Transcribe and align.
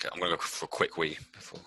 Okay, 0.00 0.08
I'm 0.12 0.20
gonna 0.20 0.36
go 0.36 0.42
for 0.42 0.66
a 0.66 0.68
quick 0.68 0.96
wee 0.96 1.18
before. 1.32 1.58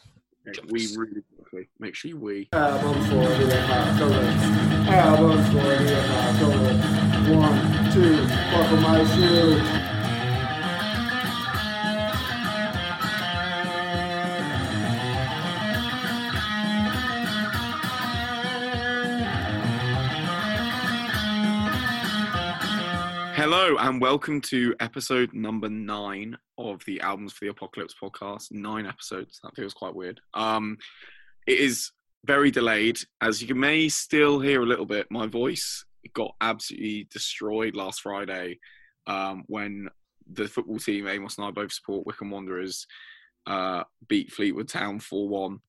Okay, 0.47 0.55
Jump. 0.55 0.71
we 0.71 0.87
really 0.95 1.21
quickly. 1.35 1.67
Make 1.79 1.95
sure 1.95 2.09
you 2.09 2.17
wee. 2.17 2.47
Albums 2.53 3.05
for 3.07 3.15
the 3.15 3.63
apocalypse. 3.63 4.43
Albums 4.87 5.47
for 5.47 5.83
the 5.83 5.99
apocalypse. 5.99 7.01
One, 7.29 7.91
two, 7.91 8.27
buckle 8.51 8.77
my 8.77 9.03
shoe. 9.15 9.90
Hello 23.63 23.77
and 23.77 24.01
welcome 24.01 24.41
to 24.41 24.73
episode 24.79 25.35
number 25.35 25.69
nine 25.69 26.35
of 26.57 26.83
the 26.85 26.99
Albums 27.01 27.31
for 27.31 27.45
the 27.45 27.51
Apocalypse 27.51 27.93
podcast. 27.93 28.51
Nine 28.51 28.87
episodes. 28.87 29.39
That 29.43 29.55
feels 29.55 29.75
quite 29.75 29.93
weird. 29.93 30.19
Um, 30.33 30.79
it 31.45 31.59
is 31.59 31.91
very 32.25 32.49
delayed, 32.49 32.97
as 33.21 33.43
you 33.43 33.53
may 33.53 33.87
still 33.87 34.39
hear 34.39 34.63
a 34.63 34.65
little 34.65 34.87
bit. 34.87 35.05
My 35.11 35.27
voice 35.27 35.85
got 36.15 36.33
absolutely 36.41 37.07
destroyed 37.13 37.75
last 37.75 38.01
Friday 38.01 38.57
um, 39.05 39.43
when 39.45 39.89
the 40.33 40.47
football 40.47 40.79
team 40.79 41.07
Amos 41.07 41.37
and 41.37 41.45
I 41.45 41.51
both 41.51 41.71
support 41.71 42.07
Wycombe 42.07 42.31
Wanderers 42.31 42.87
uh, 43.45 43.83
beat 44.07 44.33
Fleetwood 44.33 44.69
Town 44.69 44.99
four 44.99 45.29
one 45.29 45.59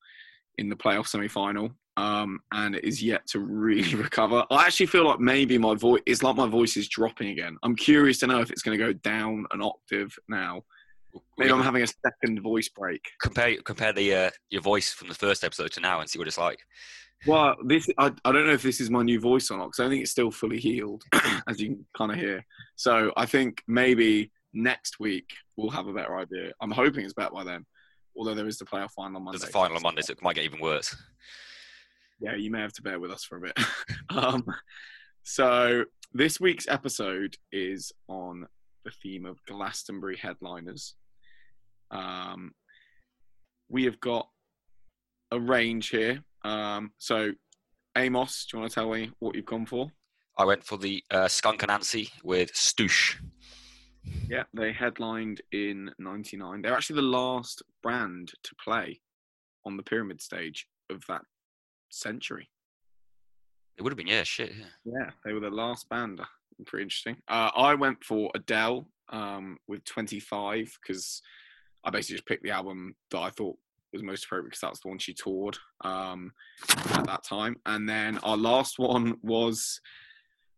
in 0.57 0.67
the 0.67 0.75
playoff 0.75 1.05
semi 1.05 1.27
final. 1.27 1.69
Um, 1.95 2.39
and 2.51 2.75
it 2.75 2.83
is 2.83 3.03
yet 3.03 3.27
to 3.27 3.39
really 3.39 3.95
recover. 4.03 4.43
I 4.49 4.65
actually 4.65 4.87
feel 4.87 5.05
like 5.05 5.19
maybe 5.19 5.57
my 5.57 5.75
voice 5.75 6.01
it's 6.05 6.23
like 6.23 6.35
my 6.35 6.47
voice 6.47 6.75
is 6.77 6.87
dropping 6.87 7.29
again. 7.29 7.57
I'm 7.63 7.75
curious 7.75 8.19
to 8.19 8.27
know 8.27 8.39
if 8.39 8.51
it's 8.51 8.61
going 8.61 8.77
to 8.77 8.83
go 8.83 8.93
down 8.93 9.45
an 9.51 9.61
octave 9.61 10.13
now. 10.27 10.63
Maybe 11.37 11.51
I'm 11.51 11.61
having 11.61 11.83
a 11.83 11.87
second 11.87 12.41
voice 12.41 12.69
break. 12.69 13.11
compare 13.21 13.55
compare 13.61 13.93
the 13.93 14.15
uh, 14.15 14.29
your 14.49 14.63
voice 14.63 14.91
from 14.91 15.09
the 15.09 15.13
first 15.13 15.43
episode 15.43 15.71
to 15.73 15.79
now 15.79 15.99
and 15.99 16.09
see 16.09 16.17
what 16.17 16.27
it's 16.27 16.39
like. 16.39 16.59
Well, 17.25 17.55
this 17.65 17.87
I, 17.97 18.11
I 18.25 18.31
don't 18.31 18.47
know 18.47 18.53
if 18.53 18.63
this 18.63 18.81
is 18.81 18.89
my 18.89 19.03
new 19.03 19.19
voice 19.19 19.49
or 19.51 19.57
not 19.57 19.67
because 19.67 19.85
I 19.85 19.89
think 19.89 20.01
it's 20.01 20.11
still 20.11 20.31
fully 20.31 20.59
healed, 20.59 21.03
as 21.47 21.59
you 21.59 21.67
can 21.67 21.85
kind 21.95 22.11
of 22.11 22.17
hear. 22.17 22.45
So 22.75 23.13
I 23.15 23.25
think 23.25 23.61
maybe 23.67 24.31
next 24.53 24.99
week 24.99 25.29
we'll 25.55 25.69
have 25.69 25.87
a 25.87 25.93
better 25.93 26.17
idea. 26.17 26.51
I'm 26.61 26.71
hoping 26.71 27.05
it's 27.05 27.13
better 27.13 27.31
by 27.31 27.43
then. 27.43 27.65
Although 28.15 28.35
there 28.35 28.47
is 28.47 28.57
the 28.57 28.65
playoff 28.65 28.91
final 28.91 29.17
on 29.17 29.23
Monday. 29.23 29.39
There's 29.39 29.49
a 29.49 29.53
final 29.53 29.75
on 29.77 29.83
Monday, 29.83 30.01
so 30.01 30.11
it 30.11 30.21
might 30.21 30.35
get 30.35 30.45
even 30.45 30.59
worse. 30.59 30.95
Yeah, 32.23 32.35
you 32.35 32.51
may 32.51 32.61
have 32.61 32.71
to 32.73 32.81
bear 32.81 33.01
with 33.01 33.11
us 33.11 33.25
for 33.25 33.37
a 33.37 33.41
bit. 33.41 33.59
um, 34.09 34.45
so 35.23 35.83
this 36.13 36.39
week's 36.39 36.69
episode 36.69 37.35
is 37.51 37.91
on 38.07 38.47
the 38.85 38.91
theme 38.91 39.25
of 39.25 39.43
Glastonbury 39.45 40.15
headliners. 40.15 40.95
Um, 41.91 42.53
we 43.67 43.83
have 43.83 43.99
got 43.99 44.29
a 45.31 45.39
range 45.39 45.89
here. 45.89 46.23
Um, 46.45 46.91
so, 46.97 47.33
Amos, 47.97 48.45
do 48.45 48.55
you 48.55 48.61
want 48.61 48.71
to 48.71 48.75
tell 48.75 48.89
me 48.89 49.11
what 49.19 49.35
you've 49.35 49.45
gone 49.45 49.65
for? 49.65 49.91
I 50.37 50.45
went 50.45 50.63
for 50.63 50.77
the 50.77 51.03
uh, 51.11 51.27
Skunk 51.27 51.59
Anansie 51.59 52.09
with 52.23 52.53
Stoosh. 52.53 53.17
Yeah, 54.29 54.43
they 54.53 54.71
headlined 54.71 55.41
in 55.51 55.91
'99. 55.99 56.61
They're 56.61 56.73
actually 56.73 56.97
the 56.97 57.01
last 57.01 57.61
brand 57.81 58.31
to 58.43 58.55
play 58.63 59.01
on 59.65 59.75
the 59.75 59.83
pyramid 59.83 60.21
stage 60.21 60.67
of 60.89 61.03
that 61.09 61.21
century. 61.93 62.49
It 63.77 63.81
would 63.81 63.91
have 63.91 63.97
been 63.97 64.07
yeah, 64.07 64.23
shit. 64.23 64.51
Yeah. 64.57 64.93
Yeah, 64.99 65.09
they 65.25 65.33
were 65.33 65.39
the 65.39 65.49
last 65.49 65.89
band. 65.89 66.21
Pretty 66.65 66.83
interesting. 66.83 67.17
Uh, 67.27 67.49
I 67.55 67.73
went 67.75 68.03
for 68.03 68.29
Adele 68.35 68.87
um, 69.09 69.57
with 69.67 69.83
25 69.85 70.77
because 70.81 71.21
I 71.83 71.89
basically 71.89 72.17
just 72.17 72.27
picked 72.27 72.43
the 72.43 72.51
album 72.51 72.95
that 73.11 73.19
I 73.19 73.29
thought 73.31 73.57
was 73.91 74.03
most 74.03 74.25
appropriate 74.25 74.49
because 74.49 74.61
that's 74.61 74.79
the 74.81 74.89
one 74.89 74.99
she 74.99 75.13
toured 75.13 75.57
um, 75.83 76.31
at 76.91 77.05
that 77.05 77.23
time. 77.23 77.55
And 77.65 77.87
then 77.87 78.17
our 78.19 78.37
last 78.37 78.79
one 78.79 79.15
was 79.21 79.79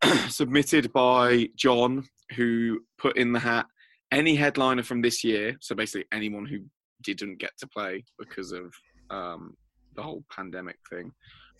submitted 0.30 0.92
by 0.94 1.50
John, 1.56 2.08
who 2.36 2.82
put 2.98 3.18
in 3.18 3.34
the 3.34 3.40
hat 3.40 3.66
any 4.12 4.36
headliner 4.36 4.84
from 4.84 5.02
this 5.02 5.24
year. 5.24 5.56
So 5.62 5.76
basically, 5.76 6.06
anyone 6.12 6.46
who 6.46 6.60
didn't 7.04 7.40
get 7.40 7.52
to 7.60 7.68
play 7.68 8.04
because 8.18 8.52
of 8.52 8.74
um, 9.10 9.56
the 9.96 10.04
whole 10.04 10.24
pandemic 10.30 10.78
thing. 10.90 11.12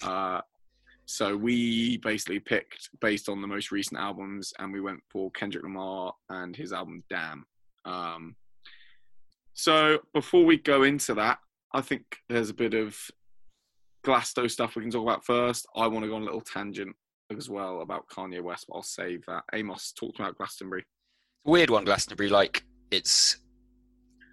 Uh, 0.04 0.42
so 1.06 1.38
we 1.38 1.98
basically 1.98 2.40
picked 2.40 2.90
based 3.00 3.30
on 3.30 3.42
the 3.42 3.48
most 3.48 3.72
recent 3.72 4.00
albums, 4.00 4.54
and 4.60 4.74
we 4.74 4.82
went 4.82 5.02
for 5.10 5.32
Kendrick 5.32 5.64
Lamar 5.64 6.14
and 6.30 6.56
his 6.56 6.74
album 6.74 7.04
Damn. 7.10 7.46
Um, 7.86 8.36
so 9.54 10.00
before 10.14 10.46
we 10.46 10.58
go 10.58 10.84
into 10.84 11.14
that, 11.16 11.40
I 11.74 11.82
think 11.82 12.04
there's 12.28 12.50
a 12.50 12.54
bit 12.54 12.74
of 12.74 12.98
Glasto 14.04 14.50
stuff 14.50 14.76
we 14.76 14.82
can 14.82 14.92
talk 14.92 15.04
about 15.04 15.26
first. 15.26 15.68
I 15.76 15.88
want 15.88 16.04
to 16.04 16.10
go 16.10 16.16
on 16.16 16.24
a 16.24 16.26
little 16.26 16.42
tangent 16.42 16.96
as 17.36 17.50
well 17.50 17.82
about 17.82 18.08
Kanye 18.08 18.42
West, 18.42 18.66
but 18.68 18.76
I'll 18.76 18.84
save 18.84 19.26
that. 19.28 19.44
Amos 19.54 19.92
talked 19.92 20.20
about 20.20 20.38
Glastonbury. 20.38 20.86
Weird 21.44 21.70
one, 21.70 21.86
Glastonbury. 21.86 22.30
Like 22.30 22.64
it's, 22.92 23.38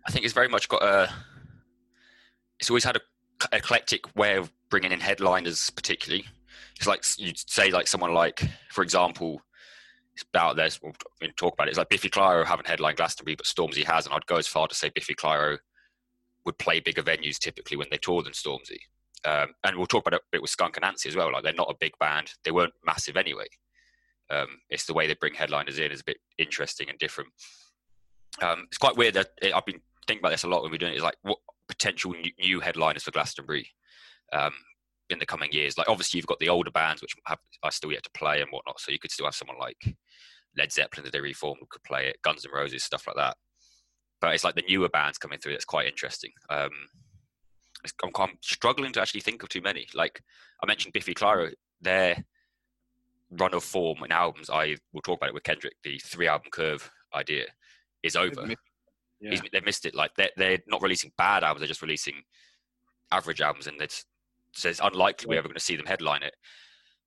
I 0.07 0.13
think 0.13 0.25
it's 0.25 0.35
very 0.35 0.49
much 0.49 0.69
got 0.69 0.83
a. 0.83 1.13
It's 2.59 2.71
always 2.71 2.85
had 2.85 2.97
a 2.97 3.01
eclectic 3.53 4.15
way 4.17 4.37
of 4.37 4.53
bringing 4.71 4.93
in 4.93 5.01
headliners, 5.01 5.71
particularly. 5.71 6.25
It's 6.77 6.87
like 6.87 7.05
you'd 7.19 7.39
say, 7.39 7.71
like 7.71 7.87
someone 7.87 8.15
like, 8.15 8.43
for 8.71 8.83
example, 8.83 9.41
it's 10.15 10.25
about 10.33 10.57
this. 10.57 10.81
we'll 10.83 10.93
talk 11.37 11.55
about 11.55 11.69
it. 11.69 11.71
It's 11.71 11.79
like 11.79 11.89
Biffy 11.89 12.11
Clyro 12.11 12.45
haven't 12.45 12.67
headlined 12.67 12.97
Glastonbury, 12.97 13.37
but 13.37 13.47
Stormzy 13.47 13.85
has, 13.85 14.07
and 14.07 14.15
I'd 14.15 14.27
go 14.27 14.37
as 14.37 14.47
far 14.47 14.69
to 14.69 14.75
say 14.75 14.91
Biffy 14.95 15.15
Clyro 15.15 15.59
would 16.45 16.59
play 16.59 16.81
bigger 16.81 17.03
venues 17.03 17.39
typically 17.39 17.77
when 17.77 17.87
they 17.91 17.99
tour 17.99 18.23
than 18.23 18.33
Stormzy. 18.33 18.79
Um, 19.25 19.55
and 19.65 19.77
we'll 19.77 19.87
talk 19.87 20.07
about 20.07 20.17
it 20.17 20.23
a 20.23 20.33
bit 20.33 20.43
with 20.43 20.51
Skunk 20.51 20.77
Anansie 20.77 21.07
as 21.07 21.17
well. 21.17 21.33
Like 21.33 21.45
they're 21.45 21.53
not 21.53 21.71
a 21.71 21.77
big 21.79 21.93
band; 22.01 22.33
they 22.45 22.51
weren't 22.51 22.73
massive 22.85 23.17
anyway. 23.17 23.47
Um, 24.31 24.49
it's 24.71 24.87
the 24.87 24.95
way 24.95 25.07
they 25.07 25.15
bring 25.15 25.35
headliners 25.35 25.79
in 25.79 25.93
is 25.93 26.01
a 26.01 26.05
bit 26.05 26.17
interesting 26.39 26.89
and 26.89 26.99
different. 26.99 27.31
Um, 28.41 28.65
it's 28.67 28.79
quite 28.79 28.97
weird 28.97 29.15
that 29.15 29.29
eh, 29.43 29.53
I've 29.55 29.67
been 29.67 29.81
thinking 30.07 30.23
about 30.23 30.31
this 30.31 30.45
a 30.45 30.49
lot 30.49 30.63
when 30.63 30.73
we're 30.73 30.79
doing 30.79 30.93
it. 30.93 30.97
Is 30.97 31.03
like 31.03 31.17
what 31.23 31.39
potential 31.73 32.15
new, 32.39 32.61
headliners 32.61 33.03
for 33.05 33.11
Glastonbury 33.11 33.69
um, 34.33 34.53
in 35.11 35.19
the 35.19 35.27
coming 35.27 35.51
years. 35.53 35.79
Like 35.79 35.89
obviously 35.89 36.19
you've 36.19 36.27
got 36.27 36.39
the 36.39 36.49
older 36.51 36.71
bands 36.71 37.01
which 37.03 37.15
have 37.27 37.39
are 37.63 37.71
still 37.71 37.93
yet 37.93 38.03
to 38.05 38.11
play 38.15 38.41
and 38.41 38.51
whatnot. 38.51 38.81
So 38.81 38.93
you 38.93 38.99
could 38.99 39.11
still 39.11 39.27
have 39.27 39.35
someone 39.35 39.59
like 39.59 39.97
Led 40.57 40.71
Zeppelin 40.73 41.05
that 41.05 41.13
they 41.13 41.21
reformed 41.21 41.59
who 41.61 41.67
could 41.71 41.83
play 41.85 42.07
it, 42.09 42.17
Guns 42.23 42.45
N' 42.45 42.53
Roses, 42.55 42.85
stuff 42.85 43.07
like 43.07 43.17
that. 43.17 43.37
But 44.21 44.35
it's 44.35 44.45
like 44.45 44.55
the 44.55 44.65
newer 44.69 44.89
bands 44.89 45.19
coming 45.19 45.39
through. 45.39 45.53
That's 45.53 45.65
quite 45.65 45.89
interesting. 45.89 46.31
Um, 46.51 46.71
it's- 47.85 47.95
I'm, 48.05 48.11
I'm 48.23 48.37
struggling 48.43 48.93
to 48.93 49.01
actually 49.01 49.23
think 49.23 49.43
of 49.43 49.49
too 49.49 49.63
many. 49.63 49.87
Like 49.95 50.23
I 50.63 50.67
mentioned, 50.67 50.93
Biffy 50.93 51.15
Clyro, 51.15 51.53
their 51.81 52.23
run 53.31 53.55
of 53.55 53.65
form 53.65 54.03
and 54.03 54.13
albums. 54.13 54.51
I 54.51 54.77
will 54.93 55.01
talk 55.03 55.19
about 55.19 55.31
it 55.31 55.35
with 55.35 55.43
Kendrick. 55.43 55.75
The 55.83 55.99
three 55.99 56.29
album 56.29 56.51
curve 56.53 56.91
idea 57.15 57.47
is 58.03 58.15
over. 58.15 58.43
Yeah. 59.23 59.31
He's, 59.31 59.43
they've 59.53 59.65
missed 59.65 59.87
it. 59.87 59.95
Like 59.95 60.15
they're, 60.17 60.31
they're 60.37 60.59
not 60.67 60.83
releasing 60.83 61.13
bad 61.17 61.45
albums; 61.45 61.61
they're 61.61 61.69
just 61.69 61.81
releasing 61.83 62.23
average 63.13 63.41
albums, 63.41 63.67
and 63.69 63.81
it's 63.81 64.05
so 64.53 64.69
it's 64.69 64.81
unlikely 64.83 65.27
we're 65.29 65.39
ever 65.39 65.49
going 65.49 65.55
to 65.55 65.61
see 65.61 65.77
them 65.77 65.87
headline 65.87 66.23
it. 66.23 66.35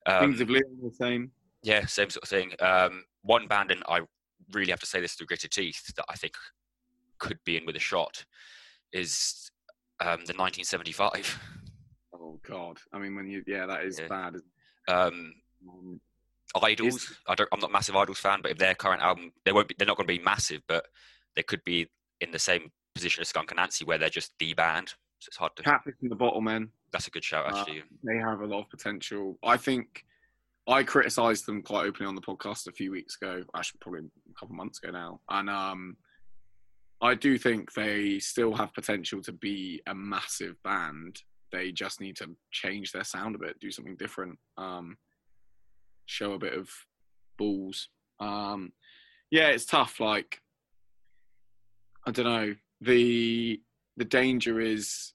Um, 0.08 0.22
Kings 0.32 0.42
of 0.42 0.50
Leon 0.50 0.64
the 0.84 0.92
same. 0.92 1.32
yeah, 1.64 1.86
same 1.86 2.10
sort 2.10 2.24
of 2.24 2.30
thing. 2.30 2.54
Um, 2.60 3.04
one 3.24 3.48
band, 3.48 3.72
and 3.72 3.84
I 3.90 4.02
really 4.54 4.72
have 4.72 4.80
to 4.80 4.86
say 4.86 5.02
this 5.02 5.14
through 5.14 5.28
gritted 5.28 5.52
teeth, 5.52 5.94
that 5.96 6.06
I 6.10 6.16
think 6.16 6.34
could 7.18 7.38
be 7.46 7.58
in 7.58 7.66
with 7.66 7.76
a 7.76 7.80
shot 7.80 8.24
is 8.94 9.52
um, 10.00 10.24
the 10.26 10.34
1975. 10.34 11.40
Oh 12.14 12.40
God! 12.48 12.78
I 12.94 13.00
mean, 13.00 13.16
when 13.16 13.28
you 13.28 13.44
yeah, 13.46 13.66
that 13.66 13.84
is 13.84 14.00
Yeah. 14.00 14.08
bad. 14.08 14.36
Um. 14.88 15.34
Um, 15.68 16.00
Idles. 16.64 17.14
I 17.28 17.36
don't. 17.36 17.50
I'm 17.52 17.60
not 17.60 17.70
a 17.72 17.74
massive 17.74 17.96
Idles 17.98 18.20
fan, 18.20 18.40
but 18.42 18.52
if 18.52 18.58
their 18.58 18.76
current 18.76 19.02
album, 19.02 19.34
they 19.44 19.52
won't. 19.52 19.68
Be, 19.68 19.76
they're 19.78 19.88
not 19.88 19.98
going 19.98 20.08
to 20.08 20.14
be 20.18 20.24
massive, 20.24 20.62
but 20.68 20.86
they 21.36 21.44
could 21.44 21.64
be 21.66 21.88
in 22.22 22.32
the 22.32 22.40
same 22.40 22.72
position 22.94 23.22
as 23.22 23.30
Skunk 23.30 23.52
and 23.52 23.58
Nancy, 23.58 23.86
where 23.86 23.98
they're 23.98 24.10
just 24.10 24.34
the 24.40 24.54
band. 24.54 24.90
So 25.20 25.30
it's 25.30 25.38
hard 25.38 25.56
to. 25.56 25.64
Catfish 25.64 25.96
and 26.02 26.12
the 26.12 26.16
Bottlemen. 26.16 26.70
That's 26.92 27.08
a 27.08 27.12
good 27.12 27.24
shout, 27.24 27.52
Uh, 27.52 27.58
actually. 27.58 27.84
They 28.04 28.18
have 28.18 28.42
a 28.42 28.46
lot 28.46 28.62
of 28.62 28.70
potential. 28.70 29.38
I 29.44 29.58
think 29.58 30.06
I 30.68 30.84
criticised 30.84 31.46
them 31.46 31.62
quite 31.62 31.86
openly 31.86 32.08
on 32.08 32.16
the 32.16 32.22
podcast 32.22 32.68
a 32.68 32.72
few 32.72 32.92
weeks 32.92 33.18
ago. 33.22 33.44
Actually, 33.56 33.80
probably 33.82 34.02
a 34.02 34.40
couple 34.40 34.56
months 34.56 34.80
ago 34.82 34.92
now, 34.92 35.20
and 35.30 35.50
um, 35.50 35.98
I 37.02 37.16
do 37.16 37.38
think 37.38 37.74
they 37.74 38.20
still 38.20 38.54
have 38.54 38.74
potential 38.74 39.22
to 39.24 39.32
be 39.32 39.82
a 39.88 39.96
massive 39.96 40.56
band. 40.64 41.22
They 41.52 41.72
just 41.72 42.02
need 42.02 42.16
to 42.18 42.30
change 42.52 42.92
their 42.92 43.04
sound 43.04 43.36
a 43.36 43.40
bit, 43.40 43.60
do 43.60 43.72
something 43.72 43.96
different, 43.98 44.38
um, 44.58 44.98
show 46.06 46.34
a 46.34 46.40
bit 46.40 46.54
of 46.54 46.70
balls. 47.38 47.90
Um, 48.20 48.74
yeah, 49.32 49.48
it's 49.50 49.66
tough. 49.66 50.00
Like, 50.00 50.42
I 52.06 52.12
don't 52.12 52.26
know. 52.26 52.56
The 52.82 53.62
the 53.98 54.06
danger 54.06 54.60
is, 54.60 55.14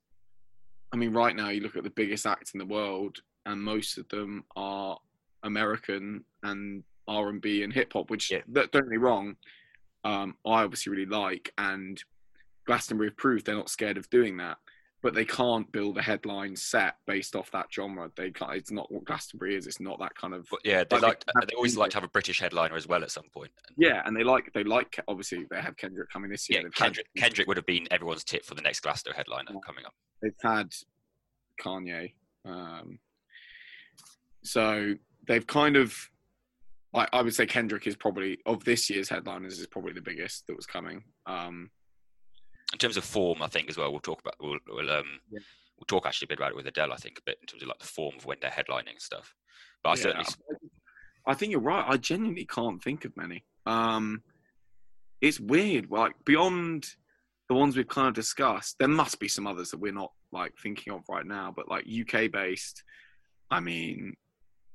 I 0.92 0.96
mean, 0.96 1.12
right 1.12 1.36
now 1.36 1.50
you 1.50 1.60
look 1.60 1.76
at 1.76 1.84
the 1.84 1.90
biggest 1.90 2.26
acts 2.26 2.52
in 2.52 2.58
the 2.58 2.64
world, 2.64 3.18
and 3.46 3.62
most 3.62 3.98
of 3.98 4.08
them 4.08 4.44
are 4.56 4.98
American 5.42 6.24
and 6.42 6.82
R 7.06 7.28
and 7.28 7.40
B 7.40 7.62
and 7.62 7.72
hip 7.72 7.92
hop. 7.92 8.10
Which 8.10 8.30
Yeah. 8.30 8.42
that- 8.48 8.72
don't 8.72 8.82
get 8.84 8.90
me 8.90 8.96
wrong, 8.96 9.36
um, 10.04 10.36
I 10.46 10.62
obviously 10.64 10.90
really 10.90 11.06
like, 11.06 11.52
and 11.58 12.02
Glastonbury 12.64 13.10
have 13.10 13.16
proved 13.16 13.46
they're 13.46 13.54
not 13.54 13.68
scared 13.70 13.98
of 13.98 14.08
doing 14.10 14.36
that, 14.38 14.58
but 15.02 15.14
they 15.14 15.24
can't 15.24 15.70
build 15.72 15.96
a 15.98 16.02
headline 16.02 16.54
set 16.54 16.96
based 17.06 17.34
off 17.34 17.50
that 17.52 17.66
genre. 17.72 18.10
They 18.16 18.30
can't. 18.30 18.54
It's 18.54 18.70
not 18.70 18.92
what 18.92 19.04
Glastonbury 19.04 19.56
is. 19.56 19.66
It's 19.66 19.80
not 19.80 19.98
that 20.00 20.14
kind 20.14 20.34
of. 20.34 20.46
But 20.50 20.60
yeah, 20.64 20.84
they 20.88 20.98
Like, 20.98 21.24
like 21.34 21.48
they 21.48 21.54
always 21.56 21.76
like 21.76 21.90
to 21.92 21.96
have 21.96 22.04
a 22.04 22.08
British 22.08 22.38
headliner 22.40 22.74
as 22.76 22.86
well 22.86 23.02
at 23.02 23.10
some 23.10 23.28
point. 23.32 23.50
Yeah, 23.78 24.02
and 24.04 24.14
they 24.16 24.24
like 24.24 24.52
they 24.52 24.62
like 24.64 25.00
obviously 25.08 25.46
they 25.50 25.60
have 25.60 25.76
Kendrick 25.76 26.10
coming 26.10 26.30
this 26.30 26.48
year. 26.50 26.58
yeah, 26.60 26.64
They've 26.64 26.72
had- 26.74 26.84
Kendrick, 26.84 27.06
Kendrick 27.16 27.48
would 27.48 27.56
have 27.56 27.66
been 27.66 27.86
everyone's 27.90 28.24
tip 28.24 28.44
for 28.44 28.54
the 28.54 28.62
next 28.62 28.82
Glasto 28.84 29.14
headliner 29.14 29.50
Yeah. 29.54 29.60
coming 29.64 29.84
up. 29.86 29.94
they've 30.22 30.32
had 30.42 30.72
Kanye. 31.60 32.12
Um, 32.44 32.98
so 34.42 34.94
they've 35.26 35.46
kind 35.46 35.76
of, 35.76 35.94
I, 36.94 37.06
I 37.12 37.22
would 37.22 37.34
say 37.34 37.46
Kendrick 37.46 37.86
is 37.86 37.96
probably 37.96 38.38
of 38.46 38.64
this 38.64 38.88
year's 38.90 39.08
headliners 39.08 39.58
is 39.58 39.66
probably 39.66 39.92
the 39.92 40.00
biggest 40.00 40.46
that 40.46 40.56
was 40.56 40.66
coming. 40.66 41.04
Um, 41.26 41.70
In 42.72 42.78
terms 42.78 42.96
of 42.96 43.04
form, 43.04 43.42
I 43.42 43.48
think 43.48 43.68
as 43.68 43.76
well, 43.76 43.90
we'll 43.90 44.00
talk 44.00 44.20
about 44.20 44.34
we'll, 44.40 44.58
we'll 44.68 44.90
um 44.90 45.20
Yeah. 45.30 45.40
we'll 45.76 45.86
talk 45.86 46.06
actually 46.06 46.26
a 46.26 46.28
bit 46.28 46.38
about 46.38 46.52
it 46.52 46.56
with 46.56 46.66
Adele. 46.66 46.92
I 46.92 46.96
think 46.96 47.18
a 47.18 47.22
bit 47.22 47.38
in 47.40 47.46
terms 47.46 47.62
of 47.62 47.68
like 47.68 47.78
the 47.80 47.86
form 47.86 48.14
of 48.16 48.26
when 48.26 48.38
they're 48.40 48.50
headlining 48.50 48.90
and 48.90 49.00
stuff. 49.00 49.34
But 49.82 49.90
I 49.90 49.92
yeah, 49.92 50.02
certainly 50.02 50.26
I 51.26 51.34
think 51.34 51.52
you're 51.52 51.60
right. 51.60 51.84
I 51.86 51.96
genuinely 51.96 52.46
can't 52.46 52.82
think 52.82 53.04
of 53.04 53.16
many. 53.16 53.44
Um, 53.66 54.22
it's 55.20 55.38
weird. 55.40 55.90
Like 55.90 56.14
beyond 56.24 56.86
the 57.48 57.54
ones 57.54 57.76
we've 57.76 57.88
kind 57.88 58.08
of 58.08 58.14
discussed, 58.14 58.76
there 58.78 58.88
must 58.88 59.18
be 59.20 59.28
some 59.28 59.46
others 59.46 59.70
that 59.70 59.78
we're 59.80 59.92
not 59.92 60.12
like 60.32 60.54
thinking 60.62 60.92
of 60.92 61.02
right 61.08 61.26
now. 61.26 61.52
But 61.54 61.68
like 61.68 61.84
UK 61.86 62.30
based, 62.30 62.82
I 63.50 63.60
mean, 63.60 64.16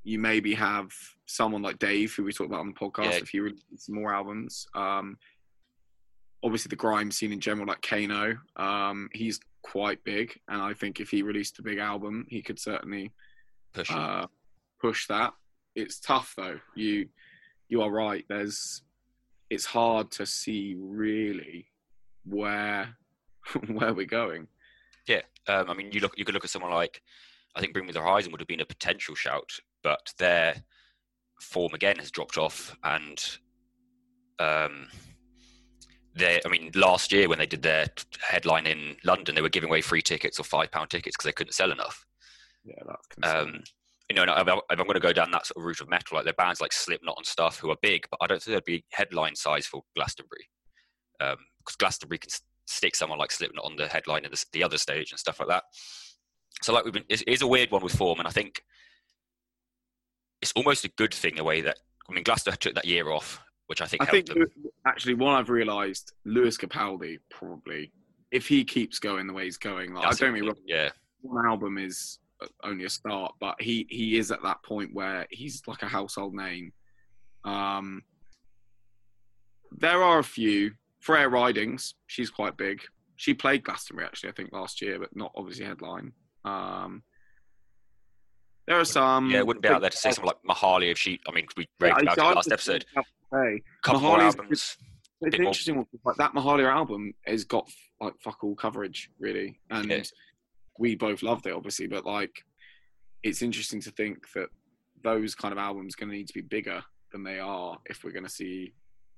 you 0.03 0.19
maybe 0.19 0.53
have 0.53 0.91
someone 1.25 1.63
like 1.63 1.80
Dave, 1.80 2.13
who 2.13 2.24
we 2.24 2.31
talked 2.33 2.50
about 2.51 2.59
on 2.59 2.68
the 2.68 2.80
podcast, 2.80 3.12
Yeah. 3.13 3.18
if 3.18 3.30
he 3.30 3.39
releases 3.39 3.86
some 3.86 3.95
more 3.95 4.13
albums. 4.13 4.68
Um, 4.75 5.18
obviously, 6.45 6.69
the 6.69 6.75
grime 6.75 7.12
scene 7.12 7.33
in 7.33 7.39
general, 7.42 7.68
like 7.68 7.81
Kano, 7.81 8.38
um, 8.56 9.09
he's 9.12 9.39
quite 9.63 10.03
big, 10.03 10.39
and 10.47 10.62
I 10.62 10.74
think 10.74 11.00
if 11.00 11.09
he 11.09 11.24
released 11.24 11.59
a 11.59 11.63
big 11.63 11.80
album, 11.80 12.25
he 12.30 12.42
could 12.42 12.59
certainly 12.59 13.12
push. 13.74 13.92
uh, 13.92 14.27
push 14.80 15.07
that. 15.07 15.33
It's 15.75 16.00
tough 16.00 16.33
though. 16.38 16.59
You 16.75 17.09
you 17.68 17.81
are 17.81 17.92
right. 17.92 18.24
There's 18.30 18.83
it's 19.50 19.65
hard 19.65 20.12
to 20.12 20.25
see 20.25 20.75
really 20.77 21.68
where 22.24 22.95
where 23.68 23.94
we're 23.94 24.06
going. 24.06 24.48
Um, 25.48 25.69
I 25.69 25.74
mean, 25.74 25.91
you 25.91 26.00
look 26.00 26.18
you 26.18 26.25
could 26.25 26.33
look 26.33 26.45
at 26.45 26.50
someone 26.50 26.71
like 26.71 27.01
I 27.56 27.59
think 27.59 27.74
Bring 27.74 27.86
Me 27.86 27.91
the 27.91 28.01
Horizon 28.01 28.31
would 28.31 28.41
have 28.41 28.48
been 28.48 28.62
a 28.62 28.65
potential 28.65 29.15
shout, 29.15 29.51
but 29.83 30.13
their 30.18 30.56
form 31.41 31.74
again 31.74 31.98
has 31.98 32.12
dropped 32.12 32.38
off, 32.38 32.75
and 32.83 33.24
um, 34.39 34.88
they 36.15 36.39
I 36.45 36.50
mean, 36.50 36.71
last 36.75 37.12
year 37.12 37.27
when 37.27 37.39
they 37.39 37.45
did 37.45 37.62
their 37.62 37.88
headline 38.21 38.65
in 38.65 38.95
London, 39.03 39.35
they 39.35 39.41
were 39.41 39.50
giving 39.50 39.69
away 39.69 39.81
free 39.81 40.01
tickets 40.01 40.39
or 40.39 40.44
five 40.44 40.71
pound 40.71 40.89
tickets 40.89 41.15
because 41.15 41.25
they 41.25 41.33
couldn't 41.33 41.53
sell 41.53 41.71
enough. 41.71 42.06
Yeah, 42.63 42.81
that's 42.88 43.07
concerning. 43.07 43.56
Um, 43.56 43.63
you 44.09 44.15
know, 44.15 44.21
and 44.21 44.31
if, 44.31 44.47
I, 44.47 44.59
I'm, 44.69 44.77
going 44.77 44.94
to 44.94 45.00
go 45.00 45.13
down 45.13 45.31
that 45.31 45.47
sort 45.47 45.57
of 45.57 45.65
route 45.65 45.81
of 45.81 45.89
metal, 45.89 46.15
like 46.15 46.25
there 46.25 46.33
are 46.38 46.44
bands 46.44 46.62
like 46.62 46.71
Slipknot 46.71 47.17
and 47.17 47.25
stuff 47.25 47.57
who 47.57 47.71
are 47.71 47.77
big, 47.81 48.06
but 48.12 48.19
I 48.21 48.27
don't 48.27 48.41
think 48.41 48.56
they'd 48.56 48.71
be 48.71 48.85
headline 48.91 49.35
size 49.35 49.65
for 49.65 49.81
Glastonbury, 49.95 50.47
because 51.19 51.75
Glastonbury 51.79 52.19
can 52.19 52.29
stick 52.67 52.95
someone 52.95 53.17
like 53.17 53.31
Slipknot 53.31 53.65
on 53.65 53.75
the 53.75 53.88
headline 53.88 54.23
in 54.23 54.31
the, 54.31 54.45
the 54.53 54.63
other 54.63 54.77
stage 54.77 55.12
and 55.12 55.19
stuff 55.19 55.39
like 55.39 55.50
that. 55.50 55.63
So, 56.62 56.71
like 56.71 56.85
we've 56.85 56.94
been, 56.94 57.06
it 57.09 57.27
is 57.27 57.41
a 57.41 57.47
weird 57.47 57.71
one 57.71 57.83
with 57.83 57.95
form, 57.95 58.19
and 58.19 58.27
I 58.27 58.31
think 58.31 58.62
it's 60.41 60.53
almost 60.56 60.85
a 60.85 60.89
good 60.89 61.13
thing 61.13 61.35
the 61.35 61.44
way 61.44 61.62
that 61.62 61.79
I 62.09 62.13
mean, 62.13 62.23
Glastonbury 62.23 62.57
took 62.57 62.75
that 62.75 62.85
year 62.85 63.09
off, 63.09 63.41
which 63.67 63.81
I 63.81 63.85
think 63.85 64.03
I 64.03 64.06
think 64.06 64.27
them. 64.27 64.45
actually 64.85 65.15
one 65.15 65.35
I've 65.35 65.50
realised, 65.50 66.13
Lewis 66.25 66.57
Capaldi 66.57 67.17
probably 67.29 67.91
if 68.31 68.47
he 68.47 68.63
keeps 68.63 69.00
going 69.00 69.27
the 69.27 69.33
way 69.33 69.45
he's 69.45 69.57
going, 69.57 69.94
like, 69.94 70.06
I 70.06 70.09
don't 70.09 70.13
it, 70.13 70.19
get 70.19 70.33
me 70.33 70.47
wrong, 70.47 70.56
yeah, 70.65 70.89
one 71.21 71.45
album 71.45 71.77
is 71.77 72.19
uh, 72.41 72.47
only 72.63 72.85
a 72.85 72.89
start, 72.89 73.33
but 73.39 73.56
he 73.62 73.88
he 73.89 74.17
is 74.17 74.31
at 74.31 74.44
that 74.44 74.63
point 74.63 74.94
where 74.94 75.25
he's 75.29 75.62
like 75.67 75.83
a 75.83 75.88
household 75.88 76.33
name. 76.33 76.71
Um, 77.44 78.03
there 79.71 80.03
are 80.03 80.19
a 80.19 80.23
few. 80.23 80.71
Freya 81.00 81.29
Ridings, 81.29 81.94
she's 82.07 82.31
quite 82.31 82.57
big. 82.57 82.81
She 83.15 83.35
played 83.35 83.63
Glastonbury 83.63 84.07
actually, 84.07 84.29
I 84.29 84.33
think 84.33 84.51
last 84.51 84.81
year, 84.81 85.00
but 85.00 85.15
not 85.15 85.31
obviously 85.35 85.63
headline. 85.63 86.12
Um, 86.44 87.03
there 88.67 88.79
are 88.79 88.85
some. 88.85 89.29
yeah, 89.29 89.39
it 89.39 89.47
wouldn't 89.47 89.63
be 89.63 89.69
out 89.69 89.81
there 89.81 89.89
to 89.89 89.97
say 89.97 90.12
something 90.12 90.31
like 90.33 90.56
Mahalia 90.57 90.91
if 90.91 90.97
she. 90.97 91.19
I 91.27 91.31
mean, 91.31 91.45
we 91.57 91.67
Yeah, 91.81 91.88
raved 91.88 92.01
about 92.03 92.19
I- 92.19 92.25
I 92.27 92.31
it 92.31 92.35
last 92.35 92.51
episode. 92.51 92.85
about 92.91 93.06
Couple 93.83 94.01
more 94.01 94.19
albums. 94.21 94.77
It's 95.21 95.35
an 95.35 95.41
more- 95.44 95.50
interesting 95.50 95.77
one. 95.77 95.85
Like 96.03 96.17
that 96.17 96.33
Mahalia 96.33 96.69
album 96.71 97.13
has 97.25 97.44
got 97.45 97.69
like 98.01 98.13
fuck 98.21 98.44
all 98.44 98.56
coverage, 98.56 99.09
really, 99.19 99.59
and 99.69 99.89
Yeah. 99.89 100.03
we 100.79 100.95
both 100.95 101.23
loved 101.23 101.45
it, 101.47 101.53
obviously. 101.53 101.88
But 101.88 102.06
like, 102.06 102.44
it's 103.23 103.41
interesting 103.41 103.81
to 103.81 103.91
think 103.91 104.31
that 104.35 104.50
those 105.03 105.35
kind 105.35 105.51
of 105.51 105.57
albums 105.57 105.95
going 105.95 106.09
to 106.09 106.15
need 106.15 106.27
to 106.27 106.33
be 106.33 106.41
bigger 106.41 106.83
than 107.12 107.23
they 107.23 107.39
are 107.39 107.77
if 107.89 108.03
we're 108.03 108.12
going 108.12 108.25
to 108.25 108.29
see 108.29 108.73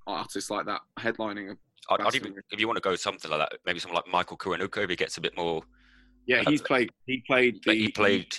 artists 0.05 0.49
like 0.49 0.65
that 0.65 0.81
headlining. 0.99 1.55
I'd, 1.89 2.01
I'd 2.01 2.15
even, 2.15 2.35
if 2.51 2.59
you 2.59 2.67
want 2.67 2.77
to 2.77 2.81
go 2.81 2.95
something 2.95 3.31
like 3.31 3.39
that, 3.49 3.59
maybe 3.65 3.79
someone 3.79 3.95
like 4.03 4.11
Michael 4.11 4.37
Kiwanuka, 4.37 4.83
if 4.83 4.89
he 4.89 4.95
gets 4.95 5.17
a 5.17 5.21
bit 5.21 5.35
more. 5.37 5.63
yeah, 6.25 6.43
he's 6.47 6.61
played. 6.61 6.91
He 7.05 7.23
played. 7.25 7.59
The, 7.65 7.73
he 7.73 7.89
played- 7.89 8.35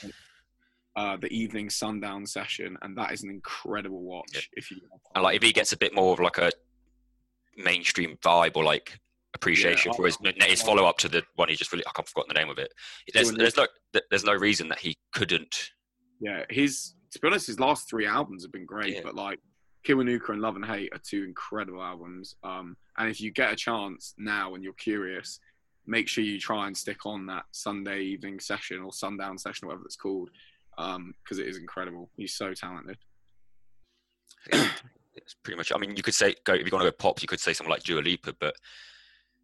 Uh, 0.98 1.16
the 1.16 1.32
evening 1.42 1.70
sundown 1.70 2.26
session, 2.26 2.76
and 2.82 2.98
that 2.98 3.12
is 3.12 3.22
an 3.22 3.30
incredible 3.30 4.02
watch. 4.02 4.32
Yeah. 4.34 4.40
If 4.60 4.70
you 4.72 4.78
And 5.14 5.22
like 5.22 5.36
if 5.36 5.42
he 5.42 5.52
gets 5.52 5.72
a 5.72 5.76
bit 5.84 5.94
more 5.94 6.12
of 6.12 6.18
like 6.18 6.38
a 6.38 6.50
mainstream 7.56 8.16
vibe 8.22 8.56
or 8.56 8.64
like 8.64 8.98
appreciation 9.34 9.92
Yeah, 9.92 9.96
for 9.96 10.06
his 10.06 10.18
his 10.54 10.62
follow 10.62 10.84
up 10.86 10.98
to 10.98 11.08
the 11.08 11.22
one 11.36 11.48
he 11.48 11.54
just 11.56 11.72
really 11.72 11.84
I 11.86 11.92
can't 11.94 12.08
forgotten 12.08 12.34
the 12.34 12.40
name 12.40 12.50
of 12.50 12.58
it. 12.58 12.72
There's 13.14 13.30
there's 13.30 13.56
no 13.56 13.66
there's 14.10 14.24
no 14.24 14.34
reason 14.34 14.68
that 14.70 14.80
he 14.80 14.96
couldn't. 15.12 15.70
Yeah, 16.20 16.42
his 16.50 16.94
to 17.12 17.20
be 17.20 17.28
honest, 17.28 17.46
his 17.46 17.60
last 17.60 17.88
three 17.88 18.06
albums 18.06 18.42
have 18.42 18.52
been 18.52 18.66
great, 18.66 18.94
Yeah. 18.96 19.00
but 19.04 19.14
like 19.14 19.38
Kiwanuka 19.86 20.30
and 20.30 20.40
Love 20.40 20.56
and 20.56 20.64
Hate 20.64 20.92
are 20.92 21.00
two 21.08 21.22
incredible 21.24 21.82
albums. 21.82 22.34
Um, 22.42 22.76
and 22.98 23.08
if 23.08 23.20
you 23.20 23.30
get 23.30 23.52
a 23.52 23.56
chance 23.56 24.14
now 24.18 24.54
and 24.54 24.64
you're 24.64 24.72
curious, 24.74 25.38
make 25.86 26.08
sure 26.08 26.24
you 26.24 26.38
try 26.40 26.66
and 26.66 26.76
stick 26.76 27.06
on 27.06 27.26
that 27.26 27.44
Sunday 27.52 28.00
evening 28.02 28.40
session 28.40 28.80
or 28.82 28.92
sundown 28.92 29.38
session, 29.38 29.68
whatever 29.68 29.84
it's 29.86 29.96
called, 29.96 30.30
because 30.78 31.38
it 31.38 31.46
is 31.46 31.58
incredible. 31.58 32.10
He's 32.16 32.34
so 32.34 32.54
talented. 32.54 32.96
It's 35.20 35.34
pretty 35.42 35.56
much. 35.58 35.72
I 35.74 35.78
mean, 35.78 35.96
you 35.96 36.02
could 36.02 36.14
say 36.14 36.36
go 36.44 36.54
if 36.54 36.64
you 36.64 36.70
want 36.72 36.84
to 36.84 36.90
go 36.90 36.96
pop, 36.96 37.20
you 37.20 37.26
could 37.28 37.40
say 37.40 37.52
someone 37.52 37.72
like 37.72 37.82
Dua 37.82 38.00
Lipa, 38.00 38.34
but 38.38 38.54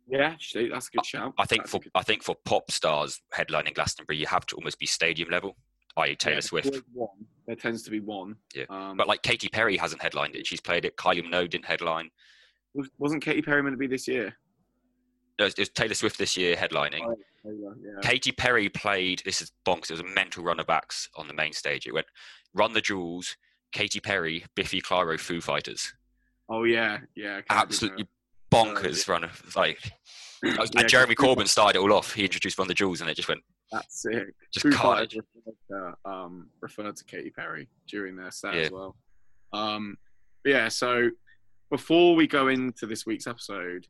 Yeah, 0.07 0.29
actually, 0.29 0.69
that's 0.69 0.87
a 0.89 0.93
good 0.93 1.05
shout. 1.05 1.35
I 1.37 1.47
think 1.47 1.63
That's 1.63 1.73
for 1.73 1.81
good- 1.81 1.91
I 1.97 2.03
think 2.05 2.23
for 2.23 2.37
pop 2.45 2.71
stars 2.71 3.21
headlining 3.35 3.75
Glastonbury, 3.75 4.17
you 4.17 4.27
have 4.27 4.47
to 4.47 4.55
almost 4.57 4.79
be 4.79 4.87
stadium 4.87 5.31
level, 5.31 5.57
i.e. 5.97 6.15
Taylor 6.15 6.37
yeah, 6.37 6.41
Swift. 6.41 6.81
one. 6.93 7.09
There 7.49 7.57
tends 7.57 7.83
to 7.83 7.91
be 7.91 7.99
one. 8.01 8.37
Yeah. 8.55 8.65
Um, 8.71 8.97
But 8.97 9.09
like 9.09 9.23
Katy 9.23 9.49
Perry 9.49 9.77
hasn't 9.77 10.01
headlined 10.01 10.37
it; 10.37 10.47
she's 10.47 10.61
played 10.61 10.85
it. 10.85 10.97
Kylie 10.97 11.25
Minogue 11.25 11.51
didn't 11.51 11.67
headline. 11.67 12.09
was- 12.73 12.89
wasn't 12.99 13.23
Katy 13.25 13.43
Perry 13.43 13.63
meant 13.63 13.75
to 13.75 13.79
be 13.79 13.89
this 13.89 14.07
year? 14.07 14.33
No, 15.41 15.47
it 15.47 15.59
was 15.59 15.69
Taylor 15.71 15.95
Swift 15.95 16.19
this 16.19 16.37
year 16.37 16.55
headlining. 16.55 17.03
Oh, 17.05 17.17
Taylor, 17.45 17.77
yeah. 17.83 18.01
Katy 18.03 18.33
Perry 18.33 18.69
played. 18.69 19.23
This 19.25 19.43
is 19.43 19.53
bonkers. 19.67 19.91
It 19.91 19.93
was 19.93 20.01
a 20.01 20.15
mental 20.15 20.45
run 20.45 20.61
of 20.61 20.67
backs 20.67 21.09
on 21.17 21.29
the 21.29 21.35
main 21.35 21.53
stage. 21.53 21.87
It 21.87 21.93
went 21.95 22.07
Run 22.55 22.73
the 22.73 22.81
Jewels, 22.81 23.37
Katy 23.73 24.01
Perry, 24.01 24.45
Biffy 24.55 24.81
Clyro, 24.81 25.19
Foo 25.19 25.41
Fighters. 25.41 25.93
Oh 26.49 26.65
yeah, 26.65 26.99
yeah. 27.17 27.41
Absolutely 27.51 28.07
bonkers 28.51 29.09
run 29.09 29.25
of 29.25 29.57
like. 29.57 29.79
Yeah, 30.43 30.57
and 30.77 30.89
Jeremy 30.91 31.15
Corbyn 31.15 31.49
started 31.49 31.79
it 31.79 31.81
all 31.81 31.95
off. 31.95 32.13
He 32.13 32.23
introduced 32.23 32.59
Run 32.59 32.69
the 32.69 32.75
Jewels, 32.75 33.01
and 33.01 33.09
it 33.09 33.15
just 33.15 33.29
went 33.29 33.41
That's 33.73 34.03
sick. 34.03 34.35
just 34.53 34.67
referred 34.67 35.09
to, 35.09 35.95
um, 36.05 36.51
referred 36.61 36.95
to 36.97 37.05
Katy 37.07 37.31
Perry 37.31 37.67
during 37.89 38.15
their 38.15 38.31
set 38.31 38.53
as 38.53 38.71
well. 38.71 38.95
Um, 39.55 39.97
yeah, 40.45 40.69
so 40.69 41.09
before 41.71 42.15
we 42.15 42.27
go 42.27 42.49
into 42.49 42.87
this 42.87 43.07
week's 43.07 43.27
episode, 43.27 43.87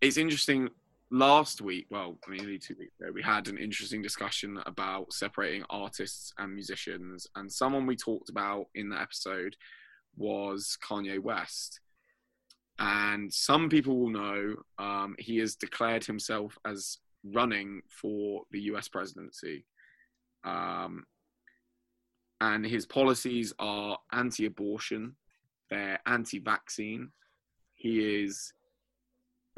it's 0.00 0.16
interesting. 0.16 0.70
Last 1.10 1.62
week, 1.62 1.86
well, 1.90 2.18
I 2.26 2.30
mean, 2.30 2.40
nearly 2.40 2.58
two 2.58 2.76
weeks 2.78 2.92
ago, 3.00 3.10
we 3.14 3.22
had 3.22 3.48
an 3.48 3.56
interesting 3.56 4.02
discussion 4.02 4.58
about 4.66 5.12
separating 5.12 5.64
artists 5.70 6.34
and 6.36 6.52
musicians, 6.52 7.26
and 7.34 7.50
someone 7.50 7.86
we 7.86 7.96
talked 7.96 8.28
about 8.28 8.66
in 8.74 8.90
that 8.90 9.00
episode 9.00 9.56
was 10.16 10.76
Kanye 10.86 11.18
West. 11.18 11.80
And 12.78 13.32
some 13.32 13.70
people 13.70 13.98
will 13.98 14.10
know 14.10 14.56
um, 14.78 15.16
he 15.18 15.38
has 15.38 15.56
declared 15.56 16.04
himself 16.04 16.58
as 16.66 16.98
running 17.24 17.80
for 17.88 18.42
the 18.50 18.60
US 18.72 18.88
presidency. 18.88 19.64
Um, 20.44 21.04
and 22.40 22.64
his 22.64 22.86
policies 22.86 23.52
are 23.58 23.98
anti 24.12 24.44
abortion, 24.44 25.16
they're 25.70 26.00
anti 26.06 26.38
vaccine. 26.38 27.12
He 27.74 28.22
is 28.22 28.52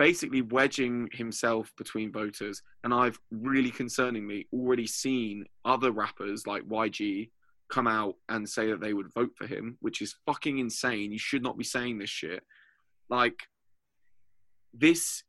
basically 0.01 0.41
wedging 0.41 1.11
himself 1.13 1.71
between 1.77 2.11
voters. 2.11 2.63
And 2.85 2.95
I've 2.95 3.21
really 3.31 3.71
concerningly 3.71 4.47
already 4.51 4.87
seen 4.87 5.45
other 5.67 5.93
rappers 5.93 6.47
like 6.47 6.63
YG 6.63 7.29
come 7.71 7.87
out 7.87 8.15
and 8.31 8.49
say 8.49 8.71
that 8.71 8.81
they 8.81 8.95
would 8.95 9.13
vote 9.13 9.33
for 9.37 9.47
him, 9.47 9.77
which 9.81 10.01
is 10.01 10.17
fucking 10.25 10.57
insane. 10.57 11.13
You 11.13 11.19
should 11.19 11.43
not 11.43 11.59
be 11.59 11.65
saying 11.65 11.99
this 11.99 12.09
shit. 12.09 12.43
Like, 13.11 13.43
this 14.73 15.23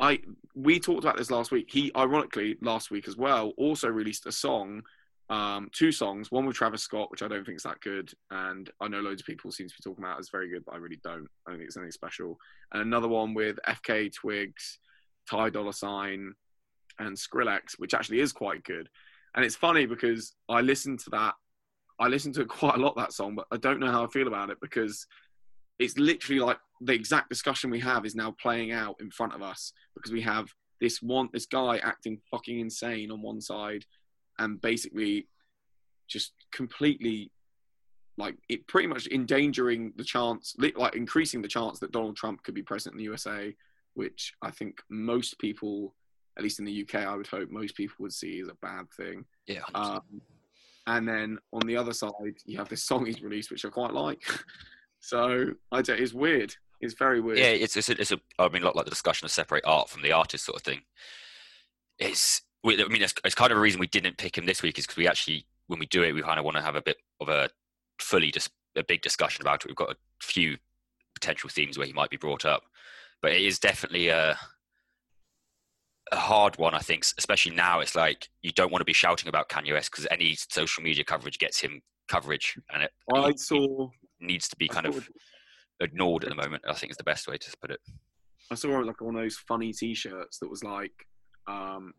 I 0.00 0.20
we 0.54 0.80
talked 0.80 1.04
about 1.04 1.18
this 1.18 1.30
last 1.30 1.50
week. 1.50 1.68
He 1.70 1.92
ironically 1.94 2.56
last 2.62 2.90
week 2.90 3.06
as 3.06 3.18
well 3.18 3.52
also 3.58 3.88
released 3.88 4.24
a 4.24 4.32
song, 4.32 4.82
um, 5.30 5.70
two 5.72 5.90
songs. 5.90 6.30
One 6.30 6.46
with 6.46 6.56
Travis 6.56 6.82
Scott, 6.82 7.10
which 7.10 7.22
I 7.22 7.28
don't 7.28 7.44
think 7.44 7.56
is 7.56 7.62
that 7.62 7.80
good, 7.80 8.12
and 8.30 8.70
I 8.80 8.88
know 8.88 9.00
loads 9.00 9.22
of 9.22 9.26
people 9.26 9.50
seem 9.50 9.68
to 9.68 9.74
be 9.74 9.82
talking 9.82 10.04
about 10.04 10.18
as 10.18 10.28
very 10.30 10.48
good, 10.50 10.64
but 10.64 10.74
I 10.74 10.78
really 10.78 11.00
don't. 11.02 11.26
I 11.46 11.50
don't 11.50 11.58
think 11.58 11.68
it's 11.68 11.76
anything 11.76 11.92
special. 11.92 12.36
And 12.72 12.82
another 12.82 13.08
one 13.08 13.34
with 13.34 13.58
FKA 13.66 14.12
Twigs, 14.12 14.78
Ty 15.28 15.50
Dolla 15.50 15.72
Sign, 15.72 16.34
and 16.98 17.16
Skrillex, 17.16 17.78
which 17.78 17.94
actually 17.94 18.20
is 18.20 18.32
quite 18.32 18.64
good. 18.64 18.88
And 19.34 19.44
it's 19.44 19.56
funny 19.56 19.86
because 19.86 20.34
I 20.48 20.60
listened 20.60 21.00
to 21.00 21.10
that. 21.10 21.34
I 21.98 22.08
listened 22.08 22.34
to 22.34 22.42
it 22.42 22.48
quite 22.48 22.76
a 22.76 22.80
lot 22.80 22.96
that 22.96 23.12
song, 23.12 23.34
but 23.34 23.46
I 23.50 23.56
don't 23.56 23.80
know 23.80 23.90
how 23.90 24.04
I 24.04 24.08
feel 24.08 24.28
about 24.28 24.50
it 24.50 24.58
because 24.60 25.06
it's 25.78 25.98
literally 25.98 26.40
like 26.40 26.58
the 26.80 26.92
exact 26.92 27.28
discussion 27.28 27.70
we 27.70 27.80
have 27.80 28.04
is 28.04 28.14
now 28.14 28.34
playing 28.40 28.72
out 28.72 28.96
in 29.00 29.10
front 29.10 29.34
of 29.34 29.42
us 29.42 29.72
because 29.94 30.12
we 30.12 30.20
have 30.20 30.48
this 30.80 31.00
one 31.00 31.28
this 31.32 31.46
guy 31.46 31.78
acting 31.78 32.20
fucking 32.30 32.60
insane 32.60 33.10
on 33.10 33.22
one 33.22 33.40
side 33.40 33.84
and 34.38 34.60
basically 34.60 35.26
just 36.08 36.32
completely 36.52 37.30
like 38.16 38.36
it 38.48 38.66
pretty 38.68 38.86
much 38.86 39.06
endangering 39.08 39.92
the 39.96 40.04
chance 40.04 40.54
like 40.76 40.94
increasing 40.94 41.42
the 41.42 41.48
chance 41.48 41.78
that 41.80 41.92
Donald 41.92 42.16
Trump 42.16 42.42
could 42.42 42.54
be 42.54 42.62
president 42.62 42.94
in 42.94 42.98
the 42.98 43.04
USA 43.04 43.54
which 43.94 44.32
I 44.42 44.50
think 44.50 44.80
most 44.90 45.38
people 45.38 45.94
at 46.36 46.42
least 46.42 46.58
in 46.58 46.64
the 46.64 46.82
UK 46.82 46.96
I 47.06 47.16
would 47.16 47.26
hope 47.26 47.50
most 47.50 47.76
people 47.76 47.96
would 48.00 48.12
see 48.12 48.40
as 48.40 48.48
a 48.48 48.54
bad 48.62 48.86
thing 48.96 49.24
Yeah. 49.46 49.62
um, 49.74 50.02
and 50.86 51.08
then 51.08 51.38
on 51.52 51.66
the 51.66 51.76
other 51.76 51.92
side 51.92 52.12
you 52.44 52.58
have 52.58 52.68
this 52.68 52.84
song 52.84 53.06
he's 53.06 53.22
released 53.22 53.50
which 53.50 53.64
I 53.64 53.68
quite 53.70 53.94
like 53.94 54.22
so 55.00 55.46
I 55.72 55.82
don't, 55.82 56.00
it's 56.00 56.12
weird 56.14 56.54
it's 56.80 56.94
very 56.94 57.20
weird 57.20 57.38
yeah, 57.38 57.46
it's 57.46 57.76
it's 57.76 57.88
a, 57.88 58.00
it's 58.00 58.12
a 58.12 58.20
I 58.38 58.48
mean, 58.48 58.62
a 58.62 58.66
lot 58.66 58.76
like 58.76 58.84
the 58.84 58.90
discussion 58.90 59.24
of 59.24 59.30
separate 59.30 59.64
art 59.66 59.88
from 59.88 60.02
the 60.02 60.12
artist 60.12 60.44
sort 60.44 60.56
of 60.56 60.62
thing. 60.62 60.82
It's 61.98 62.42
we, 62.64 62.82
I 62.82 62.88
mean, 62.88 63.02
it's, 63.02 63.14
it's 63.24 63.34
kind 63.34 63.52
of 63.52 63.58
a 63.58 63.60
reason 63.60 63.78
we 63.78 63.86
didn't 63.86 64.16
pick 64.16 64.36
him 64.36 64.46
this 64.46 64.62
week 64.62 64.78
is 64.78 64.86
because 64.86 64.96
we 64.96 65.06
actually 65.06 65.46
when 65.66 65.78
we 65.78 65.86
do 65.86 66.02
it, 66.02 66.12
we 66.12 66.22
kind 66.22 66.38
of 66.38 66.44
want 66.44 66.56
to 66.56 66.62
have 66.62 66.74
a 66.74 66.82
bit 66.82 66.96
of 67.20 67.28
a 67.28 67.48
fully 68.00 68.30
just 68.30 68.50
a 68.76 68.84
big 68.84 69.02
discussion 69.02 69.42
about 69.42 69.64
it. 69.64 69.68
We've 69.68 69.76
got 69.76 69.92
a 69.92 69.96
few 70.20 70.56
potential 71.14 71.48
themes 71.48 71.78
where 71.78 71.86
he 71.86 71.92
might 71.92 72.10
be 72.10 72.16
brought 72.16 72.44
up, 72.44 72.62
but 73.22 73.32
it 73.32 73.42
is 73.42 73.58
definitely 73.58 74.08
a 74.08 74.36
a 76.12 76.16
hard 76.16 76.58
one. 76.58 76.74
I 76.74 76.80
think, 76.80 77.04
especially 77.18 77.54
now, 77.54 77.80
it's 77.80 77.94
like 77.94 78.28
you 78.42 78.52
don't 78.52 78.70
want 78.72 78.80
to 78.80 78.86
be 78.86 78.92
shouting 78.92 79.28
about 79.28 79.48
Kanye 79.48 79.72
West 79.72 79.90
because 79.90 80.06
any 80.10 80.34
social 80.34 80.82
media 80.82 81.04
coverage 81.04 81.38
gets 81.38 81.60
him 81.60 81.80
coverage, 82.08 82.58
and 82.72 82.82
it 82.82 82.90
I 83.14 83.30
he- 83.30 83.36
saw 83.36 83.88
needs 84.20 84.48
to 84.48 84.56
be 84.56 84.70
I 84.70 84.74
kind 84.74 84.86
of 84.86 85.08
ignored 85.80 86.24
at 86.24 86.30
the 86.30 86.36
moment. 86.36 86.64
I 86.68 86.74
think 86.74 86.90
is 86.90 86.96
the 86.96 87.04
best 87.04 87.28
way 87.28 87.38
to 87.38 87.56
put 87.60 87.70
it. 87.70 87.80
I 88.50 88.54
saw 88.54 88.68
like 88.80 89.00
one 89.00 89.16
of 89.16 89.22
those 89.22 89.36
funny 89.36 89.72
T-shirts 89.72 90.38
that 90.38 90.50
was 90.50 90.62
like 90.62 90.92
um, 91.46 91.94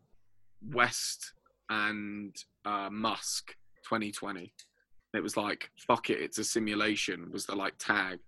West 0.62 1.32
and 1.68 2.34
uh, 2.64 2.88
Musk 2.90 3.54
2020. 3.88 4.52
It 5.14 5.22
was 5.22 5.36
like 5.36 5.70
"fuck 5.86 6.10
it, 6.10 6.20
it's 6.20 6.38
a 6.38 6.44
simulation" 6.44 7.30
was 7.32 7.46
the 7.46 7.56
like 7.56 7.74
tag, 7.78 8.18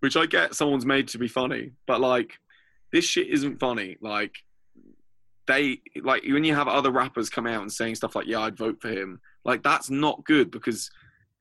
which 0.00 0.16
I 0.16 0.26
get 0.26 0.54
someone's 0.54 0.86
made 0.86 1.08
to 1.08 1.18
be 1.18 1.28
funny, 1.28 1.72
but 1.86 2.00
like 2.00 2.38
this 2.92 3.04
shit 3.04 3.28
isn't 3.28 3.58
funny. 3.58 3.96
Like 4.00 4.34
they 5.46 5.80
like 6.02 6.22
when 6.24 6.44
you 6.44 6.54
have 6.54 6.68
other 6.68 6.90
rappers 6.90 7.30
come 7.30 7.46
out 7.46 7.62
and 7.62 7.72
saying 7.72 7.96
stuff 7.96 8.14
like 8.14 8.26
"yeah, 8.26 8.40
I'd 8.40 8.56
vote 8.56 8.80
for 8.80 8.88
him," 8.88 9.20
like 9.44 9.62
that's 9.62 9.90
not 9.90 10.24
good 10.24 10.50
because 10.50 10.88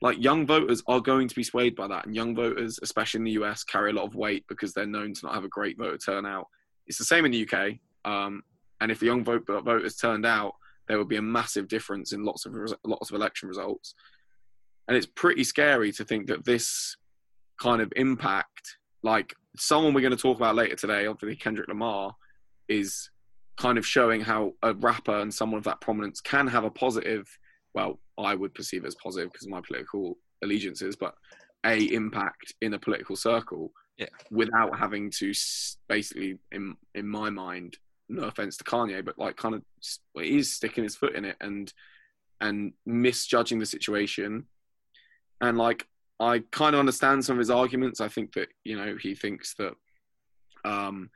like 0.01 0.21
young 0.21 0.45
voters 0.45 0.83
are 0.87 1.01
going 1.01 1.27
to 1.27 1.35
be 1.35 1.43
swayed 1.43 1.75
by 1.75 1.87
that, 1.87 2.05
and 2.05 2.15
young 2.15 2.35
voters, 2.35 2.79
especially 2.81 3.19
in 3.19 3.23
the 3.25 3.43
US, 3.43 3.63
carry 3.63 3.91
a 3.91 3.93
lot 3.93 4.05
of 4.05 4.15
weight 4.15 4.45
because 4.47 4.73
they're 4.73 4.85
known 4.85 5.13
to 5.13 5.25
not 5.25 5.35
have 5.35 5.43
a 5.43 5.49
great 5.49 5.77
voter 5.77 5.97
turnout. 5.97 6.47
It's 6.87 6.97
the 6.97 7.05
same 7.05 7.25
in 7.25 7.31
the 7.31 7.47
UK, 7.47 7.79
um, 8.05 8.43
and 8.81 8.91
if 8.91 8.99
the 8.99 9.05
young 9.05 9.23
vote, 9.23 9.45
voters 9.47 9.95
turned 9.95 10.25
out, 10.25 10.53
there 10.87 10.97
would 10.97 11.07
be 11.09 11.17
a 11.17 11.21
massive 11.21 11.67
difference 11.67 12.13
in 12.13 12.23
lots 12.23 12.45
of 12.45 12.53
lots 12.85 13.09
of 13.09 13.15
election 13.15 13.47
results. 13.49 13.93
And 14.87 14.95
it's 14.95 15.05
pretty 15.05 15.43
scary 15.43 15.91
to 15.93 16.05
think 16.05 16.27
that 16.27 16.45
this 16.45 16.95
kind 17.59 17.81
of 17.81 17.91
impact, 17.95 18.77
like 19.03 19.35
someone 19.57 19.93
we're 19.93 20.01
going 20.01 20.15
to 20.15 20.17
talk 20.17 20.37
about 20.37 20.55
later 20.55 20.75
today, 20.75 21.07
obviously 21.07 21.35
Kendrick 21.35 21.67
Lamar, 21.67 22.15
is 22.69 23.09
kind 23.57 23.77
of 23.77 23.85
showing 23.85 24.21
how 24.21 24.53
a 24.63 24.73
rapper 24.75 25.19
and 25.19 25.33
someone 25.33 25.57
of 25.57 25.63
that 25.63 25.81
prominence 25.81 26.21
can 26.21 26.47
have 26.47 26.63
a 26.63 26.71
positive 26.71 27.27
well, 27.73 27.99
I 28.17 28.33
would 28.33 28.55
perceive 28.55 28.83
it 28.83 28.87
as 28.87 28.95
positive 28.95 29.31
because 29.31 29.45
of 29.45 29.51
my 29.51 29.61
political 29.61 30.17
allegiances, 30.43 30.95
but 30.95 31.13
a 31.63 31.83
impact 31.93 32.55
in 32.61 32.73
a 32.73 32.79
political 32.79 33.15
circle 33.15 33.71
Yeah. 33.97 34.07
without 34.31 34.77
having 34.77 35.11
to 35.19 35.31
basically, 35.87 36.39
in 36.51 36.75
in 36.95 37.07
my 37.07 37.29
mind, 37.29 37.77
no 38.09 38.23
offense 38.23 38.57
to 38.57 38.63
Kanye, 38.63 39.03
but 39.03 39.17
like 39.17 39.35
kind 39.37 39.55
of 39.55 39.63
well, 40.13 40.25
he's 40.25 40.53
sticking 40.53 40.83
his 40.83 40.95
foot 40.95 41.15
in 41.15 41.25
it 41.25 41.37
and 41.41 41.71
and 42.39 42.73
misjudging 42.85 43.59
the 43.59 43.65
situation. 43.65 44.45
And 45.41 45.57
like 45.57 45.87
I 46.19 46.43
kind 46.51 46.75
of 46.75 46.79
understand 46.79 47.23
some 47.23 47.35
of 47.35 47.39
his 47.39 47.49
arguments. 47.49 48.01
I 48.01 48.07
think 48.07 48.33
that 48.33 48.49
you 48.63 48.77
know 48.77 48.95
he 48.99 49.15
thinks 49.15 49.55
that 49.55 49.73
um, 50.65 51.09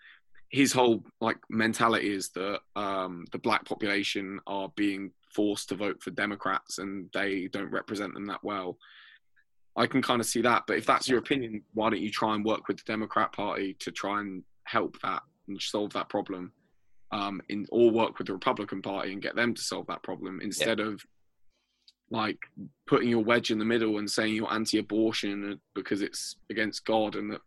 his 0.50 0.74
whole 0.74 1.04
like 1.20 1.38
mentality 1.50 2.14
is 2.14 2.30
that 2.30 2.60
um, 2.76 3.26
the 3.32 3.40
black 3.40 3.66
population 3.66 4.40
are 4.48 4.72
being 4.76 5.12
forced 5.34 5.70
to 5.70 5.76
vote 5.76 6.02
for 6.04 6.12
Democrats 6.12 6.78
and 6.78 7.10
they 7.14 7.48
don't 7.48 7.72
represent 7.72 8.14
them 8.14 8.28
that 8.28 8.44
well. 8.44 8.78
I 9.78 9.88
can 9.88 10.02
kind 10.02 10.20
of 10.20 10.28
see 10.28 10.42
that, 10.42 10.64
but 10.68 10.78
if 10.78 10.86
that's 10.86 11.08
your 11.08 11.20
opinion, 11.20 11.64
why 11.74 11.90
don't 11.90 12.02
you 12.02 12.12
try 12.12 12.36
and 12.36 12.44
work 12.44 12.68
with 12.68 12.78
the 12.78 12.84
Democrat 12.86 13.32
Party 13.32 13.78
to 13.80 13.92
try 13.92 14.20
and 14.20 14.44
help 14.66 15.00
that 15.02 15.24
and 15.48 15.62
solve 15.62 15.94
that 15.94 16.10
problem, 16.10 16.52
um, 17.12 17.42
in 17.50 17.66
or 17.72 17.92
work 17.92 18.18
with 18.18 18.28
the 18.28 18.34
Republican 18.34 18.82
Party 18.82 19.12
and 19.14 19.22
get 19.22 19.36
them 19.36 19.54
to 19.54 19.62
solve 19.62 19.88
that 19.88 20.04
problem 20.04 20.40
instead 20.42 20.80
of 20.80 21.02
like 22.10 22.38
putting 22.88 23.10
your 23.10 23.24
wedge 23.24 23.52
in 23.52 23.60
the 23.60 23.66
middle 23.66 23.98
and 23.98 24.10
saying 24.10 24.36
you're 24.36 24.52
anti-abortion 24.54 25.60
because 25.76 26.02
it's 26.02 26.36
against 26.50 26.84
God 26.86 27.16
and 27.16 27.32
that 27.32 27.42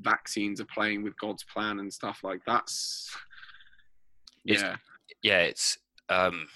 vaccines 0.00 0.60
are 0.60 0.66
playing 0.72 1.02
with 1.02 1.18
God's 1.18 1.44
plan 1.44 1.78
and 1.80 1.92
stuff 1.92 2.20
like 2.22 2.40
that's 2.46 3.14
It's- 4.46 4.62
yeah. 4.62 4.76
yeah, 5.22 5.40
it's 5.40 5.78
um, 6.08 6.48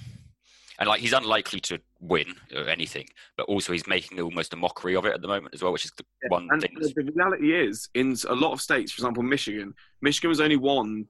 and 0.78 0.88
like 0.88 1.00
he's 1.00 1.12
unlikely 1.12 1.60
to 1.60 1.78
win 2.00 2.34
or 2.54 2.68
anything, 2.68 3.06
but 3.36 3.44
also 3.44 3.72
he's 3.72 3.86
making 3.86 4.18
almost 4.20 4.54
a 4.54 4.56
mockery 4.56 4.96
of 4.96 5.04
it 5.04 5.12
at 5.12 5.20
the 5.20 5.28
moment 5.28 5.54
as 5.54 5.62
well, 5.62 5.72
which 5.72 5.84
is 5.84 5.92
the 5.98 6.04
one 6.28 6.48
And 6.50 6.62
thing. 6.62 6.74
the, 6.80 6.88
the 7.02 7.12
reality 7.14 7.54
is, 7.54 7.88
in 7.94 8.16
a 8.28 8.34
lot 8.34 8.52
of 8.52 8.60
states, 8.62 8.92
for 8.92 9.00
example, 9.00 9.22
Michigan, 9.22 9.74
Michigan 10.00 10.30
was 10.30 10.40
only 10.40 10.56
won 10.56 11.06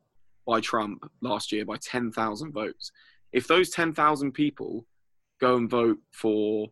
by 0.47 0.61
Trump 0.61 1.09
last 1.21 1.53
year 1.53 1.65
by 1.65 1.77
10,000 1.77 2.53
votes. 2.53 2.93
If 3.33 3.47
those 3.47 3.71
10,000 3.71 4.33
people 4.33 4.87
go 5.41 5.57
and 5.57 5.69
vote 5.69 5.99
for 6.13 6.69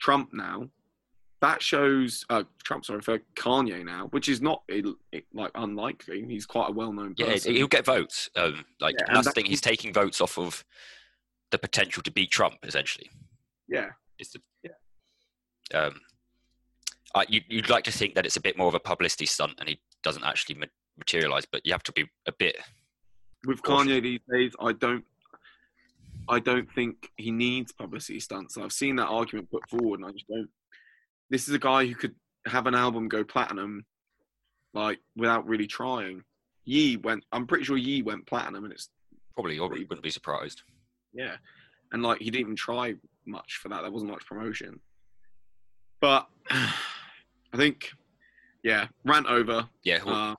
Trump 0.00 0.30
now, 0.32 0.68
that 1.42 1.62
shows 1.62 2.24
uh, 2.30 2.44
Trump, 2.64 2.84
sorry, 2.84 3.02
for 3.02 3.18
Kanye 3.34 3.84
now, 3.84 4.08
which 4.10 4.28
is 4.28 4.40
not 4.40 4.62
it, 4.68 4.86
it, 5.12 5.24
like 5.34 5.50
unlikely. 5.54 6.24
He's 6.26 6.46
quite 6.46 6.70
a 6.70 6.72
well-known 6.72 7.14
yeah, 7.18 7.36
he'll 7.36 7.66
get 7.66 7.84
votes. 7.84 8.30
Um, 8.36 8.64
like 8.80 8.94
Yeah, 8.98 9.14
that's 9.14 9.26
the 9.26 9.32
thing. 9.32 9.44
He's 9.44 9.60
taking 9.60 9.92
votes 9.92 10.20
off 10.20 10.38
of 10.38 10.64
the 11.50 11.58
potential 11.58 12.02
to 12.02 12.10
beat 12.10 12.30
Trump, 12.30 12.56
essentially. 12.62 13.10
yeah, 13.68 13.88
Is 14.18 14.30
the, 14.30 14.40
um, 15.74 16.00
I, 17.14 17.24
you, 17.28 17.40
you'd 17.48 17.70
like 17.70 17.84
to 17.84 17.92
think 17.92 18.14
that 18.14 18.26
it's 18.26 18.36
a 18.36 18.40
bit 18.40 18.56
more 18.56 18.68
of 18.68 18.74
a 18.74 18.80
publicity 18.80 19.26
stunt 19.26 19.54
and 19.58 19.68
he 19.68 19.80
doesn't 20.02 20.24
actually 20.24 20.56
materialize, 20.98 21.46
but 21.50 21.62
you 21.64 21.72
have 21.72 21.82
to 21.84 21.92
be 21.92 22.06
a 22.26 22.32
bit. 22.32 22.56
with 23.46 23.62
Cautious. 23.62 23.92
Kanye 23.92 24.02
these 24.02 24.20
days, 24.32 24.52
I 24.60 24.72
don't, 24.72 25.04
I 26.28 26.38
don't 26.40 26.70
think 26.72 27.10
he 27.16 27.30
needs 27.30 27.72
publicity 27.72 28.20
stunts. 28.20 28.56
I've 28.58 28.72
seen 28.72 28.96
that 28.96 29.06
argument 29.06 29.50
put 29.50 29.68
forward, 29.68 30.00
and 30.00 30.08
I 30.08 30.12
just 30.12 30.26
don't. 30.28 30.48
This 31.30 31.48
is 31.48 31.54
a 31.54 31.58
guy 31.58 31.86
who 31.86 31.94
could 31.94 32.14
have 32.46 32.66
an 32.66 32.74
album 32.74 33.08
go 33.08 33.24
platinum, 33.24 33.84
like 34.74 34.98
without 35.16 35.46
really 35.46 35.66
trying. 35.66 36.22
Ye 36.64 36.96
went. 36.96 37.24
I'm 37.32 37.46
pretty 37.46 37.64
sure 37.64 37.76
Ye 37.76 38.02
went 38.02 38.26
platinum, 38.26 38.64
and 38.64 38.72
it's 38.72 38.88
Probably, 39.34 39.54
you 39.56 39.62
wouldn't 39.68 40.02
be 40.02 40.10
surprised. 40.10 40.62
yeah, 41.12 41.36
and 41.92 42.02
like 42.02 42.18
he 42.20 42.24
didn't 42.30 42.40
even 42.40 42.56
try 42.56 42.94
much 43.26 43.58
for 43.62 43.68
that. 43.68 43.82
There 43.82 43.90
wasn't 43.90 44.10
much 44.10 44.24
promotion. 44.26 44.80
But 46.00 46.26
I 46.50 47.56
think, 47.56 47.90
yeah, 48.64 48.86
rant 49.04 49.26
over. 49.26 49.68
Yeah, 49.84 49.98
Uh, 50.06 50.34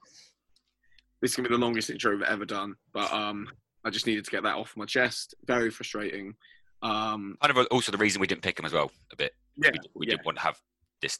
this 1.20 1.32
is 1.32 1.36
gonna 1.36 1.48
be 1.48 1.54
the 1.54 1.60
longest 1.60 1.90
intro 1.90 2.12
we've 2.12 2.22
ever 2.22 2.44
done, 2.44 2.74
but 2.92 3.12
um, 3.12 3.48
I 3.84 3.90
just 3.90 4.06
needed 4.06 4.24
to 4.24 4.30
get 4.30 4.42
that 4.42 4.56
off 4.56 4.76
my 4.76 4.84
chest. 4.84 5.34
Very 5.46 5.70
frustrating. 5.70 6.34
Um, 6.82 7.36
kind 7.42 7.56
of 7.56 7.66
also 7.70 7.90
the 7.90 7.98
reason 7.98 8.20
we 8.20 8.26
didn't 8.26 8.42
pick 8.42 8.58
him 8.58 8.64
as 8.64 8.72
well 8.72 8.90
a 9.12 9.16
bit. 9.16 9.32
yeah, 9.56 9.70
we, 9.72 9.78
we 9.94 10.06
yeah. 10.06 10.12
didn't 10.12 10.26
want 10.26 10.38
to 10.38 10.44
have 10.44 10.60
this 11.02 11.18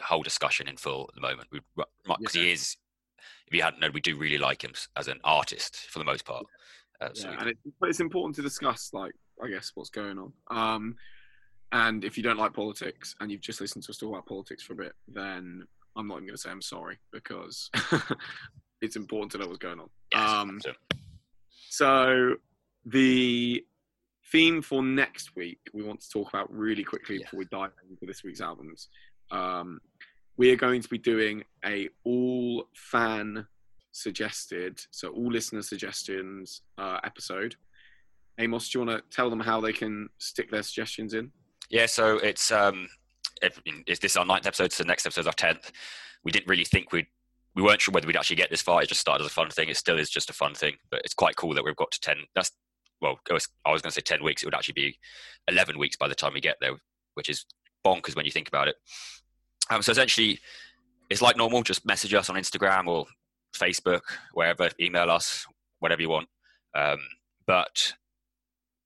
whole 0.00 0.22
discussion 0.22 0.68
in 0.68 0.76
full 0.76 1.08
at 1.08 1.14
the 1.14 1.20
moment. 1.20 1.48
Because 2.06 2.34
he 2.34 2.52
is, 2.52 2.76
if 3.46 3.54
you 3.54 3.62
hadn't 3.62 3.80
known, 3.80 3.92
we 3.92 4.00
do 4.00 4.16
really 4.16 4.38
like 4.38 4.62
him 4.62 4.72
as 4.96 5.08
an 5.08 5.20
artist 5.24 5.76
for 5.76 5.98
the 5.98 6.04
most 6.04 6.24
part. 6.24 6.44
Uh, 7.00 7.08
so 7.14 7.28
yeah, 7.28 7.30
we- 7.30 7.40
and 7.40 7.50
it, 7.50 7.58
but 7.80 7.88
it's 7.88 8.00
important 8.00 8.36
to 8.36 8.42
discuss, 8.42 8.90
like, 8.92 9.14
I 9.42 9.48
guess, 9.48 9.72
what's 9.74 9.90
going 9.90 10.18
on. 10.18 10.32
Um, 10.50 10.96
and 11.72 12.04
if 12.04 12.16
you 12.16 12.22
don't 12.22 12.38
like 12.38 12.52
politics 12.52 13.14
and 13.20 13.30
you've 13.30 13.40
just 13.40 13.60
listened 13.60 13.84
to 13.84 13.90
us 13.90 13.98
talk 13.98 14.10
about 14.10 14.26
politics 14.26 14.62
for 14.62 14.72
a 14.72 14.76
bit, 14.76 14.92
then 15.08 15.64
I'm 15.96 16.08
not 16.08 16.16
even 16.16 16.26
going 16.26 16.36
to 16.36 16.42
say 16.42 16.50
I'm 16.50 16.62
sorry 16.62 16.98
because 17.12 17.70
it's 18.80 18.96
important 18.96 19.32
to 19.32 19.38
know 19.38 19.46
what's 19.46 19.58
going 19.58 19.80
on. 19.80 19.88
Yes, 20.12 20.30
Um, 20.30 20.60
so- 20.60 20.74
So 21.68 22.36
the 22.84 23.64
theme 24.32 24.62
for 24.62 24.82
next 24.82 25.34
week 25.36 25.58
we 25.72 25.82
want 25.82 26.00
to 26.00 26.08
talk 26.10 26.28
about 26.28 26.52
really 26.52 26.84
quickly 26.84 27.16
Yeah. 27.18 27.24
before 27.24 27.38
we 27.38 27.44
dive 27.46 27.72
into 27.88 28.06
this 28.06 28.22
week's 28.22 28.40
albums. 28.40 28.88
Um, 29.30 29.80
we 30.36 30.50
are 30.50 30.56
going 30.56 30.80
to 30.82 30.88
be 30.88 30.98
doing 30.98 31.44
a 31.64 31.88
all 32.04 32.68
fan 32.74 33.46
suggested, 33.92 34.80
so 34.90 35.10
all 35.10 35.30
listener 35.30 35.62
suggestions 35.62 36.62
uh, 36.78 37.00
episode. 37.04 37.56
Amos, 38.38 38.70
do 38.70 38.78
you 38.78 38.86
want 38.86 38.98
to 39.10 39.16
tell 39.16 39.28
them 39.28 39.40
how 39.40 39.60
they 39.60 39.72
can 39.72 40.08
stick 40.18 40.50
their 40.50 40.62
suggestions 40.62 41.12
in? 41.14 41.30
Yeah, 41.68 41.86
so 41.86 42.16
it's 42.18 42.50
um, 42.50 42.88
if, 43.42 43.60
is 43.86 43.98
this 43.98 44.16
our 44.16 44.24
ninth 44.24 44.46
episode? 44.46 44.72
So 44.72 44.82
the 44.84 44.88
next 44.88 45.06
episode's 45.06 45.26
our 45.26 45.32
tenth. 45.34 45.70
We 46.24 46.32
didn't 46.32 46.48
really 46.48 46.64
think 46.64 46.92
we'd, 46.92 47.06
we 47.60 47.66
weren't 47.66 47.80
sure 47.80 47.92
whether 47.92 48.06
we'd 48.06 48.16
actually 48.16 48.36
get 48.36 48.48
this 48.48 48.62
far. 48.62 48.82
It 48.82 48.88
just 48.88 49.02
started 49.02 49.22
as 49.22 49.30
a 49.30 49.34
fun 49.34 49.50
thing. 49.50 49.68
It 49.68 49.76
still 49.76 49.98
is 49.98 50.08
just 50.08 50.30
a 50.30 50.32
fun 50.32 50.54
thing, 50.54 50.76
but 50.90 51.02
it's 51.04 51.12
quite 51.12 51.36
cool 51.36 51.52
that 51.54 51.64
we've 51.64 51.76
got 51.76 51.90
to 51.90 52.00
ten. 52.00 52.16
That's 52.34 52.52
well, 53.02 53.18
was, 53.30 53.48
I 53.66 53.70
was 53.70 53.82
going 53.82 53.90
to 53.90 53.94
say 53.94 54.00
ten 54.00 54.24
weeks. 54.24 54.42
It 54.42 54.46
would 54.46 54.54
actually 54.54 54.74
be 54.74 54.98
eleven 55.46 55.78
weeks 55.78 55.96
by 55.96 56.08
the 56.08 56.14
time 56.14 56.32
we 56.32 56.40
get 56.40 56.56
there, 56.62 56.72
which 57.14 57.28
is 57.28 57.44
bonkers 57.84 58.16
when 58.16 58.24
you 58.24 58.30
think 58.30 58.48
about 58.48 58.68
it. 58.68 58.76
Um, 59.68 59.82
so 59.82 59.92
essentially, 59.92 60.38
it's 61.10 61.20
like 61.20 61.36
normal. 61.36 61.62
Just 61.62 61.84
message 61.84 62.14
us 62.14 62.30
on 62.30 62.36
Instagram 62.36 62.86
or 62.86 63.04
Facebook, 63.54 64.02
wherever. 64.32 64.70
Email 64.80 65.10
us, 65.10 65.46
whatever 65.80 66.00
you 66.00 66.08
want. 66.08 66.28
Um, 66.74 66.98
but 67.46 67.92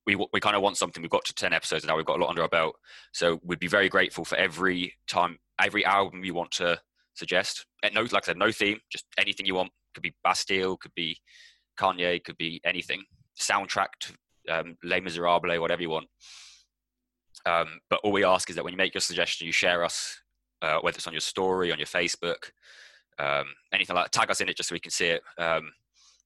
we 0.05 0.17
we 0.33 0.41
kind 0.41 0.57
of 0.57 0.63
want 0.63 0.79
something. 0.79 1.01
We've 1.01 1.11
got 1.11 1.25
to 1.27 1.35
ten 1.35 1.53
episodes 1.53 1.87
now. 1.87 1.97
We've 1.97 2.05
got 2.05 2.19
a 2.19 2.23
lot 2.23 2.31
under 2.31 2.43
our 2.43 2.49
belt, 2.49 2.75
so 3.13 3.39
we'd 3.45 3.61
be 3.61 3.69
very 3.69 3.89
grateful 3.89 4.25
for 4.25 4.37
every 4.37 4.95
time, 5.07 5.39
every 5.61 5.85
album 5.85 6.25
you 6.25 6.35
want 6.35 6.51
to 6.53 6.81
suggest. 7.15 7.67
And 7.83 7.95
no, 7.95 8.03
like 8.03 8.25
I 8.25 8.27
said, 8.27 8.37
no 8.37 8.53
theme, 8.53 8.79
just 8.91 9.07
anything 9.19 9.47
you 9.47 9.55
want. 9.55 9.71
Could 9.95 10.03
be 10.03 10.15
Bastille, 10.25 10.77
could 10.77 10.95
be 10.95 11.19
Kanye, 11.79 12.23
could 12.23 12.37
be 12.37 12.61
anything. 12.65 13.03
Soundtrack, 13.39 13.89
to, 14.01 14.13
um, 14.49 14.77
Les 14.83 15.01
Miserables, 15.01 15.61
whatever 15.61 15.83
you 15.83 15.91
want. 15.91 16.07
Um, 17.47 17.81
but 17.91 18.01
all 18.03 18.13
we 18.13 18.25
ask 18.25 18.49
is 18.51 18.57
that 18.57 18.65
when 18.65 18.73
you 18.73 18.79
make 18.79 18.95
your 18.95 19.01
suggestion, 19.01 19.47
you 19.47 19.53
share 19.53 19.85
us, 19.85 20.19
uh, 20.63 20.79
whether 20.81 20.97
it's 20.97 21.07
on 21.07 21.13
your 21.13 21.21
story, 21.21 21.73
on 21.73 21.79
your 21.79 21.87
Facebook, 21.87 22.51
um, 23.19 23.47
anything 23.73 23.95
like 23.95 24.07
that. 24.07 24.13
Tag 24.13 24.31
us 24.31 24.41
in 24.41 24.49
it 24.49 24.57
just 24.57 24.69
so 24.69 24.75
we 24.75 24.81
can 24.81 24.91
see 24.91 25.07
it. 25.07 25.23
Um, 25.39 25.71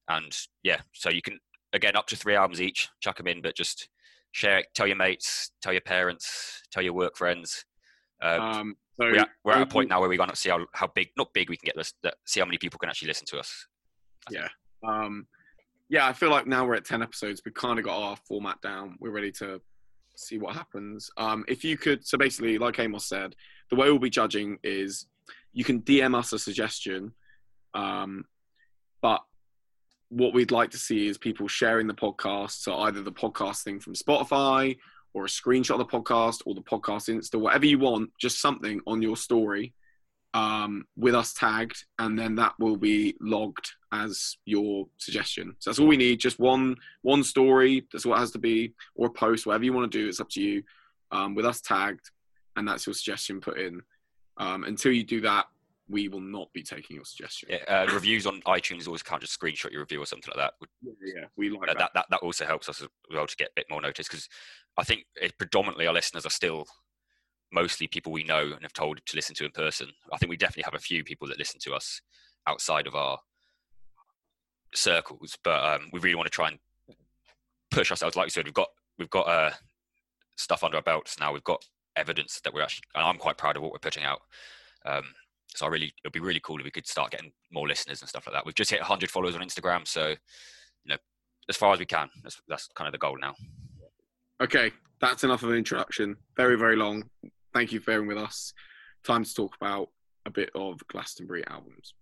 and 0.08 0.36
yeah, 0.62 0.80
so 0.92 1.10
you 1.10 1.22
can 1.22 1.38
again 1.72 1.96
up 1.96 2.06
to 2.08 2.16
three 2.16 2.34
albums 2.34 2.60
each. 2.60 2.88
Chuck 3.00 3.16
them 3.16 3.26
in, 3.26 3.42
but 3.42 3.56
just 3.56 3.88
share 4.32 4.58
it. 4.58 4.66
Tell 4.74 4.86
your 4.86 4.96
mates, 4.96 5.50
tell 5.60 5.72
your 5.72 5.82
parents, 5.82 6.62
tell 6.70 6.82
your 6.82 6.94
work 6.94 7.16
friends. 7.16 7.64
Um, 8.20 8.40
Um, 8.40 8.76
so 8.94 9.04
we're, 9.06 9.18
at, 9.18 9.28
we're 9.44 9.52
at 9.52 9.62
a 9.62 9.66
point 9.66 9.88
now 9.88 10.00
where 10.00 10.08
we're 10.08 10.16
going 10.16 10.30
to 10.30 10.36
see 10.36 10.50
how, 10.50 10.66
how 10.72 10.88
big, 10.88 11.10
not 11.16 11.32
big, 11.32 11.48
we 11.48 11.56
can 11.56 11.66
get 11.66 11.76
this, 11.76 11.94
that- 12.02 12.16
see 12.26 12.40
how 12.40 12.46
many 12.46 12.58
people 12.58 12.78
can 12.78 12.88
actually 12.88 13.08
listen 13.08 13.26
to 13.26 13.38
us. 13.38 13.66
Yeah. 14.30 14.48
Um, 14.86 15.26
yeah, 15.88 16.06
I 16.06 16.12
feel 16.12 16.30
like 16.30 16.46
now 16.46 16.66
we're 16.66 16.74
at 16.74 16.84
10 16.84 17.02
episodes. 17.02 17.40
We've 17.44 17.54
kind 17.54 17.78
of 17.78 17.84
got 17.84 17.96
our 18.00 18.16
format 18.16 18.60
down. 18.60 18.96
We're 19.00 19.10
ready 19.10 19.32
to 19.32 19.60
see 20.16 20.38
what 20.38 20.54
happens. 20.54 21.10
Um, 21.16 21.44
if 21.48 21.64
you 21.64 21.78
could, 21.78 22.06
so 22.06 22.18
basically, 22.18 22.58
like 22.58 22.78
Amos 22.78 23.06
said, 23.06 23.34
the 23.70 23.76
way 23.76 23.88
we'll 23.88 23.98
be 24.00 24.10
judging 24.10 24.58
is 24.62 25.06
you 25.52 25.64
can 25.64 25.80
DM 25.82 26.14
us 26.16 26.32
a 26.32 26.38
suggestion, 26.38 27.12
um, 27.74 28.24
but 29.00 29.22
what 30.10 30.34
we'd 30.34 30.50
like 30.50 30.70
to 30.70 30.78
see 30.78 31.06
is 31.06 31.18
people 31.18 31.48
sharing 31.48 31.86
the 31.86 31.94
podcast. 31.94 32.62
So 32.62 32.78
either 32.80 33.02
the 33.02 33.12
podcast 33.12 33.62
thing 33.62 33.78
from 33.78 33.94
Spotify 33.94 34.76
or 35.14 35.24
a 35.24 35.28
screenshot 35.28 35.72
of 35.72 35.78
the 35.78 35.84
podcast 35.86 36.42
or 36.46 36.54
the 36.54 36.60
podcast 36.60 37.08
Insta, 37.08 37.40
whatever 37.40 37.66
you 37.66 37.78
want, 37.78 38.10
just 38.20 38.40
something 38.40 38.80
on 38.86 39.02
your 39.02 39.16
story 39.16 39.74
um, 40.34 40.84
with 40.96 41.14
us 41.14 41.32
tagged, 41.32 41.84
and 41.98 42.18
then 42.18 42.34
that 42.36 42.52
will 42.58 42.76
be 42.76 43.16
logged 43.20 43.72
as 43.92 44.36
your 44.44 44.86
suggestion. 44.98 45.56
So 45.58 45.70
that's 45.70 45.78
all 45.78 45.86
we 45.86 45.96
need. 45.96 46.20
Just 46.20 46.38
one 46.38 46.76
one 47.02 47.24
story. 47.24 47.86
That's 47.92 48.06
what 48.06 48.18
has 48.18 48.30
to 48.32 48.38
be, 48.38 48.74
or 48.94 49.06
a 49.06 49.10
post, 49.10 49.46
whatever 49.46 49.64
you 49.64 49.72
want 49.72 49.90
to 49.90 49.98
do. 49.98 50.08
It's 50.08 50.20
up 50.20 50.30
to 50.30 50.42
you. 50.42 50.62
Um, 51.10 51.34
with 51.34 51.46
us 51.46 51.62
tagged, 51.62 52.10
and 52.56 52.68
that's 52.68 52.86
your 52.86 52.94
suggestion 52.94 53.40
put 53.40 53.58
in. 53.58 53.80
Um, 54.36 54.64
until 54.64 54.92
you 54.92 55.04
do 55.04 55.22
that, 55.22 55.46
we 55.88 56.08
will 56.08 56.20
not 56.20 56.52
be 56.52 56.62
taking 56.62 56.96
your 56.96 57.04
suggestion. 57.04 57.48
Yeah, 57.50 57.64
uh, 57.66 57.86
reviews 57.92 58.26
on 58.26 58.40
iTunes 58.42 58.86
always 58.86 59.02
can't 59.02 59.22
just 59.22 59.38
screenshot 59.38 59.72
your 59.72 59.80
review 59.80 60.02
or 60.02 60.06
something 60.06 60.32
like 60.36 60.44
that. 60.44 60.68
Yeah, 60.82 60.92
yeah, 61.14 61.24
we 61.36 61.50
like 61.50 61.62
uh, 61.62 61.66
that. 61.72 61.78
that, 61.78 61.90
that 61.94 62.06
that 62.10 62.20
also 62.20 62.44
helps 62.44 62.68
us 62.68 62.82
as 62.82 62.88
well 63.12 63.26
to 63.26 63.36
get 63.36 63.48
a 63.48 63.56
bit 63.56 63.66
more 63.70 63.80
notice 63.80 64.06
because 64.06 64.28
I 64.76 64.84
think 64.84 65.06
it, 65.16 65.36
predominantly 65.38 65.86
our 65.86 65.94
listeners 65.94 66.26
are 66.26 66.30
still 66.30 66.66
mostly 67.52 67.86
people 67.86 68.12
we 68.12 68.24
know 68.24 68.52
and 68.52 68.62
have 68.62 68.72
told 68.74 69.00
to 69.04 69.16
listen 69.16 69.34
to 69.36 69.44
in 69.44 69.50
person. 69.50 69.88
I 70.12 70.18
think 70.18 70.30
we 70.30 70.36
definitely 70.36 70.64
have 70.64 70.74
a 70.74 70.78
few 70.78 71.02
people 71.04 71.26
that 71.28 71.38
listen 71.38 71.60
to 71.60 71.72
us 71.74 72.02
outside 72.46 72.86
of 72.86 72.94
our 72.94 73.18
circles, 74.74 75.38
but 75.42 75.64
um, 75.64 75.88
we 75.92 76.00
really 76.00 76.14
want 76.14 76.26
to 76.26 76.30
try 76.30 76.48
and 76.48 76.58
push 77.70 77.90
ourselves. 77.90 78.16
Like 78.16 78.26
you 78.26 78.30
said, 78.30 78.44
we've 78.44 78.54
got 78.54 78.68
we've 78.98 79.10
got 79.10 79.26
uh, 79.26 79.52
stuff 80.36 80.64
under 80.64 80.76
our 80.76 80.82
belts 80.82 81.18
now. 81.18 81.32
We've 81.32 81.44
got 81.44 81.64
evidence 81.96 82.40
that 82.44 82.52
we're 82.52 82.62
actually, 82.62 82.84
and 82.94 83.04
I'm 83.04 83.16
quite 83.16 83.38
proud 83.38 83.56
of 83.56 83.62
what 83.62 83.72
we're 83.72 83.78
putting 83.78 84.04
out. 84.04 84.20
Um, 84.84 85.04
so 85.54 85.66
I 85.66 85.68
really, 85.68 85.92
it'd 86.04 86.12
be 86.12 86.20
really 86.20 86.40
cool 86.42 86.58
if 86.58 86.64
we 86.64 86.70
could 86.70 86.86
start 86.86 87.10
getting 87.10 87.32
more 87.50 87.66
listeners 87.66 88.00
and 88.00 88.08
stuff 88.08 88.26
like 88.26 88.34
that. 88.34 88.46
We've 88.46 88.54
just 88.54 88.70
hit 88.70 88.80
100 88.80 89.10
followers 89.10 89.34
on 89.34 89.40
Instagram, 89.40 89.86
so 89.86 90.08
you 90.08 90.16
know, 90.86 90.96
as 91.48 91.56
far 91.56 91.72
as 91.72 91.78
we 91.78 91.86
can. 91.86 92.08
That's 92.22 92.40
that's 92.48 92.68
kind 92.74 92.86
of 92.86 92.92
the 92.92 92.98
goal 92.98 93.18
now. 93.20 93.34
Okay, 94.40 94.70
that's 95.00 95.24
enough 95.24 95.42
of 95.42 95.50
an 95.50 95.56
introduction. 95.56 96.16
Very, 96.36 96.56
very 96.56 96.76
long. 96.76 97.04
Thank 97.54 97.72
you 97.72 97.80
for 97.80 97.86
bearing 97.86 98.06
with 98.06 98.18
us. 98.18 98.52
Time 99.04 99.24
to 99.24 99.34
talk 99.34 99.56
about 99.60 99.88
a 100.26 100.30
bit 100.30 100.50
of 100.54 100.86
Glastonbury 100.88 101.44
albums. 101.46 101.94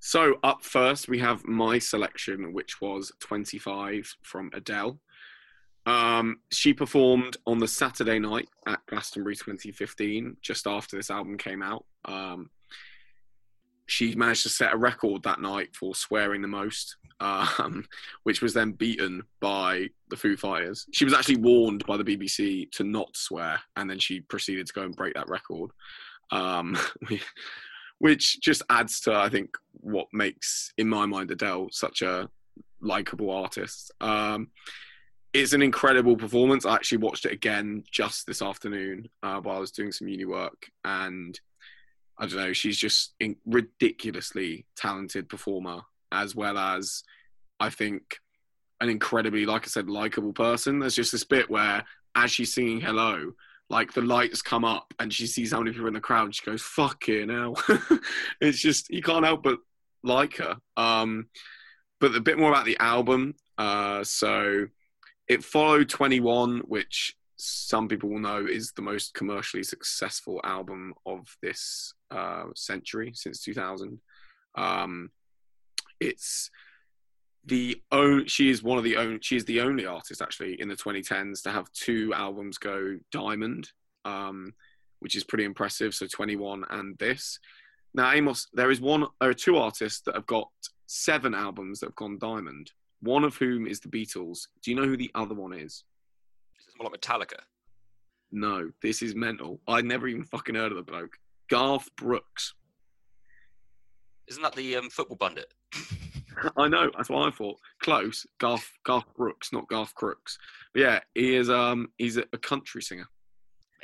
So, 0.00 0.38
up 0.42 0.64
first, 0.64 1.06
we 1.06 1.18
have 1.18 1.44
my 1.44 1.78
selection, 1.78 2.54
which 2.54 2.80
was 2.80 3.12
25 3.20 4.16
from 4.22 4.50
Adele. 4.54 4.98
Um, 5.88 6.40
she 6.52 6.74
performed 6.74 7.38
on 7.46 7.58
the 7.58 7.66
Saturday 7.66 8.18
night 8.18 8.46
at 8.66 8.84
Glastonbury 8.88 9.36
2015, 9.36 10.36
just 10.42 10.66
after 10.66 10.96
this 10.96 11.10
album 11.10 11.38
came 11.38 11.62
out. 11.62 11.86
Um, 12.04 12.50
she 13.86 14.14
managed 14.14 14.42
to 14.42 14.50
set 14.50 14.74
a 14.74 14.76
record 14.76 15.22
that 15.22 15.40
night 15.40 15.74
for 15.74 15.94
swearing 15.94 16.42
the 16.42 16.48
most, 16.48 16.98
um, 17.20 17.86
which 18.24 18.42
was 18.42 18.52
then 18.52 18.72
beaten 18.72 19.22
by 19.40 19.88
the 20.10 20.16
Foo 20.16 20.36
Fighters. 20.36 20.84
She 20.92 21.06
was 21.06 21.14
actually 21.14 21.38
warned 21.38 21.86
by 21.86 21.96
the 21.96 22.04
BBC 22.04 22.70
to 22.72 22.84
not 22.84 23.16
swear, 23.16 23.58
and 23.76 23.88
then 23.88 23.98
she 23.98 24.20
proceeded 24.20 24.66
to 24.66 24.74
go 24.74 24.82
and 24.82 24.94
break 24.94 25.14
that 25.14 25.30
record, 25.30 25.70
um, 26.32 26.76
which 27.98 28.42
just 28.42 28.60
adds 28.68 29.00
to, 29.00 29.14
I 29.14 29.30
think, 29.30 29.56
what 29.72 30.08
makes, 30.12 30.70
in 30.76 30.86
my 30.86 31.06
mind, 31.06 31.30
Adele 31.30 31.68
such 31.72 32.02
a 32.02 32.28
likable 32.82 33.30
artist. 33.30 33.90
Um, 34.02 34.48
it's 35.38 35.52
an 35.52 35.62
incredible 35.62 36.16
performance. 36.16 36.66
I 36.66 36.74
actually 36.74 36.98
watched 36.98 37.24
it 37.24 37.32
again 37.32 37.84
just 37.90 38.26
this 38.26 38.42
afternoon 38.42 39.08
uh, 39.22 39.40
while 39.40 39.56
I 39.56 39.60
was 39.60 39.70
doing 39.70 39.92
some 39.92 40.08
uni 40.08 40.24
work, 40.24 40.70
and 40.84 41.38
I 42.18 42.26
don't 42.26 42.36
know. 42.36 42.52
She's 42.52 42.76
just 42.76 43.14
a 43.22 43.36
ridiculously 43.46 44.66
talented 44.76 45.28
performer, 45.28 45.82
as 46.10 46.34
well 46.34 46.58
as 46.58 47.04
I 47.60 47.70
think 47.70 48.18
an 48.80 48.88
incredibly, 48.88 49.46
like 49.46 49.64
I 49.64 49.68
said, 49.68 49.88
likable 49.88 50.32
person. 50.32 50.80
There's 50.80 50.96
just 50.96 51.12
this 51.12 51.24
bit 51.24 51.48
where, 51.48 51.84
as 52.14 52.30
she's 52.30 52.52
singing 52.52 52.80
"Hello," 52.80 53.32
like 53.70 53.92
the 53.92 54.02
lights 54.02 54.42
come 54.42 54.64
up 54.64 54.92
and 54.98 55.12
she 55.12 55.26
sees 55.26 55.52
how 55.52 55.58
many 55.60 55.72
people 55.72 55.88
in 55.88 55.94
the 55.94 56.00
crowd. 56.00 56.34
She 56.34 56.44
goes, 56.44 56.62
"Fucking 56.62 57.28
hell!" 57.28 57.56
it's 58.40 58.58
just 58.58 58.90
you 58.90 59.02
can't 59.02 59.24
help 59.24 59.44
but 59.44 59.58
like 60.02 60.36
her. 60.38 60.56
Um, 60.76 61.28
but 62.00 62.14
a 62.14 62.20
bit 62.20 62.38
more 62.38 62.50
about 62.50 62.66
the 62.66 62.78
album. 62.78 63.34
Uh, 63.56 64.04
so 64.04 64.66
it 65.28 65.44
followed 65.44 65.88
21, 65.88 66.60
which 66.60 67.16
some 67.36 67.86
people 67.86 68.08
will 68.08 68.18
know 68.18 68.44
is 68.44 68.72
the 68.72 68.82
most 68.82 69.14
commercially 69.14 69.62
successful 69.62 70.40
album 70.42 70.92
of 71.06 71.36
this 71.40 71.94
uh, 72.10 72.44
century 72.56 73.12
since 73.14 73.42
2000. 73.42 74.00
Um, 74.56 75.10
it's 76.00 76.50
the 77.44 77.80
own, 77.92 78.26
she 78.26 78.50
is 78.50 78.62
one 78.62 78.78
of 78.78 78.84
the 78.84 78.96
only 78.96 79.18
she 79.22 79.36
is 79.36 79.44
the 79.44 79.60
only 79.60 79.86
artist 79.86 80.20
actually 80.20 80.60
in 80.60 80.68
the 80.68 80.74
2010s 80.74 81.42
to 81.42 81.50
have 81.50 81.72
two 81.72 82.12
albums 82.14 82.58
go 82.58 82.98
diamond, 83.12 83.70
um, 84.04 84.52
which 84.98 85.14
is 85.14 85.24
pretty 85.24 85.44
impressive. 85.44 85.94
So 85.94 86.06
21 86.06 86.64
and 86.70 86.98
this. 86.98 87.38
Now 87.94 88.12
Amos, 88.12 88.48
there 88.52 88.70
is 88.70 88.80
one 88.80 89.06
there 89.20 89.30
are 89.30 89.34
two 89.34 89.56
artists 89.56 90.00
that 90.06 90.14
have 90.14 90.26
got 90.26 90.48
seven 90.86 91.34
albums 91.34 91.80
that 91.80 91.86
have 91.86 91.94
gone 91.94 92.18
diamond. 92.18 92.72
One 93.00 93.24
of 93.24 93.36
whom 93.36 93.66
is 93.66 93.80
the 93.80 93.88
Beatles. 93.88 94.48
Do 94.62 94.70
you 94.70 94.76
know 94.76 94.86
who 94.86 94.96
the 94.96 95.10
other 95.14 95.34
one 95.34 95.52
is? 95.52 95.84
It's 96.56 96.76
more 96.78 96.90
like 96.90 97.00
Metallica. 97.00 97.40
No, 98.30 98.70
this 98.82 99.02
is 99.02 99.14
mental. 99.14 99.60
I 99.66 99.80
never 99.80 100.08
even 100.08 100.24
fucking 100.24 100.54
heard 100.54 100.72
of 100.72 100.76
the 100.76 100.82
bloke. 100.82 101.16
Garth 101.48 101.88
Brooks. 101.96 102.54
Isn't 104.28 104.42
that 104.42 104.54
the 104.54 104.76
um, 104.76 104.90
football 104.90 105.16
bandit? 105.16 105.52
I 106.56 106.68
know. 106.68 106.90
That's 106.96 107.08
what 107.08 107.26
I 107.26 107.30
thought. 107.30 107.58
Close. 107.80 108.26
Garth 108.38 108.70
Garth 108.84 109.06
Brooks, 109.16 109.52
not 109.52 109.68
Garth 109.68 109.94
Crooks. 109.94 110.38
But 110.74 110.80
yeah, 110.80 111.00
he 111.14 111.36
is. 111.36 111.48
Um, 111.48 111.88
he's 111.96 112.16
a, 112.18 112.24
a 112.32 112.38
country 112.38 112.82
singer. 112.82 113.06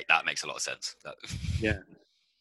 That 0.08 0.26
makes 0.26 0.42
a 0.42 0.46
lot 0.48 0.56
of 0.56 0.62
sense. 0.62 0.96
That, 1.04 1.14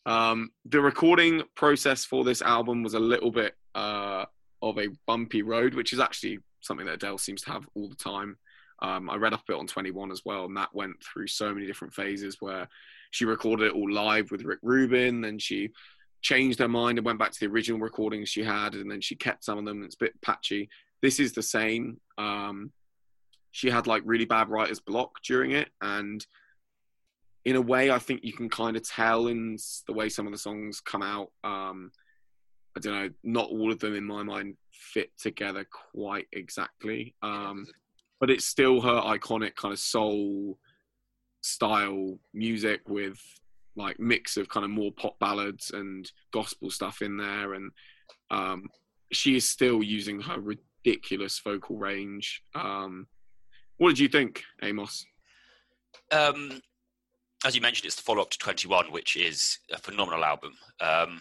Um, 0.05 0.51
the 0.65 0.81
recording 0.81 1.43
process 1.55 2.03
for 2.03 2.25
this 2.25 2.41
album 2.41 2.83
was 2.83 2.93
a 2.93 2.99
little 2.99 3.31
bit 3.31 3.55
uh, 3.73 4.25
of 4.61 4.77
a 4.77 4.89
bumpy 5.07 5.43
road, 5.43 5.75
which 5.75 5.93
is 5.93 5.99
actually 6.01 6.39
something 6.63 6.85
that 6.85 6.95
Adele 6.95 7.17
seems 7.17 7.41
to 7.43 7.51
have 7.51 7.67
all 7.75 7.89
the 7.89 7.95
time. 7.95 8.37
Um, 8.81 9.09
I 9.09 9.15
read 9.15 9.33
up 9.33 9.41
a 9.41 9.51
bit 9.51 9.59
on 9.59 9.67
21 9.67 10.11
as 10.11 10.23
well, 10.25 10.45
and 10.45 10.57
that 10.57 10.73
went 10.73 10.95
through 11.03 11.27
so 11.27 11.53
many 11.53 11.65
different 11.65 11.93
phases 11.93 12.37
where 12.39 12.67
she 13.11 13.25
recorded 13.25 13.67
it 13.67 13.73
all 13.73 13.91
live 13.91 14.31
with 14.31 14.43
Rick 14.43 14.59
Rubin, 14.61 15.21
then 15.21 15.39
she 15.39 15.69
changed 16.21 16.59
her 16.59 16.67
mind 16.67 16.97
and 16.97 17.05
went 17.05 17.19
back 17.19 17.31
to 17.31 17.39
the 17.39 17.51
original 17.51 17.79
recordings 17.79 18.29
she 18.29 18.43
had, 18.43 18.73
and 18.73 18.89
then 18.89 19.01
she 19.01 19.15
kept 19.15 19.43
some 19.43 19.57
of 19.57 19.65
them. 19.65 19.83
It's 19.83 19.95
a 19.95 20.05
bit 20.05 20.21
patchy. 20.21 20.69
This 21.01 21.19
is 21.19 21.33
the 21.33 21.43
same. 21.43 21.99
Um, 22.17 22.71
she 23.51 23.69
had 23.69 23.87
like 23.87 24.01
really 24.05 24.25
bad 24.25 24.49
writer's 24.49 24.79
block 24.79 25.21
during 25.23 25.51
it, 25.51 25.69
and 25.81 26.25
in 27.45 27.55
a 27.55 27.61
way, 27.61 27.91
I 27.91 27.99
think 27.99 28.23
you 28.23 28.33
can 28.33 28.49
kind 28.49 28.75
of 28.77 28.87
tell 28.87 29.27
in 29.27 29.57
the 29.85 29.93
way 29.93 30.09
some 30.09 30.25
of 30.25 30.31
the 30.31 30.39
songs 30.39 30.79
come 30.79 31.03
out. 31.03 31.31
Um, 31.43 31.91
I 32.75 32.79
don't 32.79 32.93
know, 32.93 33.09
not 33.23 33.49
all 33.49 33.71
of 33.71 33.79
them 33.79 33.95
in 33.95 34.03
my 34.03 34.23
mind 34.23 34.55
fit 34.71 35.11
together 35.17 35.65
quite 35.93 36.27
exactly. 36.31 37.15
Um, 37.21 37.67
but 38.19 38.29
it's 38.29 38.45
still 38.45 38.81
her 38.81 39.01
iconic 39.01 39.55
kind 39.55 39.73
of 39.73 39.79
soul 39.79 40.57
style 41.41 42.17
music 42.33 42.81
with 42.87 43.19
like 43.75 43.99
mix 43.99 44.37
of 44.37 44.47
kind 44.49 44.63
of 44.63 44.69
more 44.69 44.91
pop 44.91 45.19
ballads 45.19 45.71
and 45.71 46.11
gospel 46.31 46.69
stuff 46.69 47.01
in 47.01 47.17
there 47.17 47.53
and 47.53 47.71
um, 48.31 48.67
she 49.11 49.35
is 49.35 49.47
still 49.47 49.83
using 49.83 50.21
her 50.21 50.39
ridiculous 50.39 51.39
vocal 51.43 51.77
range 51.77 52.43
um, 52.55 53.07
what 53.77 53.89
did 53.89 53.99
you 53.99 54.07
think 54.07 54.43
amos 54.61 55.05
um, 56.11 56.61
as 57.45 57.55
you 57.55 57.61
mentioned 57.61 57.85
it's 57.85 57.95
the 57.95 58.03
follow-up 58.03 58.29
to 58.29 58.37
21 58.37 58.85
which 58.91 59.15
is 59.15 59.59
a 59.71 59.77
phenomenal 59.77 60.23
album 60.23 60.53
um, 60.79 61.19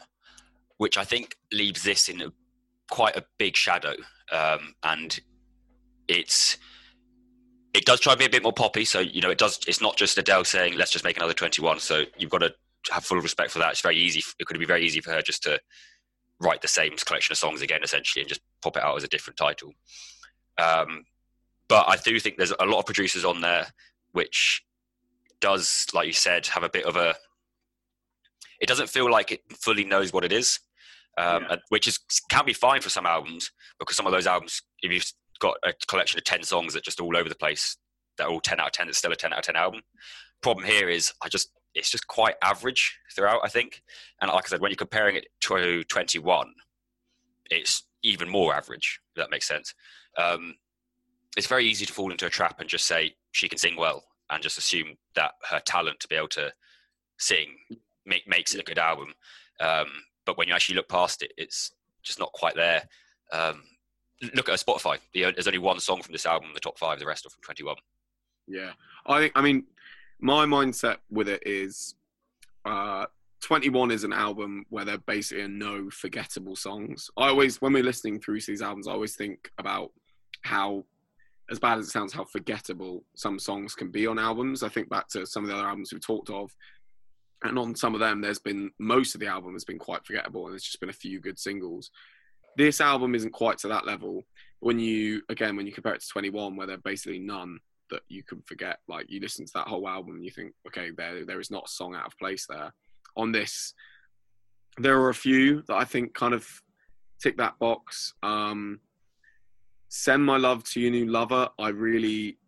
which 0.83 0.97
i 0.97 1.05
think 1.05 1.37
leaves 1.53 1.83
this 1.83 2.09
in 2.09 2.21
a, 2.23 2.33
quite 2.91 3.17
a 3.17 3.25
big 3.39 3.57
shadow 3.57 3.95
um, 4.33 4.75
and 4.83 5.21
it's 6.09 6.59
it 7.75 7.87
does 7.87 8.01
try 8.01 8.13
to 8.13 8.19
be 8.19 8.27
a 8.27 8.31
bit 8.31 8.43
more 8.43 8.53
poppy. 8.53 8.85
So 8.85 9.01
you 9.01 9.21
know, 9.21 9.31
it 9.31 9.39
does. 9.39 9.61
It's 9.67 9.81
not 9.81 9.97
just 9.97 10.19
Adele 10.19 10.45
saying, 10.45 10.77
"Let's 10.77 10.91
just 10.91 11.05
make 11.05 11.17
another 11.17 11.33
21." 11.33 11.81
So 11.81 12.05
you've 12.19 12.31
got 12.31 12.39
to 12.39 12.55
have 12.91 13.05
full 13.05 13.21
respect 13.21 13.51
for 13.51 13.59
that. 13.61 13.73
It's 13.73 13.81
very 13.81 13.97
easy. 13.97 14.23
It 14.39 14.47
could 14.47 14.59
be 14.59 14.67
very 14.67 14.85
easy 14.85 15.01
for 15.01 15.13
her 15.13 15.23
just 15.23 15.43
to 15.45 15.59
write 16.41 16.61
the 16.61 16.69
same 16.69 16.95
collection 16.97 17.33
of 17.33 17.39
songs 17.39 17.63
again, 17.63 17.81
essentially, 17.83 18.23
and 18.23 18.29
just 18.29 18.43
pop 18.63 18.77
it 18.77 18.83
out 18.83 18.97
as 18.97 19.05
a 19.05 19.09
different 19.09 19.37
title. 19.37 19.73
Um, 20.59 21.05
but 21.69 21.89
I 21.89 21.97
do 21.97 22.19
think 22.21 22.37
there's 22.37 22.53
a 22.59 22.67
lot 22.67 22.81
of 22.81 22.87
producers 22.87 23.25
on 23.25 23.41
there 23.41 23.69
which 24.13 24.63
does, 25.41 25.87
like 25.95 26.07
you 26.07 26.13
said, 26.13 26.47
have 26.49 26.63
a 26.63 26.69
bit 26.69 26.85
of 26.85 26.97
a. 26.97 27.15
It 28.61 28.69
doesn't 28.69 28.91
feel 28.91 29.11
like 29.11 29.33
it 29.33 29.41
fully 29.51 29.85
knows 29.85 30.13
what 30.13 30.25
it 30.25 30.33
is, 30.33 30.61
um, 31.19 31.47
yeah. 31.49 31.57
which 31.69 31.87
is 31.87 31.99
can 32.31 32.45
be 32.45 32.53
fine 32.53 32.81
for 32.81 32.89
some 32.89 33.07
albums 33.07 33.51
because 33.79 33.97
some 33.97 34.07
of 34.07 34.13
those 34.13 34.27
albums, 34.27 34.63
if 34.83 34.93
you've 34.93 35.13
got 35.41 35.57
a 35.65 35.73
collection 35.89 36.19
of 36.19 36.25
10 36.25 36.43
songs 36.45 36.73
that 36.75 36.85
just 36.85 37.01
all 37.01 37.17
over 37.17 37.29
the 37.29 37.35
place 37.35 37.77
that 38.17 38.27
are 38.27 38.31
all 38.31 38.41
10 38.41 38.61
out 38.61 38.67
of 38.67 38.73
10 38.73 38.89
it's 38.89 38.99
still 38.99 39.11
a 39.11 39.17
10 39.17 39.33
out 39.33 39.41
of 39.41 39.45
10 39.45 39.57
album 39.57 39.81
problem 40.41 40.65
here 40.65 40.89
is 40.89 41.13
i 41.21 41.29
just 41.29 41.51
it's 41.75 41.91
just 41.91 42.07
quite 42.07 42.37
average 42.45 42.97
throughout 43.17 43.41
i 43.43 43.49
think. 43.49 43.83
And 44.21 44.31
like 44.31 44.45
i 44.45 44.49
said 44.49 44.61
when 44.61 44.71
you're 44.71 44.77
comparing 44.77 45.17
it 45.17 45.27
to 45.41 45.83
21 45.83 46.53
it's 47.51 47.85
even 48.05 48.29
more 48.29 48.55
average 48.55 49.01
if 49.15 49.21
that 49.21 49.31
makes 49.31 49.47
sense. 49.47 49.75
Um, 50.17 50.55
it's 51.37 51.47
very 51.47 51.67
easy 51.67 51.87
to 51.87 51.93
fall 51.93 52.11
into 52.11 52.27
a 52.27 52.31
trap 52.31 52.61
and 52.61 52.69
just 52.69 52.87
say 52.87 53.15
she 53.33 53.49
can 53.49 53.59
sing 53.59 53.77
well 53.77 54.05
and 54.31 54.43
just 54.43 54.59
assume 54.59 54.97
that 55.15 55.33
her 55.51 55.61
talent 55.61 56.01
to 56.01 56.09
be 56.09 56.17
able 56.17 56.29
to 56.29 56.53
sing 57.19 57.57
make, 58.07 58.27
makes 58.27 58.55
it 58.55 58.61
a 58.61 58.65
good 58.65 58.79
album. 58.79 59.15
Um, 59.61 59.89
but 60.25 60.37
when 60.39 60.49
you 60.49 60.55
actually 60.55 60.77
look 60.77 60.89
past 60.89 61.23
it 61.23 61.33
it's 61.37 61.73
just 62.03 62.19
not 62.19 62.33
quite 62.33 62.55
there 62.55 62.83
um, 63.33 63.63
look 64.35 64.49
at 64.49 64.59
Spotify. 64.59 64.99
There's 65.13 65.47
only 65.47 65.59
one 65.59 65.81
song 65.81 66.03
from 66.03 66.13
this 66.13 66.27
album 66.27 66.49
in 66.49 66.55
the 66.55 66.61
top 66.61 66.79
five. 66.79 66.99
The 66.99 67.07
rest 67.07 67.27
are 67.27 67.31
from 67.31 67.43
21. 67.43 67.77
Yeah, 68.47 68.73
I 69.07 69.21
think. 69.21 69.33
I 69.35 69.43
mean, 69.43 69.65
my 70.21 70.45
mindset 70.47 70.99
with 71.11 71.29
it 71.29 71.43
is, 71.47 71.95
uh, 72.65 73.07
21 73.41 73.91
is 73.91 74.05
an 74.05 74.13
album 74.13 74.65
where 74.69 74.85
there 74.85 74.99
basically 74.99 75.45
are 75.45 75.49
no 75.49 75.91
forgettable 75.91 76.55
songs. 76.55 77.11
I 77.17 77.29
always, 77.29 77.61
when 77.61 77.73
we're 77.73 77.83
listening 77.83 78.21
through 78.21 78.41
these 78.41 78.63
albums, 78.63 78.87
I 78.87 78.93
always 78.93 79.17
think 79.17 79.51
about 79.59 79.91
how, 80.43 80.85
as 81.51 81.59
bad 81.59 81.79
as 81.79 81.87
it 81.87 81.91
sounds, 81.91 82.13
how 82.13 82.25
forgettable 82.25 83.05
some 83.17 83.39
songs 83.39 83.75
can 83.75 83.91
be 83.91 84.07
on 84.07 84.19
albums. 84.19 84.63
I 84.63 84.69
think 84.69 84.89
back 84.89 85.09
to 85.09 85.27
some 85.27 85.43
of 85.43 85.51
the 85.51 85.57
other 85.57 85.67
albums 85.67 85.93
we've 85.93 86.05
talked 86.05 86.31
of, 86.31 86.55
and 87.45 87.59
on 87.59 87.75
some 87.75 87.95
of 87.95 88.01
them, 88.01 88.21
there's 88.21 88.39
been 88.39 88.71
most 88.79 89.15
of 89.15 89.21
the 89.21 89.27
album 89.27 89.53
has 89.55 89.65
been 89.65 89.79
quite 89.79 90.05
forgettable, 90.07 90.45
and 90.45 90.53
there's 90.53 90.65
just 90.65 90.81
been 90.81 90.89
a 90.91 90.95
few 90.95 91.21
good 91.21 91.39
singles 91.39 91.91
this 92.57 92.81
album 92.81 93.15
isn't 93.15 93.33
quite 93.33 93.59
to 93.59 93.69
that 93.69 93.87
level. 93.87 94.25
When 94.61 94.79
you 94.79 95.23
again, 95.29 95.57
when 95.57 95.67
you 95.67 95.73
compare 95.73 95.95
it 95.95 96.01
to 96.01 96.09
21, 96.09 96.57
where 96.57 96.67
there 96.67 96.77
are 96.77 96.81
basically 96.81 97.19
none 97.19 97.59
that 97.91 98.03
you 98.09 98.23
can 98.23 98.43
forget, 98.43 98.79
like 98.89 99.07
you 99.11 99.21
listen 99.21 99.45
to 99.45 99.53
that 99.55 99.69
whole 99.69 99.89
album 99.89 100.17
and 100.17 100.25
you 100.25 100.31
think, 100.31 100.53
okay, 100.67 100.91
there 100.97 101.25
there 101.25 101.41
is 101.41 101.51
not 101.51 101.65
a 101.67 101.71
song 101.71 101.95
out 101.95 102.07
of 102.07 102.19
place 102.19 102.47
there. 102.49 102.73
On 103.17 103.33
this, 103.33 103.75
there 104.79 105.01
are 105.01 105.11
a 105.11 105.15
few 105.15 105.63
that 105.63 105.77
I 105.77 105.85
think 105.85 106.15
kind 106.15 106.35
of 106.35 106.47
tick 107.21 107.37
that 107.39 107.59
box. 107.59 108.15
Um, 108.23 108.81
Send 109.95 110.25
my 110.25 110.39
love 110.39 110.65
to 110.65 110.81
your 110.81 110.91
new 110.91 111.05
lover. 111.05 111.51
I 111.59 111.69
really, 111.69 112.39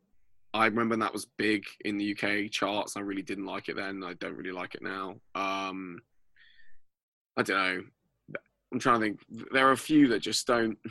I 0.55 0.67
remember 0.67 0.97
that 0.97 1.13
was 1.13 1.27
big 1.37 1.65
in 1.85 1.99
the 1.99 2.17
UK 2.17 2.49
charts. 2.49 2.97
I 2.97 3.01
really 3.01 3.23
didn't 3.23 3.45
like 3.45 3.69
it 3.69 3.75
then. 3.75 4.05
I 4.05 4.15
don't 4.15 4.37
really 4.37 4.53
like 4.53 4.77
it 4.77 4.83
now. 4.83 5.17
Um, 5.35 6.01
I 7.37 7.43
don't 7.43 7.57
know. 7.57 7.83
I'm 8.73 8.79
trying 8.79 9.01
to 9.01 9.05
think. 9.05 9.21
There 9.53 9.67
are 9.69 9.73
a 9.73 9.77
few 9.77 10.09
that 10.09 10.21
just 10.21 10.47
don't. 10.47 10.79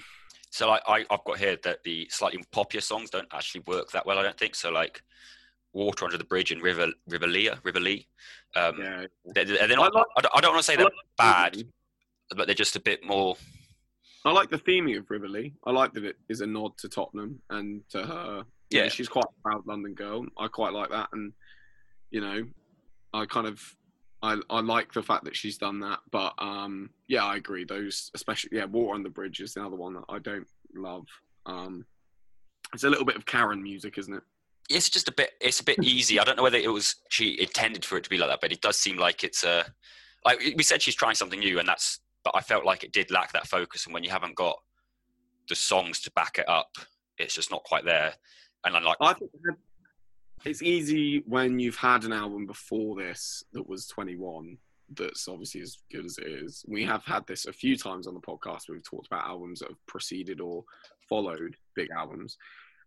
So 0.50 0.70
I, 0.70 0.80
I 0.88 1.06
have 1.10 1.24
got 1.24 1.40
here 1.40 1.58
that 1.64 1.84
the 1.84 2.08
slightly 2.12 2.44
poppier 2.54 2.84
songs 2.84 3.10
don't 3.10 3.28
actually 3.34 3.64
work 3.66 3.90
that 3.90 4.06
well. 4.06 4.20
I 4.20 4.22
don't 4.22 4.38
think 4.38 4.54
so. 4.54 4.70
Like 4.70 5.02
Water 5.74 6.06
Under 6.06 6.16
the 6.20 6.26
Bridge 6.26 6.52
and 6.52 6.62
River 6.62 6.90
River 7.08 7.26
Leah, 7.26 7.60
River 7.64 7.80
Lea. 7.80 8.08
Um, 8.56 8.76
yeah. 8.80 9.06
They're, 9.34 9.46
they're 9.46 9.68
not, 9.70 9.96
I, 9.96 9.98
like, 9.98 10.06
I, 10.16 10.22
don't, 10.22 10.32
I 10.36 10.42
don't 10.42 10.52
want 10.52 10.64
to 10.64 10.72
say 10.72 10.76
they're 10.76 10.86
like 10.86 10.94
bad, 11.18 11.54
the 11.56 12.36
but 12.36 12.46
they're 12.46 12.54
just 12.54 12.76
a 12.76 12.80
bit 12.80 13.04
more. 13.04 13.36
I 14.26 14.32
like 14.32 14.52
the 14.52 14.60
theming 14.60 14.96
of 14.96 15.10
River 15.10 15.28
Lea. 15.28 15.56
I 15.66 15.72
like 15.72 15.94
that 15.94 16.04
it 16.06 16.18
is 16.30 16.42
a 16.42 16.46
nod 16.46 16.78
to 16.78 16.88
Tottenham 16.88 17.42
and 17.50 17.82
to 17.90 18.04
her. 18.06 18.46
Yeah, 18.74 18.84
know, 18.84 18.90
she's 18.90 19.10
quite 19.10 19.26
a 19.26 19.42
proud 19.42 19.66
London 19.66 19.94
girl. 19.94 20.26
I 20.38 20.48
quite 20.48 20.74
like 20.74 20.90
that, 20.90 21.10
and 21.14 21.34
you 22.12 22.22
know, 22.22 22.44
I 23.14 23.26
kind 23.26 23.48
of 23.48 23.62
I, 24.24 24.38
I 24.50 24.62
like 24.62 24.94
the 24.94 25.04
fact 25.04 25.26
that 25.26 25.36
she's 25.36 25.58
done 25.58 25.82
that, 25.82 26.00
but 26.10 26.34
um, 26.40 26.90
yeah, 27.10 27.26
I 27.26 27.36
agree. 27.36 27.66
Those, 27.66 28.10
especially 28.16 28.52
yeah, 28.54 28.66
Water 28.66 28.96
on 28.96 29.04
the 29.04 29.10
Bridge 29.10 29.42
is 29.42 29.54
the 29.54 29.66
other 29.66 29.76
one 29.76 29.94
that 29.96 30.06
I 30.08 30.20
don't 30.20 30.48
love. 30.74 31.06
Um, 31.46 31.86
it's 32.74 32.86
a 32.86 32.90
little 32.90 33.06
bit 33.06 33.18
of 33.18 33.26
Karen 33.26 33.62
music, 33.62 33.98
isn't 33.98 34.14
it? 34.14 34.24
It's 34.70 34.90
just 34.90 35.10
a 35.10 35.12
bit. 35.12 35.32
It's 35.42 35.60
a 35.60 35.64
bit 35.66 35.84
easy. 35.84 36.20
I 36.20 36.24
don't 36.24 36.38
know 36.38 36.44
whether 36.44 36.58
it 36.58 36.72
was 36.72 36.96
she 37.10 37.38
intended 37.42 37.84
for 37.84 37.98
it 37.98 38.06
to 38.06 38.10
be 38.10 38.18
like 38.18 38.30
that, 38.30 38.40
but 38.40 38.54
it 38.54 38.62
does 38.62 38.80
seem 38.80 38.98
like 38.98 39.26
it's 39.26 39.44
a. 39.44 39.66
Like 40.24 40.40
we 40.56 40.64
said, 40.64 40.82
she's 40.82 40.96
trying 40.96 41.16
something 41.16 41.40
new, 41.40 41.60
and 41.60 41.68
that's. 41.68 42.00
But 42.24 42.34
I 42.34 42.40
felt 42.40 42.64
like 42.64 42.86
it 42.86 42.94
did 42.94 43.12
lack 43.12 43.34
that 43.34 43.48
focus, 43.48 43.86
and 43.86 43.94
when 43.94 44.06
you 44.06 44.10
haven't 44.10 44.36
got 44.36 44.58
the 45.50 45.56
songs 45.56 46.00
to 46.02 46.12
back 46.12 46.38
it 46.38 46.48
up, 46.48 46.70
it's 47.18 47.36
just 47.36 47.52
not 47.52 47.64
quite 47.66 47.84
there. 47.84 48.14
And 48.66 48.76
I'm 48.76 48.84
like, 48.84 48.98
I 49.02 49.14
think 49.14 49.32
it's 50.46 50.62
easy 50.62 51.24
when 51.26 51.60
you've 51.60 51.78
had 51.78 52.04
an 52.04 52.14
album 52.14 52.46
before 52.46 52.96
this 52.96 53.44
that 53.54 53.68
was 53.68 53.88
21 53.88 54.58
that's 54.96 55.28
obviously 55.28 55.62
as 55.62 55.78
good 55.92 56.06
as 56.06 56.18
it 56.18 56.28
is. 56.28 56.64
We 56.68 56.84
have 56.86 57.04
had 57.04 57.26
this 57.26 57.46
a 57.46 57.54
few 57.54 57.78
times 57.78 58.08
on 58.08 58.14
the 58.14 58.20
podcast. 58.20 58.70
We've 58.70 58.84
talked 58.84 59.08
about 59.08 59.26
albums 59.26 59.60
that 59.60 59.70
have 59.70 59.86
preceded 59.88 60.40
or 60.40 60.64
followed 61.10 61.56
big 61.76 61.90
albums. 61.96 62.38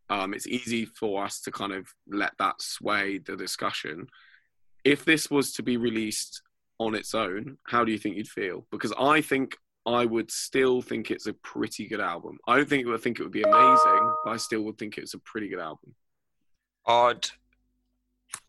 Um, 0.09 0.35
it's 0.35 0.47
easy 0.47 0.85
for 0.85 1.25
us 1.25 1.41
to 1.43 1.51
kind 1.51 1.73
of 1.73 1.89
let 2.09 2.33
that 2.39 2.61
sway 2.63 3.19
the 3.19 3.37
discussion. 3.37 4.07
If 4.85 5.05
this 5.05 5.31
was 5.31 5.53
to 5.55 5.63
be 5.63 5.77
released 5.77 6.43
on 6.79 6.95
its 6.95 7.15
own, 7.15 7.59
how 7.65 7.85
do 7.85 7.91
you 7.91 7.99
think 7.99 8.17
you'd 8.17 8.29
feel? 8.29 8.67
Because 8.71 8.93
I 8.99 9.21
think 9.21 9.57
I 9.87 10.05
would 10.05 10.33
still 10.33 10.83
think 10.83 11.11
it's 11.11 11.27
a 11.27 11.33
pretty 11.33 11.87
good 11.87 12.01
album. 12.01 12.39
I 12.47 12.57
don't 12.57 12.69
think 12.69 12.85
it 12.85 12.91
would 12.91 13.01
think 13.01 13.21
it 13.21 13.23
would 13.23 13.33
be 13.33 13.43
amazing, 13.43 14.15
but 14.25 14.33
I 14.33 14.37
still 14.37 14.63
would 14.63 14.79
think 14.79 14.99
it's 14.99 15.15
a 15.15 15.19
pretty 15.19 15.49
good 15.49 15.61
album. 15.61 15.95
I'd 16.87 17.27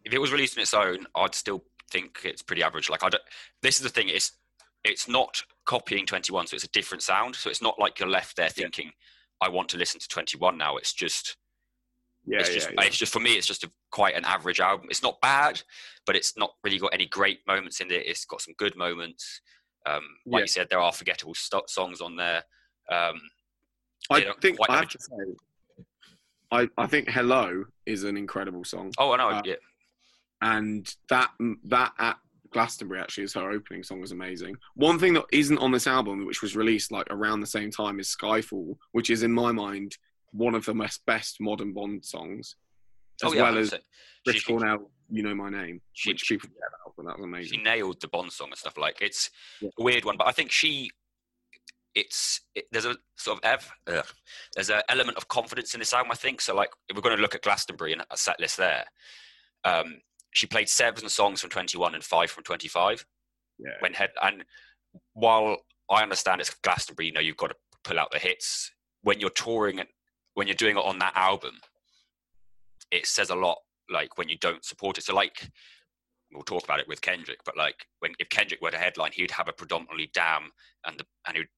if 0.04 0.14
it 0.14 0.20
was 0.20 0.32
released 0.32 0.58
on 0.58 0.62
its 0.62 0.74
own, 0.74 1.06
I'd 1.16 1.36
still 1.36 1.64
think 1.92 2.22
it's 2.24 2.42
pretty 2.42 2.64
average. 2.64 2.90
Like 2.90 3.04
I 3.04 3.10
don't. 3.10 3.24
This 3.62 3.78
is 3.78 3.84
the 3.84 3.90
thing. 3.90 4.10
It's 4.10 4.32
it's 4.84 5.08
not 5.08 5.44
copying 5.66 6.06
21, 6.06 6.48
so 6.48 6.56
it's 6.56 6.64
a 6.64 6.70
different 6.70 7.04
sound. 7.04 7.36
So 7.36 7.50
it's 7.50 7.62
not 7.62 7.80
like 7.80 8.00
you're 8.00 8.10
left 8.10 8.38
there 8.38 8.50
thinking, 8.50 8.86
yeah. 8.86 9.48
I 9.48 9.50
want 9.50 9.70
to 9.70 9.78
listen 9.78 10.00
to 10.00 10.08
21 10.08 10.58
now. 10.58 10.78
It's 10.78 10.94
just. 10.94 11.38
Yeah, 12.30 12.40
it's 12.40 12.54
just, 12.54 12.68
yeah, 12.70 12.76
yeah. 12.82 12.88
it's 12.88 12.98
just 12.98 13.14
for 13.14 13.22
me. 13.22 13.38
It's 13.38 13.48
just 13.48 13.64
a, 13.64 13.72
quite 13.90 14.16
an 14.16 14.26
average 14.26 14.60
album. 14.60 14.88
It's 14.90 15.04
not 15.04 15.22
bad, 15.22 15.62
but 16.06 16.18
it's 16.18 16.38
not 16.38 16.52
really 16.62 16.78
got 16.78 16.94
any 16.94 17.06
great 17.06 17.40
moments 17.48 17.80
in 17.80 17.90
it. 17.90 18.06
It's 18.06 18.26
got 18.26 18.42
some 18.42 18.54
good 18.58 18.76
moments. 18.76 19.40
Um, 19.88 20.04
like 20.26 20.42
you 20.42 20.48
said, 20.48 20.68
there 20.70 20.80
are 20.80 20.92
forgettable 20.92 21.36
st- 21.36 21.70
songs 21.70 22.02
on 22.02 22.16
there. 22.16 22.44
Um, 22.92 23.22
I 24.10 24.26
think 24.42 24.58
I 24.70 24.78
have 24.78 24.90
to 24.90 25.00
say, 25.00 25.84
I, 26.52 26.68
I 26.78 26.88
think 26.88 27.10
"Hello" 27.10 27.66
is 27.86 28.04
an 28.04 28.18
incredible 28.18 28.64
song. 28.64 28.92
Oh, 28.98 29.12
I 29.12 29.18
know. 29.18 29.30
Uh, 29.30 29.42
yeah 29.46 29.56
and 30.42 30.94
that 31.10 31.32
that 31.66 31.94
at 32.00 32.18
Glastonbury 32.52 33.02
actually 33.02 33.26
is 33.26 33.34
her 33.34 33.52
opening 33.52 33.84
song 33.84 34.04
is 34.04 34.12
amazing. 34.12 34.56
One 34.76 35.00
thing 35.00 35.14
that 35.14 35.26
isn't 35.32 35.58
on 35.58 35.72
this 35.72 35.88
album, 35.88 36.26
which 36.26 36.42
was 36.42 36.56
released 36.56 36.92
like 36.92 37.08
around 37.10 37.42
the 37.42 37.48
same 37.48 37.72
time, 37.72 38.00
is 38.00 38.16
Skyfall, 38.16 38.78
which 38.94 39.10
is 39.10 39.24
in 39.24 39.32
my 39.32 39.52
mind 39.52 39.98
one 40.32 40.56
of 40.56 40.66
the 40.66 40.74
best, 40.74 41.06
best 41.06 41.38
modern 41.40 41.74
Bond 41.74 42.06
songs, 42.06 42.56
as 43.24 43.32
oh 43.32 43.34
yeah, 43.34 43.44
well 43.44 43.58
as 43.58 43.74
Chris 44.26 44.44
Cornell, 44.44 44.92
"You 45.10 45.24
Know 45.24 45.36
My 45.36 45.50
Name," 45.50 45.82
she, 45.94 46.12
which 46.12 46.28
people 46.28 46.50
forget 46.50 46.62
about, 46.70 46.94
but 46.98 47.06
that 47.06 47.20
was 47.20 47.48
she 47.48 47.58
nailed 47.58 48.02
the 48.02 48.08
Bond 48.08 48.32
song 48.32 48.50
and 48.50 48.58
stuff. 48.58 48.78
Like 48.78 49.02
it's 49.02 49.30
Yeah. 49.62 49.70
a 49.80 49.84
weird 49.84 50.06
one, 50.06 50.18
but 50.18 50.28
I 50.28 50.32
think 50.32 50.52
she, 50.52 50.92
it's 51.96 52.42
it, 52.56 52.66
there's 52.72 52.86
a 52.86 52.96
sort 53.16 53.38
of 53.40 53.44
ev, 53.44 53.72
ugh, 53.88 54.06
there's 54.56 54.70
an 54.70 54.82
element 54.90 55.18
of 55.18 55.28
confidence 55.28 55.74
in 55.74 55.80
this 55.80 55.94
album. 55.94 56.12
I 56.12 56.16
think 56.16 56.42
so. 56.42 56.54
Like 56.56 56.70
if 56.90 56.96
we're 56.96 57.02
going 57.02 57.16
to 57.16 57.22
look 57.22 57.36
at 57.36 57.42
Glastonbury 57.42 57.94
and 57.94 58.04
a 58.12 58.18
set 58.18 58.40
list 58.40 58.58
there, 58.58 58.86
um, 59.64 60.02
she 60.34 60.46
played 60.48 60.70
seven 60.70 61.10
songs 61.10 61.42
from 61.42 61.50
21 61.50 61.96
and 61.96 62.04
five 62.04 62.30
from 62.30 62.44
25. 62.44 63.06
Yeah. 63.60 63.70
When 63.80 63.94
head 63.94 64.12
and 64.22 64.44
while 65.14 65.58
I 65.90 66.04
understand 66.04 66.42
it's 66.42 66.54
Glastonbury, 66.64 67.08
you 67.08 67.14
know 67.14 67.22
you've 67.22 67.38
got 67.38 67.48
to 67.48 67.56
pull 67.84 67.98
out 68.00 68.12
the 68.12 68.20
hits. 68.20 68.72
When 69.02 69.20
you're 69.20 69.30
touring 69.32 69.80
and 69.80 69.90
when 70.36 70.48
you're 70.48 70.56
doing 70.56 70.78
it 70.78 70.84
on 70.86 71.00
that 71.00 71.14
album, 71.16 71.56
it 72.92 73.06
says 73.08 73.30
a 73.30 73.36
lot. 73.36 73.58
Like 73.90 74.18
when 74.18 74.30
you 74.30 74.38
don't 74.38 74.64
support 74.66 74.98
it. 74.98 75.04
So 75.04 75.16
like 75.16 75.50
we'll 76.32 76.44
talk 76.44 76.64
about 76.64 76.80
it 76.80 76.88
with 76.88 77.02
Kendrick, 77.02 77.40
but 77.46 77.58
like 77.58 77.86
when 78.00 78.14
if 78.20 78.30
Kendrick 78.30 78.62
were 78.62 78.72
to 78.72 78.78
headline, 78.78 79.12
he'd 79.14 79.32
have 79.32 79.48
a 79.48 79.54
predominantly 79.54 80.10
damn 80.14 80.52
and 80.86 81.00
the 81.00 81.06
and 81.26 81.38
he 81.38 81.42
would 81.42 81.50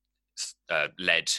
uh, 0.69 0.87
led. 0.99 1.29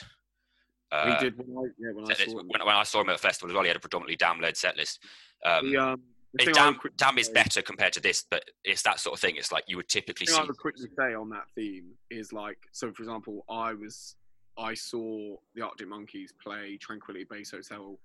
Uh, 0.93 1.17
he 1.17 1.25
did 1.25 1.39
when 1.39 1.57
I, 1.57 1.71
yeah, 1.79 1.93
when 1.95 2.11
I 2.11 2.15
saw 2.15 2.41
him. 2.41 2.49
when, 2.49 2.67
when 2.67 2.75
I 2.75 2.83
saw 2.83 3.01
him 3.01 3.09
at 3.11 3.15
a 3.15 3.19
festival 3.19 3.51
as 3.51 3.55
well, 3.55 3.63
he 3.63 3.69
had 3.69 3.77
a 3.77 3.81
predominantly 3.81 4.17
damn 4.17 4.41
led 4.41 4.57
set 4.57 4.77
list. 4.77 4.99
Um, 5.45 5.71
The, 5.71 5.77
um, 5.79 6.03
the 6.35 6.43
it- 6.43 6.47
thing 6.47 6.59
I 6.59 6.69
would 6.71 6.97
damn, 6.97 7.15
damn 7.15 7.19
is 7.19 7.29
better 7.29 7.63
compared 7.63 7.93
to 7.95 8.01
this, 8.01 8.25
but 8.29 8.45
it's 8.65 8.83
that 8.83 8.99
sort 8.99 9.15
of 9.15 9.21
thing. 9.21 9.37
It's 9.37 9.53
like 9.53 9.65
you 9.69 9.77
would 9.77 9.89
typically 9.89 10.27
see. 10.27 10.37
I 10.37 10.43
would 10.43 10.59
quickly 10.59 10.89
say 10.99 11.15
on 11.15 11.31
that 11.31 11.45
theme 11.55 11.93
is 12.11 12.33
like, 12.33 12.59
so 12.73 12.93
for 12.93 13.03
example, 13.03 13.45
I 13.49 13.73
was, 13.73 14.17
I 14.59 14.75
saw 14.75 15.37
the 15.55 15.63
Arctic 15.63 15.89
Monkeys 15.89 16.33
play 16.43 16.77
Tranquility 16.77 17.25
Base 17.31 17.53
Hotel, 17.53 17.99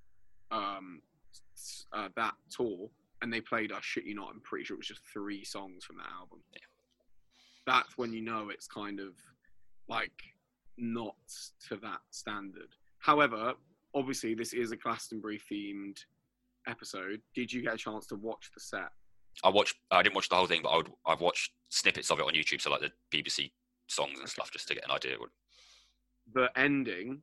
um, 0.52 1.02
uh, 1.94 2.10
that 2.16 2.34
tour, 2.50 2.90
and 3.22 3.32
they 3.32 3.42
played 3.42 3.72
I 3.72 3.80
shit 3.82 4.06
you 4.06 4.16
not, 4.16 4.30
I'm 4.34 4.42
pretty 4.42 4.66
sure 4.66 4.76
it 4.76 4.80
was 4.80 4.88
just 4.88 5.02
three 5.12 5.44
songs 5.44 5.86
from 5.86 5.98
that 5.98 6.10
album. 6.18 6.40
That's 7.66 7.98
when 7.98 8.14
you 8.14 8.22
know 8.22 8.50
it's 8.50 8.68
kind 8.68 9.00
of 9.00 9.14
like 9.88 10.12
not 10.78 11.16
to 11.70 11.78
that 11.78 12.02
standard. 12.12 12.70
However, 13.00 13.54
obviously 13.94 14.36
this 14.36 14.54
is 14.54 14.72
a 14.72 14.78
Glastonbury 14.78 15.40
themed 15.52 15.98
episode. 16.68 17.22
Did 17.34 17.52
you 17.52 17.62
get 17.62 17.74
a 17.74 17.78
chance 17.78 18.06
to 18.08 18.16
watch 18.16 18.52
the 18.54 18.60
set? 18.60 18.90
I 19.44 19.50
watched. 19.50 19.76
I 19.92 20.02
didn't 20.02 20.16
watch 20.16 20.30
the 20.30 20.36
whole 20.36 20.48
thing, 20.48 20.62
but 20.64 20.70
I 20.70 20.78
would. 20.78 20.92
I've 21.06 21.22
watched 21.22 21.52
snippets 21.70 22.10
of 22.10 22.20
it 22.20 22.26
on 22.26 22.34
YouTube, 22.34 22.62
so 22.62 22.72
like 22.72 22.82
the 22.82 22.92
BBC 23.14 23.52
songs 23.88 24.20
and 24.20 24.30
stuff, 24.30 24.52
just 24.52 24.68
to 24.70 24.76
get 24.76 24.86
an 24.86 24.92
idea. 24.92 25.18
The 26.34 26.50
ending 26.56 27.22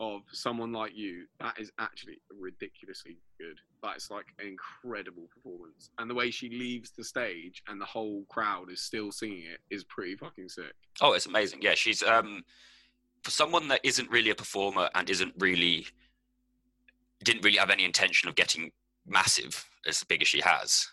of 0.00 0.22
someone 0.32 0.72
like 0.72 0.92
you 0.94 1.24
that 1.40 1.58
is 1.58 1.72
actually 1.78 2.20
ridiculously 2.38 3.18
good 3.38 3.58
that's 3.82 4.10
like 4.10 4.26
an 4.38 4.46
incredible 4.46 5.28
performance 5.34 5.90
and 5.98 6.08
the 6.08 6.14
way 6.14 6.30
she 6.30 6.48
leaves 6.50 6.90
the 6.90 7.02
stage 7.02 7.62
and 7.68 7.80
the 7.80 7.84
whole 7.84 8.24
crowd 8.28 8.70
is 8.70 8.80
still 8.80 9.10
singing 9.10 9.42
it 9.44 9.60
is 9.74 9.82
pretty 9.84 10.14
fucking 10.16 10.48
sick 10.48 10.72
oh, 11.00 11.12
it's 11.12 11.26
amazing. 11.26 11.60
Yeah, 11.62 11.74
she's 11.74 12.02
um 12.02 12.42
for 13.24 13.30
someone 13.30 13.66
that 13.68 13.80
isn't 13.82 14.08
really 14.10 14.30
a 14.30 14.34
performer 14.34 14.88
and 14.94 15.10
isn't 15.10 15.34
really 15.38 15.86
didn't 17.24 17.44
really 17.44 17.58
have 17.58 17.70
any 17.70 17.84
intention 17.84 18.28
of 18.28 18.34
getting 18.36 18.70
massive 19.06 19.64
as 19.86 20.04
big 20.04 20.22
as 20.22 20.28
she 20.28 20.40
has. 20.40 20.86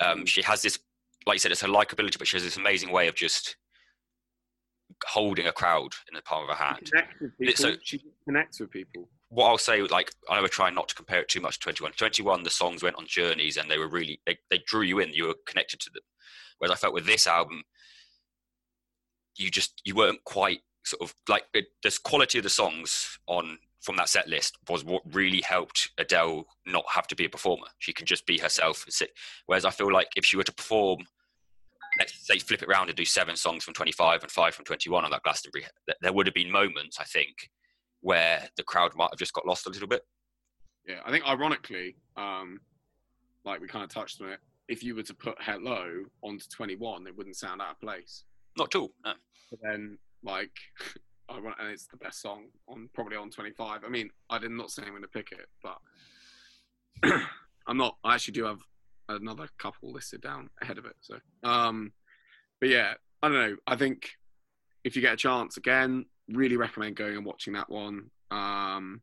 Um, 0.00 0.26
she 0.26 0.42
has 0.42 0.60
this, 0.60 0.78
like 1.26 1.36
you 1.36 1.38
said, 1.38 1.52
it's 1.52 1.62
her 1.62 1.68
likability, 1.68 2.18
but 2.18 2.26
she 2.26 2.36
has 2.36 2.44
this 2.44 2.58
amazing 2.58 2.90
way 2.92 3.08
of 3.08 3.14
just 3.14 3.56
holding 5.06 5.46
a 5.46 5.52
crowd 5.52 5.94
in 6.08 6.14
the 6.14 6.22
palm 6.22 6.48
of 6.48 6.56
her 6.56 6.62
hand. 6.64 6.80
she 6.84 6.90
connects 6.90 7.20
with 7.20 7.38
people 7.38 7.54
So- 7.56 7.76
she 7.82 8.02
connects 8.26 8.60
with 8.60 8.70
people 8.70 9.08
what 9.34 9.48
I'll 9.48 9.58
say, 9.58 9.82
like 9.82 10.12
I 10.30 10.40
would 10.40 10.52
try 10.52 10.70
not 10.70 10.88
to 10.88 10.94
compare 10.94 11.20
it 11.20 11.28
too 11.28 11.40
much 11.40 11.58
to 11.58 11.64
21. 11.64 11.92
21, 11.96 12.44
the 12.44 12.50
songs 12.50 12.82
went 12.82 12.96
on 12.96 13.06
journeys 13.06 13.56
and 13.56 13.68
they 13.68 13.78
were 13.78 13.88
really 13.88 14.20
they, 14.26 14.38
they 14.50 14.60
drew 14.64 14.82
you 14.82 15.00
in. 15.00 15.12
You 15.12 15.26
were 15.26 15.34
connected 15.46 15.80
to 15.80 15.90
them. 15.90 16.02
Whereas 16.58 16.72
I 16.72 16.76
felt 16.76 16.94
with 16.94 17.06
this 17.06 17.26
album, 17.26 17.64
you 19.36 19.50
just 19.50 19.82
you 19.84 19.96
weren't 19.96 20.22
quite 20.24 20.60
sort 20.84 21.02
of 21.02 21.14
like 21.28 21.44
it, 21.52 21.66
this 21.82 21.98
quality 21.98 22.38
of 22.38 22.44
the 22.44 22.50
songs 22.50 23.18
on 23.26 23.58
from 23.80 23.96
that 23.96 24.08
set 24.08 24.28
list 24.28 24.56
was 24.68 24.84
what 24.84 25.02
really 25.12 25.42
helped 25.42 25.90
Adele 25.98 26.46
not 26.64 26.84
have 26.94 27.08
to 27.08 27.16
be 27.16 27.24
a 27.24 27.28
performer. 27.28 27.66
She 27.80 27.92
could 27.92 28.06
just 28.06 28.26
be 28.26 28.38
herself. 28.38 28.86
Whereas 29.46 29.64
I 29.64 29.70
feel 29.70 29.92
like 29.92 30.08
if 30.16 30.24
she 30.24 30.36
were 30.36 30.44
to 30.44 30.54
perform, 30.54 31.00
let's 31.98 32.26
say 32.26 32.38
flip 32.38 32.62
it 32.62 32.68
around 32.68 32.88
and 32.88 32.96
do 32.96 33.04
seven 33.04 33.36
songs 33.36 33.64
from 33.64 33.74
25 33.74 34.22
and 34.22 34.30
five 34.30 34.54
from 34.54 34.64
21 34.64 35.04
on 35.04 35.10
that 35.10 35.22
Glastonbury, 35.24 35.66
there 36.00 36.12
would 36.12 36.26
have 36.26 36.34
been 36.34 36.52
moments 36.52 36.98
I 37.00 37.04
think 37.04 37.50
where 38.04 38.46
the 38.56 38.62
crowd 38.62 38.94
might 38.94 39.08
have 39.10 39.18
just 39.18 39.32
got 39.32 39.46
lost 39.46 39.66
a 39.66 39.70
little 39.70 39.88
bit. 39.88 40.02
yeah 40.86 41.00
i 41.06 41.10
think 41.10 41.26
ironically 41.26 41.96
um 42.16 42.60
like 43.44 43.60
we 43.60 43.66
kind 43.66 43.82
of 43.84 43.90
touched 43.90 44.20
on 44.20 44.28
it 44.28 44.38
if 44.68 44.82
you 44.84 44.94
were 44.94 45.02
to 45.02 45.14
put 45.14 45.34
hello 45.40 46.04
onto 46.22 46.44
21 46.54 47.06
it 47.06 47.16
wouldn't 47.16 47.36
sound 47.36 47.60
out 47.62 47.72
of 47.72 47.80
place 47.80 48.24
Not 48.58 48.74
at 48.74 48.78
all. 48.80 48.90
No. 49.04 49.14
but 49.50 49.58
then 49.62 49.98
like 50.22 50.52
I 51.30 51.40
want, 51.40 51.56
and 51.58 51.68
it's 51.70 51.86
the 51.86 51.96
best 51.96 52.20
song 52.20 52.48
on 52.68 52.90
probably 52.92 53.16
on 53.16 53.30
25. 53.30 53.80
I 53.82 53.88
mean, 53.88 54.10
I 54.28 54.38
did 54.38 54.50
not 54.50 54.70
say 54.70 54.82
I'm 54.82 54.90
going 54.90 55.00
to 55.00 55.08
pick 55.08 55.32
it, 55.32 55.46
but 55.62 55.78
I'm 57.66 57.78
not. 57.78 57.96
I 58.04 58.14
actually 58.14 58.34
do 58.34 58.44
have 58.44 58.58
another 59.08 59.48
couple 59.58 59.90
listed 59.90 60.20
down 60.20 60.50
ahead 60.60 60.76
of 60.76 60.84
it. 60.84 60.96
So, 61.00 61.16
um, 61.42 61.92
but 62.60 62.68
yeah, 62.68 62.92
I 63.22 63.28
don't 63.28 63.38
know. 63.38 63.56
I 63.66 63.76
think 63.76 64.10
if 64.84 64.96
you 64.96 65.00
get 65.00 65.14
a 65.14 65.16
chance 65.16 65.56
again, 65.56 66.04
really 66.28 66.56
recommend 66.56 66.96
going 66.96 67.16
and 67.16 67.24
watching 67.26 67.52
that 67.54 67.68
one. 67.70 68.10
Um, 68.30 69.00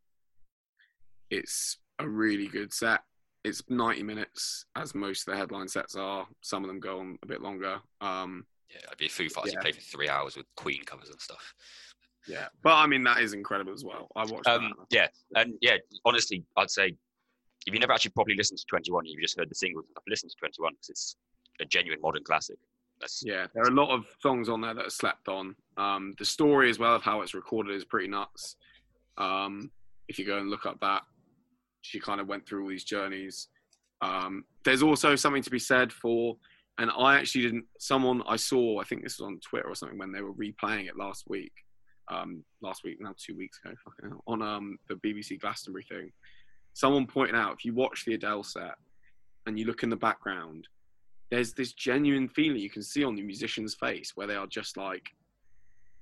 it's 1.29 1.77
a 1.99 2.07
really 2.07 2.47
good 2.47 2.73
set. 2.73 3.01
It's 3.43 3.63
90 3.69 4.03
minutes, 4.03 4.65
as 4.75 4.93
most 4.93 5.27
of 5.27 5.33
the 5.33 5.37
headline 5.37 5.67
sets 5.67 5.95
are. 5.95 6.27
Some 6.41 6.63
of 6.63 6.67
them 6.67 6.79
go 6.79 6.99
on 6.99 7.17
a 7.23 7.27
bit 7.27 7.41
longer. 7.41 7.79
Um, 8.01 8.45
Yeah, 8.69 8.81
I'd 8.91 8.97
be 8.97 9.07
a 9.07 9.09
Foo 9.09 9.29
Fighters. 9.29 9.53
Yeah. 9.53 9.59
You 9.59 9.61
played 9.63 9.75
for 9.75 9.81
three 9.81 10.09
hours 10.09 10.35
with 10.37 10.45
Queen 10.55 10.83
covers 10.85 11.09
and 11.09 11.19
stuff. 11.19 11.53
Yeah, 12.27 12.47
but 12.61 12.73
I 12.75 12.85
mean 12.85 13.01
that 13.03 13.19
is 13.19 13.33
incredible 13.33 13.73
as 13.73 13.83
well. 13.83 14.07
I 14.15 14.25
watched 14.25 14.47
Um, 14.47 14.73
that. 14.77 14.85
yeah, 14.91 15.07
and 15.41 15.55
yeah, 15.59 15.77
honestly, 16.05 16.43
I'd 16.55 16.69
say 16.69 16.95
if 17.65 17.73
you 17.73 17.79
never 17.79 17.93
actually 17.93 18.11
probably 18.11 18.35
listened 18.35 18.59
to 18.59 18.65
21, 18.67 19.05
you've 19.07 19.21
just 19.21 19.37
heard 19.39 19.49
the 19.49 19.55
singles 19.55 19.85
and 19.85 19.91
stuff, 19.93 20.03
listen 20.07 20.29
to 20.29 20.35
21 20.37 20.73
because 20.73 20.89
it's 20.89 21.15
a 21.59 21.65
genuine 21.65 21.99
modern 21.99 22.23
classic. 22.23 22.57
That's 23.01 23.23
Yeah, 23.25 23.47
there 23.53 23.63
are 23.63 23.69
a 23.69 23.73
lot 23.73 23.89
of 23.89 24.05
songs 24.19 24.47
on 24.47 24.61
there 24.61 24.73
that 24.73 24.85
are 24.85 24.91
slept 24.91 25.27
on. 25.27 25.55
Um, 25.77 26.13
the 26.19 26.25
story 26.25 26.69
as 26.69 26.79
well 26.79 26.95
of 26.95 27.01
how 27.01 27.21
it's 27.21 27.33
recorded 27.33 27.75
is 27.75 27.83
pretty 27.83 28.07
nuts. 28.07 28.55
Um, 29.17 29.71
if 30.07 30.19
you 30.19 30.25
go 30.25 30.37
and 30.37 30.49
look 30.49 30.65
up 30.65 30.79
that, 30.81 31.01
she 31.81 31.99
kind 31.99 32.21
of 32.21 32.27
went 32.27 32.47
through 32.47 32.63
all 32.63 32.69
these 32.69 32.83
journeys. 32.83 33.47
Um, 34.01 34.45
there's 34.63 34.83
also 34.83 35.15
something 35.15 35.43
to 35.43 35.49
be 35.49 35.59
said 35.59 35.91
for, 35.91 36.37
and 36.77 36.91
I 36.97 37.17
actually 37.17 37.43
didn't. 37.43 37.65
Someone 37.79 38.23
I 38.27 38.35
saw, 38.35 38.79
I 38.79 38.83
think 38.83 39.03
this 39.03 39.19
was 39.19 39.27
on 39.27 39.39
Twitter 39.39 39.67
or 39.67 39.75
something, 39.75 39.97
when 39.97 40.11
they 40.11 40.21
were 40.21 40.33
replaying 40.33 40.87
it 40.87 40.97
last 40.97 41.25
week. 41.27 41.53
Um, 42.09 42.43
last 42.61 42.83
week, 42.83 42.97
now 42.99 43.13
two 43.17 43.37
weeks 43.37 43.59
ago, 43.63 43.75
on 44.27 44.41
um, 44.41 44.77
the 44.89 44.95
BBC 44.95 45.39
Glastonbury 45.39 45.85
thing. 45.87 46.11
Someone 46.73 47.07
pointed 47.07 47.35
out 47.35 47.53
if 47.53 47.65
you 47.65 47.73
watch 47.73 48.05
the 48.05 48.15
Adele 48.15 48.43
set 48.43 48.75
and 49.45 49.57
you 49.57 49.65
look 49.65 49.83
in 49.83 49.89
the 49.89 49.95
background, 49.95 50.67
there's 51.31 51.53
this 51.53 51.73
genuine 51.73 52.27
feeling 52.27 52.59
you 52.59 52.69
can 52.69 52.83
see 52.83 53.03
on 53.03 53.15
the 53.15 53.21
musician's 53.21 53.73
face 53.73 54.11
where 54.15 54.27
they 54.27 54.35
are 54.35 54.47
just 54.47 54.77
like 54.77 55.09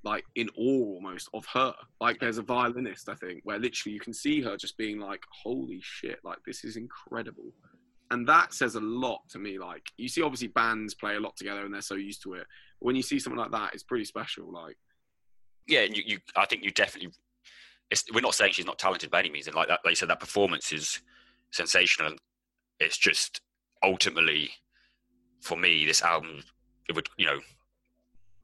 like 0.04 0.24
in 0.36 0.50
awe 0.58 0.96
almost 0.96 1.30
of 1.34 1.46
her 1.54 1.74
like 2.02 2.20
there's 2.20 2.38
a 2.38 2.42
violinist 2.42 3.10
i 3.10 3.16
think 3.16 3.42
where 3.44 3.60
literally 3.60 3.94
you 3.94 4.00
can 4.00 4.14
see 4.14 4.42
her 4.42 4.56
just 4.56 4.78
being 4.78 5.00
like 5.00 5.22
holy 5.32 5.80
shit 5.82 6.20
like 6.24 6.38
this 6.46 6.64
is 6.64 6.78
incredible 6.78 7.52
and 8.12 8.28
that 8.28 8.54
says 8.54 8.76
a 8.76 8.80
lot 8.80 9.22
to 9.30 9.40
me 9.40 9.60
like 9.60 9.92
you 9.98 10.08
see 10.08 10.22
obviously 10.22 10.48
bands 10.48 10.94
play 10.94 11.16
a 11.16 11.20
lot 11.20 11.36
together 11.36 11.66
and 11.66 11.74
they're 11.74 11.82
so 11.82 11.96
used 11.96 12.24
to 12.24 12.34
it 12.34 12.48
when 12.80 12.96
you 12.96 13.02
see 13.02 13.20
something 13.20 13.40
like 13.40 13.52
that 13.52 13.74
it's 13.74 13.84
pretty 13.84 14.06
special 14.06 14.52
like 14.52 14.78
yeah, 15.70 15.82
and 15.82 15.96
you, 15.96 16.04
you 16.06 16.18
I 16.36 16.46
think 16.46 16.64
you 16.64 16.72
definitely. 16.72 17.14
We're 18.14 18.22
not 18.22 18.36
saying 18.36 18.54
she's 18.54 18.66
not 18.66 18.78
talented 18.78 19.10
by 19.10 19.20
any 19.20 19.30
means, 19.30 19.48
and 19.48 19.56
like 19.56 19.68
that, 19.68 19.80
like 19.86 19.94
you 19.94 19.96
said, 19.96 20.10
that 20.10 20.20
performance 20.20 20.72
is 20.72 21.00
sensational. 21.52 22.14
It's 22.80 22.98
just 22.98 23.42
ultimately, 23.84 24.50
for 25.42 25.58
me, 25.58 25.86
this 25.86 26.02
album, 26.02 26.44
it 26.88 26.96
would 26.96 27.10
you 27.18 27.26
know, 27.26 27.40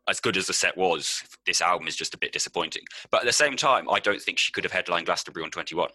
as 0.07 0.19
good 0.19 0.37
as 0.37 0.47
the 0.47 0.53
set 0.53 0.77
was, 0.77 1.23
this 1.45 1.61
album 1.61 1.87
is 1.87 1.95
just 1.95 2.13
a 2.13 2.17
bit 2.17 2.31
disappointing. 2.31 2.83
But 3.11 3.21
at 3.21 3.25
the 3.25 3.33
same 3.33 3.55
time, 3.55 3.89
I 3.89 3.99
don't 3.99 4.21
think 4.21 4.37
she 4.37 4.51
could 4.51 4.63
have 4.63 4.73
headlined 4.73 5.07
Glastonbury 5.07 5.43
on 5.43 5.51
Twenty 5.51 5.75
One. 5.75 5.89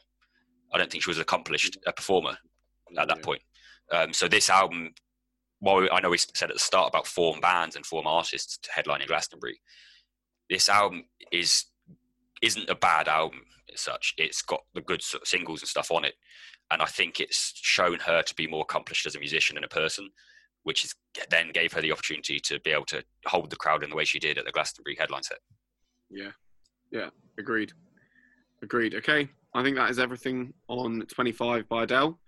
I 0.72 0.78
don't 0.78 0.90
think 0.90 1.02
she 1.02 1.10
was 1.10 1.18
an 1.18 1.22
accomplished 1.22 1.78
a 1.86 1.92
performer 1.92 2.36
at 2.98 3.08
that 3.08 3.18
yeah. 3.18 3.24
point. 3.24 3.42
Um, 3.92 4.12
so 4.12 4.28
this 4.28 4.50
album, 4.50 4.94
while 5.58 5.88
I 5.92 6.00
know 6.00 6.10
we 6.10 6.18
said 6.18 6.50
at 6.50 6.54
the 6.54 6.60
start 6.60 6.88
about 6.88 7.06
form 7.06 7.40
bands 7.40 7.76
and 7.76 7.84
form 7.84 8.06
artists 8.06 8.58
headlining 8.74 9.08
Glastonbury, 9.08 9.60
this 10.48 10.68
album 10.68 11.04
is 11.32 11.66
isn't 12.42 12.70
a 12.70 12.74
bad 12.74 13.06
album 13.06 13.42
as 13.72 13.80
such. 13.80 14.14
It's 14.16 14.42
got 14.42 14.62
the 14.74 14.80
good 14.80 15.02
sort 15.02 15.22
of 15.22 15.28
singles 15.28 15.60
and 15.60 15.68
stuff 15.68 15.90
on 15.90 16.04
it, 16.04 16.14
and 16.70 16.82
I 16.82 16.86
think 16.86 17.20
it's 17.20 17.52
shown 17.56 17.98
her 18.00 18.22
to 18.22 18.34
be 18.34 18.46
more 18.46 18.62
accomplished 18.62 19.06
as 19.06 19.14
a 19.14 19.20
musician 19.20 19.56
and 19.56 19.64
a 19.64 19.68
person. 19.68 20.10
Which 20.62 20.84
is 20.84 20.94
then 21.30 21.50
gave 21.52 21.72
her 21.72 21.80
the 21.80 21.92
opportunity 21.92 22.38
to 22.38 22.60
be 22.60 22.70
able 22.70 22.84
to 22.86 23.02
hold 23.26 23.50
the 23.50 23.56
crowd 23.56 23.82
in 23.82 23.90
the 23.90 23.96
way 23.96 24.04
she 24.04 24.18
did 24.18 24.38
at 24.38 24.44
the 24.44 24.52
Glastonbury 24.52 24.96
headline 24.98 25.22
set. 25.22 25.38
Yeah, 26.10 26.30
yeah, 26.90 27.10
agreed, 27.38 27.72
agreed. 28.62 28.94
Okay, 28.94 29.28
I 29.54 29.62
think 29.62 29.76
that 29.76 29.90
is 29.90 29.98
everything 29.98 30.52
on 30.68 31.02
25 31.06 31.68
by 31.68 31.84
Adele. 31.84 32.18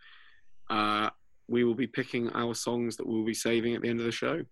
Uh, 0.70 1.10
we 1.48 1.64
will 1.64 1.74
be 1.74 1.86
picking 1.86 2.30
our 2.30 2.54
songs 2.54 2.96
that 2.96 3.06
we'll 3.06 3.24
be 3.24 3.34
saving 3.34 3.74
at 3.74 3.82
the 3.82 3.88
end 3.88 4.00
of 4.00 4.06
the 4.06 4.12
show. 4.12 4.42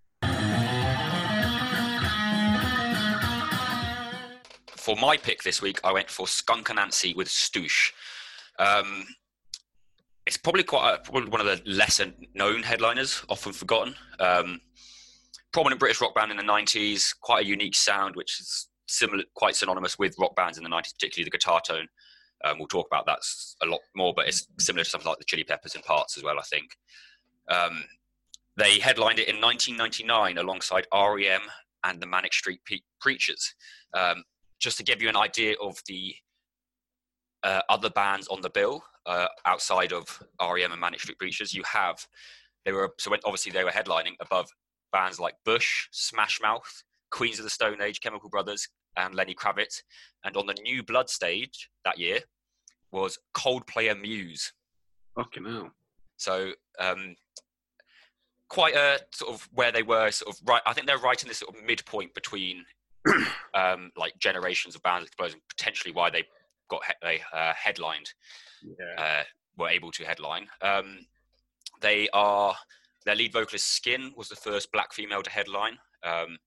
For 4.77 4.97
my 4.97 5.17
pick 5.17 5.43
this 5.43 5.63
week, 5.63 5.79
I 5.85 5.93
went 5.93 6.11
for 6.11 6.27
Skunk 6.27 6.69
Anansie 6.69 7.15
with 7.15 7.29
Stoosh. 7.29 7.93
Um, 8.59 9.07
it's 10.31 10.37
probably 10.37 10.63
quite 10.63 10.95
a, 10.95 10.99
probably 10.99 11.29
one 11.29 11.41
of 11.41 11.47
the 11.49 11.61
lesser 11.69 12.13
known 12.37 12.63
headliners, 12.63 13.25
often 13.29 13.53
forgotten. 13.53 13.97
Um, 14.21 14.61
prominent 15.53 15.81
British 15.81 16.01
rock 16.01 16.15
band 16.15 16.31
in 16.31 16.37
the 16.37 16.45
90s, 16.45 17.13
quite 17.21 17.45
a 17.45 17.49
unique 17.49 17.75
sound, 17.75 18.15
which 18.15 18.39
is 18.39 18.69
similar, 18.87 19.25
quite 19.35 19.57
synonymous 19.57 19.99
with 19.99 20.15
rock 20.21 20.37
bands 20.37 20.57
in 20.57 20.63
the 20.63 20.71
90s, 20.71 20.95
particularly 20.95 21.25
the 21.25 21.37
guitar 21.37 21.61
tone. 21.61 21.89
Um, 22.45 22.61
we'll 22.61 22.69
talk 22.69 22.87
about 22.87 23.07
that 23.07 23.19
a 23.65 23.67
lot 23.67 23.81
more, 23.97 24.13
but 24.15 24.29
it's 24.29 24.47
similar 24.61 24.85
to 24.85 24.91
something 24.91 25.09
like 25.09 25.19
the 25.19 25.25
Chili 25.25 25.43
Peppers 25.43 25.75
in 25.75 25.83
parts 25.83 26.17
as 26.17 26.23
well, 26.23 26.39
I 26.39 26.43
think. 26.43 26.77
Um, 27.49 27.83
they 28.57 28.79
headlined 28.79 29.19
it 29.19 29.27
in 29.27 29.41
1999 29.41 30.39
alongside 30.39 30.87
REM 30.95 31.41
and 31.83 32.01
the 32.01 32.07
Manic 32.07 32.35
Street 32.35 32.61
Pe- 32.67 32.79
Preachers. 33.01 33.53
Um, 33.95 34.23
just 34.61 34.77
to 34.77 34.85
give 34.85 35.03
you 35.03 35.09
an 35.09 35.17
idea 35.17 35.57
of 35.61 35.77
the 35.89 36.15
uh, 37.43 37.61
other 37.69 37.91
bands 37.91 38.29
on 38.29 38.41
the 38.41 38.51
bill 38.51 38.83
uh, 39.07 39.27
outside 39.47 39.93
of 39.93 40.23
REM 40.41 40.73
and 40.73 40.81
Manic 40.81 41.01
Street 41.01 41.19
Preachers, 41.19 41.55
you 41.55 41.63
have 41.65 42.07
they 42.65 42.73
were 42.73 42.93
so 42.99 43.11
when, 43.11 43.21
obviously 43.25 43.53
they 43.53 43.65
were 43.65 43.71
headlining 43.71 44.15
above 44.21 44.51
bands 44.93 45.19
like 45.19 45.35
Bush, 45.45 45.89
Smash 45.93 46.41
Mouth, 46.43 46.83
Queens 47.11 47.39
of 47.39 47.45
the 47.45 47.51
Stone 47.51 47.81
Age, 47.81 48.01
Chemical 48.01 48.29
Brothers, 48.29 48.69
and 48.97 49.15
Lenny 49.15 49.35
Kravitz. 49.35 49.83
And 50.25 50.37
on 50.37 50.47
the 50.47 50.57
New 50.63 50.83
Blood 50.83 51.09
stage 51.09 51.71
that 51.85 51.99
year 51.99 52.21
was 52.93 53.19
Coldplay 53.35 53.91
and 53.91 54.01
Muse. 54.01 54.53
Fucking 55.17 55.45
hell. 55.45 55.71
So 56.17 56.53
um, 56.79 57.17
quite 58.49 58.75
a 58.75 58.99
sort 59.13 59.33
of 59.33 59.49
where 59.53 59.73
they 59.73 59.83
were 59.83 60.11
sort 60.11 60.35
of 60.35 60.41
right. 60.47 60.63
I 60.67 60.73
think 60.73 60.87
they're 60.87 60.99
right 60.99 61.21
in 61.23 61.29
this 61.29 61.39
sort 61.39 61.57
of 61.57 61.65
midpoint 61.65 62.15
between 62.15 62.65
um, 63.55 63.91
like 63.97 64.19
generations 64.19 64.75
of 64.75 64.83
bands 64.83 65.07
exploding. 65.07 65.41
Potentially 65.49 65.95
why 65.95 66.11
they 66.11 66.25
got 66.71 66.85
he- 66.87 66.93
they 67.03 67.23
uh, 67.33 67.53
headlined, 67.55 68.13
Yeah. 68.63 68.95
uh, 69.21 69.25
were 69.57 69.69
able 69.69 69.91
to 69.93 70.05
headline. 70.05 70.49
Um, 70.63 71.07
they 71.81 72.09
are 72.11 72.57
their 73.07 73.15
lead 73.15 73.33
vocalist 73.33 73.69
Skin 73.69 74.13
was 74.17 74.29
the 74.29 74.37
first 74.37 74.71
black 74.73 74.93
female 74.93 75.23
to 75.23 75.31
headline. 75.31 75.79
Um, 76.03 76.39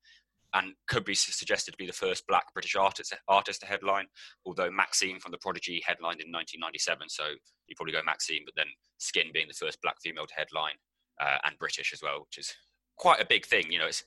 and 0.55 0.73
could 0.87 1.03
be 1.03 1.15
suggested 1.15 1.71
to 1.71 1.77
be 1.77 1.87
the 1.87 1.91
first 1.93 2.27
black 2.27 2.45
British 2.53 2.75
artist 2.75 3.11
artist 3.27 3.61
to 3.61 3.65
headline. 3.65 4.05
Although 4.45 4.69
Maxim 4.69 5.19
from 5.19 5.31
the 5.31 5.37
Prodigy 5.39 5.81
headlined 5.85 6.21
in 6.21 6.31
1997, 6.31 7.09
so 7.09 7.23
you 7.67 7.75
probably 7.75 7.93
go 7.93 8.03
Maxim, 8.05 8.37
but 8.45 8.53
then 8.55 8.67
Skin 8.99 9.31
being 9.33 9.47
the 9.47 9.53
first 9.55 9.81
black 9.81 9.95
female 10.03 10.27
to 10.27 10.33
headline 10.35 10.75
uh, 11.19 11.37
and 11.45 11.57
British 11.57 11.91
as 11.91 12.01
well, 12.03 12.21
which 12.21 12.37
is 12.37 12.53
quite 12.97 13.19
a 13.19 13.25
big 13.25 13.47
thing. 13.47 13.71
You 13.71 13.79
know, 13.79 13.87
it's 13.87 14.03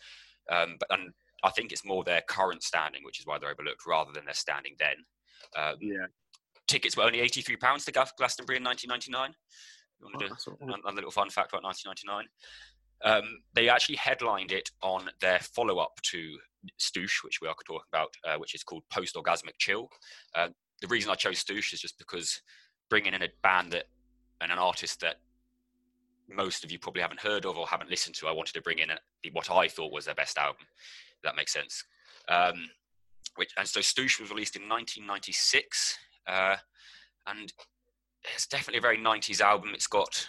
um, 0.48 0.76
but 0.78 0.88
and 0.96 1.10
I 1.42 1.50
think 1.50 1.72
it's 1.72 1.84
more 1.84 2.04
their 2.04 2.22
current 2.28 2.62
standing, 2.62 3.02
which 3.04 3.18
is 3.18 3.26
why 3.26 3.38
they're 3.38 3.50
overlooked, 3.50 3.84
rather 3.84 4.12
than 4.12 4.24
their 4.26 4.34
standing 4.34 4.76
then. 4.78 4.96
Um, 5.56 5.76
yeah. 5.80 6.06
tickets 6.68 6.96
were 6.96 7.04
only 7.04 7.20
83 7.20 7.56
pounds 7.56 7.84
to 7.84 7.92
Glas- 7.92 8.12
Glastonbury 8.16 8.56
in 8.58 8.64
1999. 8.64 9.34
You 10.00 10.04
want 10.04 10.16
Oh, 10.16 10.18
to 10.18 10.24
do 10.24 10.28
that's 10.28 10.46
all 10.48 10.56
right. 10.60 10.80
a, 10.84 10.90
a 10.90 10.94
little 10.94 11.10
fun 11.10 11.30
fact 11.30 11.52
about 11.52 11.62
1999. 11.64 12.26
Um, 13.04 13.38
they 13.54 13.68
actually 13.68 13.96
headlined 13.96 14.52
it 14.52 14.70
on 14.82 15.08
their 15.20 15.38
follow-up 15.40 16.00
to 16.10 16.38
Stoosh, 16.80 17.22
which 17.22 17.40
we 17.40 17.48
are 17.48 17.54
talking 17.66 17.80
about, 17.92 18.08
uh, 18.26 18.36
which 18.38 18.54
is 18.54 18.62
called 18.64 18.82
Post 18.90 19.14
Orgasmic 19.16 19.58
Chill. 19.58 19.88
Uh, 20.34 20.48
the 20.80 20.88
reason 20.88 21.10
I 21.10 21.14
chose 21.14 21.42
Stoosh 21.44 21.72
is 21.72 21.80
just 21.80 21.98
because 21.98 22.40
bringing 22.88 23.14
in 23.14 23.22
a 23.22 23.28
band 23.42 23.72
that 23.72 23.84
and 24.40 24.50
an 24.52 24.58
artist 24.58 25.00
that 25.00 25.16
most 26.28 26.64
of 26.64 26.72
you 26.72 26.78
probably 26.78 27.02
haven't 27.02 27.20
heard 27.20 27.46
of 27.46 27.56
or 27.56 27.66
haven't 27.66 27.90
listened 27.90 28.14
to, 28.16 28.26
I 28.28 28.32
wanted 28.32 28.52
to 28.54 28.62
bring 28.62 28.78
in 28.80 28.90
a, 28.90 28.98
what 29.32 29.50
I 29.50 29.68
thought 29.68 29.92
was 29.92 30.04
their 30.06 30.14
best 30.14 30.36
album. 30.38 30.66
If 31.16 31.22
that 31.22 31.36
makes 31.36 31.52
sense. 31.52 31.84
Um, 32.28 32.68
which 33.36 33.52
and 33.58 33.66
so 33.66 33.80
Stoosh 33.80 34.20
was 34.20 34.30
released 34.30 34.56
in 34.56 34.62
1996, 34.62 35.98
uh, 36.26 36.56
and 37.26 37.52
it's 38.34 38.46
definitely 38.46 38.78
a 38.78 38.82
very 38.82 38.98
90s 38.98 39.40
album. 39.40 39.70
It's 39.74 39.86
got 39.86 40.28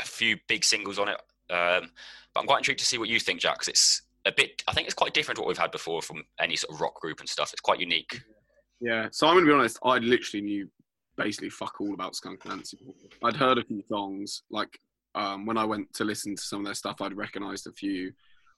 a 0.00 0.04
few 0.04 0.36
big 0.48 0.64
singles 0.64 0.98
on 0.98 1.08
it, 1.08 1.20
um, 1.50 1.90
but 2.32 2.40
I'm 2.40 2.46
quite 2.46 2.58
intrigued 2.58 2.80
to 2.80 2.86
see 2.86 2.98
what 2.98 3.08
you 3.08 3.20
think, 3.20 3.40
Jack. 3.40 3.54
Because 3.54 3.68
it's 3.68 4.02
a 4.24 4.32
bit. 4.32 4.62
I 4.68 4.72
think 4.72 4.86
it's 4.86 4.94
quite 4.94 5.14
different 5.14 5.36
to 5.36 5.42
what 5.42 5.48
we've 5.48 5.58
had 5.58 5.70
before 5.70 6.02
from 6.02 6.24
any 6.40 6.56
sort 6.56 6.74
of 6.74 6.80
rock 6.80 7.00
group 7.00 7.20
and 7.20 7.28
stuff. 7.28 7.52
It's 7.52 7.60
quite 7.60 7.80
unique. 7.80 8.22
Yeah. 8.80 9.08
So 9.12 9.26
I'm 9.26 9.36
gonna 9.36 9.46
be 9.46 9.52
honest. 9.52 9.78
I 9.84 9.98
literally 9.98 10.44
knew 10.44 10.68
basically 11.16 11.50
fuck 11.50 11.80
all 11.80 11.94
about 11.94 12.16
Skunk 12.16 12.40
Anansie. 12.40 12.92
I'd 13.22 13.36
heard 13.36 13.58
a 13.58 13.64
few 13.64 13.82
songs. 13.88 14.42
Like 14.50 14.78
um, 15.14 15.46
when 15.46 15.56
I 15.56 15.64
went 15.64 15.92
to 15.94 16.04
listen 16.04 16.34
to 16.36 16.42
some 16.42 16.60
of 16.60 16.64
their 16.66 16.74
stuff, 16.74 17.00
I'd 17.00 17.16
recognised 17.16 17.66
a 17.66 17.72
few. 17.72 18.12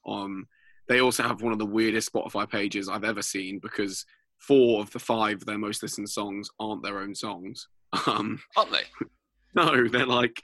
Um, 0.05 0.47
they 0.87 1.01
also 1.01 1.23
have 1.23 1.41
one 1.41 1.53
of 1.53 1.59
the 1.59 1.65
weirdest 1.65 2.11
Spotify 2.11 2.49
pages 2.49 2.87
I've 2.89 3.03
ever 3.03 3.21
seen 3.21 3.59
because 3.59 4.05
four 4.37 4.81
of 4.81 4.91
the 4.91 4.99
five 4.99 5.37
of 5.37 5.45
their 5.45 5.57
most 5.57 5.81
listened 5.83 6.09
songs 6.09 6.49
aren't 6.59 6.83
their 6.83 6.99
own 6.99 7.13
songs. 7.15 7.67
Um, 8.05 8.39
Aren't 8.57 8.71
they? 8.71 8.83
no, 9.55 9.87
they're 9.87 10.05
like 10.05 10.41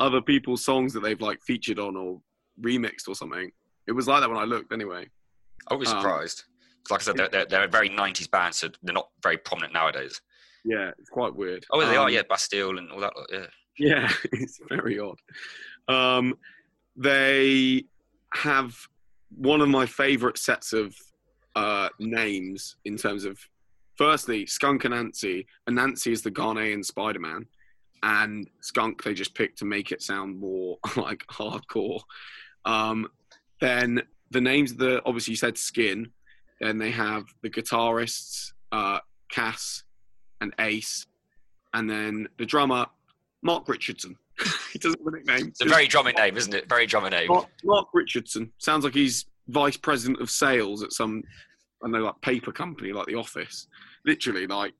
other 0.00 0.20
people's 0.20 0.64
songs 0.64 0.92
that 0.92 1.00
they've 1.00 1.20
like 1.20 1.40
featured 1.42 1.78
on 1.78 1.96
or 1.96 2.20
remixed 2.60 3.06
or 3.08 3.14
something. 3.14 3.50
It 3.86 3.92
was 3.92 4.08
like 4.08 4.20
that 4.22 4.28
when 4.28 4.38
I 4.38 4.44
looked 4.44 4.72
anyway. 4.72 5.08
I 5.70 5.74
was 5.74 5.88
Um, 5.88 6.00
surprised. 6.00 6.44
like 6.90 7.00
I 7.00 7.04
said, 7.04 7.16
they're, 7.16 7.28
they're, 7.28 7.46
they're 7.46 7.64
a 7.64 7.68
very 7.68 7.88
90s 7.90 8.28
band, 8.30 8.54
so 8.54 8.68
they're 8.82 8.92
not 8.92 9.08
very 9.22 9.36
prominent 9.36 9.72
nowadays. 9.72 10.20
Yeah, 10.64 10.90
it's 10.98 11.08
quite 11.10 11.34
weird. 11.34 11.64
Oh, 11.70 11.80
they 11.80 11.96
are, 11.96 12.06
Um, 12.08 12.12
yeah, 12.12 12.22
Bastille 12.28 12.76
and 12.78 12.90
all 12.90 13.00
that. 13.00 13.12
Yeah. 13.30 13.46
Yeah, 13.78 14.12
it's 14.32 14.58
very 14.68 14.98
odd. 14.98 15.18
Um, 15.88 16.34
they 16.96 17.84
have 18.34 18.76
one 19.36 19.60
of 19.60 19.68
my 19.68 19.86
favorite 19.86 20.38
sets 20.38 20.72
of 20.72 20.94
uh, 21.56 21.88
names 21.98 22.76
in 22.84 22.96
terms 22.96 23.24
of, 23.24 23.38
firstly, 23.96 24.46
Skunk 24.46 24.82
Anansie. 24.82 25.46
And 25.66 25.76
Nancy 25.76 26.12
is 26.12 26.22
the 26.22 26.30
Ghanaian 26.30 26.84
Spider 26.84 27.20
Man. 27.20 27.46
And 28.02 28.48
Skunk, 28.60 29.02
they 29.02 29.14
just 29.14 29.34
picked 29.34 29.58
to 29.58 29.64
make 29.64 29.92
it 29.92 30.02
sound 30.02 30.38
more 30.38 30.78
like 30.96 31.24
hardcore. 31.30 32.00
Um, 32.64 33.08
then 33.60 34.02
the 34.30 34.40
names 34.40 34.72
of 34.72 34.78
the, 34.78 35.02
obviously, 35.04 35.32
you 35.32 35.36
said 35.36 35.58
Skin. 35.58 36.10
Then 36.60 36.78
they 36.78 36.90
have 36.90 37.24
the 37.42 37.50
guitarists, 37.50 38.52
uh, 38.72 39.00
Cass 39.30 39.84
and 40.40 40.54
Ace. 40.58 41.06
And 41.72 41.88
then 41.88 42.28
the 42.38 42.46
drummer, 42.46 42.86
Mark 43.42 43.68
Richardson. 43.68 44.16
he 44.72 44.78
doesn't 44.78 45.00
have 45.00 45.06
a 45.12 45.16
nickname. 45.16 45.48
It's 45.48 45.60
a 45.60 45.64
very 45.66 45.86
drumming 45.86 46.14
name, 46.16 46.36
isn't 46.36 46.54
it? 46.54 46.68
Very 46.68 46.86
drumming 46.86 47.10
name. 47.12 47.28
Mark, 47.28 47.48
Mark 47.64 47.88
Richardson 47.92 48.52
sounds 48.58 48.84
like 48.84 48.94
he's 48.94 49.26
vice 49.48 49.76
president 49.76 50.20
of 50.20 50.30
sales 50.30 50.82
at 50.82 50.92
some, 50.92 51.22
I 51.82 51.86
don't 51.86 51.92
know, 51.92 52.00
like 52.04 52.20
paper 52.20 52.52
company, 52.52 52.92
like 52.92 53.06
The 53.06 53.14
Office. 53.16 53.66
Literally, 54.04 54.46
like 54.46 54.74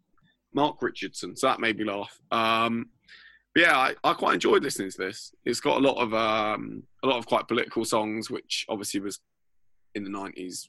Mark 0.54 0.80
Richardson. 0.82 1.36
So 1.36 1.46
that 1.46 1.60
made 1.60 1.78
me 1.78 1.84
laugh. 1.84 2.18
Um, 2.30 2.90
yeah, 3.56 3.76
I, 3.76 3.94
I 4.04 4.12
quite 4.14 4.34
enjoyed 4.34 4.62
listening 4.62 4.90
to 4.92 4.98
this. 4.98 5.32
It's 5.44 5.60
got 5.60 5.78
a 5.78 5.80
lot 5.80 5.96
of 6.00 6.14
um, 6.14 6.84
a 7.02 7.06
lot 7.06 7.18
of 7.18 7.26
quite 7.26 7.48
political 7.48 7.84
songs, 7.84 8.30
which 8.30 8.64
obviously 8.68 9.00
was 9.00 9.20
in 9.94 10.04
the 10.04 10.10
nineties 10.10 10.68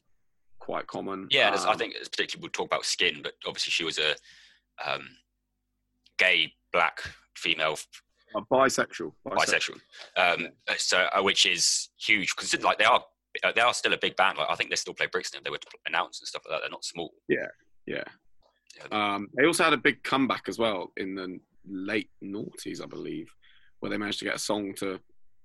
quite 0.58 0.86
common. 0.88 1.28
Yeah, 1.30 1.50
there's- 1.50 1.64
I 1.64 1.72
Um, 1.72 1.78
think 1.78 1.94
it's 1.94 2.08
particularly 2.08 2.42
we'll 2.42 2.50
talk 2.52 2.66
about 2.66 2.84
Skin, 2.84 3.20
but 3.22 3.34
obviously 3.46 3.70
she 3.70 3.84
was 3.84 3.98
a 3.98 4.14
um, 4.84 5.08
gay 6.18 6.52
black 6.72 7.02
female 7.36 7.76
uh, 8.34 8.40
bisexual. 8.50 9.12
bisexual, 9.26 9.78
um, 10.16 10.48
so 10.76 11.06
uh, 11.12 11.22
which 11.22 11.46
is 11.46 11.90
huge 11.98 12.34
because 12.36 12.62
like 12.62 12.78
they 12.78 12.84
are 12.84 13.02
uh, 13.44 13.52
they 13.54 13.60
are 13.60 13.74
still 13.74 13.92
a 13.92 13.98
big 13.98 14.16
band. 14.16 14.38
Like 14.38 14.48
I 14.50 14.54
think 14.54 14.70
they 14.70 14.76
still 14.76 14.94
play 14.94 15.06
Brixton. 15.06 15.40
They 15.44 15.50
were 15.50 15.58
announced 15.86 16.20
and 16.20 16.28
stuff 16.28 16.42
like 16.46 16.56
that. 16.56 16.62
They're 16.62 16.70
not 16.70 16.84
small. 16.84 17.12
Yeah. 17.28 17.46
Yeah. 17.86 18.04
Um, 18.90 19.28
they 19.36 19.46
also 19.46 19.64
had 19.64 19.72
a 19.72 19.78
big 19.78 20.02
comeback 20.02 20.48
as 20.48 20.58
well 20.58 20.92
in 20.96 21.14
the 21.14 21.38
late 21.68 22.10
noughties, 22.22 22.82
I 22.82 22.86
believe, 22.86 23.32
where 23.80 23.90
they 23.90 23.98
managed 23.98 24.18
to 24.20 24.24
get 24.24 24.36
a 24.36 24.40
song 24.40 24.74
to 24.78 24.98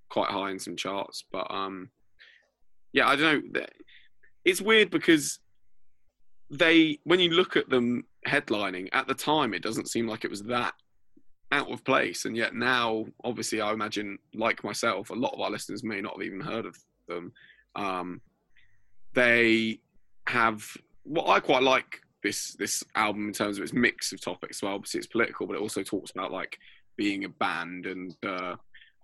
quite 0.09 0.29
high 0.29 0.51
in 0.51 0.59
some 0.59 0.75
charts. 0.75 1.25
But 1.31 1.49
um, 1.51 1.89
yeah, 2.93 3.07
I 3.07 3.15
don't 3.15 3.51
know. 3.53 3.65
It's 4.45 4.61
weird 4.61 4.89
because 4.89 5.39
they, 6.49 6.99
when 7.03 7.19
you 7.19 7.31
look 7.31 7.57
at 7.57 7.69
them 7.69 8.05
headlining 8.27 8.89
at 8.93 9.07
the 9.07 9.13
time, 9.13 9.53
it 9.53 9.61
doesn't 9.61 9.89
seem 9.89 10.07
like 10.07 10.23
it 10.23 10.31
was 10.31 10.43
that 10.43 10.73
out 11.51 11.71
of 11.71 11.83
place, 11.83 12.25
and 12.25 12.35
yet 12.35 12.53
now, 12.53 13.05
obviously, 13.23 13.61
I 13.61 13.71
imagine, 13.71 14.19
like 14.33 14.63
myself, 14.63 15.09
a 15.09 15.15
lot 15.15 15.33
of 15.33 15.39
our 15.39 15.51
listeners 15.51 15.83
may 15.83 16.01
not 16.01 16.13
have 16.13 16.25
even 16.25 16.41
heard 16.41 16.65
of 16.65 16.77
them. 17.07 17.31
Um, 17.75 18.21
they 19.13 19.79
have 20.27 20.65
what 21.03 21.27
I 21.27 21.39
quite 21.39 21.63
like 21.63 22.01
this 22.23 22.53
this 22.55 22.83
album 22.95 23.27
in 23.27 23.33
terms 23.33 23.57
of 23.57 23.63
its 23.63 23.73
mix 23.73 24.11
of 24.11 24.21
topics. 24.21 24.61
Well, 24.61 24.73
obviously 24.73 24.99
it's 24.99 25.07
political, 25.07 25.47
but 25.47 25.55
it 25.55 25.61
also 25.61 25.83
talks 25.83 26.11
about 26.11 26.31
like 26.31 26.57
being 26.97 27.23
a 27.23 27.29
band 27.29 27.85
and 27.85 28.15
uh, 28.25 28.55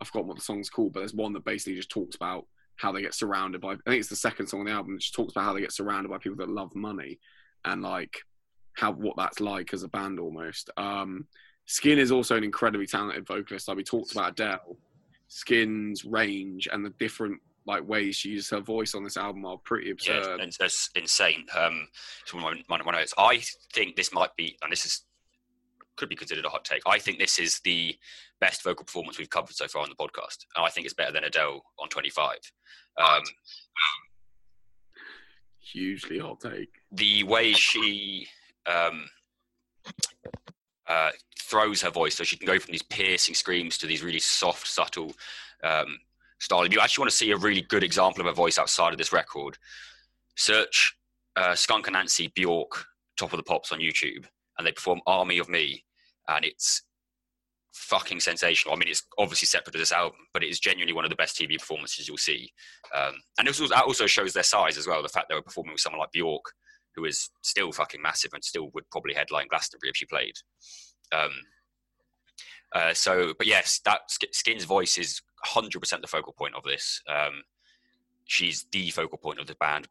I 0.02 0.06
forgot 0.06 0.26
what 0.26 0.38
the 0.38 0.44
song's 0.44 0.70
called, 0.70 0.94
but 0.94 1.00
there's 1.00 1.14
one 1.14 1.34
that 1.34 1.46
basically 1.46 1.76
just 1.76 1.90
talks 1.90 2.16
about 2.16 2.46
how 2.76 2.92
they 2.92 3.02
get 3.02 3.14
surrounded 3.14 3.62
by. 3.62 3.74
I 3.74 3.78
think 3.86 4.00
it's 4.00 4.10
the 4.10 4.16
second 4.16 4.48
song 4.48 4.62
on 4.62 4.66
the 4.66 4.72
album. 4.72 4.94
That 4.94 5.02
just 5.02 5.14
talks 5.14 5.34
about 5.34 5.46
how 5.46 5.54
they 5.54 5.62
get 5.62 5.72
surrounded 5.72 6.10
by 6.10 6.18
people 6.18 6.38
that 6.38 6.50
love 6.50 6.76
money 6.76 7.20
and 7.66 7.82
like 7.82 8.18
how 8.74 8.92
what 8.92 9.16
that's 9.16 9.40
like 9.40 9.74
as 9.74 9.84
a 9.84 9.88
band 9.88 10.20
almost. 10.20 10.70
Um, 10.76 11.28
Skin 11.66 12.00
is 12.00 12.12
also 12.12 12.36
an 12.36 12.44
incredibly 12.44 12.88
talented 12.88 13.26
vocalist. 13.26 13.68
Like 13.68 13.78
we 13.78 13.84
talked 13.84 14.12
about 14.12 14.32
Adele, 14.32 14.78
Skin's 15.28 16.06
range 16.06 16.68
and 16.72 16.86
the 16.86 16.92
different 16.92 17.40
like 17.66 17.88
ways 17.88 18.16
she 18.16 18.30
uses 18.30 18.50
her 18.50 18.60
voice 18.60 18.94
on 18.94 19.04
this 19.04 19.18
album 19.18 19.46
are 19.46 19.58
pretty 19.58 19.92
absurd. 19.92 20.40
Yeah, 20.40 20.46
it's, 20.66 20.90
insane. 20.96 21.46
Um, 21.58 21.88
it's 22.22 22.34
one 22.34 22.44
of 22.44 22.60
my, 22.68 22.82
my 22.84 22.92
notes. 22.92 23.14
I 23.18 23.42
think 23.74 23.96
this 23.96 24.14
might 24.14 24.36
be, 24.36 24.58
and 24.62 24.72
this 24.72 24.86
is 24.86 25.06
could 25.96 26.10
be 26.10 26.16
considered 26.16 26.46
a 26.46 26.50
hot 26.50 26.66
take. 26.66 26.82
I 26.88 26.98
think 26.98 27.20
this 27.20 27.38
is 27.40 27.60
the 27.64 27.96
best 28.42 28.64
vocal 28.64 28.84
performance 28.84 29.18
we've 29.18 29.30
covered 29.30 29.56
so 29.56 29.68
far 29.68 29.84
on 29.84 29.90
the 29.90 29.96
podcast, 29.96 30.46
and 30.56 30.66
I 30.66 30.70
think 30.70 30.86
it's 30.86 30.94
better 30.94 31.12
than 31.12 31.24
Adele 31.24 31.62
on 31.80 31.90
25. 31.90 32.38
Um, 32.98 33.22
Hugely 35.60 36.20
hot 36.20 36.40
take. 36.42 36.70
The 36.92 37.24
way 37.24 37.54
she 37.54 38.28
um, 38.66 39.06
uh, 40.88 41.12
throws 41.40 41.82
her 41.82 41.90
voice, 41.90 42.16
so 42.16 42.24
she 42.24 42.38
can 42.38 42.48
go 42.48 42.60
from 42.60 42.72
these 42.72 42.84
piercing 42.84 43.36
screams 43.36 43.78
to 43.78 43.88
these 43.88 44.04
really 44.04 44.20
soft, 44.20 44.68
subtle 44.68 45.14
um, 45.64 45.98
style. 46.40 46.64
If 46.64 46.74
you 46.74 46.80
actually 46.80 47.04
want 47.04 47.12
to 47.12 47.18
see 47.18 47.32
a 47.32 47.38
really 47.38 47.62
good 47.62 47.84
example 47.84 48.22
of 48.22 48.28
a 48.28 48.34
voice 48.34 48.58
outside 48.58 48.92
of 48.92 48.98
this 48.98 49.14
record, 49.14 49.58
search 50.36 50.96
uh, 51.36 51.56
Skunk 51.56 51.88
Anansie 51.88 52.34
Bjork 52.34 52.86
Top 53.18 53.34
of 53.34 53.38
the 53.38 53.44
Pops 53.44 53.72
on 53.72 53.80
YouTube, 53.80 54.26
and 54.58 54.68
they 54.68 54.72
perform 54.72 55.02
Army 55.08 55.38
of 55.38 55.50
Me, 55.50 55.84
and 56.28 56.46
it's 56.46 56.84
fucking 57.74 58.20
sensational. 58.20 58.74
I 58.74 58.78
mean, 58.78 58.90
it's 58.90 59.04
obviously 59.18 59.48
separate 59.48 59.74
to 59.74 59.80
this 59.80 59.92
album, 59.92 60.20
but 60.34 60.44
it 60.44 60.50
is 60.50 60.60
genuinely 60.60 60.94
one 60.94 61.06
of 61.06 61.10
the 61.10 61.16
best 61.16 61.38
TV 61.38 61.58
performances 61.58 62.08
you'll 62.08 62.18
see. 62.18 62.52
Um, 62.96 63.16
and 63.40 63.48
it 63.48 63.60
also, 63.60 63.76
also 63.76 64.08
shows 64.08 64.34
their 64.34 64.44
size 64.44 64.78
as 64.78 64.88
well. 64.88 65.02
The 65.02 65.10
fact 65.10 65.28
they 65.30 65.36
were 65.36 65.42
performing 65.42 65.74
with 65.74 65.82
someone 65.82 66.00
like 66.00 66.12
Bjork, 66.12 66.46
who 66.96 67.06
is 67.06 67.30
still 67.42 67.72
fucking 67.72 68.02
massive 68.02 68.32
and 68.34 68.44
still 68.44 68.70
would 68.74 68.90
probably 68.92 69.14
headline 69.14 69.48
Glastonbury 69.50 69.90
if 69.90 69.98
she 69.98 70.06
played. 70.06 70.36
Um, 71.12 71.32
uh, 72.74 72.94
so, 72.94 73.34
but 73.38 73.48
yes, 73.48 73.80
that 73.86 74.02
Skin's 74.32 74.66
voice 74.66 74.98
is 74.98 75.22
100% 75.46 76.02
the 76.02 76.08
focal 76.08 76.34
point 76.34 76.56
of 76.56 76.64
this. 76.64 77.02
Um, 77.08 77.44
she's 78.26 78.66
the 78.72 78.90
focal 78.90 79.18
point 79.18 79.40
of 79.40 79.48
the 79.48 79.56
band 79.56 79.88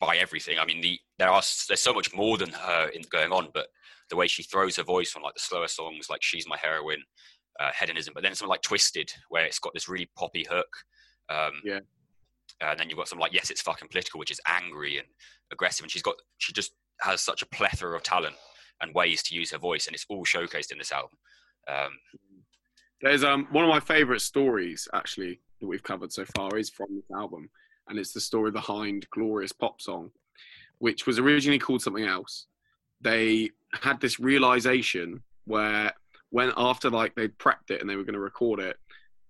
by 0.00 0.16
everything. 0.16 0.58
I 0.58 0.64
mean, 0.64 0.80
the 0.80 0.98
there 1.18 1.28
are 1.28 1.42
there's 1.68 1.80
so 1.80 1.94
much 1.94 2.14
more 2.14 2.38
than 2.38 2.50
her 2.50 2.88
in, 2.88 3.02
going 3.10 3.32
on, 3.32 3.48
but 3.54 3.68
the 4.10 4.16
way 4.16 4.26
she 4.26 4.42
throws 4.42 4.76
her 4.76 4.82
voice 4.82 5.14
on 5.16 5.22
like 5.22 5.34
the 5.34 5.40
slower 5.40 5.68
songs, 5.68 6.08
like 6.10 6.22
"She's 6.22 6.48
My 6.48 6.56
Heroine," 6.60 7.02
uh, 7.60 7.70
"Hedonism," 7.78 8.12
but 8.14 8.22
then 8.22 8.34
something 8.34 8.50
like 8.50 8.62
"Twisted," 8.62 9.12
where 9.28 9.44
it's 9.44 9.58
got 9.58 9.74
this 9.74 9.88
really 9.88 10.10
poppy 10.16 10.46
hook. 10.48 10.68
Um, 11.28 11.52
yeah. 11.64 11.80
And 12.60 12.78
then 12.78 12.88
you've 12.88 12.98
got 12.98 13.08
some 13.08 13.18
like 13.18 13.32
"Yes, 13.32 13.50
It's 13.50 13.62
Fucking 13.62 13.88
Political," 13.88 14.18
which 14.18 14.30
is 14.30 14.40
angry 14.46 14.98
and 14.98 15.06
aggressive, 15.52 15.84
and 15.84 15.90
she's 15.90 16.02
got 16.02 16.16
she 16.38 16.52
just 16.52 16.72
has 17.00 17.20
such 17.20 17.42
a 17.42 17.46
plethora 17.46 17.96
of 17.96 18.02
talent 18.02 18.36
and 18.80 18.94
ways 18.94 19.22
to 19.24 19.34
use 19.34 19.50
her 19.52 19.58
voice, 19.58 19.86
and 19.86 19.94
it's 19.94 20.06
all 20.08 20.24
showcased 20.24 20.72
in 20.72 20.78
this 20.78 20.92
album. 20.92 21.18
Um, 21.68 21.92
There's 23.00 23.24
um 23.24 23.48
one 23.50 23.64
of 23.64 23.70
my 23.70 23.80
favourite 23.80 24.20
stories 24.20 24.88
actually 24.94 25.40
that 25.60 25.66
we've 25.66 25.82
covered 25.82 26.12
so 26.12 26.24
far 26.36 26.56
is 26.56 26.70
from 26.70 26.94
this 26.94 27.10
album, 27.16 27.50
and 27.88 27.98
it's 27.98 28.12
the 28.12 28.20
story 28.20 28.50
behind 28.50 29.08
"Glorious 29.10 29.52
Pop 29.52 29.80
Song," 29.80 30.10
which 30.78 31.06
was 31.06 31.18
originally 31.18 31.58
called 31.58 31.82
something 31.82 32.06
else. 32.06 32.46
They 33.00 33.50
had 33.82 34.00
this 34.00 34.20
realization 34.20 35.22
where 35.44 35.92
when 36.30 36.52
after 36.56 36.88
like 36.90 37.14
they'd 37.14 37.38
prepped 37.38 37.70
it 37.70 37.80
and 37.80 37.90
they 37.90 37.96
were 37.96 38.04
going 38.04 38.14
to 38.14 38.20
record 38.20 38.60
it, 38.60 38.76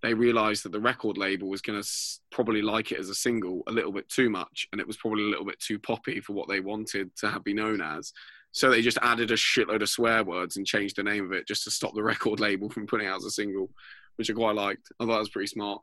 they 0.05 0.13
realized 0.13 0.63
that 0.63 0.71
the 0.71 0.79
record 0.79 1.17
label 1.17 1.49
was 1.49 1.61
going 1.61 1.81
to 1.81 1.89
probably 2.31 2.61
like 2.61 2.91
it 2.91 2.99
as 2.99 3.09
a 3.09 3.15
single 3.15 3.63
a 3.67 3.71
little 3.71 3.91
bit 3.91 4.07
too 4.07 4.29
much, 4.29 4.67
and 4.71 4.79
it 4.79 4.85
was 4.85 4.97
probably 4.97 5.23
a 5.23 5.29
little 5.29 5.45
bit 5.45 5.59
too 5.59 5.79
poppy 5.79 6.19
for 6.19 6.33
what 6.33 6.47
they 6.47 6.59
wanted 6.59 7.15
to 7.15 7.29
have 7.29 7.43
be 7.43 7.53
known 7.53 7.81
as. 7.81 8.13
So 8.51 8.69
they 8.69 8.81
just 8.81 8.99
added 9.01 9.31
a 9.31 9.35
shitload 9.35 9.81
of 9.81 9.89
swear 9.89 10.23
words 10.23 10.57
and 10.57 10.65
changed 10.65 10.95
the 10.95 11.03
name 11.03 11.25
of 11.25 11.33
it 11.33 11.47
just 11.47 11.63
to 11.65 11.71
stop 11.71 11.93
the 11.95 12.03
record 12.11 12.39
label 12.39 12.69
from 12.69 12.87
putting 12.87 13.07
out 13.07 13.17
as 13.17 13.25
a 13.25 13.31
single, 13.31 13.69
which 14.17 14.29
I 14.29 14.33
quite 14.33 14.55
liked. 14.55 14.91
I 14.99 15.05
thought 15.05 15.13
that 15.13 15.19
was 15.19 15.29
pretty 15.29 15.47
smart. 15.47 15.81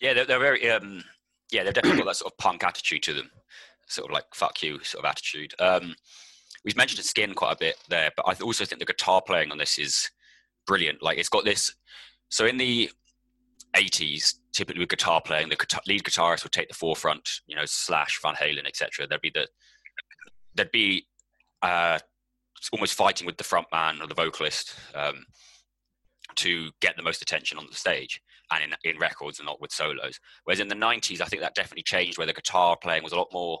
Yeah, 0.00 0.14
they're, 0.14 0.24
they're 0.24 0.40
very 0.40 0.70
um, 0.70 1.04
yeah, 1.52 1.62
they've 1.64 1.74
definitely 1.74 1.98
got 1.98 2.06
that 2.06 2.16
sort 2.16 2.32
of 2.32 2.38
punk 2.38 2.64
attitude 2.64 3.02
to 3.04 3.12
them, 3.12 3.30
sort 3.88 4.10
of 4.10 4.14
like 4.14 4.24
"fuck 4.34 4.62
you" 4.62 4.82
sort 4.82 5.04
of 5.04 5.10
attitude. 5.10 5.54
Um, 5.58 5.94
we've 6.64 6.76
mentioned 6.76 7.04
Skin 7.04 7.34
quite 7.34 7.52
a 7.52 7.58
bit 7.58 7.76
there, 7.88 8.10
but 8.16 8.26
I 8.26 8.34
also 8.42 8.64
think 8.64 8.78
the 8.78 8.86
guitar 8.86 9.20
playing 9.20 9.52
on 9.52 9.58
this 9.58 9.78
is 9.78 10.10
brilliant. 10.66 11.02
Like 11.02 11.18
it's 11.18 11.28
got 11.28 11.44
this. 11.44 11.74
So 12.30 12.46
in 12.46 12.56
the 12.56 12.90
80s, 13.76 14.34
typically 14.52 14.80
with 14.80 14.88
guitar 14.88 15.20
playing, 15.24 15.48
the 15.48 15.56
guitar, 15.56 15.80
lead 15.86 16.02
guitarist 16.02 16.42
would 16.42 16.52
take 16.52 16.68
the 16.68 16.74
forefront. 16.74 17.40
You 17.46 17.56
know, 17.56 17.64
Slash, 17.66 18.18
Van 18.22 18.34
Halen, 18.34 18.66
etc. 18.66 19.06
There'd 19.06 19.20
be 19.20 19.30
the 19.32 19.48
there'd 20.54 20.72
be 20.72 21.06
uh, 21.62 21.98
almost 22.72 22.94
fighting 22.94 23.26
with 23.26 23.36
the 23.36 23.44
front 23.44 23.66
man 23.72 24.00
or 24.00 24.06
the 24.06 24.14
vocalist 24.14 24.74
um, 24.94 25.24
to 26.36 26.70
get 26.80 26.96
the 26.96 27.02
most 27.02 27.22
attention 27.22 27.58
on 27.58 27.66
the 27.70 27.76
stage 27.76 28.20
and 28.52 28.64
in, 28.64 28.90
in 28.90 28.98
records 28.98 29.38
and 29.38 29.46
not 29.46 29.60
with 29.60 29.72
solos. 29.72 30.18
Whereas 30.44 30.60
in 30.60 30.68
the 30.68 30.74
90s, 30.74 31.20
I 31.20 31.26
think 31.26 31.42
that 31.42 31.54
definitely 31.54 31.84
changed 31.84 32.18
where 32.18 32.26
the 32.26 32.32
guitar 32.32 32.76
playing 32.80 33.04
was 33.04 33.12
a 33.12 33.16
lot 33.16 33.28
more 33.32 33.60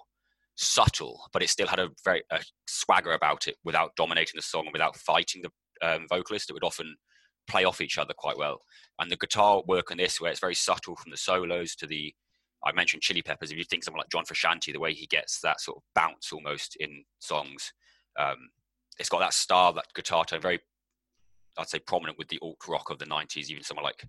subtle, 0.56 1.22
but 1.32 1.42
it 1.42 1.48
still 1.48 1.66
had 1.66 1.78
a 1.78 1.90
very 2.04 2.22
a 2.30 2.40
swagger 2.66 3.12
about 3.12 3.46
it 3.48 3.56
without 3.64 3.96
dominating 3.96 4.32
the 4.36 4.42
song 4.42 4.64
and 4.66 4.72
without 4.72 4.96
fighting 4.96 5.42
the 5.42 5.86
um, 5.86 6.06
vocalist. 6.08 6.50
It 6.50 6.54
would 6.54 6.64
often 6.64 6.96
play 7.46 7.64
off 7.64 7.80
each 7.80 7.98
other 7.98 8.14
quite 8.16 8.38
well. 8.38 8.60
And 8.98 9.10
the 9.10 9.16
guitar 9.16 9.62
work 9.66 9.90
on 9.90 9.96
this, 9.96 10.20
where 10.20 10.30
it's 10.30 10.40
very 10.40 10.54
subtle 10.54 10.96
from 10.96 11.10
the 11.10 11.16
solos 11.16 11.74
to 11.76 11.86
the 11.86 12.14
I 12.64 12.72
mentioned 12.72 13.02
Chili 13.02 13.22
Peppers. 13.22 13.50
If 13.50 13.58
you 13.58 13.64
think 13.64 13.84
someone 13.84 14.00
like 14.00 14.10
John 14.10 14.24
Frusciante, 14.24 14.72
the 14.72 14.80
way 14.80 14.92
he 14.92 15.06
gets 15.06 15.40
that 15.40 15.60
sort 15.60 15.78
of 15.78 15.82
bounce 15.94 16.32
almost 16.32 16.76
in 16.76 17.04
songs, 17.18 17.72
um, 18.18 18.50
it's 18.98 19.08
got 19.08 19.20
that 19.20 19.32
style, 19.32 19.72
that 19.72 19.86
guitar 19.94 20.24
tone, 20.24 20.42
very, 20.42 20.60
I'd 21.56 21.68
say, 21.68 21.78
prominent 21.78 22.18
with 22.18 22.28
the 22.28 22.38
alt 22.42 22.58
rock 22.68 22.90
of 22.90 22.98
the 22.98 23.06
90s. 23.06 23.48
Even 23.48 23.62
someone 23.62 23.84
like 23.84 24.04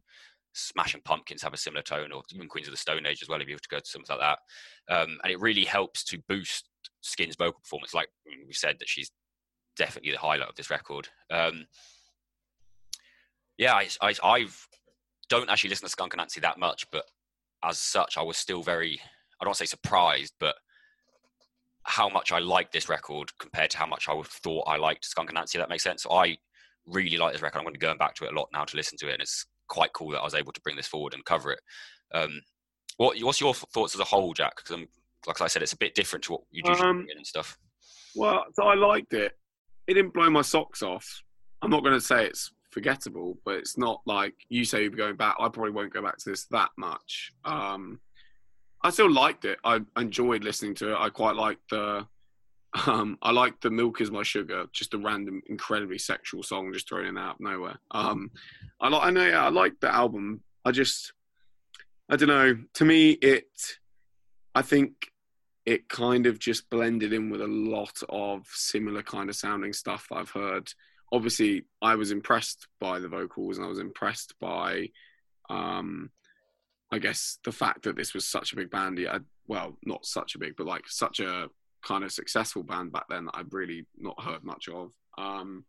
Smashing 0.53 1.01
Pumpkins 1.05 1.41
have 1.43 1.53
a 1.53 1.57
similar 1.57 1.81
tone, 1.81 2.11
or 2.11 2.23
even 2.33 2.49
Queens 2.49 2.67
of 2.67 2.73
the 2.73 2.77
Stone 2.77 3.05
Age 3.05 3.21
as 3.21 3.29
well, 3.29 3.39
if 3.39 3.47
you 3.47 3.55
were 3.55 3.59
to 3.59 3.69
go 3.69 3.79
to 3.79 3.85
something 3.85 4.17
like 4.17 4.37
that. 4.89 4.93
Um, 4.93 5.17
and 5.23 5.31
it 5.31 5.39
really 5.39 5.63
helps 5.63 6.03
to 6.05 6.21
boost 6.27 6.69
Skin's 6.99 7.37
vocal 7.37 7.61
performance. 7.61 7.93
Like 7.93 8.09
we 8.25 8.53
said, 8.53 8.77
that 8.79 8.89
she's 8.89 9.11
definitely 9.77 10.11
the 10.11 10.17
highlight 10.17 10.49
of 10.49 10.55
this 10.55 10.69
record. 10.69 11.07
Um, 11.31 11.65
yeah, 13.61 13.75
I, 13.75 13.87
I 14.01 14.13
I've, 14.23 14.67
don't 15.29 15.47
actually 15.47 15.69
listen 15.69 15.85
to 15.85 15.91
Skunk 15.91 16.13
Anansie 16.13 16.41
that 16.41 16.57
much, 16.57 16.89
but 16.91 17.05
as 17.63 17.77
such, 17.77 18.17
I 18.17 18.23
was 18.23 18.35
still 18.35 18.63
very, 18.63 18.99
I 19.39 19.45
don't 19.45 19.55
say 19.55 19.65
surprised, 19.65 20.33
but 20.39 20.55
how 21.83 22.09
much 22.09 22.31
I 22.31 22.39
liked 22.39 22.73
this 22.73 22.89
record 22.89 23.29
compared 23.37 23.69
to 23.69 23.77
how 23.77 23.85
much 23.85 24.09
I 24.09 24.19
thought 24.23 24.63
I 24.67 24.77
liked 24.77 25.05
Skunk 25.05 25.31
Anansie. 25.31 25.59
That 25.59 25.69
makes 25.69 25.83
sense. 25.83 26.03
So 26.03 26.11
I 26.11 26.37
really 26.87 27.17
like 27.17 27.33
this 27.33 27.43
record. 27.43 27.59
I'm 27.59 27.63
going 27.63 27.75
to 27.75 27.79
be 27.79 27.85
going 27.85 27.99
back 27.99 28.15
to 28.15 28.25
it 28.25 28.33
a 28.33 28.35
lot 28.35 28.49
now 28.51 28.65
to 28.65 28.75
listen 28.75 28.97
to 28.97 29.09
it, 29.09 29.13
and 29.13 29.21
it's 29.21 29.45
quite 29.67 29.93
cool 29.93 30.09
that 30.09 30.21
I 30.21 30.23
was 30.23 30.33
able 30.33 30.53
to 30.53 30.61
bring 30.61 30.75
this 30.75 30.87
forward 30.87 31.13
and 31.13 31.23
cover 31.23 31.51
it. 31.51 31.59
Um, 32.15 32.41
what 32.97 33.15
what's 33.21 33.39
your 33.39 33.53
thoughts 33.53 33.93
as 33.93 34.01
a 34.01 34.05
whole, 34.05 34.33
Jack? 34.33 34.53
Because 34.55 34.87
like 35.27 35.39
I 35.39 35.45
said, 35.45 35.61
it's 35.61 35.73
a 35.73 35.77
bit 35.77 35.93
different 35.93 36.23
to 36.25 36.31
what 36.31 36.41
you 36.49 36.63
usually 36.65 36.89
um, 36.89 37.05
and 37.15 37.27
stuff. 37.27 37.59
Well, 38.15 38.43
so 38.53 38.63
I 38.63 38.73
liked 38.73 39.13
it. 39.13 39.33
It 39.85 39.93
didn't 39.93 40.15
blow 40.15 40.31
my 40.31 40.41
socks 40.41 40.81
off. 40.81 41.21
I'm 41.61 41.69
not 41.69 41.83
going 41.83 41.93
to 41.93 42.01
say 42.01 42.25
it's 42.25 42.51
forgettable, 42.71 43.37
but 43.45 43.55
it's 43.55 43.77
not 43.77 44.01
like 44.05 44.33
you 44.49 44.65
say 44.65 44.81
you're 44.81 44.91
going 44.91 45.15
back. 45.15 45.35
I 45.39 45.49
probably 45.49 45.71
won't 45.71 45.93
go 45.93 46.01
back 46.01 46.17
to 46.17 46.29
this 46.29 46.45
that 46.45 46.69
much. 46.77 47.31
Um, 47.45 47.99
I 48.83 48.89
still 48.89 49.11
liked 49.11 49.45
it. 49.45 49.59
I 49.63 49.81
enjoyed 49.97 50.43
listening 50.43 50.75
to 50.75 50.93
it. 50.93 50.97
I 50.97 51.09
quite 51.09 51.35
liked 51.35 51.69
the. 51.69 52.07
Um, 52.87 53.17
I 53.21 53.31
liked 53.31 53.61
the 53.61 53.69
"Milk 53.69 53.99
Is 53.99 54.11
My 54.11 54.23
Sugar," 54.23 54.65
just 54.71 54.93
a 54.93 54.97
random, 54.97 55.41
incredibly 55.47 55.97
sexual 55.97 56.41
song 56.41 56.71
just 56.71 56.87
thrown 56.87 57.05
in 57.05 57.17
out 57.17 57.35
of 57.35 57.41
nowhere. 57.41 57.77
Um, 57.91 58.31
I 58.79 58.87
like. 58.87 59.03
I 59.03 59.09
know. 59.09 59.25
Yeah, 59.25 59.45
I 59.45 59.49
like 59.49 59.73
the 59.81 59.93
album. 59.93 60.41
I 60.63 60.71
just. 60.71 61.11
I 62.09 62.15
don't 62.15 62.29
know. 62.29 62.57
To 62.75 62.85
me, 62.85 63.11
it. 63.11 63.49
I 64.55 64.61
think 64.61 65.11
it 65.65 65.89
kind 65.89 66.25
of 66.25 66.39
just 66.39 66.69
blended 66.69 67.13
in 67.13 67.29
with 67.29 67.41
a 67.41 67.47
lot 67.47 68.01
of 68.09 68.45
similar 68.51 69.03
kind 69.03 69.29
of 69.29 69.35
sounding 69.35 69.73
stuff 69.73 70.07
that 70.09 70.15
I've 70.15 70.31
heard. 70.31 70.71
Obviously, 71.11 71.65
I 71.81 71.95
was 71.95 72.11
impressed 72.11 72.67
by 72.79 72.99
the 72.99 73.09
vocals 73.09 73.57
and 73.57 73.65
I 73.65 73.69
was 73.69 73.79
impressed 73.79 74.33
by 74.39 74.89
um, 75.49 76.11
I 76.91 76.99
guess 76.99 77.39
the 77.45 77.51
fact 77.51 77.83
that 77.83 77.95
this 77.95 78.13
was 78.13 78.27
such 78.27 78.51
a 78.53 78.55
big 78.55 78.69
band, 78.69 78.97
yeah, 78.97 79.19
well, 79.47 79.77
not 79.85 80.05
such 80.05 80.35
a 80.35 80.39
big, 80.39 80.55
but 80.57 80.67
like 80.67 80.83
such 80.87 81.19
a 81.19 81.49
kind 81.83 82.03
of 82.03 82.11
successful 82.11 82.63
band 82.63 82.91
back 82.91 83.05
then 83.09 83.25
that 83.25 83.35
I've 83.35 83.53
really 83.53 83.85
not 83.97 84.21
heard 84.21 84.43
much 84.43 84.67
of. 84.67 84.91
Um, 85.17 85.65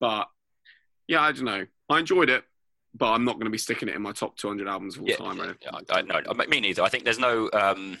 but 0.00 0.26
yeah, 1.06 1.22
I 1.22 1.32
don't 1.32 1.44
know. 1.44 1.66
I 1.88 1.98
enjoyed 2.00 2.30
it, 2.30 2.44
but 2.94 3.12
I'm 3.12 3.24
not 3.24 3.34
going 3.34 3.44
to 3.44 3.50
be 3.50 3.58
sticking 3.58 3.88
it 3.88 3.94
in 3.94 4.02
my 4.02 4.12
top 4.12 4.36
200 4.36 4.66
albums 4.66 4.96
of 4.96 5.02
all 5.02 5.08
yeah, 5.08 5.16
time. 5.16 5.38
Yeah, 5.38 5.52
yeah, 5.62 5.94
I, 5.94 6.02
no, 6.02 6.20
me 6.48 6.60
neither. 6.60 6.82
I 6.82 6.88
think 6.88 7.04
there's 7.04 7.18
no. 7.18 7.48
Um, 7.52 7.98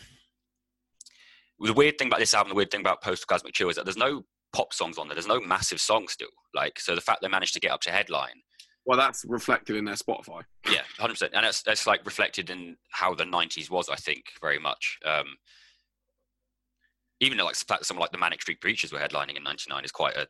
the 1.60 1.72
weird 1.74 1.98
thing 1.98 2.08
about 2.08 2.20
this 2.20 2.34
album, 2.34 2.50
the 2.50 2.54
weird 2.56 2.70
thing 2.70 2.80
about 2.80 3.02
Post 3.02 3.28
Orgasmic 3.28 3.52
Chill 3.52 3.68
is 3.68 3.76
that 3.76 3.84
there's 3.84 3.96
no 3.96 4.24
pop 4.52 4.72
songs 4.72 4.98
on 4.98 5.08
there. 5.08 5.14
There's 5.14 5.26
no 5.26 5.40
massive 5.40 5.80
song 5.80 6.08
still. 6.08 6.28
Like, 6.54 6.80
so 6.80 6.94
the 6.94 7.00
fact 7.00 7.22
they 7.22 7.28
managed 7.28 7.54
to 7.54 7.60
get 7.60 7.70
up 7.70 7.80
to 7.82 7.90
headline 7.90 8.42
Well, 8.84 8.98
that's 8.98 9.24
reflected 9.24 9.76
in 9.76 9.84
their 9.84 9.94
Spotify. 9.94 10.42
Yeah, 10.70 10.82
hundred 10.98 11.14
percent, 11.14 11.32
and 11.34 11.44
that's 11.44 11.62
that's 11.62 11.86
like 11.86 12.04
reflected 12.04 12.50
in 12.50 12.76
how 12.90 13.14
the 13.14 13.24
'90s 13.24 13.70
was. 13.70 13.88
I 13.88 13.96
think 13.96 14.24
very 14.40 14.58
much. 14.58 14.98
Um, 15.04 15.26
even 17.20 17.36
though, 17.36 17.44
like 17.44 17.56
someone 17.56 18.00
like 18.00 18.12
the 18.12 18.18
Manic 18.18 18.40
Street 18.42 18.60
Preachers 18.60 18.92
were 18.92 18.98
headlining 18.98 19.36
in 19.36 19.42
'99 19.42 19.84
is 19.84 19.92
quite 19.92 20.16
a 20.16 20.26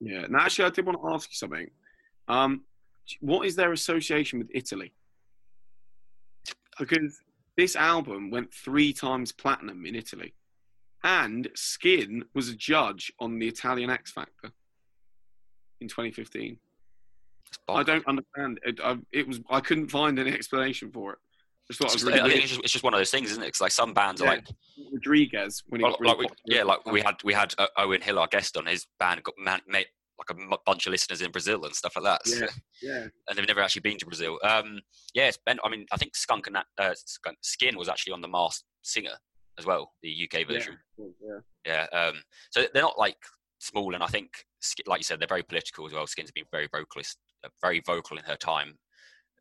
Yeah. 0.00 0.26
Now, 0.28 0.40
actually, 0.40 0.66
I 0.66 0.70
did 0.70 0.86
want 0.86 1.00
to 1.00 1.14
ask 1.14 1.30
you 1.30 1.36
something. 1.36 1.68
Um, 2.28 2.64
what 3.20 3.46
is 3.46 3.56
their 3.56 3.72
association 3.72 4.38
with 4.38 4.48
Italy? 4.54 4.92
Because 6.78 7.18
this 7.56 7.74
album 7.74 8.30
went 8.30 8.52
three 8.52 8.92
times 8.92 9.32
platinum 9.32 9.84
in 9.84 9.96
Italy, 9.96 10.34
and 11.04 11.48
Skin 11.54 12.24
was 12.34 12.48
a 12.48 12.54
judge 12.56 13.12
on 13.20 13.38
the 13.38 13.46
Italian 13.48 13.90
X 13.90 14.12
Factor 14.12 14.50
in 15.80 15.88
2015. 15.88 16.58
I 17.68 17.82
don't 17.82 18.06
understand. 18.06 18.60
It, 18.64 18.78
I, 18.82 18.98
it 19.12 19.26
was 19.26 19.40
I 19.48 19.60
couldn't 19.60 19.88
find 19.88 20.18
any 20.18 20.32
explanation 20.32 20.90
for 20.92 21.12
it. 21.14 21.18
Just 21.70 21.82
It's 21.82 21.92
just, 21.94 22.06
really 22.06 22.20
I 22.20 22.28
think 22.28 22.42
it's 22.42 22.48
just, 22.48 22.62
it's 22.62 22.72
just 22.72 22.84
one 22.84 22.94
of 22.94 23.00
those 23.00 23.10
things, 23.10 23.30
isn't 23.30 23.42
it? 23.42 23.46
Because 23.46 23.60
like 23.60 23.72
some 23.72 23.92
bands 23.92 24.22
are 24.22 24.26
like, 24.26 24.46
Rodriguez 24.92 25.62
when 25.68 25.80
he 25.80 25.84
well, 25.84 25.96
really 26.00 26.16
like 26.16 26.30
we, 26.46 26.54
yeah, 26.54 26.62
like 26.62 26.84
we 26.86 27.00
had 27.00 27.16
we 27.24 27.32
had 27.34 27.54
uh, 27.58 27.66
Owen 27.76 28.00
Hill, 28.00 28.18
our 28.18 28.26
guest, 28.26 28.56
on 28.56 28.66
his 28.66 28.86
band, 28.98 29.22
got 29.22 29.34
man, 29.38 29.60
made 29.66 29.86
like 30.18 30.36
a 30.36 30.42
m- 30.42 30.58
bunch 30.66 30.86
of 30.86 30.90
listeners 30.92 31.22
in 31.22 31.30
Brazil 31.30 31.64
and 31.64 31.74
stuff 31.74 31.94
like 31.96 32.04
that. 32.04 32.26
So- 32.26 32.40
Yeah. 32.40 32.46
yeah. 32.82 33.06
and 33.28 33.36
they've 33.38 33.46
never 33.46 33.60
actually 33.60 33.82
been 33.82 33.98
to 33.98 34.06
Brazil. 34.06 34.38
Um, 34.42 34.80
yeah, 35.14 35.28
it's 35.28 35.38
been, 35.46 35.58
I 35.62 35.68
mean, 35.68 35.86
I 35.92 35.96
think 35.96 36.16
Skunk 36.16 36.48
and 36.48 36.56
that, 36.56 36.66
uh, 36.76 36.94
Skunk, 36.96 37.38
Skin 37.42 37.78
was 37.78 37.88
actually 37.88 38.14
on 38.14 38.20
the 38.20 38.28
Masked 38.28 38.64
Singer 38.82 39.12
as 39.58 39.66
well, 39.66 39.92
the 40.02 40.28
UK 40.30 40.46
version. 40.46 40.78
yeah. 40.98 41.86
Yeah. 41.92 41.98
Um, 41.98 42.14
so 42.50 42.64
they're 42.72 42.82
not 42.82 42.98
like 42.98 43.16
small, 43.58 43.94
and 43.94 44.02
I 44.02 44.06
think, 44.06 44.30
like 44.86 45.00
you 45.00 45.04
said, 45.04 45.20
they're 45.20 45.28
very 45.28 45.42
political 45.42 45.86
as 45.86 45.92
well. 45.92 46.06
Skin's 46.06 46.30
been 46.30 46.44
very 46.50 46.68
vocalist, 46.72 47.18
uh, 47.44 47.48
very 47.60 47.80
vocal 47.84 48.16
in 48.16 48.24
her 48.24 48.36
time. 48.36 48.78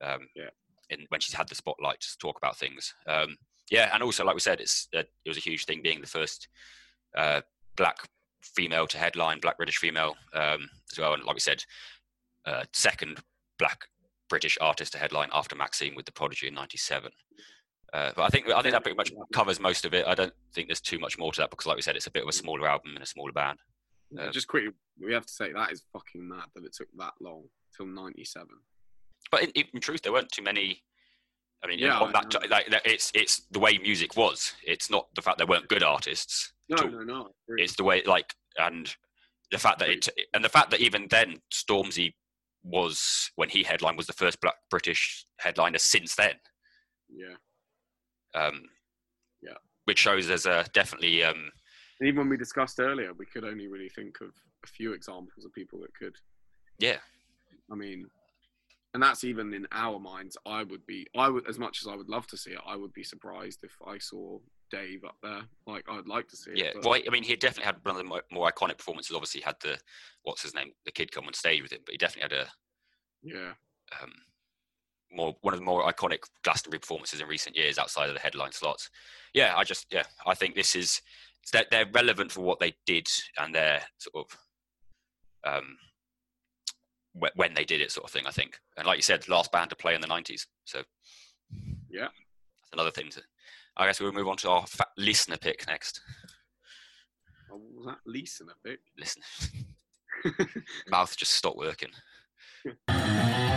Um, 0.01 0.27
Yeah. 0.35 0.49
In 0.89 1.05
when 1.09 1.19
she's 1.19 1.33
had 1.35 1.49
the 1.49 1.55
spotlight 1.55 1.99
to 1.99 2.17
talk 2.17 2.37
about 2.37 2.57
things. 2.57 2.93
Um, 3.07 3.37
yeah, 3.69 3.89
and 3.93 4.01
also 4.01 4.23
like 4.23 4.35
we 4.35 4.39
said, 4.39 4.61
it's 4.61 4.87
uh, 4.95 4.99
it 4.99 5.29
was 5.29 5.37
a 5.37 5.41
huge 5.41 5.65
thing 5.65 5.81
being 5.81 5.99
the 5.99 6.07
first 6.07 6.47
uh, 7.17 7.41
black 7.75 7.97
female 8.41 8.87
to 8.87 8.97
headline, 8.97 9.39
black 9.41 9.57
British 9.57 9.77
female 9.77 10.15
um, 10.33 10.69
as 10.91 10.97
well, 10.97 11.13
and 11.13 11.23
like 11.25 11.35
we 11.35 11.41
said, 11.41 11.61
uh, 12.45 12.63
second 12.71 13.19
black 13.59 13.81
British 14.29 14.57
artist 14.61 14.93
to 14.93 14.97
headline 14.97 15.29
after 15.33 15.55
Maxim 15.57 15.93
with 15.95 16.05
the 16.05 16.11
Prodigy 16.13 16.47
in 16.47 16.53
'97. 16.53 17.11
Uh, 17.93 18.11
but 18.15 18.23
I 18.23 18.27
think 18.29 18.49
I 18.49 18.61
think 18.61 18.73
that 18.73 18.83
pretty 18.83 18.97
much 18.97 19.11
covers 19.33 19.59
most 19.59 19.85
of 19.85 19.93
it. 19.93 20.05
I 20.07 20.15
don't 20.15 20.33
think 20.53 20.67
there's 20.67 20.81
too 20.81 20.99
much 20.99 21.17
more 21.17 21.31
to 21.31 21.41
that 21.41 21.49
because, 21.49 21.65
like 21.65 21.77
we 21.77 21.81
said, 21.81 21.95
it's 21.95 22.07
a 22.07 22.11
bit 22.11 22.23
of 22.23 22.29
a 22.29 22.33
smaller 22.33 22.67
album 22.67 22.91
and 22.95 23.03
a 23.03 23.07
smaller 23.07 23.31
band. 23.31 23.59
Um, 24.19 24.31
just 24.31 24.47
quickly, 24.47 24.71
we 25.01 25.13
have 25.13 25.25
to 25.25 25.33
say 25.33 25.51
that 25.53 25.71
is 25.71 25.83
fucking 25.93 26.27
mad 26.27 26.45
that 26.55 26.65
it 26.65 26.73
took 26.73 26.87
that 26.97 27.13
long 27.21 27.45
till 27.75 27.85
'97. 27.85 28.47
But 29.31 29.43
in, 29.43 29.51
in 29.73 29.81
truth, 29.81 30.01
there 30.01 30.11
weren't 30.11 30.31
too 30.31 30.43
many. 30.43 30.83
I 31.63 31.67
mean, 31.67 31.79
Yeah, 31.79 31.99
on 31.99 32.11
that, 32.11 32.49
like 32.49 32.67
it's 32.85 33.11
it's 33.15 33.45
the 33.51 33.59
way 33.59 33.77
music 33.77 34.15
was. 34.15 34.53
It's 34.63 34.89
not 34.89 35.07
the 35.15 35.21
fact 35.21 35.37
there 35.37 35.47
weren't 35.47 35.69
good 35.69 35.83
artists. 35.83 36.53
No, 36.69 36.83
no, 36.83 37.03
no. 37.03 37.29
Agree. 37.47 37.63
It's 37.63 37.75
the 37.75 37.83
way 37.83 38.03
like 38.05 38.33
and 38.57 38.93
the 39.51 39.57
fact 39.57 39.79
that 39.79 39.89
it 39.89 40.07
and 40.33 40.43
the 40.43 40.49
fact 40.49 40.71
that 40.71 40.81
even 40.81 41.07
then 41.09 41.37
Stormzy 41.51 42.13
was 42.63 43.31
when 43.35 43.49
he 43.49 43.63
headlined 43.63 43.97
was 43.97 44.07
the 44.07 44.13
first 44.13 44.41
black 44.41 44.55
British 44.69 45.25
headliner 45.39 45.77
since 45.79 46.15
then. 46.15 46.33
yeah. 47.09 47.35
Um, 48.35 48.63
Yeah. 49.41 49.57
which 49.85 49.99
shows 49.99 50.27
there's 50.27 50.45
a 50.45 50.65
definitely 50.73 51.23
um, 51.23 51.51
And 51.99 52.07
even 52.07 52.19
when 52.19 52.29
we 52.29 52.37
discussed 52.37 52.79
earlier, 52.79 53.13
we 53.13 53.25
could 53.25 53.43
only 53.43 53.67
really 53.67 53.89
think 53.89 54.19
of 54.21 54.29
a 54.63 54.67
few 54.67 54.93
examples 54.93 55.45
of 55.45 55.53
people 55.53 55.79
that 55.81 55.93
could. 55.95 56.15
yeah 56.79 56.97
I 57.71 57.75
mean, 57.75 58.07
and 58.93 59.03
that's 59.03 59.23
even 59.25 59.53
in 59.53 59.67
our 59.71 59.99
minds. 59.99 60.37
I 60.45 60.63
would 60.63 60.85
be, 60.85 61.05
I 61.17 61.27
would, 61.29 61.47
as 61.49 61.59
much 61.59 61.81
as 61.81 61.87
I 61.87 61.95
would 61.95 62.07
love 62.09 62.25
to 62.27 62.37
see 62.37 62.51
it, 62.51 62.59
I 62.65 62.75
would 62.77 62.93
be 62.93 63.03
surprised 63.03 63.59
if 63.63 63.73
I 63.85 63.97
saw 63.97 64.39
Dave 64.71 65.03
up 65.03 65.17
there. 65.21 65.41
Like, 65.65 65.83
I'd 65.89 66.07
like 66.07 66.27
to 66.29 66.37
see 66.37 66.51
it. 66.51 66.57
Yeah, 66.57 66.71
but- 66.75 66.85
well, 66.85 67.01
I 67.05 67.09
mean, 67.09 67.23
he 67.23 67.35
definitely 67.35 67.65
had 67.65 67.83
one 67.83 67.95
of 67.95 67.97
the 67.97 68.05
mo- 68.05 68.21
more 68.31 68.49
iconic 68.49 68.77
performances. 68.77 69.13
Obviously, 69.15 69.41
had 69.41 69.57
the 69.61 69.77
what's 70.23 70.41
his 70.43 70.55
name, 70.55 70.71
the 70.85 70.91
kid 70.91 71.11
come 71.11 71.25
on 71.27 71.33
stage 71.33 71.61
with 71.61 71.73
him, 71.73 71.81
but 71.85 71.91
he 71.91 71.97
definitely 71.97 72.35
had 72.35 72.45
a 72.47 72.51
yeah. 73.21 73.53
um, 74.01 74.13
more 75.11 75.35
one 75.41 75.53
of 75.53 75.59
the 75.59 75.65
more 75.65 75.83
iconic 75.91 76.19
Glastonbury 76.43 76.79
performances 76.79 77.21
in 77.21 77.27
recent 77.27 77.55
years 77.55 77.77
outside 77.77 78.09
of 78.09 78.15
the 78.15 78.21
headline 78.21 78.51
slots. 78.51 78.89
Yeah, 79.33 79.53
I 79.55 79.63
just 79.63 79.87
yeah, 79.91 80.03
I 80.25 80.33
think 80.35 80.55
this 80.55 80.75
is 80.75 81.01
they're, 81.53 81.65
they're 81.71 81.85
relevant 81.93 82.31
for 82.31 82.41
what 82.41 82.59
they 82.59 82.73
did 82.85 83.07
and 83.37 83.53
they're 83.55 83.81
sort 83.99 84.25
of 84.25 84.37
um, 85.53 85.77
when 87.35 87.53
they 87.53 87.63
did 87.65 87.81
it, 87.81 87.91
sort 87.91 88.05
of 88.05 88.11
thing. 88.11 88.27
I 88.27 88.31
think, 88.31 88.59
and 88.77 88.85
like 88.85 88.97
you 88.97 89.01
said, 89.03 89.27
last 89.29 89.51
band 89.51 89.69
to 89.69 89.75
play 89.75 89.95
in 89.95 90.01
the 90.01 90.07
'90s, 90.07 90.45
so 90.65 90.83
Yeah. 91.89 92.01
that's 92.09 92.73
another 92.73 92.91
thing 92.91 93.09
to. 93.11 93.21
I 93.77 93.85
guess 93.85 93.99
we'll 93.99 94.11
move 94.11 94.27
on 94.27 94.37
to 94.37 94.49
our 94.49 94.65
fa- 94.67 94.87
listener 94.97 95.37
pick 95.37 95.65
next. 95.67 96.01
Oh, 97.51 97.61
was 97.75 97.85
that 97.85 97.99
Lisa 98.05 98.43
in 98.43 98.49
a 98.49 98.53
pic? 98.67 98.79
Listen, 98.97 99.21
mouth 100.89 101.15
just 101.15 101.33
stopped 101.33 101.57
working. 101.57 101.91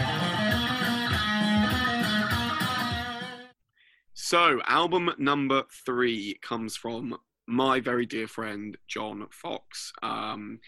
So, 4.30 4.60
album 4.68 5.10
number 5.18 5.64
three 5.84 6.38
comes 6.40 6.76
from 6.76 7.18
my 7.48 7.80
very 7.80 8.06
dear 8.06 8.28
friend 8.28 8.78
John 8.86 9.26
Fox. 9.32 9.92
Um, 10.04 10.60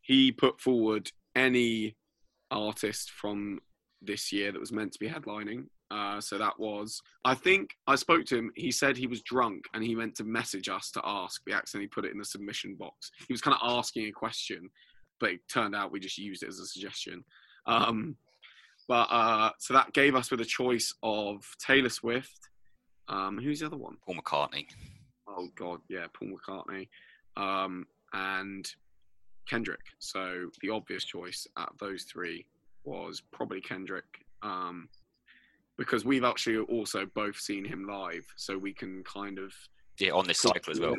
he 0.00 0.32
put 0.32 0.58
forward 0.58 1.12
any 1.36 1.96
artist 2.50 3.10
from 3.10 3.60
this 4.00 4.32
year 4.32 4.52
that 4.52 4.58
was 4.58 4.72
meant 4.72 4.92
to 4.92 4.98
be 4.98 5.06
headlining. 5.06 5.66
Uh, 5.90 6.18
so 6.22 6.38
that 6.38 6.58
was, 6.58 7.02
I 7.22 7.34
think 7.34 7.76
I 7.86 7.96
spoke 7.96 8.24
to 8.24 8.38
him. 8.38 8.52
He 8.56 8.70
said 8.70 8.96
he 8.96 9.06
was 9.06 9.20
drunk 9.20 9.66
and 9.74 9.84
he 9.84 9.94
meant 9.94 10.14
to 10.14 10.24
message 10.24 10.70
us 10.70 10.90
to 10.92 11.02
ask. 11.04 11.42
We 11.46 11.52
accidentally 11.52 11.88
put 11.88 12.06
it 12.06 12.12
in 12.12 12.18
the 12.18 12.24
submission 12.24 12.74
box. 12.74 13.10
He 13.28 13.34
was 13.34 13.42
kind 13.42 13.54
of 13.54 13.70
asking 13.70 14.06
a 14.06 14.12
question, 14.12 14.70
but 15.18 15.32
it 15.32 15.40
turned 15.46 15.76
out 15.76 15.92
we 15.92 16.00
just 16.00 16.16
used 16.16 16.42
it 16.42 16.48
as 16.48 16.58
a 16.58 16.64
suggestion. 16.64 17.24
Um, 17.66 18.16
but 18.88 19.08
uh, 19.10 19.50
so 19.58 19.74
that 19.74 19.92
gave 19.92 20.14
us 20.14 20.30
with 20.30 20.40
a 20.40 20.46
choice 20.46 20.94
of 21.02 21.44
Taylor 21.60 21.90
Swift. 21.90 22.48
Um, 23.10 23.38
who's 23.38 23.60
the 23.60 23.66
other 23.66 23.76
one? 23.76 23.96
Paul 24.06 24.14
McCartney. 24.16 24.66
Oh 25.28 25.48
God, 25.56 25.80
yeah, 25.88 26.06
Paul 26.12 26.30
McCartney, 26.30 26.88
um, 27.36 27.86
and 28.12 28.66
Kendrick. 29.48 29.80
So 29.98 30.50
the 30.62 30.70
obvious 30.70 31.04
choice 31.04 31.46
at 31.58 31.70
those 31.78 32.04
three 32.04 32.46
was 32.84 33.20
probably 33.32 33.60
Kendrick, 33.60 34.24
um, 34.42 34.88
because 35.76 36.04
we've 36.04 36.24
actually 36.24 36.58
also 36.58 37.04
both 37.14 37.36
seen 37.38 37.64
him 37.64 37.86
live, 37.86 38.24
so 38.36 38.56
we 38.56 38.72
can 38.72 39.02
kind 39.04 39.38
of 39.38 39.52
Yeah, 39.98 40.12
on 40.12 40.26
this 40.26 40.38
cycle 40.40 40.70
as 40.72 40.80
well. 40.80 40.96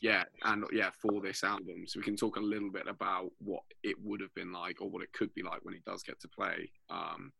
yeah, 0.00 0.24
and 0.44 0.64
yeah, 0.72 0.90
for 0.90 1.20
this 1.20 1.44
album, 1.44 1.84
so 1.86 1.98
we 2.00 2.04
can 2.04 2.16
talk 2.16 2.36
a 2.36 2.40
little 2.40 2.70
bit 2.70 2.86
about 2.88 3.30
what 3.38 3.62
it 3.82 3.96
would 4.02 4.20
have 4.20 4.34
been 4.34 4.52
like 4.52 4.80
or 4.80 4.88
what 4.90 5.02
it 5.02 5.12
could 5.12 5.32
be 5.34 5.42
like 5.42 5.64
when 5.64 5.74
he 5.74 5.80
does 5.86 6.02
get 6.02 6.20
to 6.20 6.28
play. 6.28 6.70
Um, 6.90 7.32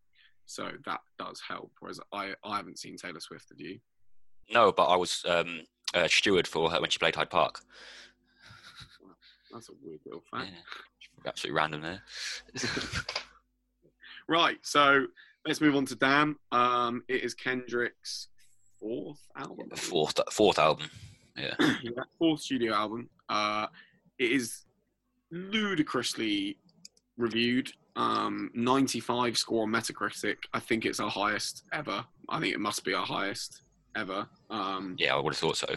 so 0.47 0.71
that 0.87 1.01
does 1.19 1.41
help. 1.47 1.71
Whereas 1.81 2.01
I, 2.13 2.35
I 2.45 2.57
haven't 2.57 2.79
seen 2.79 2.97
Taylor 2.97 3.21
Swift. 3.21 3.49
Have 3.51 3.61
you? 3.61 3.79
No, 4.51 4.73
but 4.73 4.85
I 4.85 4.97
was 4.97 5.25
um, 5.29 5.61
a 5.95 6.09
steward 6.09 6.47
for 6.49 6.71
her 6.71 6.81
when 6.81 6.91
she 6.91 6.99
played 6.99 7.15
Hyde 7.15 7.31
Park. 7.31 7.61
That's 9.53 9.69
a 9.69 9.73
weird 9.83 10.01
little 10.07 10.23
Yeah. 10.33 10.41
fact. 10.41 10.53
Absolutely 11.27 11.57
random 11.57 11.81
there. 11.83 12.03
Right, 14.29 14.59
so 14.63 15.07
let's 15.47 15.61
move 15.61 15.75
on 15.75 15.85
to 15.87 15.97
Dan. 15.97 16.37
Um, 16.53 17.03
it 17.09 17.23
is 17.25 17.35
Kendrick's 17.35 18.29
fourth 18.81 19.21
album. 19.37 19.69
Fourth 19.77 20.19
fourth 20.31 20.59
album. 20.59 20.89
Yeah. 21.37 21.55
Yeah, 21.83 21.91
fourth 22.19 22.41
studio 22.41 22.73
album. 22.73 23.11
Uh, 23.29 23.67
it 24.19 24.31
is 24.31 24.65
ludicrously 25.31 26.57
reviewed. 27.17 27.73
Um, 27.97 28.51
95 28.55 29.37
score 29.37 29.65
on 29.65 29.71
Metacritic. 29.71 30.37
I 30.55 30.61
think 30.61 30.87
it's 30.87 31.01
our 31.01 31.11
highest 31.11 31.65
ever. 31.73 32.05
I 32.29 32.41
think 32.41 32.55
it 32.55 32.61
must 32.61 32.85
be 32.85 32.95
our 32.95 33.05
highest 33.05 33.63
ever. 33.97 34.27
Um, 34.51 34.97
Yeah, 34.99 35.15
I 35.15 35.21
would 35.21 35.33
have 35.33 35.39
thought 35.39 35.57
so. 35.57 35.75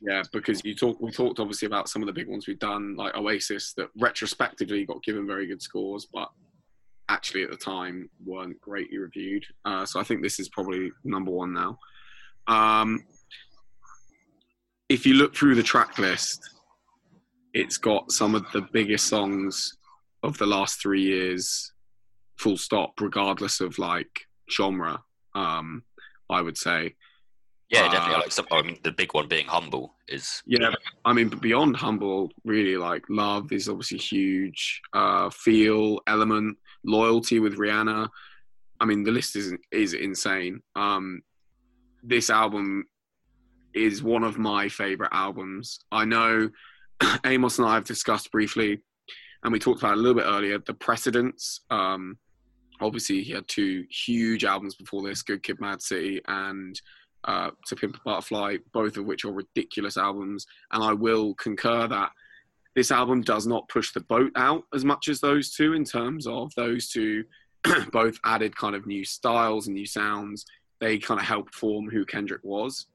yeah, 0.00 0.22
because 0.32 0.60
you 0.64 0.74
talk. 0.74 1.00
We 1.00 1.10
talked 1.10 1.40
obviously 1.40 1.66
about 1.66 1.88
some 1.88 2.02
of 2.02 2.06
the 2.06 2.12
big 2.12 2.28
ones 2.28 2.46
we've 2.46 2.58
done, 2.58 2.96
like 2.96 3.14
Oasis, 3.16 3.72
that 3.74 3.88
retrospectively 3.98 4.84
got 4.84 5.02
given 5.02 5.26
very 5.26 5.46
good 5.46 5.62
scores, 5.62 6.06
but 6.12 6.28
actually 7.08 7.42
at 7.42 7.50
the 7.50 7.56
time 7.56 8.08
weren't 8.24 8.60
greatly 8.60 8.98
reviewed. 8.98 9.44
Uh, 9.64 9.84
so 9.86 9.98
I 9.98 10.02
think 10.04 10.22
this 10.22 10.38
is 10.38 10.48
probably 10.50 10.90
number 11.04 11.30
one 11.30 11.54
now. 11.54 11.78
Um, 12.46 13.04
if 14.88 15.06
you 15.06 15.14
look 15.14 15.34
through 15.34 15.54
the 15.54 15.62
track 15.62 15.98
list, 15.98 16.40
it's 17.54 17.78
got 17.78 18.12
some 18.12 18.34
of 18.34 18.44
the 18.52 18.62
biggest 18.72 19.06
songs 19.06 19.76
of 20.22 20.36
the 20.38 20.46
last 20.46 20.80
three 20.80 21.02
years, 21.02 21.72
full 22.36 22.56
stop, 22.56 22.92
regardless 23.00 23.60
of 23.60 23.78
like 23.78 24.10
genre. 24.50 25.02
Um, 25.34 25.82
I 26.30 26.42
would 26.42 26.58
say. 26.58 26.94
Yeah, 27.70 27.84
Uh, 27.84 27.92
definitely. 27.92 28.22
Like 28.22 28.32
some, 28.32 28.46
I 28.50 28.62
mean, 28.62 28.78
the 28.82 28.92
big 28.92 29.12
one 29.14 29.28
being 29.28 29.46
humble 29.46 29.94
is 30.08 30.42
Yeah, 30.46 30.72
I 31.04 31.12
mean, 31.12 31.28
beyond 31.28 31.76
humble, 31.76 32.30
really 32.44 32.76
like 32.76 33.04
love 33.10 33.52
is 33.52 33.68
obviously 33.68 33.98
huge. 33.98 34.80
Uh, 34.92 35.28
feel 35.30 36.00
element, 36.06 36.56
loyalty 36.84 37.40
with 37.40 37.58
Rihanna. 37.58 38.08
I 38.80 38.84
mean, 38.84 39.02
the 39.04 39.10
list 39.10 39.36
is 39.36 39.54
is 39.70 39.92
insane. 39.94 40.62
Um, 40.76 41.22
this 42.02 42.30
album 42.30 42.84
is 43.74 44.02
one 44.02 44.24
of 44.24 44.38
my 44.38 44.68
favorite 44.68 45.10
albums. 45.12 45.80
I 45.92 46.04
know 46.04 46.50
Amos 47.24 47.58
and 47.58 47.68
I 47.68 47.74
have 47.74 47.84
discussed 47.84 48.30
briefly, 48.30 48.80
and 49.42 49.52
we 49.52 49.58
talked 49.58 49.80
about 49.82 49.92
it 49.92 49.98
a 49.98 50.00
little 50.00 50.14
bit 50.20 50.26
earlier. 50.26 50.58
The 50.58 50.74
precedents. 50.74 51.60
Um, 51.70 52.18
obviously, 52.80 53.22
he 53.22 53.32
had 53.32 53.46
two 53.48 53.84
huge 53.90 54.44
albums 54.44 54.74
before 54.74 55.02
this: 55.06 55.22
"Good 55.22 55.42
Kid, 55.42 55.60
Mad 55.60 55.82
City" 55.82 56.22
and 56.26 56.80
uh, 57.24 57.50
"To 57.66 57.76
Pimp 57.76 57.96
a 57.96 58.00
Butterfly," 58.04 58.58
both 58.72 58.96
of 58.96 59.04
which 59.04 59.24
are 59.24 59.32
ridiculous 59.32 59.96
albums. 59.96 60.46
And 60.72 60.82
I 60.82 60.92
will 60.92 61.34
concur 61.34 61.86
that 61.88 62.12
this 62.74 62.90
album 62.90 63.22
does 63.22 63.46
not 63.46 63.68
push 63.68 63.92
the 63.92 64.00
boat 64.00 64.30
out 64.36 64.62
as 64.74 64.84
much 64.84 65.08
as 65.08 65.20
those 65.20 65.50
two 65.50 65.72
in 65.72 65.84
terms 65.84 66.26
of 66.26 66.52
those 66.54 66.88
two 66.88 67.24
both 67.92 68.18
added 68.24 68.56
kind 68.56 68.74
of 68.74 68.86
new 68.86 69.04
styles 69.04 69.66
and 69.66 69.74
new 69.74 69.86
sounds. 69.86 70.44
They 70.80 70.98
kind 70.98 71.20
of 71.20 71.26
helped 71.26 71.54
form 71.54 71.88
who 71.88 72.04
Kendrick 72.04 72.42
was. 72.44 72.86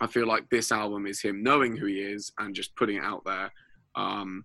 I 0.00 0.06
feel 0.06 0.26
like 0.26 0.50
this 0.50 0.72
album 0.72 1.06
is 1.06 1.22
him 1.22 1.42
knowing 1.42 1.76
who 1.76 1.86
he 1.86 2.00
is 2.00 2.32
and 2.38 2.54
just 2.54 2.74
putting 2.76 2.96
it 2.96 3.04
out 3.04 3.22
there. 3.24 3.50
Um, 3.94 4.44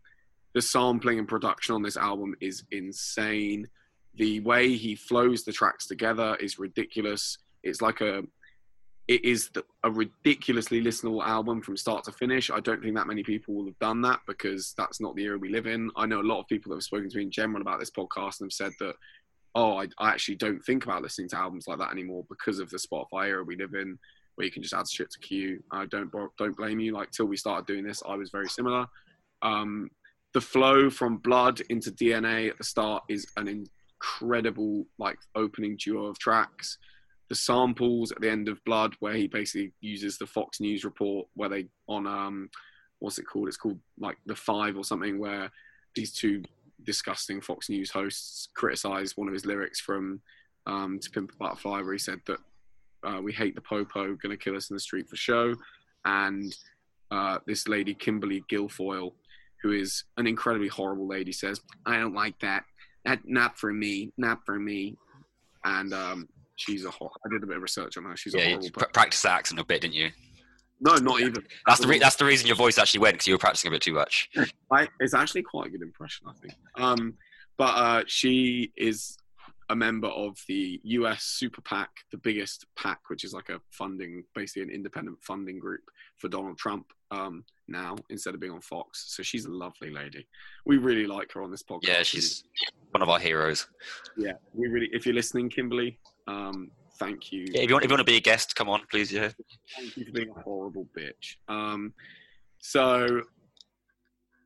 the 0.53 0.61
sampling 0.61 1.19
and 1.19 1.27
production 1.27 1.75
on 1.75 1.81
this 1.81 1.97
album 1.97 2.35
is 2.39 2.63
insane. 2.71 3.67
The 4.15 4.39
way 4.41 4.75
he 4.75 4.95
flows 4.95 5.43
the 5.43 5.51
tracks 5.51 5.87
together 5.87 6.35
is 6.39 6.59
ridiculous. 6.59 7.37
It's 7.63 7.81
like 7.81 8.01
a, 8.01 8.23
it 9.09 9.25
is 9.25 9.49
a 9.83 9.89
ridiculously 9.89 10.83
listenable 10.83 11.25
album 11.25 11.63
from 11.63 11.75
start 11.75 12.03
to 12.03 12.11
finish. 12.11 12.51
I 12.51 12.59
don't 12.59 12.79
think 12.79 12.95
that 12.95 13.07
many 13.07 13.23
people 13.23 13.55
will 13.55 13.65
have 13.65 13.79
done 13.79 14.01
that 14.03 14.19
because 14.27 14.75
that's 14.77 15.01
not 15.01 15.15
the 15.15 15.23
era 15.23 15.35
we 15.35 15.49
live 15.49 15.65
in. 15.65 15.89
I 15.95 16.05
know 16.05 16.21
a 16.21 16.23
lot 16.23 16.41
of 16.41 16.47
people 16.47 16.69
that 16.69 16.75
have 16.75 16.83
spoken 16.83 17.09
to 17.09 17.17
me 17.17 17.23
in 17.23 17.31
general 17.31 17.59
about 17.59 17.79
this 17.79 17.89
podcast 17.89 18.39
and 18.39 18.45
have 18.45 18.53
said 18.53 18.71
that 18.79 18.93
oh, 19.55 19.79
I, 19.79 19.87
I 19.97 20.09
actually 20.09 20.35
don't 20.35 20.63
think 20.63 20.85
about 20.85 21.01
listening 21.01 21.27
to 21.29 21.37
albums 21.37 21.67
like 21.67 21.79
that 21.79 21.91
anymore 21.91 22.23
because 22.29 22.59
of 22.59 22.69
the 22.69 22.77
Spotify 22.77 23.29
era 23.29 23.43
we 23.43 23.55
live 23.55 23.73
in, 23.73 23.97
where 24.35 24.45
you 24.45 24.51
can 24.51 24.61
just 24.61 24.75
add 24.75 24.87
shit 24.87 25.09
to 25.09 25.19
queue. 25.19 25.63
I 25.71 25.87
don't 25.87 26.11
don't 26.37 26.55
blame 26.55 26.79
you. 26.79 26.93
Like 26.93 27.09
till 27.09 27.25
we 27.25 27.35
started 27.35 27.65
doing 27.65 27.83
this, 27.83 28.03
I 28.07 28.13
was 28.13 28.29
very 28.29 28.47
similar. 28.47 28.85
Um, 29.41 29.89
the 30.35 30.41
flow 30.41 30.91
from 30.91 31.17
Blood 31.17 31.61
into 31.69 31.89
DNA 31.89 32.51
at 32.51 32.59
the 32.59 32.63
start 32.63 33.03
is 33.09 33.25
an 33.37 33.47
incredible 33.47 34.85
like 34.99 35.17
opening 35.33 35.77
duo 35.83 36.05
of 36.05 36.19
tracks. 36.19 36.77
The 37.29 37.35
samples 37.35 38.11
at 38.11 38.21
the 38.21 38.29
end 38.29 38.49
of 38.49 38.63
Blood, 38.65 38.95
where 38.99 39.13
he 39.13 39.27
basically 39.27 39.71
uses 39.81 40.17
the 40.17 40.25
Fox 40.25 40.59
News 40.59 40.83
report, 40.83 41.27
where 41.35 41.49
they 41.49 41.67
on 41.87 42.07
um, 42.07 42.49
what's 42.99 43.19
it 43.19 43.25
called? 43.25 43.47
It's 43.47 43.57
called 43.57 43.79
like 43.99 44.17
the 44.25 44.35
Five 44.35 44.77
or 44.77 44.83
something, 44.83 45.19
where 45.19 45.51
these 45.95 46.11
two 46.11 46.43
disgusting 46.83 47.41
Fox 47.41 47.69
News 47.69 47.91
hosts 47.91 48.49
criticised 48.55 49.13
one 49.15 49.27
of 49.27 49.33
his 49.33 49.45
lyrics 49.45 49.79
from 49.79 50.21
um, 50.65 50.99
"To 50.99 51.09
Pimp 51.09 51.31
a 51.31 51.35
Butterfly," 51.37 51.81
where 51.81 51.93
he 51.93 51.99
said 51.99 52.19
that 52.25 52.39
uh, 53.03 53.21
we 53.21 53.31
hate 53.31 53.55
the 53.55 53.61
popo, 53.61 54.15
gonna 54.15 54.37
kill 54.37 54.55
us 54.55 54.69
in 54.69 54.75
the 54.75 54.79
street 54.79 55.07
for 55.07 55.15
show, 55.15 55.55
and 56.05 56.55
uh, 57.11 57.39
this 57.45 57.67
lady 57.67 57.93
Kimberly 57.93 58.43
Guilfoyle, 58.51 59.13
who 59.61 59.71
is 59.71 60.03
an 60.17 60.27
incredibly 60.27 60.67
horrible 60.67 61.07
lady, 61.07 61.31
says, 61.31 61.61
"I 61.85 61.97
don't 61.97 62.13
like 62.13 62.39
that. 62.39 62.63
That 63.05 63.19
not 63.25 63.57
for 63.57 63.71
me, 63.71 64.11
not 64.17 64.45
for 64.45 64.59
me," 64.59 64.97
and 65.63 65.93
um, 65.93 66.27
she's 66.59 66.85
a. 66.85 66.91
hot. 66.91 67.11
I 67.25 67.29
did 67.29 67.43
a 67.43 67.47
bit 67.47 67.57
of 67.57 67.61
research 67.61 67.97
on 67.97 68.05
her. 68.05 68.15
She's 68.15 68.33
yeah, 68.33 68.41
a 68.41 68.43
you 68.43 68.49
horrible. 68.55 68.69
pr- 68.71 68.91
practiced 68.93 69.23
the 69.23 69.31
accent 69.31 69.59
a 69.59 69.65
bit, 69.65 69.81
didn't 69.81 69.95
you? 69.95 70.09
no, 70.81 70.95
not 70.95 71.19
even. 71.21 71.43
That's 71.65 71.79
the 71.79 71.87
re- 71.87 71.99
that's 71.99 72.15
the 72.15 72.25
reason 72.25 72.47
your 72.47 72.55
voice 72.55 72.77
actually 72.77 73.01
went 73.01 73.15
because 73.15 73.27
you 73.27 73.33
were 73.33 73.39
practicing 73.39 73.69
a 73.69 73.71
bit 73.71 73.81
too 73.81 73.93
much. 73.93 74.29
I, 74.71 74.87
it's 74.99 75.13
actually 75.13 75.43
quite 75.43 75.67
a 75.67 75.69
good 75.69 75.81
impression, 75.81 76.27
I 76.27 76.33
think. 76.39 76.53
Um, 76.75 77.13
but 77.57 77.75
uh, 77.75 78.03
she 78.07 78.71
is 78.77 79.17
a 79.69 79.75
member 79.75 80.07
of 80.07 80.37
the 80.47 80.79
US 80.83 81.23
Super 81.23 81.61
PAC, 81.61 81.89
the 82.11 82.17
biggest 82.17 82.65
PAC, 82.75 82.99
which 83.07 83.23
is 83.23 83.33
like 83.33 83.49
a 83.49 83.61
funding, 83.69 84.23
basically 84.33 84.63
an 84.63 84.69
independent 84.71 85.17
funding 85.21 85.59
group 85.59 85.81
for 86.17 86.27
Donald 86.27 86.57
Trump 86.57 86.87
um, 87.11 87.43
now 87.67 87.95
instead 88.09 88.33
of 88.33 88.39
being 88.39 88.51
on 88.51 88.61
Fox. 88.61 89.05
So 89.09 89.21
she's 89.21 89.45
a 89.45 89.51
lovely 89.51 89.91
lady. 89.91 90.27
We 90.65 90.77
really 90.77 91.05
like 91.05 91.31
her 91.33 91.43
on 91.43 91.51
this 91.51 91.63
podcast. 91.63 91.87
Yeah, 91.87 92.03
she's 92.03 92.43
one 92.91 93.03
of 93.03 93.09
our 93.09 93.19
heroes. 93.19 93.67
yeah. 94.17 94.33
We 94.53 94.67
really, 94.67 94.89
if 94.91 95.05
you're 95.05 95.15
listening, 95.15 95.49
Kimberly, 95.49 95.99
um, 96.29 96.71
thank 96.99 97.31
you. 97.31 97.45
Yeah, 97.51 97.61
if 97.61 97.69
you 97.69 97.75
want 97.75 97.85
if 97.85 97.89
you 97.89 97.93
want 97.95 98.05
to 98.05 98.11
be 98.11 98.17
a 98.17 98.21
guest, 98.21 98.55
come 98.55 98.69
on, 98.69 98.81
please. 98.91 99.11
Yeah. 99.11 99.29
Thank 99.75 99.97
you 99.97 100.05
for 100.05 100.11
being 100.11 100.29
a 100.35 100.41
horrible 100.41 100.87
bitch. 100.97 101.35
Um, 101.47 101.93
so, 102.59 103.21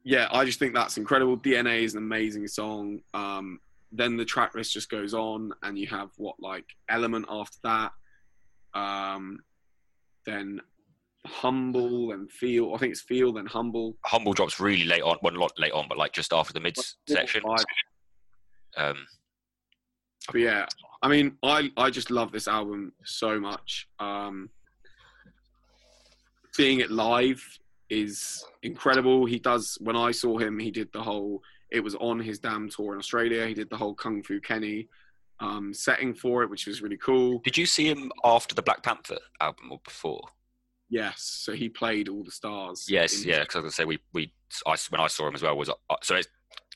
yeah, 0.03 0.27
I 0.31 0.45
just 0.45 0.59
think 0.59 0.73
that's 0.73 0.97
incredible. 0.97 1.37
DNA 1.37 1.83
is 1.83 1.95
an 1.95 1.99
amazing 2.03 2.47
song. 2.47 2.99
Um, 3.13 3.59
then 3.91 4.17
the 4.17 4.25
track 4.25 4.55
list 4.55 4.73
just 4.73 4.89
goes 4.89 5.13
on, 5.13 5.51
and 5.63 5.77
you 5.77 5.87
have 5.87 6.09
what 6.17 6.35
like 6.39 6.65
Element 6.89 7.25
after 7.29 7.57
that. 7.63 7.91
Um, 8.73 9.39
then 10.25 10.61
Humble 11.25 12.11
and 12.11 12.29
Feel. 12.31 12.73
I 12.73 12.77
think 12.77 12.91
it's 12.91 13.01
Feel 13.01 13.33
then 13.33 13.45
Humble. 13.45 13.97
Humble 14.05 14.33
drops 14.33 14.59
really 14.59 14.85
late 14.85 15.03
on, 15.03 15.17
well, 15.21 15.33
not 15.33 15.57
late 15.59 15.73
on, 15.73 15.87
but 15.87 15.97
like 15.97 16.13
just 16.13 16.33
after 16.33 16.53
the 16.53 16.59
mid 16.59 16.75
section. 17.07 17.43
Um, 18.75 19.05
But 20.31 20.41
yeah, 20.41 20.65
I 21.01 21.07
mean, 21.07 21.37
I 21.43 21.71
I 21.77 21.89
just 21.89 22.11
love 22.11 22.31
this 22.31 22.47
album 22.47 22.93
so 23.03 23.39
much. 23.39 23.87
Um, 23.99 24.49
seeing 26.53 26.79
it 26.79 26.91
live 26.91 27.43
is 27.89 28.43
incredible. 28.61 29.25
He 29.25 29.39
does. 29.39 29.77
When 29.81 29.95
I 29.95 30.11
saw 30.11 30.37
him, 30.37 30.59
he 30.59 30.71
did 30.71 30.89
the 30.93 31.01
whole. 31.01 31.41
It 31.71 31.81
was 31.81 31.95
on 31.95 32.19
his 32.19 32.39
damn 32.39 32.69
tour 32.69 32.93
in 32.93 32.99
Australia. 32.99 33.47
He 33.47 33.53
did 33.53 33.69
the 33.69 33.77
whole 33.77 33.95
Kung 33.95 34.23
Fu 34.23 34.39
Kenny 34.39 34.87
um, 35.39 35.73
setting 35.73 36.13
for 36.13 36.43
it, 36.43 36.49
which 36.49 36.67
was 36.67 36.81
really 36.81 36.97
cool. 36.97 37.39
did 37.39 37.57
you 37.57 37.65
see 37.65 37.87
him 37.87 38.11
after 38.23 38.55
the 38.55 38.61
Black 38.61 38.83
Panther 38.83 39.17
album 39.41 39.71
or 39.71 39.79
before? 39.83 40.21
Yes, 40.89 41.21
so 41.21 41.53
he 41.53 41.69
played 41.69 42.07
all 42.07 42.23
the 42.23 42.31
stars. 42.31 42.85
Yes, 42.87 43.25
yeah. 43.25 43.41
Because 43.41 43.55
I 43.55 43.59
was 43.59 43.63
gonna 43.63 43.71
say 43.71 43.85
we 43.85 43.99
we 44.13 44.31
I, 44.65 44.75
when 44.89 45.01
I 45.01 45.07
saw 45.07 45.27
him 45.27 45.35
as 45.35 45.41
well 45.41 45.57
was 45.57 45.69
uh, 45.69 45.73
so 46.01 46.15
it's 46.15 46.27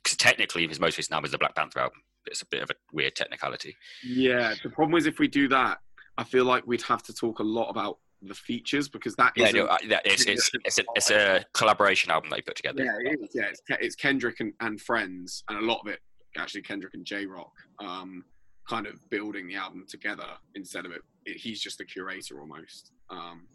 cause 0.03 0.17
technically 0.17 0.67
his 0.67 0.79
most 0.79 0.97
recent 0.97 1.13
album 1.13 1.25
is 1.25 1.31
the 1.31 1.37
Black 1.37 1.55
Panther 1.55 1.79
album. 1.79 2.01
It's 2.27 2.41
a 2.41 2.45
bit 2.45 2.61
of 2.63 2.69
a 2.69 2.75
weird 2.91 3.15
technicality. 3.15 3.75
Yeah, 4.03 4.53
the 4.63 4.69
problem 4.69 4.97
is 4.97 5.05
if 5.05 5.19
we 5.19 5.27
do 5.27 5.47
that, 5.49 5.79
I 6.17 6.23
feel 6.23 6.45
like 6.45 6.65
we'd 6.65 6.81
have 6.83 7.03
to 7.03 7.13
talk 7.13 7.39
a 7.39 7.43
lot 7.43 7.69
about 7.69 7.99
the 8.23 8.33
features 8.33 8.89
because 8.89 9.15
that 9.17 9.33
Yeah, 9.35 9.45
isn't- 9.45 9.57
no, 9.59 9.65
uh, 9.67 9.77
yeah, 9.83 9.99
it's 10.05 10.25
it's 10.25 10.49
it's 10.65 10.79
a, 10.79 10.83
it's 10.95 11.11
a 11.11 11.45
collaboration 11.53 12.09
album 12.11 12.29
they 12.31 12.41
put 12.41 12.55
together. 12.55 12.83
Yeah, 12.83 12.97
it 13.11 13.19
is. 13.21 13.29
Yeah, 13.35 13.43
it's, 13.45 13.61
it's 13.69 13.95
Kendrick 13.95 14.39
and, 14.39 14.53
and 14.59 14.81
friends, 14.81 15.43
and 15.49 15.57
a 15.59 15.61
lot 15.61 15.81
of 15.81 15.87
it 15.87 15.99
actually 16.37 16.61
Kendrick 16.63 16.93
and 16.93 17.05
Jay 17.05 17.25
Rock, 17.25 17.51
um, 17.79 18.23
kind 18.69 18.85
of 18.87 18.93
building 19.09 19.47
the 19.47 19.55
album 19.55 19.85
together 19.87 20.25
instead 20.55 20.85
of 20.85 20.91
it. 20.91 21.01
it 21.25 21.37
he's 21.37 21.61
just 21.61 21.79
a 21.79 21.85
curator 21.85 22.39
almost. 22.39 22.91
Um, 23.09 23.47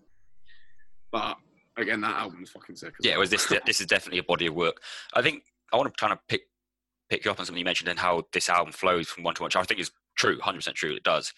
but 1.11 1.37
again, 1.77 2.01
that 2.01 2.17
album's 2.17 2.51
fucking 2.51 2.77
sick. 2.77 2.95
Yeah, 3.01 3.13
it 3.13 3.15
well. 3.15 3.21
was 3.21 3.31
this 3.31 3.53
this 3.67 3.81
is 3.81 3.87
definitely 3.87 4.19
a 4.21 4.25
body 4.25 4.47
of 4.47 4.55
work. 4.55 4.81
I 5.15 5.23
think 5.23 5.43
I 5.73 5.77
want 5.77 5.93
to 5.93 6.01
kind 6.01 6.13
of 6.13 6.19
pick 6.29 6.43
pick 7.13 7.27
you 7.27 7.31
up 7.31 7.39
on 7.39 7.45
something 7.45 7.59
you 7.59 7.65
mentioned 7.65 7.91
and 7.91 7.99
how 7.99 8.23
this 8.33 8.49
album 8.49 8.73
flows 8.73 9.07
from 9.09 9.23
one 9.23 9.35
to 9.35 9.43
one. 9.43 9.49
Which 9.49 9.57
I 9.57 9.65
think 9.65 9.79
is 9.81 9.91
true, 10.17 10.41
hundred 10.41 10.59
percent 10.59 10.77
true. 10.79 10.95
It 10.95 11.03
does, 11.03 11.33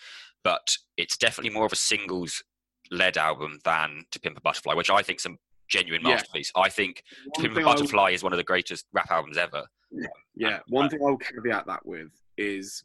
but 0.45 0.77
it's 0.97 1.17
definitely 1.17 1.51
more 1.51 1.67
of 1.67 1.73
a 1.73 1.77
singles 1.77 2.43
led 2.93 3.17
album 3.17 3.59
than 3.65 4.05
To 4.13 4.21
Pimp 4.21 4.39
a 4.39 4.41
Butterfly, 4.41 4.75
which 4.75 4.91
I 4.91 5.03
think 5.03 5.19
is 5.19 5.27
a 5.27 5.31
genuine 5.69 6.03
Yeah. 6.03 6.11
masterpiece. 6.11 6.53
I 6.55 6.69
think 6.69 7.03
To 7.35 7.43
Pimp 7.43 7.57
a 7.57 7.61
I 7.61 7.65
will- 7.65 7.73
Butterfly 7.75 8.11
is 8.11 8.23
one 8.23 8.33
of 8.33 8.37
the 8.37 8.45
greatest 8.45 8.87
rap 8.93 9.11
albums 9.11 9.37
ever. 9.37 9.67
Yeah, 10.37 10.61
one 10.69 10.89
thing 10.91 11.01
I'll 11.05 11.17
caveat 11.17 11.67
that 11.67 11.85
with 11.87 12.11
is 12.37 12.85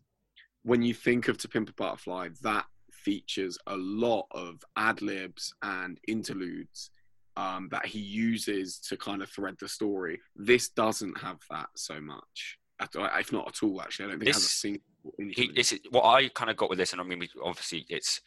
when 0.63 0.81
you 0.81 0.93
think 0.93 1.27
of 1.27 1.37
To 1.39 1.47
Pimp 1.47 1.69
a 1.69 1.73
Butterfly, 1.73 2.29
that 2.41 2.65
features 2.91 3.57
a 3.67 3.77
lot 3.77 4.25
of 4.31 4.63
ad 4.75 5.01
libs 5.01 5.53
and 5.61 5.99
interludes 6.07 6.89
um, 7.37 7.69
that 7.71 7.85
he 7.85 7.99
uses 7.99 8.79
to 8.79 8.97
kind 8.97 9.21
of 9.21 9.29
thread 9.29 9.55
the 9.59 9.67
story. 9.69 10.19
This 10.35 10.69
doesn't 10.69 11.17
have 11.19 11.39
that 11.49 11.69
so 11.75 12.01
much, 12.01 12.57
if 12.81 13.31
not 13.31 13.47
at 13.47 13.63
all. 13.63 13.81
Actually, 13.81 14.05
I 14.05 14.07
don't 14.09 14.19
think 14.19 14.29
it 14.29 14.33
has 14.35 14.43
a 14.43 14.45
This- 14.45 14.53
single. 14.53 14.81
he, 15.17 15.51
this 15.55 15.71
is 15.73 15.79
what 15.89 16.05
I 16.05 16.29
kind 16.29 16.49
of 16.49 16.57
got 16.57 16.69
with 16.69 16.77
this, 16.79 16.91
and 16.93 17.01
I 17.01 17.03
mean, 17.03 17.19
we, 17.19 17.29
obviously, 17.43 17.85
it's 17.89 18.21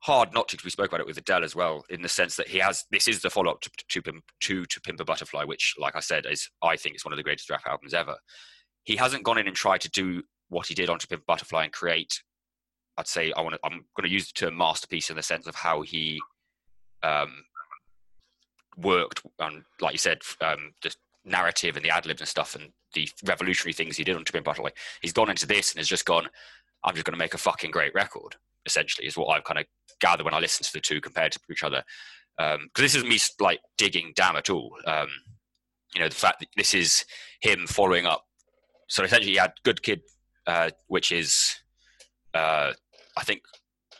hard 0.00 0.32
not 0.34 0.48
to. 0.48 0.58
we 0.64 0.70
spoke 0.70 0.88
about 0.88 1.00
it 1.00 1.06
with 1.06 1.16
Adele 1.18 1.44
as 1.44 1.54
well, 1.54 1.84
in 1.88 2.02
the 2.02 2.08
sense 2.08 2.36
that 2.36 2.48
he 2.48 2.58
has. 2.58 2.84
This 2.90 3.08
is 3.08 3.22
the 3.22 3.30
follow 3.30 3.50
up 3.52 3.60
to 3.62 3.70
to, 3.88 4.02
Pimp- 4.02 4.24
to 4.40 4.64
to 4.66 4.80
Pimp 4.80 5.00
a 5.00 5.04
Butterfly, 5.04 5.44
which, 5.44 5.74
like 5.78 5.96
I 5.96 6.00
said, 6.00 6.26
is 6.26 6.48
I 6.62 6.76
think 6.76 6.96
is 6.96 7.04
one 7.04 7.12
of 7.12 7.16
the 7.16 7.22
greatest 7.22 7.50
rap 7.50 7.62
albums 7.66 7.94
ever. 7.94 8.16
He 8.84 8.96
hasn't 8.96 9.22
gone 9.24 9.38
in 9.38 9.46
and 9.46 9.56
tried 9.56 9.80
to 9.82 9.90
do 9.90 10.22
what 10.48 10.66
he 10.66 10.74
did 10.74 10.90
on 10.90 10.98
To 10.98 11.06
Pimp 11.06 11.22
a 11.22 11.24
Butterfly 11.24 11.64
and 11.64 11.72
create. 11.72 12.22
I'd 12.98 13.06
say 13.08 13.32
I 13.32 13.40
want 13.40 13.54
to. 13.54 13.60
I'm 13.64 13.84
going 13.96 14.08
to 14.08 14.10
use 14.10 14.26
the 14.32 14.34
term 14.46 14.56
masterpiece 14.56 15.08
in 15.08 15.16
the 15.16 15.22
sense 15.22 15.46
of 15.46 15.54
how 15.54 15.80
he 15.82 16.20
um, 17.02 17.44
worked 18.76 19.22
on, 19.40 19.64
like 19.80 19.92
you 19.92 19.98
said, 19.98 20.18
um, 20.40 20.72
the 20.82 20.94
narrative 21.24 21.76
and 21.76 21.84
the 21.84 21.90
ad 21.90 22.06
libs 22.06 22.20
and 22.20 22.28
stuff, 22.28 22.54
and 22.54 22.70
the 22.94 23.08
revolutionary 23.24 23.72
things 23.72 23.96
he 23.96 24.04
did 24.04 24.16
on 24.16 24.24
a 24.34 24.42
Butterfly 24.42 24.70
he's 25.00 25.12
gone 25.12 25.30
into 25.30 25.46
this 25.46 25.72
and 25.72 25.78
has 25.78 25.88
just 25.88 26.04
gone, 26.04 26.28
I'm 26.84 26.94
just 26.94 27.04
going 27.04 27.14
to 27.14 27.18
make 27.18 27.34
a 27.34 27.38
fucking 27.38 27.70
great 27.70 27.94
record. 27.94 28.36
Essentially, 28.66 29.06
is 29.06 29.16
what 29.16 29.36
I've 29.36 29.44
kind 29.44 29.58
of 29.58 29.66
gathered 30.00 30.24
when 30.24 30.34
I 30.34 30.38
listen 30.38 30.64
to 30.64 30.72
the 30.72 30.80
two 30.80 31.00
compared 31.00 31.32
to 31.32 31.40
each 31.50 31.64
other. 31.64 31.82
Because 32.36 32.68
this 32.76 32.94
isn't 32.94 33.08
me 33.08 33.18
like 33.40 33.60
digging 33.76 34.12
damn 34.14 34.36
at 34.36 34.50
all. 34.50 34.76
Um, 34.86 35.08
you 35.94 36.00
know, 36.00 36.08
the 36.08 36.14
fact 36.14 36.40
that 36.40 36.48
this 36.56 36.72
is 36.74 37.04
him 37.40 37.66
following 37.66 38.06
up. 38.06 38.24
So 38.88 39.04
essentially, 39.04 39.32
he 39.32 39.38
had 39.38 39.52
Good 39.64 39.82
Kid, 39.82 40.02
uh, 40.46 40.70
which 40.86 41.12
is, 41.12 41.56
uh, 42.34 42.72
I 43.16 43.24
think, 43.24 43.42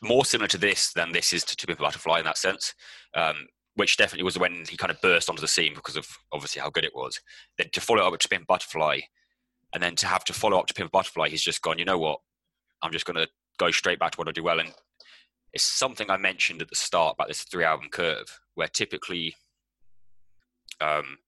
more 0.02 0.24
similar 0.24 0.48
to 0.48 0.58
this 0.58 0.92
than 0.92 1.12
this 1.12 1.32
is 1.32 1.44
to 1.44 1.66
Pimp 1.66 1.78
Butterfly 1.78 2.18
in 2.18 2.24
that 2.24 2.38
sense. 2.38 2.74
Um, 3.14 3.46
which 3.74 3.96
definitely 3.96 4.24
was 4.24 4.38
when 4.38 4.64
he 4.68 4.76
kind 4.76 4.90
of 4.90 5.00
burst 5.00 5.28
onto 5.28 5.40
the 5.40 5.48
scene 5.48 5.74
because 5.74 5.96
of 5.96 6.06
obviously 6.32 6.60
how 6.60 6.70
good 6.70 6.84
it 6.84 6.94
was. 6.94 7.20
Then 7.58 7.68
to 7.72 7.80
follow 7.80 8.02
up 8.02 8.12
with 8.12 8.28
Pimp 8.28 8.46
Butterfly, 8.46 9.00
and 9.74 9.82
then 9.82 9.96
to 9.96 10.06
have 10.06 10.24
to 10.24 10.32
follow 10.32 10.58
up 10.58 10.66
to 10.66 10.74
Pimp 10.74 10.92
Butterfly, 10.92 11.28
he's 11.28 11.42
just 11.42 11.62
gone. 11.62 11.78
You 11.78 11.84
know 11.84 11.98
what? 11.98 12.20
I'm 12.82 12.92
just 12.92 13.06
going 13.06 13.16
to 13.16 13.28
go 13.58 13.70
straight 13.70 13.98
back 13.98 14.12
to 14.12 14.18
what 14.18 14.28
I 14.28 14.32
do 14.32 14.42
well, 14.42 14.60
and 14.60 14.72
it's 15.52 15.64
something 15.64 16.10
I 16.10 16.16
mentioned 16.16 16.62
at 16.62 16.68
the 16.68 16.76
start 16.76 17.14
about 17.14 17.28
this 17.28 17.42
three 17.42 17.64
album 17.64 17.88
curve, 17.90 18.40
where 18.54 18.68
typically 18.68 19.34
um, 20.80 21.18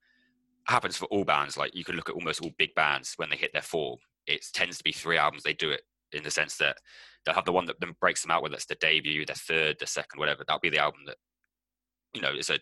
happens 0.67 0.97
for 0.97 1.07
all 1.07 1.25
bands. 1.25 1.57
Like 1.57 1.75
you 1.75 1.85
can 1.85 1.97
look 1.97 2.09
at 2.09 2.15
almost 2.15 2.43
all 2.43 2.53
big 2.59 2.75
bands 2.75 3.15
when 3.17 3.31
they 3.31 3.37
hit 3.37 3.53
their 3.53 3.63
form, 3.63 3.99
it 4.27 4.45
tends 4.53 4.79
to 4.79 4.85
be 4.85 4.93
three 4.93 5.19
albums. 5.19 5.43
They 5.43 5.53
do 5.53 5.71
it 5.71 5.83
in 6.13 6.23
the 6.23 6.31
sense 6.31 6.57
that 6.59 6.79
they'll 7.25 7.35
have 7.35 7.45
the 7.45 7.53
one 7.53 7.67
that 7.67 7.81
then 7.81 7.95
breaks 8.01 8.23
them 8.23 8.31
out, 8.31 8.43
whether 8.43 8.55
it's 8.55 8.67
the 8.67 8.77
debut, 8.77 9.27
their 9.27 9.37
third, 9.37 9.77
their 9.79 9.87
second, 9.87 10.19
whatever. 10.19 10.45
That'll 10.47 10.61
be 10.61 10.71
the 10.71 10.79
album 10.79 11.01
that 11.07 11.17
you 12.15 12.21
know 12.21 12.33
it's 12.33 12.51
a 12.51 12.59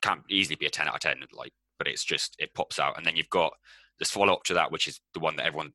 can't 0.00 0.22
easily 0.30 0.56
be 0.56 0.66
a 0.66 0.70
ten 0.70 0.88
out 0.88 0.94
of 0.94 1.00
ten. 1.00 1.18
Like, 1.32 1.52
but 1.78 1.88
it's 1.88 2.04
just 2.04 2.36
it 2.38 2.54
pops 2.54 2.78
out, 2.78 2.96
and 2.96 3.04
then 3.04 3.16
you've 3.16 3.30
got 3.30 3.52
this 3.98 4.10
follow 4.10 4.32
up 4.32 4.44
to 4.44 4.54
that, 4.54 4.70
which 4.70 4.86
is 4.86 5.00
the 5.14 5.20
one 5.20 5.36
that 5.36 5.46
everyone 5.46 5.72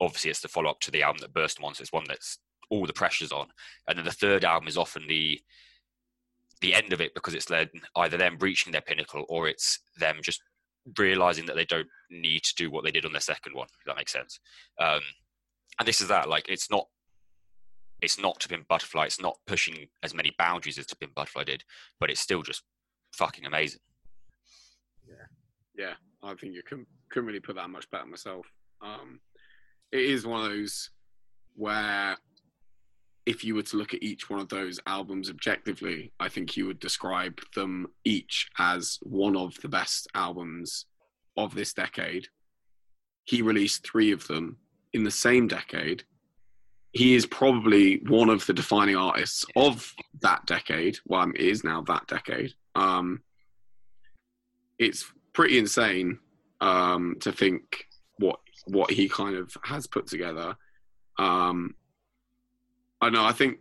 obviously 0.00 0.30
it's 0.30 0.40
the 0.40 0.48
follow 0.48 0.70
up 0.70 0.80
to 0.80 0.90
the 0.90 1.02
album 1.02 1.20
that 1.20 1.32
burst 1.32 1.60
once. 1.60 1.80
It's 1.80 1.92
one 1.92 2.04
that's 2.06 2.38
all 2.70 2.86
the 2.86 2.92
pressure's 2.92 3.32
on, 3.32 3.48
and 3.86 3.98
then 3.98 4.04
the 4.04 4.12
third 4.12 4.44
album 4.44 4.68
is 4.68 4.78
often 4.78 5.06
the 5.06 5.40
the 6.60 6.74
end 6.74 6.92
of 6.92 7.00
it 7.00 7.14
because 7.14 7.34
it's 7.34 7.50
led 7.50 7.70
either 7.96 8.16
them 8.16 8.36
reaching 8.40 8.72
their 8.72 8.80
pinnacle 8.80 9.24
or 9.28 9.46
it's 9.48 9.78
them 9.98 10.16
just 10.22 10.42
realizing 10.98 11.46
that 11.46 11.54
they 11.54 11.64
don't 11.64 11.86
need 12.10 12.42
to 12.42 12.54
do 12.56 12.70
what 12.70 12.82
they 12.82 12.90
did 12.90 13.04
on 13.04 13.12
their 13.12 13.20
second 13.20 13.54
one. 13.54 13.68
If 13.78 13.86
that 13.86 13.96
makes 13.96 14.12
sense. 14.12 14.40
Um, 14.80 15.00
and 15.78 15.86
this 15.86 16.00
is 16.00 16.08
that 16.08 16.28
like 16.28 16.48
it's 16.48 16.70
not 16.70 16.86
it's 18.00 18.18
not 18.18 18.40
to 18.40 18.58
butterfly. 18.68 19.06
It's 19.06 19.20
not 19.20 19.38
pushing 19.46 19.88
as 20.02 20.14
many 20.14 20.32
boundaries 20.38 20.78
as 20.78 20.86
to 20.86 20.96
butterfly 21.14 21.44
did, 21.44 21.64
but 22.00 22.10
it's 22.10 22.20
still 22.20 22.42
just 22.42 22.62
fucking 23.12 23.46
amazing. 23.46 23.80
Yeah, 25.06 25.26
yeah. 25.76 25.94
I 26.22 26.34
think 26.34 26.54
you 26.54 26.62
couldn't, 26.62 26.88
couldn't 27.10 27.26
really 27.26 27.40
put 27.40 27.56
that 27.56 27.70
much 27.70 27.90
better 27.90 28.06
myself. 28.06 28.46
Um, 28.82 29.20
it 29.92 30.00
is 30.00 30.26
one 30.26 30.44
of 30.44 30.50
those 30.50 30.90
where 31.54 32.16
if 33.26 33.44
you 33.44 33.54
were 33.54 33.62
to 33.62 33.76
look 33.76 33.92
at 33.92 34.02
each 34.02 34.30
one 34.30 34.40
of 34.40 34.48
those 34.48 34.80
albums 34.86 35.28
objectively, 35.28 36.12
I 36.18 36.28
think 36.28 36.56
you 36.56 36.66
would 36.66 36.80
describe 36.80 37.38
them 37.54 37.88
each 38.04 38.48
as 38.58 38.98
one 39.02 39.36
of 39.36 39.54
the 39.60 39.68
best 39.68 40.08
albums 40.14 40.86
of 41.36 41.54
this 41.54 41.74
decade. 41.74 42.28
He 43.24 43.42
released 43.42 43.86
three 43.86 44.12
of 44.12 44.26
them 44.28 44.56
in 44.94 45.04
the 45.04 45.10
same 45.10 45.46
decade. 45.46 46.04
He 46.92 47.14
is 47.14 47.26
probably 47.26 47.98
one 48.06 48.30
of 48.30 48.46
the 48.46 48.52
defining 48.54 48.96
artists 48.96 49.44
of 49.56 49.94
that 50.22 50.46
decade. 50.46 50.98
Well, 51.06 51.28
it 51.30 51.40
is 51.40 51.62
now 51.62 51.82
that 51.82 52.06
decade. 52.06 52.54
Um, 52.74 53.22
it's 54.78 55.10
pretty 55.32 55.58
insane 55.58 56.18
um, 56.60 57.16
to 57.20 57.32
think 57.32 57.86
what 58.18 58.40
what 58.66 58.90
he 58.90 59.08
kind 59.08 59.36
of 59.36 59.56
has 59.64 59.86
put 59.86 60.06
together. 60.06 60.56
Um, 61.18 61.74
I 63.00 63.10
know. 63.10 63.24
I 63.24 63.32
think. 63.32 63.58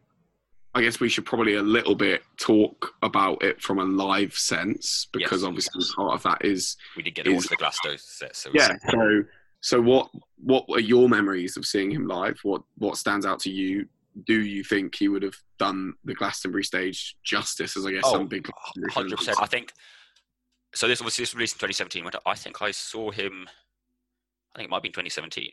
I 0.75 0.81
guess 0.81 0.99
we 0.99 1.09
should 1.09 1.25
probably 1.25 1.55
a 1.55 1.61
little 1.63 1.95
bit 1.95 2.21
talk 2.37 2.93
about 3.01 3.43
it 3.43 3.59
from 3.63 3.79
a 3.79 3.83
live 3.83 4.35
sense 4.35 5.07
because 5.11 5.41
Yes. 5.41 5.47
obviously 5.47 5.83
part 5.95 6.13
of 6.13 6.21
that 6.23 6.45
is 6.45 6.77
We 6.95 7.01
did 7.01 7.15
get 7.15 7.27
all 7.27 7.33
Is- 7.33 7.45
of 7.45 7.49
the 7.49 7.55
Glasto 7.57 7.99
sets. 7.99 8.39
So 8.39 8.51
yeah. 8.53 8.75
So 8.91 9.23
so 9.61 9.81
what 9.81 10.09
what 10.37 10.65
are 10.71 10.79
your 10.79 11.09
memories 11.09 11.57
of 11.57 11.65
seeing 11.65 11.91
him 11.91 12.07
live? 12.07 12.39
What 12.43 12.61
what 12.77 12.97
stands 12.97 13.25
out 13.25 13.39
to 13.41 13.51
you? 13.51 13.87
Do 14.25 14.41
you 14.41 14.63
think 14.63 14.95
he 14.95 15.07
would 15.07 15.23
have 15.23 15.35
done 15.59 15.93
the 16.03 16.13
Glastonbury 16.15 16.63
stage 16.63 17.15
justice 17.23 17.77
as 17.77 17.85
I 17.85 17.91
guess 17.91 18.03
Oh, 18.05 18.13
some 18.13 18.27
big 18.27 18.49
hundred 18.91 19.17
percent. 19.17 19.37
I 19.41 19.45
think. 19.45 19.73
So 20.75 20.87
this 20.87 21.01
was 21.01 21.15
this 21.15 21.31
was 21.31 21.35
released 21.35 21.55
in 21.55 21.69
2017. 21.69 22.03
but 22.03 22.21
I 22.25 22.35
think 22.35 22.61
I 22.61 22.71
saw 22.71 23.11
him. 23.11 23.47
I 24.53 24.59
think 24.59 24.67
it 24.67 24.69
might 24.69 24.77
have 24.77 24.83
been 24.83 24.91
2017. 24.91 25.51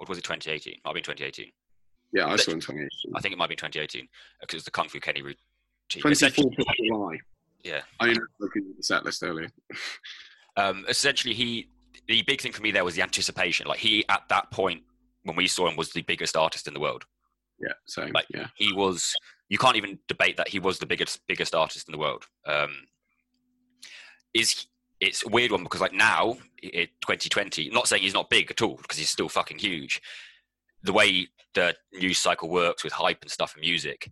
Or 0.00 0.06
was 0.08 0.18
it 0.18 0.24
2018? 0.24 0.74
Might 0.84 0.90
have 0.90 0.94
been 0.94 1.02
2018. 1.02 1.50
Yeah, 2.12 2.26
I 2.26 2.36
saw 2.36 2.52
in 2.52 2.60
2018. 2.60 3.12
I 3.14 3.20
think 3.20 3.32
it 3.32 3.38
might 3.38 3.48
be 3.48 3.56
2018 3.56 4.08
because 4.40 4.54
it 4.54 4.56
was 4.58 4.64
the 4.64 4.70
Kung 4.70 4.88
Fu 4.88 5.00
Kenny 5.00 5.22
routine. 5.22 5.38
24th 5.92 6.38
of 6.38 6.66
July. 6.86 7.18
Yeah. 7.64 7.80
I 8.00 8.06
didn't 8.06 8.22
at 8.22 8.48
the 8.76 8.82
set 8.82 9.04
list 9.04 9.22
earlier. 9.22 9.50
um, 10.56 10.84
essentially, 10.88 11.34
he 11.34 11.68
the 12.08 12.22
big 12.22 12.40
thing 12.40 12.52
for 12.52 12.62
me 12.62 12.70
there 12.70 12.84
was 12.84 12.94
the 12.94 13.02
anticipation. 13.02 13.66
Like 13.66 13.78
he 13.78 14.04
at 14.08 14.22
that 14.28 14.50
point 14.50 14.82
when 15.24 15.36
we 15.36 15.46
saw 15.46 15.68
him 15.68 15.76
was 15.76 15.90
the 15.92 16.02
biggest 16.02 16.36
artist 16.36 16.66
in 16.66 16.74
the 16.74 16.80
world. 16.80 17.04
Yeah, 17.60 17.74
same. 17.86 18.12
Like- 18.12 18.26
yeah. 18.34 18.48
He 18.56 18.72
was. 18.72 19.14
You 19.50 19.58
can't 19.58 19.76
even 19.76 19.98
debate 20.08 20.36
that 20.36 20.48
he 20.48 20.58
was 20.58 20.78
the 20.78 20.86
biggest 20.86 21.20
biggest 21.26 21.54
artist 21.54 21.88
in 21.88 21.92
the 21.92 21.98
world. 21.98 22.24
Um, 22.46 22.70
is 24.34 24.66
it's 25.00 25.24
a 25.24 25.28
weird 25.28 25.52
one 25.52 25.62
because 25.62 25.80
like 25.80 25.92
now 25.92 26.36
it 26.62 26.90
2020 27.02 27.70
not 27.70 27.86
saying 27.86 28.02
he's 28.02 28.14
not 28.14 28.30
big 28.30 28.50
at 28.50 28.62
all 28.62 28.76
because 28.76 28.98
he's 28.98 29.10
still 29.10 29.28
fucking 29.28 29.58
huge 29.58 30.02
the 30.82 30.92
way 30.92 31.28
the 31.54 31.74
news 31.94 32.18
cycle 32.18 32.48
works 32.48 32.84
with 32.84 32.92
hype 32.92 33.22
and 33.22 33.30
stuff 33.30 33.54
and 33.54 33.62
music 33.62 34.10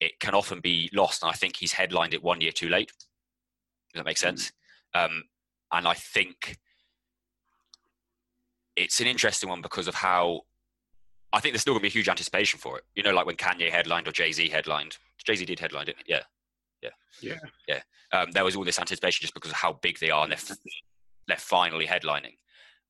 it 0.00 0.18
can 0.20 0.34
often 0.34 0.60
be 0.60 0.88
lost 0.92 1.22
and 1.22 1.30
i 1.30 1.34
think 1.34 1.56
he's 1.56 1.72
headlined 1.72 2.14
it 2.14 2.22
one 2.22 2.40
year 2.40 2.52
too 2.52 2.68
late 2.68 2.88
does 2.88 4.00
that 4.00 4.06
make 4.06 4.18
sense 4.18 4.52
um, 4.94 5.24
and 5.72 5.86
i 5.88 5.94
think 5.94 6.56
it's 8.82 9.00
an 9.00 9.06
interesting 9.06 9.48
one 9.48 9.60
because 9.62 9.88
of 9.88 9.94
how 9.94 10.40
i 11.32 11.40
think 11.40 11.52
there's 11.52 11.62
still 11.62 11.74
going 11.74 11.80
to 11.80 11.82
be 11.82 11.88
a 11.88 11.98
huge 11.98 12.08
anticipation 12.08 12.58
for 12.58 12.78
it 12.78 12.84
you 12.94 13.02
know 13.02 13.12
like 13.12 13.26
when 13.26 13.36
kanye 13.36 13.70
headlined 13.70 14.06
or 14.08 14.12
jay-z 14.12 14.48
headlined 14.48 14.96
jay-z 15.24 15.44
did 15.44 15.60
headline 15.60 15.86
didn't 15.86 16.02
he? 16.06 16.12
yeah 16.14 16.22
Yeah. 17.68 17.80
um, 18.12 18.30
there 18.32 18.44
was 18.44 18.54
all 18.56 18.64
this 18.64 18.78
anticipation 18.78 19.20
just 19.22 19.34
because 19.34 19.50
of 19.50 19.56
how 19.56 19.72
big 19.82 19.98
they 19.98 20.10
are 20.10 20.22
and 20.22 20.30
they're, 20.32 20.38
f- 20.38 20.56
they're 21.26 21.36
finally 21.36 21.86
headlining. 21.86 22.36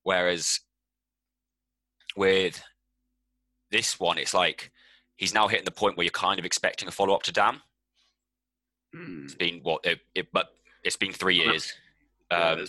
Whereas 0.03 0.59
with 2.15 2.61
this 3.71 3.99
one, 3.99 4.17
it's 4.17 4.33
like 4.33 4.71
he's 5.17 5.33
now 5.33 5.47
hitting 5.47 5.65
the 5.65 5.71
point 5.71 5.97
where 5.97 6.03
you're 6.05 6.11
kind 6.11 6.39
of 6.39 6.45
expecting 6.45 6.87
a 6.87 6.91
follow 6.91 7.15
up 7.15 7.23
to 7.23 7.31
Damn. 7.31 7.61
Mm. 8.95 9.25
It's 9.25 9.35
been 9.35 9.59
what, 9.63 9.83
it, 9.85 9.99
it, 10.15 10.27
but 10.31 10.47
it's 10.83 10.95
been 10.97 11.11
three 11.13 11.35
years. 11.37 11.73
Um, 12.31 12.65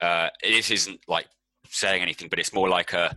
uh, 0.00 0.28
this 0.42 0.70
isn't 0.70 1.00
like 1.06 1.26
saying 1.70 2.02
anything, 2.02 2.28
but 2.28 2.38
it's 2.38 2.52
more 2.52 2.68
like 2.68 2.92
a 2.92 3.16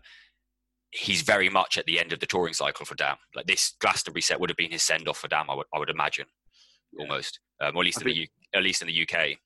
he's 0.91 1.21
very 1.21 1.49
much 1.49 1.77
at 1.77 1.85
the 1.85 1.99
end 1.99 2.11
of 2.11 2.19
the 2.19 2.25
touring 2.25 2.53
cycle 2.53 2.85
for 2.85 2.95
Damn. 2.95 3.17
Like 3.35 3.45
this 3.47 3.75
Glastonbury 3.79 4.21
set 4.21 4.39
would 4.39 4.49
have 4.49 4.57
been 4.57 4.71
his 4.71 4.81
send 4.83 5.07
off 5.07 5.17
for 5.19 5.27
Damn, 5.27 5.49
I 5.49 5.53
would, 5.55 5.67
I 5.73 5.77
would 5.79 5.89
imagine, 5.89 6.25
Yeah. 6.93 7.03
almost, 7.03 7.39
um, 7.61 7.75
or 7.75 7.81
at 7.81 7.85
least 7.85 7.99
I 7.99 8.01
in 8.01 8.07
the 8.07 8.13
U, 8.21 8.27
at 8.55 8.63
least 8.63 8.81
in 8.81 8.87
the 8.87 9.01
UK. 9.07 9.37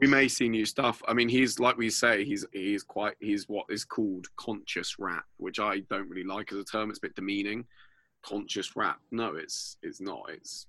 we 0.00 0.06
may 0.08 0.26
see 0.28 0.48
new 0.48 0.66
stuff. 0.66 1.00
I 1.06 1.14
mean, 1.14 1.28
he's 1.28 1.58
like 1.60 1.76
we 1.76 1.90
say, 1.90 2.24
he's 2.24 2.44
he's 2.52 2.82
quite 2.82 3.14
he's 3.20 3.48
what 3.48 3.66
is 3.70 3.84
called 3.84 4.26
conscious 4.36 4.96
rap, 4.98 5.24
which 5.36 5.60
I 5.60 5.80
don't 5.90 6.08
really 6.08 6.24
like 6.24 6.50
as 6.52 6.58
a 6.58 6.64
term. 6.64 6.90
It's 6.90 6.98
a 6.98 7.02
bit 7.02 7.14
demeaning. 7.14 7.64
Conscious 8.24 8.74
rap. 8.74 8.98
No, 9.12 9.36
it's 9.36 9.76
it's 9.82 10.00
not. 10.00 10.22
It's 10.28 10.66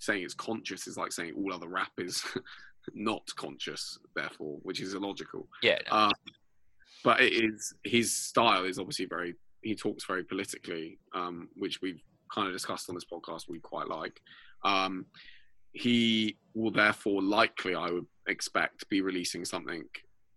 saying 0.00 0.22
it's 0.24 0.34
conscious 0.34 0.86
is 0.86 0.96
like 0.98 1.12
saying 1.12 1.34
all 1.36 1.52
other 1.54 1.68
rap 1.68 1.92
is 1.98 2.22
not 2.94 3.22
conscious, 3.36 3.98
therefore, 4.14 4.58
which 4.62 4.80
is 4.80 4.94
illogical. 4.94 5.48
Yeah, 5.62 5.78
no, 5.86 5.96
Uh, 5.96 6.10
but 7.04 7.20
it 7.20 7.32
is 7.32 7.74
his 7.84 8.16
style 8.16 8.64
is 8.64 8.78
obviously 8.78 9.06
very. 9.06 9.34
He 9.62 9.74
talks 9.74 10.04
very 10.04 10.24
politically, 10.24 10.98
um, 11.14 11.48
which 11.56 11.80
we've 11.82 12.02
kind 12.32 12.46
of 12.46 12.52
discussed 12.52 12.88
on 12.88 12.94
this 12.94 13.04
podcast. 13.04 13.48
We 13.48 13.58
quite 13.60 13.88
like. 13.88 14.20
Um, 14.64 15.06
he 15.72 16.38
will 16.54 16.70
therefore 16.70 17.22
likely, 17.22 17.74
I 17.74 17.90
would 17.90 18.06
expect, 18.28 18.88
be 18.88 19.02
releasing 19.02 19.44
something 19.44 19.84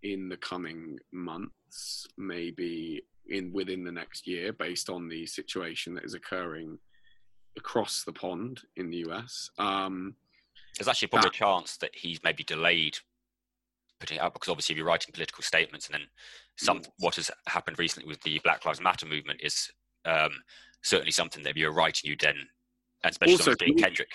in 0.02 0.28
the 0.28 0.36
coming 0.36 0.98
months, 1.12 2.06
maybe 2.18 3.02
in 3.28 3.52
within 3.52 3.84
the 3.84 3.92
next 3.92 4.26
year, 4.26 4.52
based 4.52 4.90
on 4.90 5.08
the 5.08 5.26
situation 5.26 5.94
that 5.94 6.04
is 6.04 6.14
occurring 6.14 6.78
across 7.56 8.04
the 8.04 8.12
pond 8.12 8.60
in 8.76 8.90
the 8.90 8.98
US. 9.08 9.50
Um, 9.58 10.14
there's 10.80 10.88
actually 10.88 11.08
probably 11.08 11.28
a 11.28 11.32
chance 11.32 11.76
that 11.76 11.90
he's 11.94 12.22
maybe 12.24 12.42
delayed 12.42 12.96
putting 14.00 14.16
it 14.16 14.20
out 14.20 14.32
because 14.32 14.48
obviously 14.48 14.72
if 14.72 14.78
you're 14.78 14.86
writing 14.86 15.12
political 15.12 15.44
statements 15.44 15.86
and 15.86 15.94
then 15.94 16.06
some 16.56 16.80
what 17.00 17.16
has 17.16 17.30
happened 17.46 17.78
recently 17.78 18.08
with 18.08 18.20
the 18.22 18.40
Black 18.42 18.64
Lives 18.64 18.80
Matter 18.80 19.04
movement 19.04 19.40
is 19.42 19.70
um, 20.06 20.30
certainly 20.82 21.12
something 21.12 21.42
that 21.42 21.50
if 21.50 21.56
you're 21.58 21.74
writing 21.74 22.08
you 22.08 22.16
then 22.18 22.34
and 23.04 23.10
especially 23.12 23.34
Also, 23.34 23.54
being 23.60 23.76
Kendrick. 23.76 24.08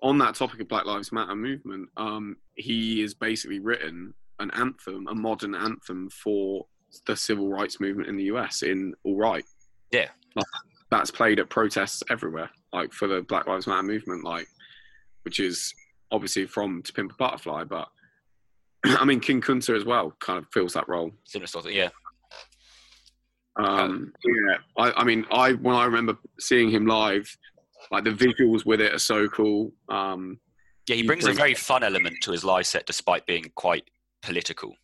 on 0.00 0.16
that 0.18 0.36
topic 0.36 0.60
of 0.60 0.68
Black 0.68 0.84
Lives 0.84 1.10
Matter 1.10 1.34
movement, 1.34 1.88
um, 1.96 2.36
he 2.54 3.00
has 3.02 3.12
basically 3.12 3.58
written 3.58 4.14
an 4.38 4.52
anthem, 4.52 5.08
a 5.08 5.14
modern 5.14 5.56
anthem 5.56 6.08
for 6.10 6.66
the 7.06 7.16
civil 7.16 7.48
rights 7.48 7.80
movement 7.80 8.08
in 8.08 8.16
the 8.16 8.24
US 8.24 8.62
in 8.62 8.94
All 9.02 9.16
Right. 9.16 9.44
Yeah. 9.90 10.08
Like, 10.36 10.46
that's 10.90 11.10
played 11.10 11.40
at 11.40 11.50
protests 11.50 12.04
everywhere, 12.10 12.50
like 12.72 12.92
for 12.92 13.08
the 13.08 13.22
Black 13.22 13.48
Lives 13.48 13.66
Matter 13.66 13.82
movement, 13.82 14.22
like 14.22 14.46
which 15.24 15.40
is 15.40 15.74
obviously 16.10 16.46
from 16.46 16.82
To 16.82 16.92
Pimp 16.92 17.12
a 17.12 17.14
Butterfly, 17.16 17.64
but 17.64 17.88
I 18.84 19.04
mean 19.04 19.20
King 19.20 19.40
Kunta 19.40 19.76
as 19.76 19.84
well 19.84 20.14
kind 20.20 20.38
of 20.38 20.46
fills 20.52 20.72
that 20.74 20.88
role. 20.88 21.10
Similar 21.24 21.46
sort 21.46 21.66
of 21.66 21.72
yeah. 21.72 21.88
Um, 23.56 24.12
yeah, 24.24 24.56
I, 24.76 24.92
I 25.00 25.04
mean, 25.04 25.24
I 25.30 25.52
when 25.52 25.76
I 25.76 25.84
remember 25.84 26.16
seeing 26.40 26.70
him 26.70 26.86
live, 26.86 27.36
like 27.92 28.02
the 28.04 28.10
visuals 28.10 28.66
with 28.66 28.80
it 28.80 28.92
are 28.92 28.98
so 28.98 29.28
cool. 29.28 29.72
Um, 29.88 30.40
Yeah, 30.88 30.96
he 30.96 31.04
brings 31.04 31.24
a 31.26 31.32
very 31.32 31.54
fun 31.54 31.84
element 31.84 32.16
to 32.22 32.32
his 32.32 32.44
live 32.44 32.66
set, 32.66 32.84
despite 32.86 33.26
being 33.26 33.52
quite 33.54 33.84
political. 34.22 34.74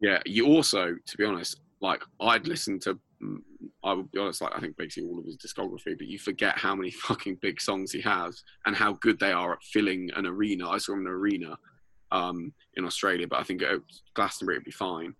yeah, 0.00 0.20
you 0.26 0.46
also, 0.46 0.96
to 1.06 1.16
be 1.16 1.24
honest, 1.24 1.60
like 1.80 2.02
I'd 2.20 2.48
listen 2.48 2.80
to. 2.80 2.98
Mm, 3.22 3.38
I 3.84 3.92
would 3.92 4.10
be 4.10 4.18
honest, 4.18 4.42
like 4.42 4.52
I 4.54 4.60
think 4.60 4.76
basically 4.76 5.08
all 5.08 5.18
of 5.18 5.24
his 5.24 5.36
discography, 5.36 5.96
but 5.96 6.06
you 6.06 6.18
forget 6.18 6.58
how 6.58 6.74
many 6.74 6.90
fucking 7.08 7.38
big 7.42 7.60
songs 7.60 7.92
he 7.92 8.00
has 8.02 8.42
and 8.66 8.74
how 8.76 8.94
good 8.94 9.18
they 9.18 9.32
are 9.32 9.52
at 9.52 9.62
filling 9.62 10.10
an 10.16 10.26
arena. 10.26 10.68
I 10.68 10.78
saw 10.78 10.92
him 10.92 11.00
in 11.00 11.06
an 11.06 11.12
arena 11.12 11.58
um, 12.12 12.52
in 12.74 12.84
Australia, 12.84 13.26
but 13.28 13.40
I 13.40 13.42
think 13.42 13.62
at 13.62 13.80
Glastonbury 14.14 14.56
it'd 14.56 14.64
be 14.64 14.70
fine. 14.70 15.14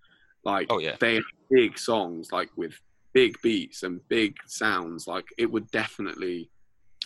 Like 0.45 0.69
Oh 0.71 0.79
yeah, 0.79 0.97
they 1.01 1.15
have 1.17 1.25
big 1.51 1.79
songs, 1.79 2.31
like 2.33 2.51
with 2.57 2.75
big 3.13 3.41
beats 3.43 3.83
and 3.83 4.07
big 4.09 4.37
sounds. 4.47 5.07
Like 5.07 5.25
it 5.39 5.51
would 5.51 5.71
definitely. 5.71 6.51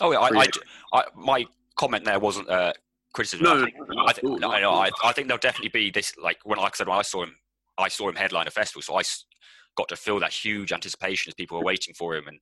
oh 0.01 0.13
yeah. 0.13 0.19
I, 0.19 0.43
I, 0.43 0.49
I, 0.93 1.05
my 1.15 1.47
comment 1.77 2.05
there 2.05 2.19
wasn't 2.19 2.51
uh, 2.51 2.73
criticism. 3.15 3.45
No, 3.45 3.55
I 3.55 3.65
think, 3.65 3.75
no, 3.89 4.07
I, 4.07 4.13
think, 4.13 4.41
no, 4.41 4.59
no. 4.59 4.73
I, 4.73 4.91
I 5.05 5.13
think 5.13 5.29
there'll 5.29 5.39
definitely 5.39 5.71
be 5.71 5.91
this. 5.91 6.13
Like 6.23 6.39
when, 6.45 6.59
like 6.59 6.75
I 6.75 6.77
said, 6.77 6.89
when 6.89 6.99
I 6.99 7.03
saw 7.03 7.23
him, 7.23 7.35
I 7.79 7.89
saw 7.89 8.09
him 8.09 8.17
headline 8.17 8.47
a 8.47 8.51
festival, 8.51 8.83
so 8.83 8.97
I 8.97 9.03
got 9.81 9.89
to 9.89 9.97
feel 9.97 10.21
that 10.21 10.33
huge 10.33 10.73
anticipation 10.73 11.31
as 11.31 11.35
people 11.35 11.59
were 11.59 11.65
waiting 11.65 11.95
for 11.95 12.15
him. 12.15 12.29
And 12.29 12.39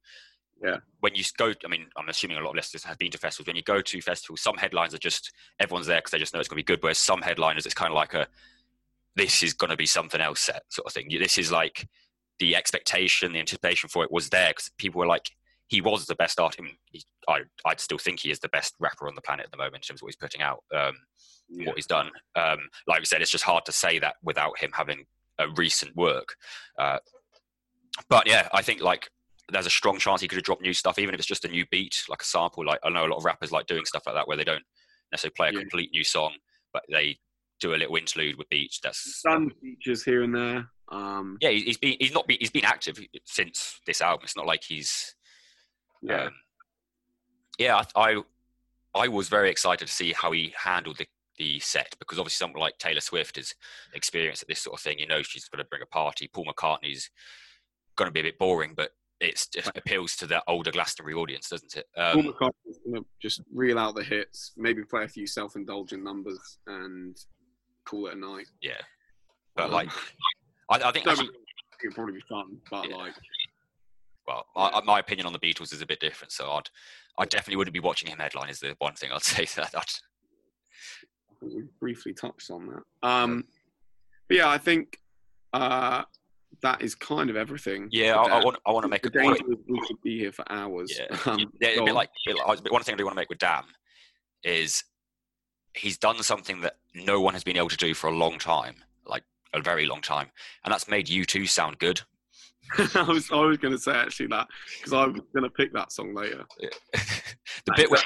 Yeah. 0.62 0.78
when 1.00 1.14
you 1.14 1.24
go, 1.36 1.54
I 1.64 1.68
mean, 1.68 1.86
I'm 1.96 2.08
assuming 2.08 2.36
a 2.36 2.40
lot 2.40 2.50
of 2.50 2.56
listeners 2.56 2.84
have 2.84 2.98
been 2.98 3.12
to 3.12 3.18
festivals. 3.18 3.46
When 3.46 3.56
you 3.56 3.62
go 3.62 3.80
to 3.80 4.00
festivals, 4.00 4.40
some 4.40 4.56
headlines 4.56 4.92
are 4.94 4.98
just 4.98 5.32
everyone's 5.60 5.86
there 5.86 5.98
because 5.98 6.10
they 6.10 6.18
just 6.18 6.34
know 6.34 6.40
it's 6.40 6.48
going 6.48 6.60
to 6.60 6.64
be 6.64 6.72
good. 6.72 6.82
Whereas 6.82 6.98
some 6.98 7.22
headliners, 7.22 7.64
it's 7.66 7.74
kind 7.74 7.92
of 7.92 7.96
like 7.96 8.14
a 8.14 8.26
this 9.16 9.42
is 9.42 9.52
going 9.54 9.70
to 9.70 9.76
be 9.76 9.86
something 9.86 10.20
else 10.20 10.40
set 10.40 10.62
sort 10.68 10.86
of 10.86 10.92
thing. 10.92 11.08
This 11.10 11.38
is 11.38 11.50
like 11.50 11.88
the 12.38 12.54
expectation, 12.54 13.32
the 13.32 13.40
anticipation 13.40 13.88
for 13.88 14.04
it 14.04 14.12
was 14.12 14.28
there 14.30 14.50
because 14.50 14.70
people 14.78 14.98
were 15.00 15.06
like, 15.06 15.30
he 15.66 15.80
was 15.80 16.06
the 16.06 16.14
best 16.14 16.38
artist. 16.40 16.62
I, 17.28 17.40
I'd 17.64 17.80
still 17.80 17.98
think 17.98 18.20
he 18.20 18.30
is 18.30 18.38
the 18.38 18.48
best 18.48 18.74
rapper 18.78 19.08
on 19.08 19.14
the 19.16 19.20
planet 19.22 19.46
at 19.46 19.50
the 19.50 19.56
moment 19.56 19.76
in 19.76 19.80
terms 19.88 20.00
of 20.00 20.02
what 20.02 20.08
he's 20.10 20.16
putting 20.16 20.40
out, 20.40 20.62
um, 20.74 20.94
Yeah. 21.48 21.66
what 21.66 21.76
he's 21.76 21.86
done. 21.86 22.10
Um, 22.36 22.60
like 22.86 23.00
we 23.00 23.06
said, 23.06 23.20
it's 23.22 23.30
just 23.30 23.44
hard 23.44 23.64
to 23.66 23.72
say 23.72 23.98
that 23.98 24.16
without 24.22 24.58
him 24.58 24.70
having 24.72 25.04
a 25.38 25.48
recent 25.56 25.94
work. 25.96 26.36
Uh, 26.78 26.98
but 28.08 28.26
yeah, 28.26 28.48
I 28.52 28.62
think 28.62 28.80
like 28.80 29.08
there's 29.50 29.66
a 29.66 29.70
strong 29.70 29.98
chance 29.98 30.20
he 30.20 30.28
could 30.28 30.36
have 30.36 30.44
dropped 30.44 30.62
new 30.62 30.72
stuff, 30.74 30.98
even 30.98 31.14
if 31.14 31.18
it's 31.20 31.26
just 31.28 31.44
a 31.44 31.48
new 31.48 31.64
beat, 31.70 32.04
like 32.08 32.22
a 32.22 32.24
sample. 32.24 32.64
Like 32.64 32.80
I 32.84 32.90
know 32.90 33.06
a 33.06 33.08
lot 33.08 33.16
of 33.18 33.24
rappers 33.24 33.50
like 33.52 33.66
doing 33.66 33.84
stuff 33.84 34.02
like 34.06 34.14
that 34.14 34.28
where 34.28 34.36
they 34.36 34.44
don't 34.44 34.62
necessarily 35.12 35.34
play 35.36 35.48
a 35.48 35.52
Yeah. 35.52 35.60
complete 35.60 35.90
new 35.92 36.04
song, 36.04 36.34
but 36.72 36.82
they 36.90 37.18
do 37.60 37.74
a 37.74 37.76
little 37.76 37.96
interlude 37.96 38.36
with 38.36 38.48
beats. 38.50 38.78
That's 38.80 39.20
some 39.20 39.50
features 39.60 40.04
here 40.04 40.22
and 40.22 40.34
there. 40.34 40.68
Um, 40.90 41.36
yeah, 41.40 41.50
he- 41.50 41.62
he's 41.64 41.78
been 41.78 41.96
he's 41.98 42.12
not 42.12 42.26
been, 42.26 42.38
he's 42.40 42.50
been 42.50 42.64
active 42.64 42.98
since 43.24 43.80
this 43.86 44.00
album. 44.00 44.24
It's 44.24 44.36
not 44.36 44.46
like 44.46 44.62
he's 44.64 45.14
yeah. 46.02 46.24
um, 46.24 46.32
yeah. 47.58 47.82
I, 47.96 48.10
I 48.12 48.22
I 48.94 49.08
was 49.08 49.28
very 49.28 49.50
excited 49.50 49.86
to 49.86 49.92
see 49.92 50.12
how 50.12 50.32
he 50.32 50.54
handled 50.56 50.98
the 50.98 51.06
the 51.36 51.58
set 51.60 51.94
because 52.00 52.18
obviously 52.18 52.36
someone 52.44 52.60
like 52.60 52.78
Taylor 52.78 53.00
Swift 53.00 53.38
is 53.38 53.54
experienced 53.94 54.42
at 54.42 54.48
this 54.48 54.60
sort 54.60 54.78
of 54.78 54.82
thing. 54.82 54.98
You 54.98 55.06
know, 55.06 55.22
she's 55.22 55.48
going 55.48 55.62
to 55.62 55.68
bring 55.68 55.82
a 55.82 55.86
party. 55.86 56.26
Paul 56.28 56.46
McCartney's 56.46 57.10
going 57.98 58.08
to 58.08 58.12
be 58.12 58.20
a 58.20 58.22
bit 58.22 58.38
boring, 58.38 58.72
but 58.74 58.92
it's 59.20 59.48
just 59.48 59.76
appeals 59.76 60.14
to 60.16 60.26
the 60.26 60.40
older 60.46 60.70
Glastonbury 60.70 61.14
audience, 61.14 61.48
doesn't 61.50 61.76
it? 61.76 61.86
Paul 61.96 62.20
Um, 62.20 62.32
McCartney's 62.32 62.78
gonna 62.86 63.04
just 63.20 63.42
reel 63.52 63.76
out 63.78 63.96
the 63.96 64.04
hits, 64.04 64.52
maybe 64.56 64.84
play 64.84 65.04
a 65.04 65.08
few 65.08 65.26
self-indulgent 65.26 66.02
numbers, 66.04 66.58
and 66.68 67.16
call 67.84 68.06
it 68.06 68.14
a 68.14 68.16
night. 68.16 68.46
yeah, 68.62 68.80
but 69.56 69.66
Um, 69.66 69.72
like 69.72 69.90
I, 70.70 70.76
I 70.76 70.92
think 70.92 71.04
don't 71.04 71.12
actually, 71.18 71.26
get 71.26 71.34
me 71.34 71.38
wrong, 71.38 71.82
it'd 71.82 71.94
probably 71.96 72.14
be 72.14 72.20
fun, 72.28 72.60
but 72.70 72.88
Yeah. 72.88 72.96
like, 72.96 73.14
well, 74.28 74.46
my, 74.54 74.80
my 74.84 74.98
opinion 75.00 75.26
on 75.26 75.32
the 75.32 75.38
Beatles 75.40 75.72
is 75.72 75.82
a 75.82 75.86
bit 75.86 75.98
different. 76.00 76.30
So 76.32 76.50
I'd 76.52 76.68
I 77.18 77.24
definitely 77.24 77.56
wouldn't 77.56 77.74
be 77.74 77.80
watching 77.80 78.10
him 78.10 78.18
headline. 78.18 78.50
Is 78.50 78.60
the 78.60 78.76
one 78.78 78.94
thing 78.94 79.10
I'd 79.10 79.22
say 79.24 79.46
that. 79.56 79.74
I'd, 79.74 79.84
we 81.40 81.64
briefly 81.80 82.12
touched 82.14 82.50
on 82.52 82.68
that. 82.68 83.08
Um, 83.08 83.44
but 84.28 84.36
yeah, 84.36 84.48
I 84.48 84.58
think 84.58 84.98
uh, 85.52 86.04
that 86.62 86.82
is 86.82 86.94
kind 86.94 87.30
of 87.30 87.36
everything. 87.36 87.88
yeah, 87.92 88.16
I, 88.16 88.38
I 88.40 88.44
want 88.44 88.56
I 88.66 88.72
want 88.72 88.84
to 88.84 88.88
make 88.88 89.02
The 89.02 89.08
a 89.18 89.22
point. 89.22 89.40
is 89.48 89.56
we 89.68 89.80
could 89.86 90.00
be 90.02 90.18
here 90.18 90.32
for 90.32 90.44
hours. 90.50 90.92
Yeah, 90.98 91.16
Um, 91.26 91.38
yeah, 91.60 91.68
it'd 91.68 91.84
be 91.84 91.92
like, 91.92 92.10
it'd 92.26 92.38
like- 92.46 92.70
one 92.72 92.82
thing 92.82 92.94
I 92.94 92.98
do 92.98 93.04
want 93.04 93.14
to 93.16 93.20
make 93.20 93.28
with 93.28 93.38
Damn 93.38 93.64
is 94.42 94.84
he's 95.74 95.98
done 95.98 96.22
something 96.22 96.60
that 96.62 96.76
no 96.94 97.20
one 97.20 97.34
has 97.34 97.44
been 97.44 97.56
able 97.56 97.68
to 97.68 97.76
do 97.76 97.94
for 97.94 98.08
a 98.08 98.12
long 98.16 98.38
time, 98.38 98.76
like 99.06 99.22
a 99.54 99.60
very 99.60 99.86
long 99.86 100.00
time, 100.00 100.28
and 100.64 100.72
that's 100.72 100.88
made 100.88 101.06
U2 101.06 101.48
sound 101.48 101.78
good. 101.78 102.00
I 102.94 103.02
was 103.02 103.30
I 103.32 103.36
was 103.40 103.56
going 103.58 103.72
to 103.72 103.78
say 103.80 103.92
actually 103.92 104.26
that 104.28 104.46
because 104.78 104.92
I 104.92 105.06
was 105.06 105.20
going 105.32 105.44
to 105.44 105.50
pick 105.50 105.72
that 105.74 105.90
song 105.92 106.14
later. 106.14 106.44
the 106.92 107.72
bit 107.76 107.90
where 107.90 108.00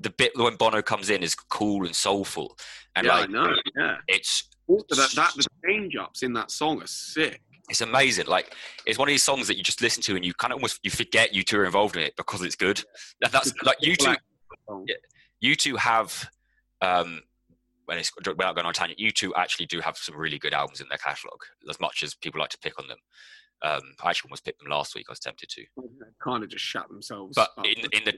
the 0.00 0.10
bit 0.10 0.32
when 0.36 0.56
Bono 0.56 0.82
comes 0.82 1.08
in 1.10 1.22
is 1.22 1.34
cool 1.34 1.86
and 1.86 1.94
soulful, 1.94 2.58
and 2.96 3.06
yeah, 3.06 3.14
like 3.14 3.28
I 3.28 3.32
know. 3.32 3.54
Yeah, 3.78 3.96
it's 4.08 4.48
also 4.68 4.94
that, 4.94 5.10
that 5.16 5.32
the 5.36 5.46
change 5.66 5.96
ups 5.96 6.22
in 6.22 6.32
that 6.34 6.50
song 6.50 6.82
are 6.82 6.86
sick. 6.86 7.40
it's 7.68 7.80
amazing. 7.80 8.26
Like 8.26 8.54
it's 8.86 8.98
one 8.98 9.08
of 9.08 9.12
these 9.12 9.22
songs 9.22 9.46
that 9.48 9.56
you 9.56 9.62
just 9.62 9.80
listen 9.82 10.02
to 10.04 10.16
and 10.16 10.24
you 10.24 10.32
kind 10.34 10.52
of 10.52 10.56
almost 10.56 10.80
you 10.82 10.90
forget 10.90 11.32
U2 11.32 11.58
are 11.58 11.64
involved 11.64 11.96
in 11.96 12.02
it 12.02 12.14
because 12.16 12.42
it's 12.42 12.56
good. 12.56 12.82
That- 13.20 13.32
That's 13.32 13.52
like 13.64 13.78
U2. 13.80 14.16
Yeah. 14.86 14.94
U2 15.54 15.76
have 15.78 16.28
um 16.80 17.20
when 17.86 17.98
it's 17.98 18.12
without 18.16 18.54
going 18.54 18.66
on 18.66 18.72
tangent 18.72 18.98
U2 19.00 19.32
actually 19.36 19.66
do 19.66 19.80
have 19.80 19.96
some 19.96 20.16
really 20.16 20.38
good 20.38 20.54
albums 20.54 20.80
in 20.80 20.86
their 20.88 20.98
catalog 20.98 21.40
as 21.68 21.80
much 21.80 22.02
as 22.02 22.14
people 22.14 22.40
like 22.40 22.50
to 22.50 22.58
pick 22.58 22.78
on 22.80 22.86
them 22.88 22.98
um 23.62 23.80
i 24.02 24.10
actually 24.10 24.28
almost 24.28 24.44
picked 24.44 24.60
them 24.60 24.70
last 24.70 24.94
week 24.94 25.06
i 25.08 25.12
was 25.12 25.18
tempted 25.18 25.48
to 25.48 25.62
They 25.76 26.06
kind 26.22 26.42
of 26.44 26.48
just 26.50 26.64
shut 26.64 26.88
themselves. 26.88 27.34
but 27.34 27.50
up 27.58 27.66
in 27.66 27.84
in 27.92 28.04
the 28.04 28.14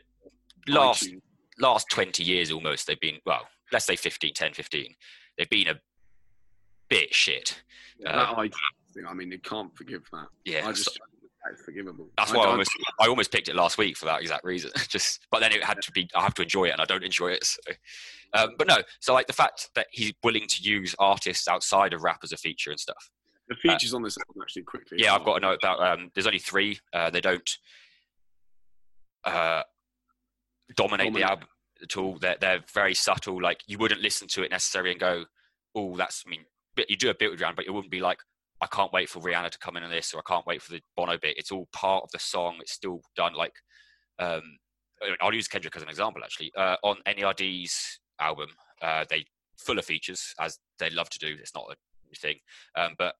last 0.72 1.04
iTunes. 1.04 1.20
last 1.58 1.86
20 1.90 2.22
years 2.22 2.50
almost 2.52 2.86
they've 2.86 3.00
been 3.00 3.16
well 3.26 3.46
let's 3.72 3.86
say 3.86 3.96
15 3.96 4.34
10 4.34 4.52
15 4.52 4.94
they've 5.38 5.48
been 5.50 5.68
a 5.68 5.74
shit 7.10 7.62
Yeah, 7.98 8.10
uh, 8.10 8.34
that 8.42 8.52
thing, 8.94 9.04
I 9.08 9.14
mean, 9.14 9.32
you 9.32 9.38
can't 9.40 9.74
forgive 9.76 10.02
that. 10.12 10.26
yeah 10.44 10.60
I 10.66 10.72
so- 10.72 10.84
just 10.84 11.00
it's 11.52 11.60
forgivable. 11.62 12.08
that's 12.16 12.32
I 12.32 12.36
why 12.38 12.44
I 12.44 12.48
almost, 12.48 12.70
I 12.98 13.06
almost 13.06 13.30
picked 13.30 13.50
it 13.50 13.54
last 13.54 13.76
week 13.76 13.98
for 13.98 14.06
that 14.06 14.22
exact 14.22 14.44
reason. 14.44 14.70
Just, 14.88 15.26
but 15.30 15.40
then 15.40 15.52
it 15.52 15.62
had 15.62 15.76
to 15.82 15.92
be. 15.92 16.08
I 16.14 16.22
have 16.22 16.32
to 16.36 16.42
enjoy 16.42 16.64
it, 16.64 16.70
and 16.70 16.80
I 16.80 16.86
don't 16.86 17.04
enjoy 17.04 17.32
it. 17.32 17.44
So. 17.44 17.58
Um, 18.32 18.54
but 18.56 18.66
no, 18.66 18.78
so 19.00 19.12
like 19.12 19.26
the 19.26 19.34
fact 19.34 19.68
that 19.74 19.88
he's 19.90 20.14
willing 20.22 20.46
to 20.48 20.62
use 20.62 20.94
artists 20.98 21.46
outside 21.46 21.92
of 21.92 22.02
rap 22.02 22.20
as 22.22 22.32
a 22.32 22.38
feature 22.38 22.70
and 22.70 22.80
stuff. 22.80 23.10
the 23.50 23.56
features 23.56 23.92
on 23.92 24.02
this 24.02 24.16
album 24.16 24.40
actually 24.40 24.62
quickly. 24.62 24.96
Yeah, 24.98 25.14
I've 25.14 25.24
got 25.26 25.34
to 25.34 25.40
know 25.40 25.52
about. 25.52 25.80
Um, 25.86 26.10
there's 26.14 26.26
only 26.26 26.38
three. 26.38 26.78
Uh, 26.94 27.10
they 27.10 27.20
don't 27.20 27.58
uh, 29.24 29.64
dominate 30.76 31.12
the 31.12 31.24
album 31.24 31.48
at 31.82 31.94
all. 31.98 32.16
They're 32.18 32.36
they're 32.40 32.64
very 32.72 32.94
subtle. 32.94 33.38
Like 33.42 33.60
you 33.66 33.76
wouldn't 33.76 34.00
listen 34.00 34.28
to 34.28 34.42
it 34.44 34.50
necessarily 34.50 34.92
and 34.92 35.00
go, 35.00 35.24
"Oh, 35.74 35.94
that's." 35.96 36.24
I 36.26 36.30
mean, 36.30 36.46
you 36.88 36.96
do 36.96 37.10
a 37.10 37.14
bit 37.14 37.30
with 37.30 37.40
Rihanna, 37.40 37.56
but 37.56 37.66
it 37.66 37.72
wouldn't 37.72 37.90
be 37.90 38.00
like, 38.00 38.18
"I 38.60 38.66
can't 38.66 38.92
wait 38.92 39.08
for 39.08 39.20
Rihanna 39.20 39.50
to 39.50 39.58
come 39.58 39.76
in 39.76 39.84
on 39.84 39.90
this," 39.90 40.12
or 40.14 40.18
"I 40.18 40.28
can't 40.28 40.46
wait 40.46 40.62
for 40.62 40.72
the 40.72 40.82
Bono 40.96 41.18
bit." 41.18 41.38
It's 41.38 41.52
all 41.52 41.68
part 41.72 42.04
of 42.04 42.10
the 42.10 42.18
song. 42.18 42.56
It's 42.60 42.72
still 42.72 43.00
done 43.16 43.34
like. 43.34 43.54
Um, 44.18 44.58
I'll 45.20 45.34
use 45.34 45.48
Kendrick 45.48 45.76
as 45.76 45.82
an 45.82 45.88
example. 45.88 46.22
Actually, 46.24 46.52
uh, 46.56 46.76
on 46.82 46.98
NERD's 47.06 48.00
album, 48.20 48.48
uh, 48.80 49.04
they 49.10 49.24
full 49.58 49.78
of 49.78 49.84
features 49.84 50.34
as 50.40 50.58
they 50.78 50.90
love 50.90 51.10
to 51.10 51.18
do. 51.18 51.36
It's 51.38 51.54
not 51.54 51.70
a 51.70 51.76
thing, 52.16 52.38
um, 52.76 52.94
but 52.98 53.14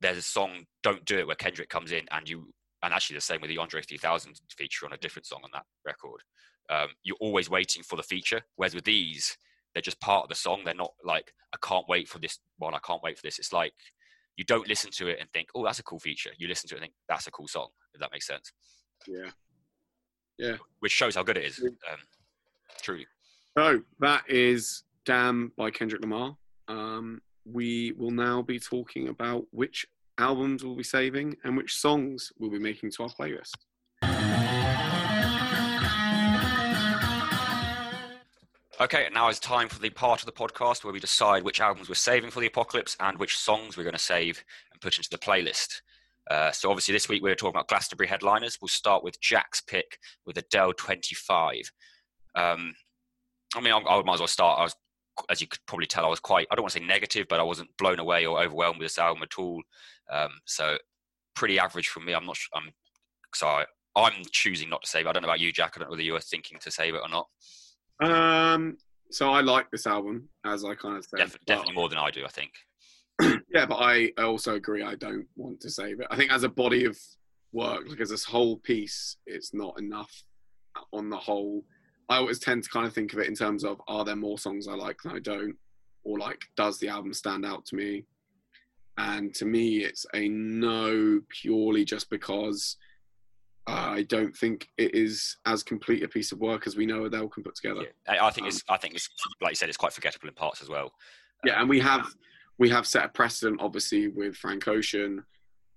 there's 0.00 0.18
a 0.18 0.22
song 0.22 0.64
"Don't 0.82 1.04
Do 1.04 1.18
It" 1.18 1.26
where 1.26 1.36
Kendrick 1.36 1.68
comes 1.68 1.92
in, 1.92 2.06
and 2.10 2.28
you, 2.28 2.52
and 2.82 2.92
actually 2.92 3.16
the 3.16 3.22
same 3.22 3.40
with 3.40 3.50
the 3.50 3.58
Andre 3.58 3.82
3000 3.82 4.40
feature 4.56 4.86
on 4.86 4.92
a 4.92 4.98
different 4.98 5.26
song 5.26 5.40
on 5.44 5.50
that 5.52 5.64
record. 5.84 6.22
Um, 6.70 6.88
you're 7.02 7.16
always 7.20 7.50
waiting 7.50 7.82
for 7.82 7.96
the 7.96 8.02
feature, 8.02 8.42
whereas 8.56 8.74
with 8.74 8.84
these, 8.84 9.36
they're 9.74 9.82
just 9.82 10.00
part 10.00 10.24
of 10.24 10.28
the 10.28 10.34
song. 10.34 10.62
They're 10.64 10.74
not 10.74 10.92
like 11.04 11.32
I 11.52 11.58
can't 11.66 11.88
wait 11.88 12.08
for 12.08 12.18
this 12.18 12.38
one. 12.58 12.74
I 12.74 12.78
can't 12.78 13.02
wait 13.02 13.16
for 13.16 13.22
this. 13.22 13.38
It's 13.38 13.52
like 13.52 13.72
you 14.36 14.44
don't 14.44 14.68
listen 14.68 14.90
to 14.92 15.08
it 15.08 15.18
and 15.20 15.28
think, 15.32 15.48
oh, 15.54 15.64
that's 15.64 15.78
a 15.78 15.82
cool 15.84 16.00
feature. 16.00 16.30
You 16.38 16.48
listen 16.48 16.68
to 16.68 16.74
it 16.74 16.78
and 16.78 16.82
think 16.84 16.94
that's 17.08 17.26
a 17.26 17.30
cool 17.30 17.48
song. 17.48 17.68
If 17.92 18.00
that 18.00 18.10
makes 18.12 18.26
sense, 18.26 18.52
Yeah. 19.06 19.30
Yeah. 20.38 20.56
Which 20.80 20.92
shows 20.92 21.14
how 21.14 21.22
good 21.22 21.36
it 21.36 21.44
is. 21.44 21.60
Um, 21.60 21.98
truly. 22.82 23.06
So 23.56 23.82
that 24.00 24.24
is 24.28 24.82
"Damn" 25.04 25.52
by 25.56 25.70
Kendrick 25.70 26.00
Lamar. 26.02 26.36
Um, 26.66 27.20
we 27.44 27.92
will 27.92 28.10
now 28.10 28.42
be 28.42 28.58
talking 28.58 29.08
about 29.08 29.44
which 29.50 29.86
albums 30.18 30.64
we'll 30.64 30.76
be 30.76 30.82
saving 30.82 31.36
and 31.44 31.56
which 31.56 31.76
songs 31.76 32.32
we'll 32.38 32.50
be 32.50 32.58
making 32.58 32.90
to 32.92 33.02
our 33.04 33.08
playlist. 33.10 33.52
Okay, 38.80 39.08
now 39.12 39.28
it's 39.28 39.38
time 39.38 39.68
for 39.68 39.78
the 39.78 39.90
part 39.90 40.18
of 40.18 40.26
the 40.26 40.32
podcast 40.32 40.82
where 40.82 40.92
we 40.92 40.98
decide 40.98 41.44
which 41.44 41.60
albums 41.60 41.88
we're 41.88 41.94
saving 41.94 42.30
for 42.30 42.40
the 42.40 42.48
apocalypse 42.48 42.96
and 42.98 43.16
which 43.18 43.38
songs 43.38 43.76
we're 43.76 43.84
going 43.84 43.92
to 43.94 44.00
save 44.00 44.42
and 44.72 44.80
put 44.80 44.96
into 44.96 45.08
the 45.10 45.18
playlist. 45.18 45.82
Uh, 46.28 46.50
so 46.50 46.70
obviously 46.70 46.92
this 46.92 47.08
week 47.08 47.22
we're 47.22 47.36
talking 47.36 47.54
about 47.54 47.68
Glastonbury 47.68 48.08
headliners. 48.08 48.58
We'll 48.60 48.68
start 48.68 49.04
with 49.04 49.20
Jack's 49.20 49.60
pick 49.60 49.98
with 50.26 50.38
Adele 50.38 50.72
25. 50.72 51.70
Um, 52.34 52.74
I 53.54 53.60
mean, 53.60 53.72
I, 53.72 53.78
I 53.78 54.02
might 54.02 54.14
as 54.14 54.20
well 54.20 54.26
start. 54.26 54.58
I 54.58 54.62
was, 54.64 54.74
as 55.30 55.40
you 55.40 55.46
could 55.46 55.60
probably 55.66 55.86
tell, 55.86 56.04
I 56.04 56.08
was 56.08 56.18
quite, 56.18 56.48
I 56.50 56.56
don't 56.56 56.64
want 56.64 56.72
to 56.72 56.80
say 56.80 56.84
negative, 56.84 57.26
but 57.28 57.38
I 57.38 57.44
wasn't 57.44 57.76
blown 57.78 58.00
away 58.00 58.26
or 58.26 58.42
overwhelmed 58.42 58.80
with 58.80 58.86
this 58.86 58.98
album 58.98 59.22
at 59.22 59.38
all. 59.38 59.62
Um, 60.10 60.30
so 60.46 60.78
pretty 61.36 61.60
average 61.60 61.88
from 61.88 62.06
me. 62.06 62.12
I'm 62.12 62.26
not. 62.26 62.38
I'm 62.52 62.72
sorry. 63.36 63.66
I'm 63.94 64.24
choosing 64.32 64.68
not 64.68 64.82
to 64.82 64.88
save. 64.88 65.06
it. 65.06 65.10
I 65.10 65.12
don't 65.12 65.22
know 65.22 65.28
about 65.28 65.38
you, 65.38 65.52
Jack. 65.52 65.74
I 65.76 65.78
don't 65.78 65.88
know 65.88 65.92
whether 65.92 66.02
you 66.02 66.14
were 66.14 66.20
thinking 66.20 66.58
to 66.58 66.72
save 66.72 66.96
it 66.96 67.02
or 67.04 67.08
not. 67.08 67.28
Um, 68.00 68.76
so 69.10 69.30
I 69.30 69.40
like 69.40 69.70
this 69.70 69.86
album, 69.86 70.28
as 70.44 70.64
I 70.64 70.74
kind 70.74 70.96
of 70.96 71.04
said. 71.04 71.18
Def- 71.18 71.38
definitely 71.46 71.74
more 71.74 71.88
than 71.88 71.98
I 71.98 72.10
do. 72.10 72.24
I 72.24 72.28
think. 72.28 72.50
yeah, 73.54 73.66
but 73.66 73.76
I 73.76 74.10
also 74.18 74.54
agree. 74.54 74.82
I 74.82 74.96
don't 74.96 75.26
want 75.36 75.60
to 75.60 75.70
save 75.70 76.00
it. 76.00 76.06
I 76.10 76.16
think 76.16 76.32
as 76.32 76.42
a 76.42 76.48
body 76.48 76.84
of 76.84 76.98
work, 77.52 77.84
like 77.88 78.00
as 78.00 78.10
this 78.10 78.24
whole 78.24 78.58
piece, 78.58 79.16
it's 79.26 79.54
not 79.54 79.78
enough 79.78 80.10
on 80.92 81.10
the 81.10 81.16
whole. 81.16 81.64
I 82.08 82.16
always 82.16 82.38
tend 82.38 82.64
to 82.64 82.70
kind 82.70 82.86
of 82.86 82.92
think 82.92 83.12
of 83.12 83.20
it 83.20 83.28
in 83.28 83.34
terms 83.34 83.64
of 83.64 83.80
are 83.88 84.04
there 84.04 84.16
more 84.16 84.38
songs 84.38 84.68
I 84.68 84.74
like 84.74 84.98
than 85.02 85.12
I 85.12 85.20
don't, 85.20 85.54
or 86.02 86.18
like 86.18 86.40
does 86.56 86.78
the 86.78 86.88
album 86.88 87.14
stand 87.14 87.46
out 87.46 87.64
to 87.66 87.76
me? 87.76 88.04
And 88.96 89.34
to 89.34 89.44
me, 89.44 89.78
it's 89.78 90.06
a 90.14 90.28
no 90.28 91.20
purely 91.28 91.84
just 91.84 92.10
because 92.10 92.76
I 93.66 94.02
don't 94.02 94.36
think 94.36 94.68
it 94.76 94.94
is 94.94 95.36
as 95.46 95.62
complete 95.62 96.02
a 96.02 96.08
piece 96.08 96.32
of 96.32 96.38
work 96.40 96.66
as 96.66 96.76
we 96.76 96.84
know 96.86 97.04
Adele 97.06 97.28
can 97.28 97.42
put 97.42 97.54
together. 97.54 97.86
Yeah, 98.06 98.24
I 98.24 98.30
think 98.30 98.44
Um, 98.44 98.48
it's. 98.48 98.62
I 98.68 98.76
think 98.76 98.94
it's 98.94 99.08
like 99.40 99.52
you 99.52 99.56
said. 99.56 99.68
It's 99.68 99.78
quite 99.78 99.92
forgettable 99.92 100.28
in 100.28 100.34
parts 100.34 100.60
as 100.60 100.68
well. 100.68 100.92
Yeah, 101.44 101.60
and 101.60 101.68
we 101.68 101.80
have 101.80 102.06
we 102.58 102.68
have 102.70 102.86
set 102.86 103.04
a 103.04 103.08
precedent, 103.08 103.60
obviously, 103.60 104.08
with 104.08 104.36
Frank 104.36 104.68
Ocean, 104.68 105.24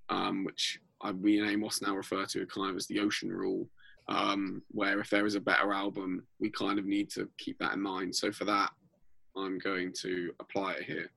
um, 0.09 0.43
which 0.43 0.79
I, 1.01 1.11
we 1.11 1.39
and 1.39 1.49
Amos 1.49 1.81
now 1.81 1.95
refer 1.95 2.25
to 2.25 2.45
kind 2.47 2.71
of 2.71 2.75
as 2.75 2.87
the 2.87 2.99
Ocean 2.99 3.29
Rule, 3.31 3.69
um, 4.09 4.61
where 4.71 4.99
if 4.99 5.09
there 5.09 5.25
is 5.25 5.35
a 5.35 5.39
better 5.39 5.73
album, 5.73 6.25
we 6.39 6.49
kind 6.49 6.77
of 6.79 6.85
need 6.85 7.09
to 7.11 7.29
keep 7.37 7.57
that 7.59 7.73
in 7.73 7.81
mind. 7.81 8.15
So 8.15 8.31
for 8.31 8.45
that, 8.45 8.71
I'm 9.35 9.57
going 9.59 9.93
to 10.01 10.31
apply 10.39 10.73
it 10.73 10.83
here. 10.83 11.09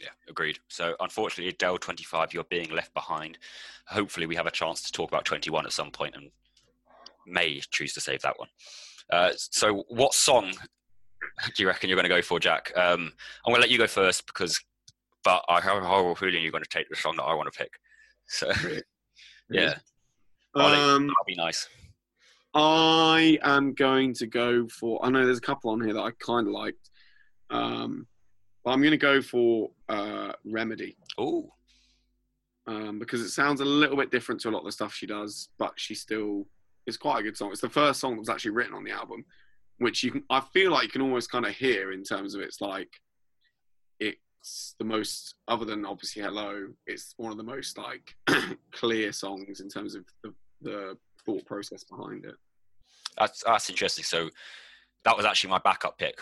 Yeah, 0.00 0.10
agreed. 0.28 0.58
So 0.68 0.94
unfortunately, 1.00 1.52
Dell 1.58 1.78
25, 1.78 2.32
you're 2.32 2.44
being 2.44 2.70
left 2.70 2.94
behind. 2.94 3.38
Hopefully, 3.86 4.26
we 4.26 4.36
have 4.36 4.46
a 4.46 4.50
chance 4.50 4.82
to 4.82 4.92
talk 4.92 5.10
about 5.10 5.24
21 5.24 5.66
at 5.66 5.72
some 5.72 5.90
point 5.90 6.14
and 6.14 6.30
may 7.26 7.60
choose 7.70 7.92
to 7.94 8.00
save 8.00 8.22
that 8.22 8.38
one. 8.38 8.48
Uh, 9.10 9.30
so, 9.36 9.84
what 9.88 10.14
song 10.14 10.52
do 11.56 11.62
you 11.62 11.66
reckon 11.66 11.88
you're 11.88 11.96
going 11.96 12.08
to 12.08 12.14
go 12.14 12.22
for, 12.22 12.38
Jack? 12.38 12.72
Um, 12.76 13.12
I'm 13.44 13.52
going 13.52 13.56
to 13.56 13.60
let 13.62 13.70
you 13.70 13.78
go 13.78 13.86
first 13.86 14.26
because, 14.26 14.60
but 15.24 15.44
I 15.48 15.60
have 15.60 15.82
a 15.82 15.86
horrible 15.86 16.14
feeling 16.14 16.42
you're 16.42 16.52
going 16.52 16.64
to 16.64 16.68
take 16.68 16.88
the 16.88 16.96
song 16.96 17.16
that 17.16 17.24
I 17.24 17.34
want 17.34 17.52
to 17.52 17.58
pick. 17.58 17.72
So, 18.26 18.50
yeah, 19.50 19.74
I'll 20.54 20.66
Um, 20.66 21.06
that'll 21.06 21.24
be 21.26 21.34
nice. 21.34 21.68
I 22.54 23.38
am 23.42 23.74
going 23.74 24.14
to 24.14 24.26
go 24.26 24.66
for. 24.68 25.04
I 25.04 25.10
know 25.10 25.24
there's 25.24 25.38
a 25.38 25.42
couple 25.42 25.70
on 25.70 25.80
here 25.80 25.94
that 25.94 26.02
I 26.02 26.10
kind 26.18 26.46
of 26.46 26.52
liked, 26.52 26.90
um, 27.50 28.06
but 28.68 28.74
I'm 28.74 28.82
going 28.82 28.90
to 28.90 28.98
go 28.98 29.22
for 29.22 29.70
uh, 29.88 30.32
Remedy. 30.44 30.98
Oh, 31.16 31.54
um, 32.66 32.98
because 32.98 33.22
it 33.22 33.30
sounds 33.30 33.62
a 33.62 33.64
little 33.64 33.96
bit 33.96 34.10
different 34.10 34.42
to 34.42 34.50
a 34.50 34.52
lot 34.52 34.58
of 34.58 34.66
the 34.66 34.72
stuff 34.72 34.92
she 34.92 35.06
does, 35.06 35.48
but 35.58 35.72
she 35.76 35.94
still 35.94 36.46
it's 36.86 36.98
quite 36.98 37.20
a 37.20 37.22
good 37.22 37.34
song. 37.34 37.50
It's 37.50 37.62
the 37.62 37.70
first 37.70 37.98
song 37.98 38.12
that 38.12 38.20
was 38.20 38.28
actually 38.28 38.50
written 38.50 38.74
on 38.74 38.84
the 38.84 38.90
album, 38.90 39.24
which 39.78 40.04
you 40.04 40.10
can 40.10 40.22
I 40.28 40.40
feel 40.52 40.70
like 40.70 40.82
you 40.82 40.90
can 40.90 41.00
almost 41.00 41.32
kind 41.32 41.46
of 41.46 41.52
hear 41.54 41.92
in 41.92 42.02
terms 42.02 42.34
of 42.34 42.42
it's 42.42 42.60
like 42.60 42.90
it's 44.00 44.74
the 44.78 44.84
most 44.84 45.34
other 45.48 45.64
than 45.64 45.86
obviously 45.86 46.20
Hello, 46.20 46.66
it's 46.86 47.14
one 47.16 47.32
of 47.32 47.38
the 47.38 47.44
most 47.44 47.78
like 47.78 48.14
clear 48.72 49.12
songs 49.12 49.60
in 49.60 49.70
terms 49.70 49.94
of 49.94 50.04
the, 50.22 50.34
the 50.60 50.98
thought 51.24 51.46
process 51.46 51.84
behind 51.84 52.26
it. 52.26 52.34
that's 53.16 53.42
that's 53.46 53.70
interesting. 53.70 54.04
So, 54.04 54.28
that 55.06 55.16
was 55.16 55.24
actually 55.24 55.48
my 55.48 55.60
backup 55.64 55.96
pick 55.96 56.18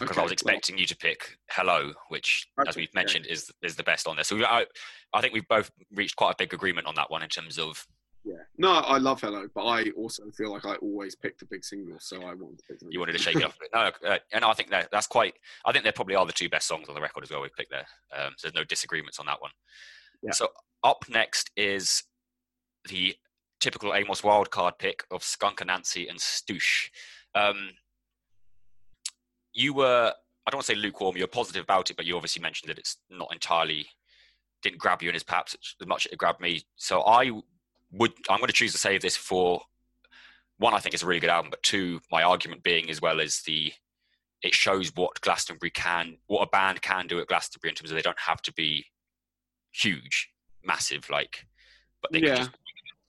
because 0.00 0.16
I 0.16 0.20
Okay, 0.20 0.24
was 0.24 0.30
well, 0.44 0.54
expecting 0.54 0.78
you 0.78 0.86
to 0.86 0.96
pick 0.96 1.38
"Hello," 1.50 1.92
which, 2.08 2.46
as 2.66 2.76
we've 2.76 2.88
yeah. 2.92 3.00
mentioned, 3.00 3.26
is 3.26 3.50
is 3.62 3.76
the 3.76 3.82
best 3.84 4.08
on 4.08 4.16
there. 4.16 4.24
So 4.24 4.36
we, 4.36 4.44
I, 4.44 4.66
I 5.14 5.20
think 5.20 5.34
we've 5.34 5.46
both 5.48 5.70
reached 5.94 6.16
quite 6.16 6.32
a 6.32 6.36
big 6.38 6.52
agreement 6.54 6.86
on 6.86 6.94
that 6.96 7.10
one 7.10 7.22
in 7.22 7.28
terms 7.28 7.58
of 7.58 7.86
yeah. 8.24 8.34
No, 8.58 8.72
I 8.72 8.98
love 8.98 9.20
Hello, 9.20 9.46
but 9.54 9.64
I 9.64 9.90
also 9.96 10.24
feel 10.36 10.52
like 10.52 10.66
I 10.66 10.74
always 10.76 11.14
pick 11.14 11.38
the 11.38 11.46
big 11.46 11.64
single, 11.64 11.98
so 12.00 12.18
I 12.22 12.34
wanted 12.34 12.58
to 12.58 12.64
pick 12.68 12.80
them. 12.80 12.88
you 12.90 12.98
wanted 12.98 13.12
to 13.12 13.18
shake 13.18 13.36
it 13.36 13.44
up. 13.44 13.54
No, 13.74 13.90
uh, 14.06 14.18
and 14.32 14.44
I 14.44 14.52
think 14.52 14.70
that 14.70 14.88
that's 14.92 15.06
quite. 15.06 15.34
I 15.64 15.72
think 15.72 15.84
they 15.84 15.92
probably 15.92 16.16
are 16.16 16.26
the 16.26 16.32
two 16.32 16.48
best 16.48 16.66
songs 16.66 16.88
on 16.88 16.94
the 16.94 17.00
record 17.00 17.24
as 17.24 17.30
well. 17.30 17.42
We 17.42 17.48
picked 17.56 17.70
there, 17.70 17.86
um, 18.16 18.34
so 18.36 18.48
there's 18.48 18.54
no 18.54 18.64
disagreements 18.64 19.18
on 19.18 19.26
that 19.26 19.40
one. 19.40 19.52
Yeah. 20.22 20.32
So 20.32 20.48
up 20.82 21.04
next 21.08 21.50
is 21.56 22.02
the 22.88 23.14
typical 23.60 23.94
Amos 23.94 24.22
wildcard 24.22 24.78
pick 24.78 25.04
of 25.10 25.22
Skunk 25.22 25.58
Anansie 25.58 26.08
and 26.08 26.18
Stoosh. 26.18 26.88
Um, 27.34 27.70
you 29.60 29.74
were, 29.74 30.12
I 30.46 30.50
don't 30.50 30.58
want 30.58 30.66
to 30.66 30.72
say 30.72 30.78
lukewarm. 30.78 31.16
You 31.16 31.24
were 31.24 31.28
positive 31.28 31.62
about 31.62 31.90
it, 31.90 31.96
but 31.96 32.06
you 32.06 32.16
obviously 32.16 32.42
mentioned 32.42 32.70
that 32.70 32.78
it's 32.78 32.96
not 33.10 33.32
entirely 33.32 33.86
didn't 34.62 34.78
grab 34.78 35.02
you 35.02 35.08
in 35.08 35.14
as 35.14 35.22
perhaps 35.22 35.56
as 35.80 35.86
much 35.86 36.06
as 36.06 36.12
it 36.12 36.18
grabbed 36.18 36.40
me. 36.40 36.62
So 36.76 37.02
I 37.02 37.30
would, 37.92 38.12
I'm 38.28 38.38
going 38.38 38.48
to 38.48 38.52
choose 38.52 38.72
to 38.72 38.78
save 38.78 39.00
this 39.00 39.16
for 39.16 39.62
one. 40.58 40.74
I 40.74 40.78
think 40.78 40.94
it's 40.94 41.02
a 41.02 41.06
really 41.06 41.20
good 41.20 41.30
album, 41.30 41.50
but 41.50 41.62
two, 41.62 42.00
my 42.10 42.22
argument 42.22 42.62
being 42.62 42.90
as 42.90 43.00
well 43.00 43.20
as 43.20 43.42
the 43.42 43.72
it 44.42 44.54
shows 44.54 44.94
what 44.94 45.20
Glastonbury 45.20 45.70
can, 45.70 46.16
what 46.26 46.42
a 46.42 46.46
band 46.46 46.80
can 46.80 47.06
do 47.06 47.20
at 47.20 47.26
Glastonbury 47.26 47.70
in 47.70 47.74
terms 47.74 47.90
of 47.90 47.94
they 47.96 48.02
don't 48.02 48.18
have 48.18 48.40
to 48.42 48.52
be 48.54 48.86
huge, 49.72 50.30
massive, 50.64 51.08
like, 51.10 51.46
but 52.00 52.10
they 52.10 52.20
Yeah. 52.20 52.28
can 52.28 52.36
just, 52.36 52.50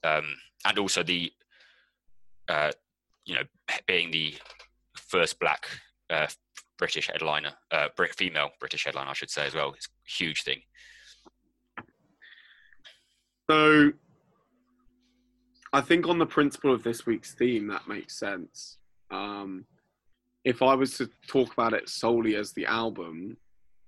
um, 0.03 0.35
and 0.65 0.77
also 0.77 1.03
the, 1.03 1.31
uh, 2.49 2.71
you 3.25 3.35
know, 3.35 3.43
being 3.87 4.11
the 4.11 4.35
first 4.95 5.39
black 5.39 5.67
uh, 6.11 6.27
British 6.77 7.07
headliner, 7.07 7.53
uh, 7.71 7.87
female 8.17 8.49
British 8.59 8.85
headliner, 8.85 9.09
I 9.09 9.13
should 9.13 9.29
say 9.29 9.45
as 9.45 9.55
well. 9.55 9.73
It's 9.75 9.87
a 9.87 10.23
huge 10.23 10.43
thing. 10.43 10.61
So 13.49 13.91
I 15.73 15.81
think 15.81 16.07
on 16.07 16.19
the 16.19 16.25
principle 16.25 16.73
of 16.73 16.83
this 16.83 17.05
week's 17.05 17.33
theme, 17.33 17.67
that 17.67 17.87
makes 17.87 18.17
sense. 18.17 18.77
Um, 19.09 19.65
if 20.43 20.61
I 20.61 20.73
was 20.73 20.97
to 20.97 21.09
talk 21.27 21.53
about 21.53 21.73
it 21.73 21.87
solely 21.87 22.35
as 22.35 22.51
the 22.53 22.65
album, 22.65 23.37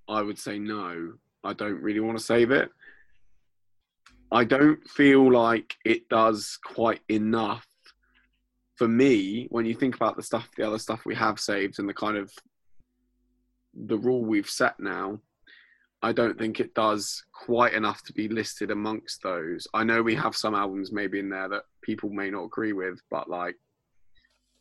I 0.08 0.22
would 0.22 0.38
say 0.38 0.60
no. 0.60 1.14
I 1.44 1.54
don't 1.54 1.82
really 1.82 2.00
want 2.00 2.18
to 2.18 2.24
save 2.24 2.52
it. 2.52 2.70
I 4.32 4.44
don't 4.44 4.84
feel 4.88 5.32
like 5.32 5.76
it 5.86 6.10
does 6.10 6.58
quite 6.64 7.02
enough 7.10 7.68
for 8.76 8.88
me 8.88 9.48
when 9.50 9.66
you 9.66 9.76
think 9.76 9.96
about 9.96 10.16
the 10.16 10.24
stuff, 10.24 10.50
the 10.58 10.66
other 10.66 10.80
stuff 10.80 11.06
we 11.06 11.16
have 11.16 11.40
saved, 11.40 11.80
and 11.80 11.88
the 11.88 11.94
kind 11.94 12.18
of 12.18 12.32
the 13.74 13.98
rule 13.98 14.24
we've 14.24 14.50
set 14.50 14.80
now. 14.80 15.20
I 16.02 16.12
don't 16.12 16.38
think 16.38 16.60
it 16.60 16.74
does 16.74 17.24
quite 17.32 17.74
enough 17.74 18.04
to 18.04 18.14
be 18.14 18.28
listed 18.28 18.72
amongst 18.72 19.24
those. 19.24 19.68
I 19.74 19.86
know 19.86 20.04
we 20.04 20.16
have 20.16 20.36
some 20.36 20.54
albums 20.54 20.92
maybe 20.92 21.20
in 21.20 21.30
there 21.30 21.48
that 21.48 21.64
people 21.82 22.10
may 22.10 22.30
not 22.30 22.44
agree 22.44 22.74
with, 22.74 23.00
but 23.10 23.30
like, 23.30 23.56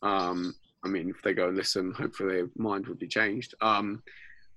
um, 0.01 0.55
I 0.85 0.87
mean, 0.87 1.09
if 1.09 1.21
they 1.21 1.33
go 1.33 1.49
and 1.49 1.57
listen, 1.57 1.91
hopefully 1.91 2.35
their 2.35 2.49
mind 2.55 2.87
would 2.87 2.99
be 2.99 3.07
changed. 3.07 3.55
Um, 3.59 4.03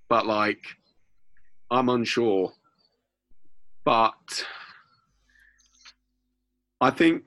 but 0.09 0.27
like, 0.27 0.65
I'm 1.73 1.89
unsure. 1.89 2.53
But 3.85 4.45
I 6.81 6.91
think 6.91 7.25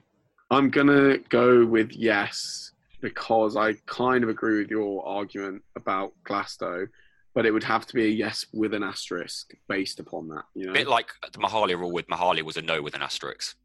I'm 0.52 0.70
gonna 0.70 1.18
go 1.30 1.66
with 1.66 1.92
yes 1.92 2.72
because 3.02 3.56
I 3.56 3.74
kind 3.86 4.24
of 4.24 4.30
agree 4.30 4.60
with 4.60 4.70
your 4.72 5.06
argument 5.08 5.64
about 5.76 6.14
Glasto 6.28 6.88
but 7.36 7.46
it 7.46 7.52
would 7.52 7.64
have 7.64 7.86
to 7.86 7.94
be 7.94 8.06
a 8.06 8.10
yes 8.10 8.44
with 8.54 8.74
an 8.74 8.84
asterisk 8.84 9.54
based 9.68 10.00
upon 10.00 10.28
that. 10.30 10.44
You 10.56 10.66
know? 10.66 10.72
A 10.72 10.74
bit 10.74 10.88
like 10.88 11.10
the 11.32 11.38
Mahalia 11.38 11.78
rule 11.78 11.92
with 11.92 12.08
Mahalia 12.08 12.42
was 12.42 12.58
a 12.58 12.62
no 12.62 12.82
with 12.82 12.96
an 12.96 13.02
asterisk. 13.04 13.56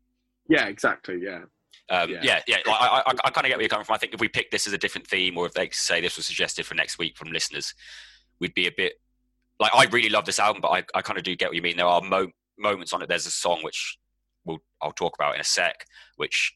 yeah, 0.48 0.66
exactly. 0.66 1.18
Yeah, 1.20 1.44
Um, 1.90 2.10
Yeah. 2.10 2.20
yeah, 2.22 2.40
yeah. 2.46 2.56
Like, 2.66 2.80
I, 2.80 3.02
I, 3.06 3.12
I 3.24 3.30
kind 3.30 3.46
of 3.46 3.48
get 3.48 3.56
where 3.56 3.62
you're 3.62 3.68
coming 3.70 3.86
from. 3.86 3.94
I 3.94 3.98
think 3.98 4.12
if 4.14 4.20
we 4.20 4.28
pick 4.28 4.50
this 4.50 4.66
as 4.66 4.74
a 4.74 4.78
different 4.78 5.06
theme, 5.06 5.38
or 5.38 5.46
if 5.46 5.54
they 5.54 5.70
say 5.70 6.00
this 6.02 6.16
was 6.16 6.26
suggested 6.26 6.66
for 6.66 6.74
next 6.74 6.98
week 6.98 7.16
from 7.16 7.32
listeners, 7.32 7.74
we'd 8.38 8.54
be 8.54 8.66
a 8.66 8.72
bit 8.76 8.92
like 9.58 9.72
I 9.74 9.86
really 9.86 10.10
love 10.10 10.26
this 10.26 10.38
album, 10.38 10.60
but 10.60 10.68
I, 10.68 10.84
I 10.94 11.00
kind 11.00 11.16
of 11.18 11.24
do 11.24 11.34
get 11.34 11.48
what 11.48 11.56
you 11.56 11.62
mean. 11.62 11.78
There 11.78 11.86
are 11.86 12.02
mo- 12.02 12.30
moments 12.58 12.92
on 12.92 13.00
it. 13.02 13.08
There's 13.08 13.26
a 13.26 13.30
song 13.30 13.60
which 13.62 13.96
we'll, 14.44 14.58
I'll 14.82 14.92
talk 14.92 15.14
about 15.18 15.34
in 15.36 15.40
a 15.40 15.44
sec, 15.44 15.86
which 16.16 16.54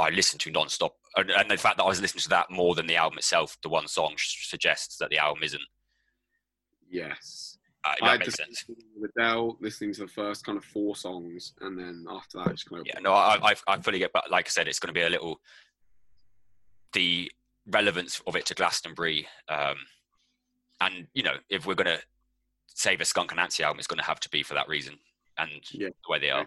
I 0.00 0.08
listened 0.10 0.40
to 0.40 0.50
non-stop, 0.50 0.94
and, 1.16 1.30
and 1.30 1.50
the 1.50 1.56
fact 1.56 1.76
that 1.76 1.84
I 1.84 1.88
was 1.88 2.00
listening 2.00 2.22
to 2.22 2.28
that 2.30 2.50
more 2.50 2.74
than 2.74 2.86
the 2.86 2.96
album 2.96 3.18
itself, 3.18 3.56
the 3.62 3.68
one 3.68 3.86
song 3.86 4.14
suggests 4.16 4.96
that 4.96 5.10
the 5.10 5.18
album 5.18 5.42
isn't. 5.44 5.62
yes. 6.90 7.58
Uh, 7.82 7.94
I 8.02 8.18
makes 8.18 8.34
sense. 8.34 8.64
with 8.94 9.10
Adele 9.16 9.56
listening 9.60 9.94
to 9.94 10.00
the 10.02 10.06
first 10.08 10.44
kind 10.44 10.58
of 10.58 10.64
four 10.66 10.94
songs, 10.96 11.54
and 11.62 11.78
then 11.78 12.04
after 12.10 12.36
that, 12.36 12.50
just 12.50 12.68
kind 12.68 12.80
of 12.80 12.86
Yeah, 12.86 12.98
no, 13.00 13.12
I, 13.14 13.38
I, 13.42 13.54
I 13.68 13.78
fully 13.78 13.98
get, 13.98 14.12
but 14.12 14.30
like 14.30 14.48
I 14.48 14.50
said, 14.50 14.68
it's 14.68 14.78
going 14.78 14.88
to 14.88 14.98
be 14.98 15.06
a 15.06 15.08
little 15.08 15.40
the 16.92 17.30
relevance 17.66 18.20
of 18.26 18.36
it 18.36 18.44
to 18.46 18.54
Glastonbury, 18.54 19.26
um, 19.48 19.76
and 20.82 21.06
you 21.14 21.22
know, 21.22 21.36
if 21.48 21.64
we're 21.66 21.74
going 21.74 21.86
to 21.86 22.02
save 22.66 23.00
a 23.00 23.04
Skunk 23.06 23.30
Anansie 23.32 23.60
album, 23.64 23.78
it's 23.78 23.86
going 23.88 23.98
to 23.98 24.04
have 24.04 24.20
to 24.20 24.28
be 24.28 24.42
for 24.42 24.52
that 24.54 24.68
reason 24.68 24.98
and 25.38 25.50
Yeah. 25.72 25.88
the 25.88 26.10
way 26.12 26.18
they 26.18 26.30
are. 26.30 26.46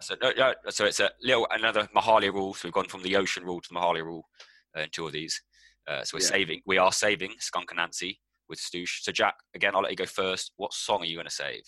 So, 0.00 0.14
no, 0.22 0.32
no, 0.36 0.54
so 0.70 0.84
it's 0.84 1.00
a 1.00 1.10
little 1.22 1.46
another 1.50 1.88
Mahalia 1.94 2.32
rule. 2.32 2.54
So 2.54 2.68
we've 2.68 2.72
gone 2.74 2.88
from 2.88 3.02
the 3.02 3.16
ocean 3.16 3.44
rule 3.44 3.60
to 3.60 3.68
the 3.68 3.74
Mahalia 3.74 4.04
rule 4.04 4.28
uh, 4.76 4.82
in 4.82 4.88
two 4.90 5.06
of 5.06 5.12
these. 5.12 5.40
Uh, 5.88 6.04
so 6.04 6.16
we're 6.16 6.22
Yeah. 6.22 6.28
saving, 6.28 6.62
we 6.66 6.78
are 6.78 6.92
saving 6.92 7.34
Skunk 7.38 7.70
Anansie 7.70 8.18
with 8.48 8.58
Stoosh. 8.60 9.02
So 9.02 9.12
Jack, 9.12 9.34
again, 9.54 9.74
I'll 9.74 9.82
let 9.82 9.90
you 9.90 9.96
go 9.96 10.06
first. 10.06 10.52
What 10.56 10.72
song 10.72 11.00
are 11.02 11.06
you 11.06 11.16
going 11.16 11.26
to 11.26 11.32
save? 11.32 11.62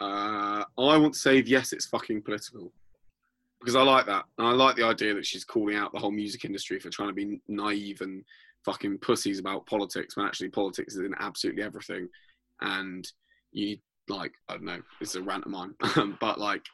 Uh, 0.00 0.64
I 0.76 0.96
want 0.98 1.14
to 1.14 1.18
say 1.20 1.42
yes, 1.46 1.72
it's 1.72 1.86
fucking 1.86 2.22
political 2.22 2.72
because 3.60 3.76
I 3.76 3.82
like 3.82 4.04
that, 4.06 4.24
and 4.36 4.46
I 4.46 4.50
like 4.50 4.76
the 4.76 4.84
idea 4.84 5.14
that 5.14 5.24
she's 5.24 5.44
calling 5.44 5.76
out 5.76 5.92
the 5.92 5.98
whole 5.98 6.10
music 6.10 6.44
industry 6.44 6.78
for 6.80 6.90
trying 6.90 7.08
to 7.08 7.14
be 7.14 7.40
naive 7.48 8.00
and 8.02 8.22
fucking 8.64 8.98
pussies 8.98 9.38
about 9.38 9.66
politics 9.66 10.16
when 10.16 10.26
actually 10.26 10.48
politics 10.50 10.94
is 10.94 11.00
in 11.00 11.14
absolutely 11.18 11.62
everything, 11.62 12.08
and 12.60 13.10
you 13.52 13.78
like 14.08 14.32
I 14.48 14.54
don't 14.54 14.64
know, 14.64 14.82
it's 15.00 15.14
a 15.14 15.22
rant 15.22 15.44
of 15.46 15.52
mine, 15.52 15.74
but 16.20 16.38
like 16.40 16.66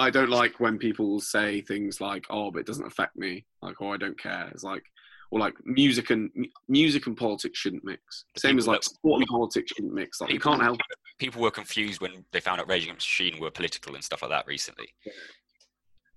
I 0.00 0.10
don't 0.10 0.30
like 0.30 0.60
when 0.60 0.78
people 0.78 1.20
say 1.20 1.60
things 1.60 2.00
like, 2.00 2.26
"Oh, 2.30 2.50
but 2.50 2.60
it 2.60 2.66
doesn't 2.66 2.86
affect 2.86 3.16
me," 3.16 3.44
like, 3.62 3.76
"Oh, 3.80 3.92
I 3.92 3.96
don't 3.96 4.18
care." 4.18 4.48
It's 4.52 4.64
like, 4.64 4.84
or 5.30 5.38
like 5.38 5.54
music 5.64 6.10
and 6.10 6.30
music 6.68 7.06
and 7.06 7.16
politics 7.16 7.58
shouldn't 7.58 7.84
mix. 7.84 8.24
Same 8.36 8.58
as 8.58 8.66
like 8.66 8.82
sport 8.82 9.20
and 9.20 9.28
politics 9.28 9.72
shouldn't 9.74 9.94
mix. 9.94 10.20
Like 10.20 10.32
you 10.32 10.40
can't 10.40 10.62
help. 10.62 10.78
People 11.18 11.42
were 11.42 11.50
confused 11.50 12.00
when 12.00 12.24
they 12.32 12.40
found 12.40 12.60
out 12.60 12.68
Rage 12.68 12.84
Against 12.84 13.06
the 13.06 13.24
Machine 13.24 13.40
were 13.40 13.50
political 13.50 13.94
and 13.94 14.02
stuff 14.02 14.22
like 14.22 14.30
that 14.30 14.46
recently. 14.46 14.88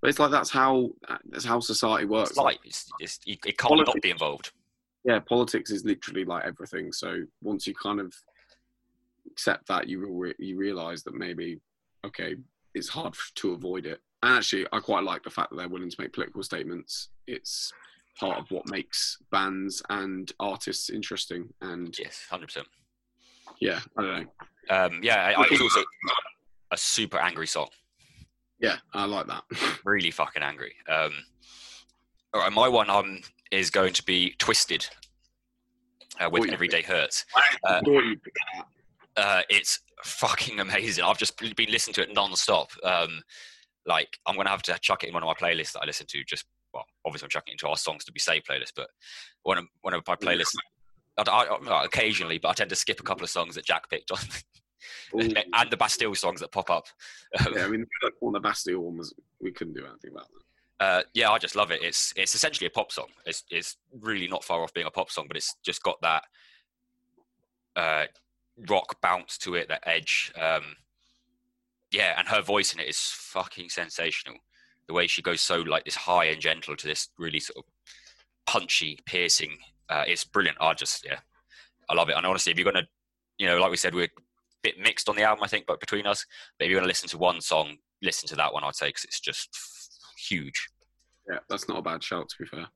But 0.01 0.09
it's 0.09 0.19
like 0.19 0.31
that's 0.31 0.49
how 0.49 0.89
that's 1.29 1.45
how 1.45 1.59
society 1.59 2.05
works. 2.05 2.31
It's 2.31 2.39
like 2.39 2.59
it's, 2.65 2.89
it's, 2.99 3.19
it 3.25 3.57
can't 3.57 3.69
politics, 3.69 3.95
not 3.95 4.01
be 4.01 4.09
involved. 4.09 4.51
Yeah, 5.05 5.19
politics 5.19 5.71
is 5.71 5.86
literally 5.86 6.25
like 6.25 6.45
everything. 6.45 6.91
So 6.91 7.23
once 7.41 7.67
you 7.67 7.73
kind 7.75 7.99
of 7.99 8.13
accept 9.31 9.67
that, 9.67 9.88
you 9.88 10.05
re- 10.05 10.36
you 10.39 10.57
realize 10.57 11.03
that 11.03 11.13
maybe 11.13 11.59
okay, 12.05 12.36
it's 12.74 12.89
hard 12.89 13.15
to 13.36 13.53
avoid 13.53 13.86
it. 13.86 14.01
And 14.21 14.38
actually, 14.38 14.65
I 14.71 14.80
quite 14.80 15.03
like 15.03 15.24
the 15.24 15.30
fact 15.30 15.49
that 15.49 15.57
they're 15.57 15.69
willing 15.69 15.89
to 15.89 16.01
make 16.01 16.13
political 16.13 16.43
statements. 16.43 17.09
It's 17.28 17.71
part 18.19 18.39
of 18.39 18.49
what 18.51 18.69
makes 18.69 19.17
bands 19.32 19.82
and 19.89 20.32
artists 20.39 20.89
interesting. 20.89 21.49
And 21.61 21.97
yes, 21.97 22.26
hundred 22.30 22.47
percent. 22.47 22.67
Yeah, 23.59 23.80
I 23.97 24.01
don't 24.01 24.21
know. 24.21 24.76
Um, 24.76 24.99
yeah, 25.03 25.34
I, 25.38 25.45
it's 25.49 25.61
also 25.61 25.84
a 26.71 26.78
super 26.78 27.17
angry 27.17 27.47
song. 27.47 27.67
Yeah, 28.59 28.78
I 28.93 29.05
like 29.05 29.28
that. 29.28 29.43
really 29.86 30.11
fucking 30.11 30.41
angry. 30.41 30.74
Um, 30.88 31.11
all 32.34 32.41
right, 32.41 32.51
my 32.51 32.67
one 32.67 32.89
um 32.89 33.19
is 33.51 33.69
going 33.69 33.93
to 33.93 34.03
be 34.03 34.36
"Twisted" 34.39 34.88
uh, 36.19 36.30
with 36.30 36.49
"Everyday 36.49 36.82
Hurts." 36.82 37.26
Uh, 37.63 37.82
uh, 39.18 39.41
it's 39.49 39.80
fucking 40.03 40.59
amazing. 40.59 41.03
I've 41.03 41.18
just 41.18 41.38
been 41.38 41.70
listening 41.70 41.93
to 41.95 42.03
it 42.03 42.14
non-stop. 42.14 42.70
Um, 42.84 43.22
like 43.86 44.18
I'm 44.26 44.36
gonna 44.36 44.49
have 44.49 44.64
to 44.64 44.78
chuck 44.82 45.03
it 45.03 45.07
in 45.07 45.14
one 45.14 45.24
of 45.24 45.28
my 45.28 45.34
playlists 45.34 45.74
that 45.74 45.82
I 45.82 45.86
listen 45.86 46.07
to. 46.09 46.24
Just 46.24 46.45
well, 46.74 46.86
obviously 47.05 47.26
I'm 47.26 47.30
chucking 47.30 47.51
it 47.51 47.55
into 47.55 47.68
our 47.68 47.78
songs 47.78 48.05
to 48.05 48.11
be 48.11 48.20
saved 48.20 48.47
playlist, 48.47 48.72
but 48.76 48.88
one 49.43 49.57
of 49.57 49.66
one 49.82 49.93
of 49.93 50.03
my 50.07 50.16
playlists, 50.16 50.55
I, 51.18 51.24
I, 51.30 51.86
occasionally, 51.86 52.39
but 52.39 52.49
I 52.49 52.53
tend 52.53 52.70
to 52.70 52.76
skip 52.76 52.99
a 52.99 53.03
couple 53.03 53.24
of 53.24 53.30
songs 53.30 53.55
that 53.55 53.66
Jack 53.66 53.89
picked 53.89 54.11
on. 54.11 54.20
and 55.14 55.70
the 55.70 55.78
Bastille 55.78 56.16
songs 56.16 56.39
that 56.39 56.51
pop 56.51 56.70
up. 56.70 56.86
yeah, 57.53 57.66
I 57.66 57.68
mean, 57.68 57.86
one 58.20 58.36
of 58.36 58.41
the 58.41 58.47
Bastille 58.47 58.80
one 58.80 58.97
was 58.97 59.14
we 59.41 59.51
couldn't 59.51 59.74
do 59.74 59.86
anything 59.86 60.11
about 60.11 60.28
that. 60.30 60.86
Uh, 60.86 61.01
yeah, 61.14 61.30
I 61.30 61.38
just 61.38 61.55
love 61.55 61.72
it. 61.72 61.84
It's 61.84 62.14
it's 62.16 62.36
essentially 62.36 62.68
a 62.68 62.72
pop 62.72 62.91
song. 62.91 63.07
It's 63.26 63.43
it's 63.49 63.78
really 64.01 64.28
not 64.28 64.43
far 64.43 64.64
off 64.64 64.74
being 64.74 64.88
a 64.88 64.91
pop 64.91 65.11
song, 65.11 65.26
but 65.28 65.38
it's 65.38 65.55
just 65.64 65.84
got 65.84 66.01
that 66.01 66.24
uh, 67.76 68.05
rock 68.69 69.01
bounce 69.01 69.37
to 69.39 69.55
it, 69.55 69.67
that 69.69 69.87
edge. 69.87 70.31
Um, 70.39 70.75
yeah, 71.91 72.15
and 72.17 72.27
her 72.27 72.41
voice 72.41 72.73
in 72.73 72.79
it 72.79 72.89
is 72.89 72.99
fucking 72.99 73.69
sensational. 73.69 74.35
The 74.87 74.93
way 74.93 75.07
she 75.07 75.21
goes 75.21 75.41
so 75.41 75.57
like 75.57 75.85
this 75.85 75.95
high 75.95 76.25
and 76.25 76.41
gentle 76.41 76.75
to 76.75 76.87
this 76.87 77.09
really 77.17 77.39
sort 77.39 77.57
of 77.57 77.63
punchy, 78.45 78.99
piercing. 79.05 79.57
Uh, 79.89 80.03
it's 80.07 80.25
brilliant. 80.25 80.57
I 80.59 80.73
just 80.73 81.05
yeah, 81.05 81.19
I 81.89 81.93
love 81.93 82.09
it. 82.09 82.17
And 82.17 82.25
honestly, 82.25 82.51
if 82.51 82.57
you're 82.57 82.71
gonna, 82.71 82.87
you 83.37 83.47
know, 83.47 83.59
like 83.59 83.71
we 83.71 83.77
said, 83.77 83.95
we're 83.95 84.05
a 84.05 84.09
bit 84.63 84.79
mixed 84.79 85.07
on 85.07 85.15
the 85.15 85.23
album, 85.23 85.43
I 85.43 85.47
think, 85.47 85.65
but 85.65 85.79
between 85.79 86.07
us. 86.07 86.25
But 86.57 86.65
if 86.65 86.71
you're 86.71 86.79
gonna 86.79 86.87
listen 86.87 87.09
to 87.09 87.17
one 87.17 87.41
song, 87.41 87.77
listen 88.01 88.27
to 88.29 88.35
that 88.35 88.53
one. 88.53 88.63
I'd 88.63 88.75
say 88.75 88.89
because 88.89 89.05
it's 89.05 89.19
just 89.19 89.49
huge. 90.27 90.69
Yeah, 91.29 91.39
that's 91.49 91.69
not 91.69 91.79
a 91.79 91.83
bad 91.83 92.03
shout. 92.03 92.27
To 92.29 92.35
be 92.39 92.45
fair. 92.45 92.67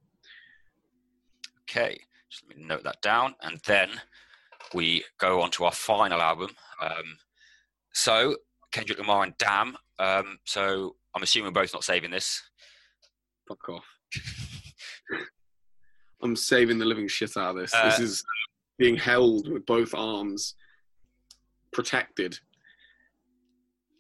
Okay, 1.69 1.99
just 2.29 2.43
let 2.47 2.57
me 2.57 2.63
note 2.65 2.83
that 2.83 3.01
down, 3.01 3.35
and 3.41 3.59
then 3.65 3.89
we 4.73 5.03
go 5.19 5.41
on 5.41 5.51
to 5.51 5.65
our 5.65 5.71
final 5.71 6.21
album. 6.21 6.49
Um, 6.81 7.17
so 7.93 8.35
Kendrick 8.71 8.99
Lamar 8.99 9.23
and 9.23 9.37
Damn. 9.37 9.77
Um, 9.99 10.37
so 10.45 10.95
I'm 11.15 11.23
assuming 11.23 11.47
we're 11.47 11.61
both 11.61 11.73
not 11.73 11.83
saving 11.83 12.11
this. 12.11 12.41
Fuck 13.47 13.69
off. 13.69 13.85
I'm 16.21 16.35
saving 16.35 16.79
the 16.79 16.85
living 16.85 17.07
shit 17.07 17.37
out 17.37 17.55
of 17.55 17.61
this. 17.61 17.73
Uh, 17.73 17.85
this 17.85 17.99
is 17.99 18.23
being 18.77 18.95
held 18.95 19.49
with 19.49 19.65
both 19.65 19.93
arms, 19.93 20.55
protected. 21.71 22.37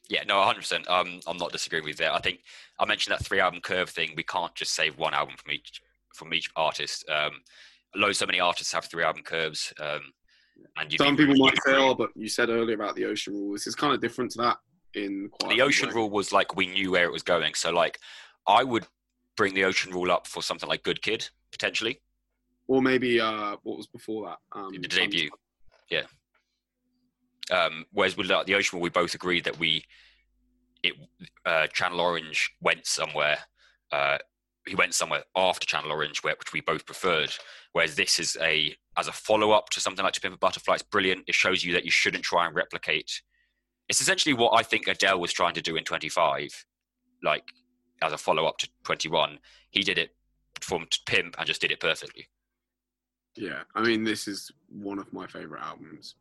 Yeah, 0.09 0.23
no, 0.27 0.35
100%. 0.35 0.89
Um, 0.89 1.19
I'm 1.27 1.37
not 1.37 1.51
disagreeing 1.51 1.85
with 1.85 1.97
that. 1.97 2.13
I 2.13 2.19
think 2.19 2.39
I 2.79 2.85
mentioned 2.85 3.13
that 3.13 3.25
three 3.25 3.39
album 3.39 3.61
curve 3.61 3.89
thing. 3.89 4.13
We 4.15 4.23
can't 4.23 4.55
just 4.55 4.73
save 4.73 4.97
one 4.97 5.13
album 5.13 5.35
from 5.37 5.51
each 5.51 5.81
from 6.13 6.33
each 6.33 6.49
artist. 6.55 7.07
Um, 7.09 7.41
loads, 7.95 8.17
so 8.17 8.25
many 8.25 8.39
artists 8.39 8.73
have 8.73 8.85
three 8.85 9.03
album 9.03 9.23
curves. 9.23 9.71
Um, 9.79 10.01
some 10.97 11.15
people 11.17 11.35
might 11.35 11.57
say, 11.65 11.75
"Oh, 11.75 11.93
but 11.93 12.09
you 12.15 12.29
said 12.29 12.49
earlier 12.49 12.75
about 12.75 12.95
the 12.95 13.05
ocean 13.05 13.33
rule. 13.33 13.53
This 13.53 13.67
is 13.67 13.75
kind 13.75 13.93
of 13.93 14.01
different 14.01 14.31
to 14.31 14.37
that." 14.39 14.57
In 14.93 15.29
the 15.49 15.61
ocean 15.61 15.89
way. 15.89 15.95
rule 15.95 16.09
was 16.09 16.31
like 16.31 16.55
we 16.55 16.67
knew 16.67 16.91
where 16.91 17.05
it 17.05 17.11
was 17.11 17.23
going. 17.23 17.53
So 17.53 17.71
like, 17.71 17.99
I 18.47 18.63
would 18.63 18.85
bring 19.35 19.53
the 19.53 19.63
ocean 19.63 19.91
rule 19.91 20.11
up 20.11 20.25
for 20.27 20.41
something 20.41 20.67
like 20.67 20.83
Good 20.83 21.01
Kid 21.01 21.29
potentially, 21.51 22.01
or 22.67 22.81
maybe 22.81 23.19
uh, 23.19 23.57
what 23.63 23.77
was 23.77 23.87
before 23.87 24.27
that? 24.27 24.37
Um, 24.57 24.71
the 24.73 24.87
debut, 24.87 25.29
yeah. 25.89 26.03
Um, 27.51 27.85
whereas 27.91 28.17
with 28.17 28.27
the 28.27 28.53
ocean 28.55 28.77
rule, 28.77 28.83
we 28.83 28.89
both 28.89 29.13
agreed 29.13 29.45
that 29.45 29.57
we 29.57 29.85
it 30.83 30.93
uh, 31.45 31.67
Channel 31.67 32.01
Orange 32.01 32.51
went 32.61 32.85
somewhere. 32.85 33.37
Uh, 33.91 34.17
he 34.67 34.75
went 34.75 34.93
somewhere 34.93 35.23
after 35.35 35.65
Channel 35.65 35.91
Orange, 35.91 36.23
which 36.23 36.53
we 36.53 36.61
both 36.61 36.85
preferred. 36.85 37.33
Whereas 37.71 37.95
this 37.95 38.19
is 38.19 38.37
a 38.41 38.75
as 38.97 39.07
a 39.07 39.11
follow 39.11 39.51
up 39.51 39.69
to 39.69 39.79
something 39.79 40.03
like 40.03 40.13
To 40.13 40.21
Pimp 40.21 40.35
a 40.35 40.37
Butterfly. 40.37 40.75
It's 40.75 40.83
brilliant. 40.83 41.23
It 41.27 41.35
shows 41.35 41.63
you 41.63 41.73
that 41.73 41.85
you 41.85 41.91
shouldn't 41.91 42.23
try 42.23 42.45
and 42.45 42.55
replicate. 42.55 43.21
It's 43.87 44.01
essentially 44.01 44.33
what 44.33 44.57
I 44.57 44.63
think 44.63 44.87
Adele 44.87 45.19
was 45.19 45.31
trying 45.31 45.53
to 45.53 45.61
do 45.61 45.75
in 45.75 45.83
25, 45.83 46.65
like 47.23 47.43
as 48.01 48.11
a 48.11 48.17
follow 48.17 48.45
up 48.45 48.57
to 48.59 48.69
21. 48.83 49.39
He 49.69 49.81
did 49.81 49.97
it 49.97 50.15
from 50.61 50.87
Pimp 51.05 51.35
and 51.37 51.47
just 51.47 51.61
did 51.61 51.71
it 51.71 51.79
perfectly. 51.79 52.27
Yeah, 53.35 53.61
I 53.75 53.83
mean, 53.83 54.03
this 54.03 54.27
is 54.27 54.51
one 54.67 54.97
of 54.97 55.13
my 55.13 55.27
favorite 55.27 55.61
albums. 55.61 56.15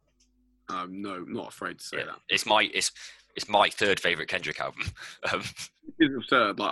Um, 0.69 1.01
no, 1.01 1.21
not 1.21 1.49
afraid 1.49 1.79
to 1.79 1.85
say 1.85 1.99
yeah, 1.99 2.05
that. 2.07 2.19
It's 2.29 2.45
my 2.45 2.69
it's 2.75 2.91
it's 3.37 3.49
my 3.49 3.69
third 3.71 4.01
favorite 4.01 4.29
Kendrick 4.29 4.61
album. 4.61 4.83
Um, 5.33 5.43
it's 5.99 6.15
absurd. 6.15 6.59
Like 6.59 6.71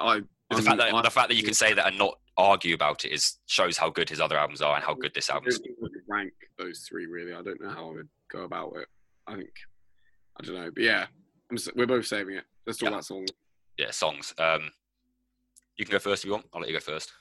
I, 0.51 0.55
the 0.55 0.63
fact 0.63 0.79
that 0.79 1.03
the 1.03 1.11
fact 1.11 1.29
that 1.29 1.37
you 1.37 1.43
can 1.43 1.55
say 1.55 1.73
that 1.73 1.87
and 1.87 1.99
not 1.99 2.19
argue 2.37 2.75
about 2.75 3.05
it 3.05 3.13
is 3.13 3.39
shows 3.47 3.77
how 3.77 3.91
good 3.91 4.09
his 4.09 4.21
other 4.21 4.37
albums 4.37 4.61
are 4.61 4.75
and 4.75 4.85
how 4.85 4.95
good 4.95 5.15
this 5.15 5.31
album 5.31 5.49
is. 5.49 5.61
Rank 6.09 6.33
those 6.59 6.81
three 6.89 7.07
really. 7.07 7.33
I 7.33 7.43
don't 7.43 7.61
know 7.61 7.71
how 7.71 7.89
I 7.89 7.93
would 7.93 8.09
go 8.31 8.43
about 8.43 8.73
it. 8.77 8.89
I 9.27 9.37
think 9.37 9.51
I 10.41 10.45
don't 10.45 10.55
know, 10.57 10.71
but 10.75 10.83
yeah, 10.83 11.07
I'm, 11.51 11.57
we're 11.77 11.87
both 11.87 12.07
saving 12.07 12.37
it. 12.37 12.45
Let's 12.67 12.79
talk 12.79 12.89
yeah. 12.89 12.95
about 12.95 13.05
songs. 13.05 13.31
Yeah, 13.79 13.91
songs. 13.91 14.35
Um, 14.39 14.71
you 15.77 15.85
can 15.85 15.93
go 15.93 15.99
first 15.99 16.23
if 16.23 16.27
you 16.27 16.33
want. 16.33 16.47
I'll 16.53 16.61
let 16.61 16.69
you 16.69 16.77
go 16.77 16.81
first. 16.81 17.13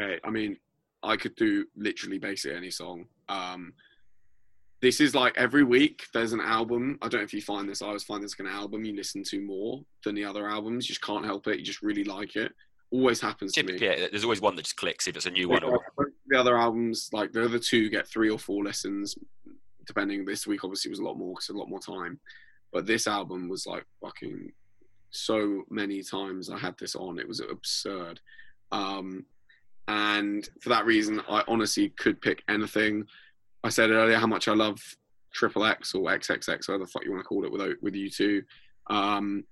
Okay, 0.00 0.20
I 0.24 0.30
mean, 0.30 0.56
I 1.02 1.16
could 1.16 1.34
do 1.36 1.66
literally 1.76 2.18
basically 2.18 2.56
any 2.56 2.70
song. 2.70 3.06
Um, 3.28 3.72
this 4.82 5.00
is 5.00 5.14
like 5.14 5.34
every 5.36 5.64
week 5.64 6.04
there's 6.12 6.32
an 6.32 6.40
album. 6.40 6.98
I 7.00 7.08
don't 7.08 7.20
know 7.20 7.24
if 7.24 7.32
you 7.32 7.40
find 7.40 7.68
this. 7.68 7.82
I 7.82 7.86
always 7.86 8.04
find 8.04 8.22
this 8.22 8.38
like 8.38 8.46
an 8.46 8.54
album 8.54 8.84
you 8.84 8.94
listen 8.94 9.22
to 9.24 9.40
more 9.40 9.82
than 10.04 10.14
the 10.14 10.24
other 10.24 10.48
albums. 10.48 10.88
You 10.88 10.94
just 10.94 11.02
can't 11.02 11.24
help 11.24 11.46
it. 11.46 11.58
You 11.58 11.64
just 11.64 11.82
really 11.82 12.04
like 12.04 12.36
it. 12.36 12.52
Always 12.92 13.20
happens 13.20 13.52
Typically, 13.52 13.78
to 13.78 13.96
me. 13.96 14.00
Yeah, 14.02 14.08
there's 14.10 14.24
always 14.24 14.40
one 14.40 14.56
that 14.56 14.62
just 14.62 14.76
clicks 14.76 15.08
if 15.08 15.16
it's 15.16 15.26
a 15.26 15.30
new 15.30 15.48
one. 15.48 15.64
Or... 15.64 15.80
The 16.28 16.38
other 16.38 16.56
albums, 16.56 17.10
like 17.12 17.32
the 17.32 17.44
other 17.44 17.58
two, 17.58 17.88
get 17.88 18.06
three 18.06 18.30
or 18.30 18.38
four 18.38 18.62
listens, 18.64 19.16
depending. 19.86 20.24
This 20.24 20.46
week 20.46 20.62
obviously 20.64 20.90
was 20.90 21.00
a 21.00 21.04
lot 21.04 21.18
more 21.18 21.34
because 21.34 21.48
a 21.48 21.52
lot 21.52 21.68
more 21.68 21.80
time. 21.80 22.20
But 22.72 22.86
this 22.86 23.06
album 23.06 23.48
was 23.48 23.66
like 23.66 23.84
fucking 24.00 24.52
so 25.10 25.64
many 25.70 26.02
times 26.02 26.50
I 26.50 26.58
had 26.58 26.76
this 26.78 26.94
on. 26.94 27.18
It 27.18 27.28
was 27.28 27.40
absurd. 27.40 28.20
Um, 28.72 29.24
and 29.88 30.48
for 30.60 30.68
that 30.70 30.84
reason, 30.84 31.22
I 31.28 31.42
honestly 31.48 31.90
could 31.90 32.20
pick 32.20 32.42
anything. 32.48 33.04
I 33.64 33.68
said 33.68 33.90
earlier 33.90 34.18
how 34.18 34.26
much 34.26 34.48
I 34.48 34.54
love 34.54 34.80
Triple 35.32 35.64
X 35.64 35.94
or 35.94 36.02
XXX, 36.02 36.68
whatever 36.68 36.84
the 36.84 36.90
fuck 36.90 37.04
you 37.04 37.12
want 37.12 37.22
to 37.22 37.28
call 37.28 37.44
it, 37.44 37.52
with 37.52 37.76
with 37.82 37.94
U2. 37.94 38.42
Um, 38.88 39.44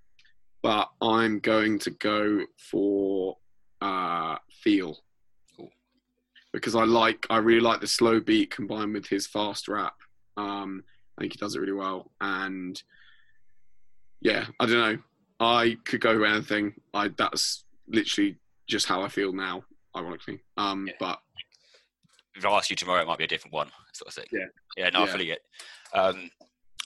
but 0.64 0.88
I'm 1.02 1.40
going 1.40 1.78
to 1.80 1.90
go 1.90 2.40
for 2.56 3.36
uh, 3.82 4.36
Feel 4.62 4.96
because 6.54 6.74
I 6.74 6.84
like 6.84 7.26
I 7.28 7.36
really 7.36 7.60
like 7.60 7.82
the 7.82 7.86
slow 7.86 8.18
beat 8.18 8.50
combined 8.50 8.94
with 8.94 9.06
his 9.06 9.26
fast 9.26 9.68
rap. 9.68 9.92
Um, 10.38 10.82
I 11.18 11.20
think 11.20 11.34
he 11.34 11.38
does 11.38 11.54
it 11.54 11.60
really 11.60 11.72
well, 11.72 12.10
and 12.22 12.82
yeah, 14.22 14.46
I 14.58 14.64
don't 14.64 14.78
know. 14.78 14.98
I 15.38 15.76
could 15.84 16.00
go 16.00 16.18
with 16.18 16.30
anything. 16.30 16.72
I 16.94 17.08
that's 17.08 17.64
literally 17.86 18.38
just 18.66 18.86
how 18.86 19.02
I 19.02 19.08
feel 19.08 19.34
now, 19.34 19.64
ironically. 19.94 20.40
Um, 20.56 20.86
yeah. 20.86 20.94
But 20.98 21.20
if 22.36 22.46
I 22.46 22.50
ask 22.56 22.70
you 22.70 22.76
tomorrow, 22.76 23.02
it 23.02 23.06
might 23.06 23.18
be 23.18 23.24
a 23.24 23.28
different 23.28 23.52
one, 23.52 23.68
sort 23.92 24.08
of 24.08 24.14
thing. 24.14 24.26
Yeah, 24.32 24.46
yeah, 24.78 24.88
no, 24.88 25.00
yeah. 25.00 25.04
I 25.04 25.08
fully 25.08 25.26
get. 25.26 25.40
Um, 25.92 26.30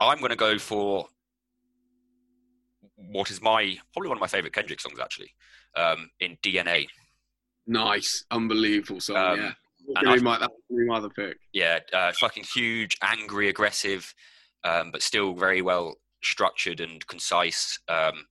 I'm 0.00 0.18
going 0.18 0.30
to 0.30 0.36
go 0.36 0.58
for 0.58 1.06
what 3.10 3.30
is 3.30 3.40
my 3.40 3.76
probably 3.92 4.08
one 4.08 4.18
of 4.18 4.20
my 4.20 4.26
favorite 4.26 4.52
Kendrick 4.52 4.80
songs 4.80 4.98
actually, 5.00 5.32
um, 5.76 6.10
in 6.20 6.36
DNA. 6.42 6.86
Nice, 7.66 8.24
unbelievable 8.30 9.00
song. 9.00 9.16
Um, 9.16 9.38
yeah, 9.38 9.52
and 9.88 9.94
Gonna 10.04 10.14
be 10.14 10.20
I- 10.20 10.22
my, 10.22 10.38
that's 10.38 10.54
my 10.70 10.96
other 10.96 11.10
pick. 11.10 11.36
Yeah, 11.52 11.80
uh, 11.92 12.12
fucking 12.18 12.44
huge, 12.54 12.96
angry, 13.02 13.48
aggressive, 13.48 14.12
um, 14.64 14.90
but 14.90 15.02
still 15.02 15.34
very 15.34 15.62
well 15.62 15.94
structured 16.22 16.80
and 16.80 17.06
concise. 17.06 17.78
Um, 17.88 18.26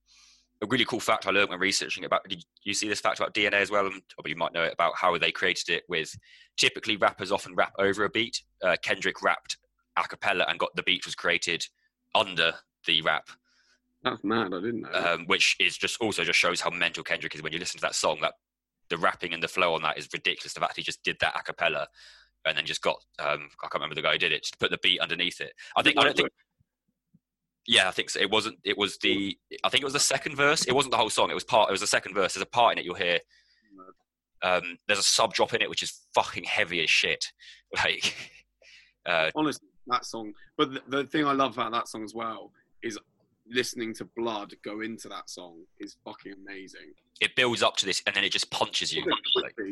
a 0.62 0.66
really 0.68 0.86
cool 0.86 1.00
fact 1.00 1.28
I 1.28 1.32
learned 1.32 1.50
when 1.50 1.60
researching 1.60 2.04
about. 2.06 2.28
Did 2.28 2.44
you 2.64 2.74
see 2.74 2.90
this 2.90 3.00
fact 3.00 3.20
about 3.20 3.36
DNA 3.36 3.54
as 3.62 3.70
well? 3.70 3.86
And 3.86 4.02
you 4.26 4.36
might 4.36 4.54
know 4.54 4.64
it 4.64 4.74
about 4.74 4.94
how 4.96 5.16
they 5.18 5.32
created 5.32 5.70
it. 5.70 5.84
With 5.88 6.12
typically 6.58 6.98
rappers 6.98 7.32
often 7.32 7.54
rap 7.56 7.74
over 7.78 8.04
a 8.06 8.10
beat. 8.10 8.42
Uh, 8.64 8.76
Kendrick 8.82 9.22
rapped 9.22 9.58
a 9.96 10.08
cappella 10.08 10.46
and 10.50 10.58
got 10.58 10.76
the 10.76 10.82
beat 10.84 11.06
was 11.06 11.14
created 11.14 11.64
under 12.16 12.54
the 12.88 13.04
rap, 13.04 13.28
That's 14.04 14.24
mad. 14.24 14.54
I 14.54 14.62
didn't 14.62 14.82
know. 14.82 14.92
um, 14.94 15.26
which 15.26 15.56
is 15.60 15.78
just 15.78 16.00
also 16.02 16.24
just 16.24 16.40
shows 16.40 16.62
how 16.62 16.70
mental 16.70 17.04
Kendrick 17.04 17.36
is 17.36 17.42
when 17.42 17.54
you 17.54 17.60
listen 17.60 17.80
to 17.80 17.86
that 17.86 17.96
song. 17.96 18.20
That 18.22 18.34
the 18.90 18.98
rapping 18.98 19.34
and 19.34 19.44
the 19.44 19.48
flow 19.48 19.74
on 19.74 19.82
that 19.82 19.98
is 19.98 20.08
ridiculous. 20.14 20.54
The 20.54 20.60
fact 20.60 20.78
he 20.78 20.84
just 20.84 21.04
did 21.04 21.18
that 21.20 21.36
a 21.38 21.44
cappella 21.44 21.88
and 22.46 22.58
then 22.58 22.66
just 22.66 22.82
got 22.82 22.98
um, 23.20 23.50
I 23.64 23.68
can't 23.68 23.76
remember 23.76 23.96
the 23.96 24.02
guy 24.02 24.14
who 24.14 24.18
did 24.18 24.32
it, 24.32 24.44
just 24.44 24.60
put 24.60 24.72
the 24.72 24.80
beat 24.82 25.00
underneath 25.02 25.42
it. 25.42 25.52
I 25.76 25.82
think 25.82 25.98
I 25.98 26.04
don't 26.04 26.16
think 26.16 26.30
yeah, 27.68 27.90
I 27.90 27.92
think 27.92 28.10
so. 28.10 28.20
It 28.22 28.32
wasn't. 28.32 28.58
It 28.64 28.78
was 28.78 28.98
the. 29.00 29.38
I 29.64 29.70
think 29.70 29.82
it 29.82 29.86
was 29.86 29.94
the 29.94 30.00
second 30.00 30.38
verse. 30.38 30.66
It 30.66 30.74
wasn't 30.74 30.94
the 30.94 30.98
whole 30.98 31.10
song. 31.10 31.30
It 31.30 31.34
was 31.34 31.44
part. 31.44 31.70
It 31.70 31.74
was 31.74 31.82
the 31.82 31.88
second 31.88 32.14
verse. 32.14 32.34
There's 32.34 32.42
a 32.44 32.46
part 32.46 32.72
in 32.72 32.78
it 32.80 32.86
you'll 32.86 32.96
hear. 32.96 33.20
Um, 34.42 34.78
there's 34.88 35.00
a 35.00 35.04
sub 35.04 35.34
drop 35.34 35.54
in 35.54 35.62
it 35.62 35.70
which 35.70 35.82
is 35.84 36.06
fucking 36.14 36.46
heavy 36.46 36.82
as 36.82 36.90
shit. 36.90 37.26
Like, 37.76 38.16
uh, 39.06 39.30
honestly, 39.36 39.68
that 39.88 40.06
song. 40.06 40.32
But 40.58 40.72
the, 40.72 40.82
the 40.88 41.04
thing 41.04 41.26
I 41.26 41.34
love 41.34 41.56
about 41.58 41.74
that 41.74 41.90
song 41.90 42.06
as 42.06 42.14
well 42.14 42.54
is 42.82 42.98
listening 43.50 43.94
to 43.96 44.06
Blood 44.16 44.54
go 44.64 44.82
into 44.82 45.08
that 45.10 45.30
song 45.30 45.64
is 45.80 45.98
fucking 46.04 46.34
amazing. 46.34 46.94
it 47.22 47.36
builds 47.36 47.64
up 47.64 47.76
to 47.78 47.86
this 47.86 48.02
and 48.06 48.16
then 48.16 48.24
it 48.24 48.32
just 48.32 48.50
punches 48.52 48.94
you. 48.94 49.04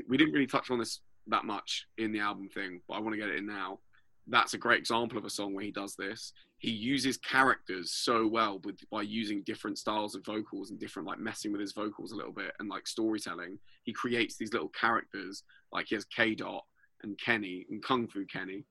We 0.07 0.17
didn't 0.17 0.33
really 0.33 0.47
touch 0.47 0.71
on 0.71 0.79
this 0.79 1.01
that 1.27 1.45
much 1.45 1.87
in 1.97 2.11
the 2.11 2.19
album 2.19 2.49
thing, 2.49 2.81
but 2.87 2.95
I 2.95 2.99
want 2.99 3.13
to 3.13 3.17
get 3.17 3.29
it 3.29 3.37
in 3.37 3.47
now. 3.47 3.79
That's 4.27 4.53
a 4.55 4.57
great 4.57 4.79
example 4.79 5.17
of 5.17 5.25
a 5.25 5.29
song 5.29 5.53
where 5.53 5.63
he 5.63 5.71
does 5.71 5.95
this. 5.95 6.33
He 6.57 6.71
uses 6.71 7.17
characters 7.17 7.91
so 7.91 8.25
well 8.27 8.59
with 8.63 8.77
by 8.89 9.03
using 9.03 9.43
different 9.43 9.77
styles 9.77 10.15
of 10.15 10.25
vocals 10.25 10.71
and 10.71 10.79
different 10.79 11.07
like 11.07 11.19
messing 11.19 11.51
with 11.51 11.61
his 11.61 11.73
vocals 11.73 12.11
a 12.11 12.15
little 12.15 12.31
bit 12.31 12.51
and 12.59 12.69
like 12.69 12.87
storytelling. 12.87 13.59
He 13.83 13.93
creates 13.93 14.37
these 14.37 14.53
little 14.53 14.69
characters 14.69 15.43
like 15.71 15.87
he 15.89 15.95
has 15.95 16.05
K 16.05 16.33
Dot 16.33 16.63
and 17.03 17.19
Kenny 17.19 17.65
and 17.69 17.83
Kung 17.83 18.07
Fu 18.07 18.25
Kenny 18.25 18.65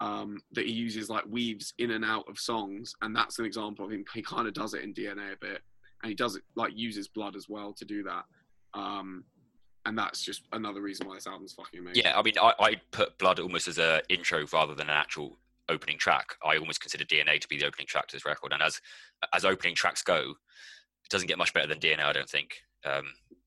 um, 0.00 0.40
that 0.52 0.66
he 0.66 0.72
uses 0.72 1.08
like 1.08 1.24
weaves 1.28 1.74
in 1.78 1.92
and 1.92 2.04
out 2.04 2.28
of 2.28 2.38
songs, 2.38 2.94
and 3.02 3.14
that's 3.14 3.38
an 3.38 3.44
example 3.44 3.84
of 3.84 3.92
him. 3.92 4.04
He 4.14 4.22
kind 4.22 4.48
of 4.48 4.54
does 4.54 4.74
it 4.74 4.82
in 4.82 4.94
DNA 4.94 5.32
a 5.32 5.36
bit, 5.40 5.62
and 6.02 6.08
he 6.08 6.14
does 6.14 6.36
it 6.36 6.42
like 6.56 6.72
uses 6.74 7.08
blood 7.08 7.36
as 7.36 7.48
well 7.48 7.72
to 7.74 7.84
do 7.84 8.02
that. 8.04 8.24
Um, 8.74 9.24
and 9.84 9.98
that's 9.98 10.22
just 10.22 10.42
another 10.52 10.80
reason 10.80 11.06
why 11.06 11.14
this 11.14 11.26
album's 11.26 11.54
fucking 11.54 11.80
amazing. 11.80 12.04
yeah, 12.04 12.18
I 12.18 12.22
mean, 12.22 12.34
I, 12.40 12.52
I 12.58 12.76
put 12.92 13.18
Blood 13.18 13.40
almost 13.40 13.66
as 13.66 13.78
a 13.78 14.00
intro 14.08 14.46
rather 14.52 14.74
than 14.74 14.88
an 14.88 14.96
actual 14.96 15.38
opening 15.68 15.98
track. 15.98 16.36
I 16.44 16.56
almost 16.56 16.80
consider 16.80 17.04
DNA 17.04 17.40
to 17.40 17.48
be 17.48 17.58
the 17.58 17.66
opening 17.66 17.86
track 17.86 18.06
to 18.08 18.16
this 18.16 18.24
record, 18.24 18.52
and 18.52 18.62
as 18.62 18.80
as 19.32 19.44
opening 19.44 19.74
tracks 19.74 20.02
go, 20.02 20.18
it 20.20 21.10
doesn't 21.10 21.28
get 21.28 21.38
much 21.38 21.52
better 21.52 21.66
than 21.66 21.78
DNA. 21.78 22.04
I 22.04 22.12
don't 22.12 22.28
think. 22.28 22.50
Um, 22.84 23.04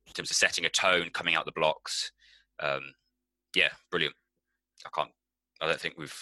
in 0.08 0.14
terms 0.14 0.32
of 0.32 0.38
setting 0.38 0.66
a 0.66 0.70
tone, 0.70 1.10
coming 1.14 1.36
out 1.36 1.46
the 1.46 1.52
blocks, 1.52 2.12
um, 2.62 2.82
yeah, 3.56 3.70
brilliant. 3.92 4.16
I 4.86 4.90
can't. 4.94 5.12
I 5.62 5.68
don't 5.68 5.80
think 5.80 5.96
we've. 5.98 6.16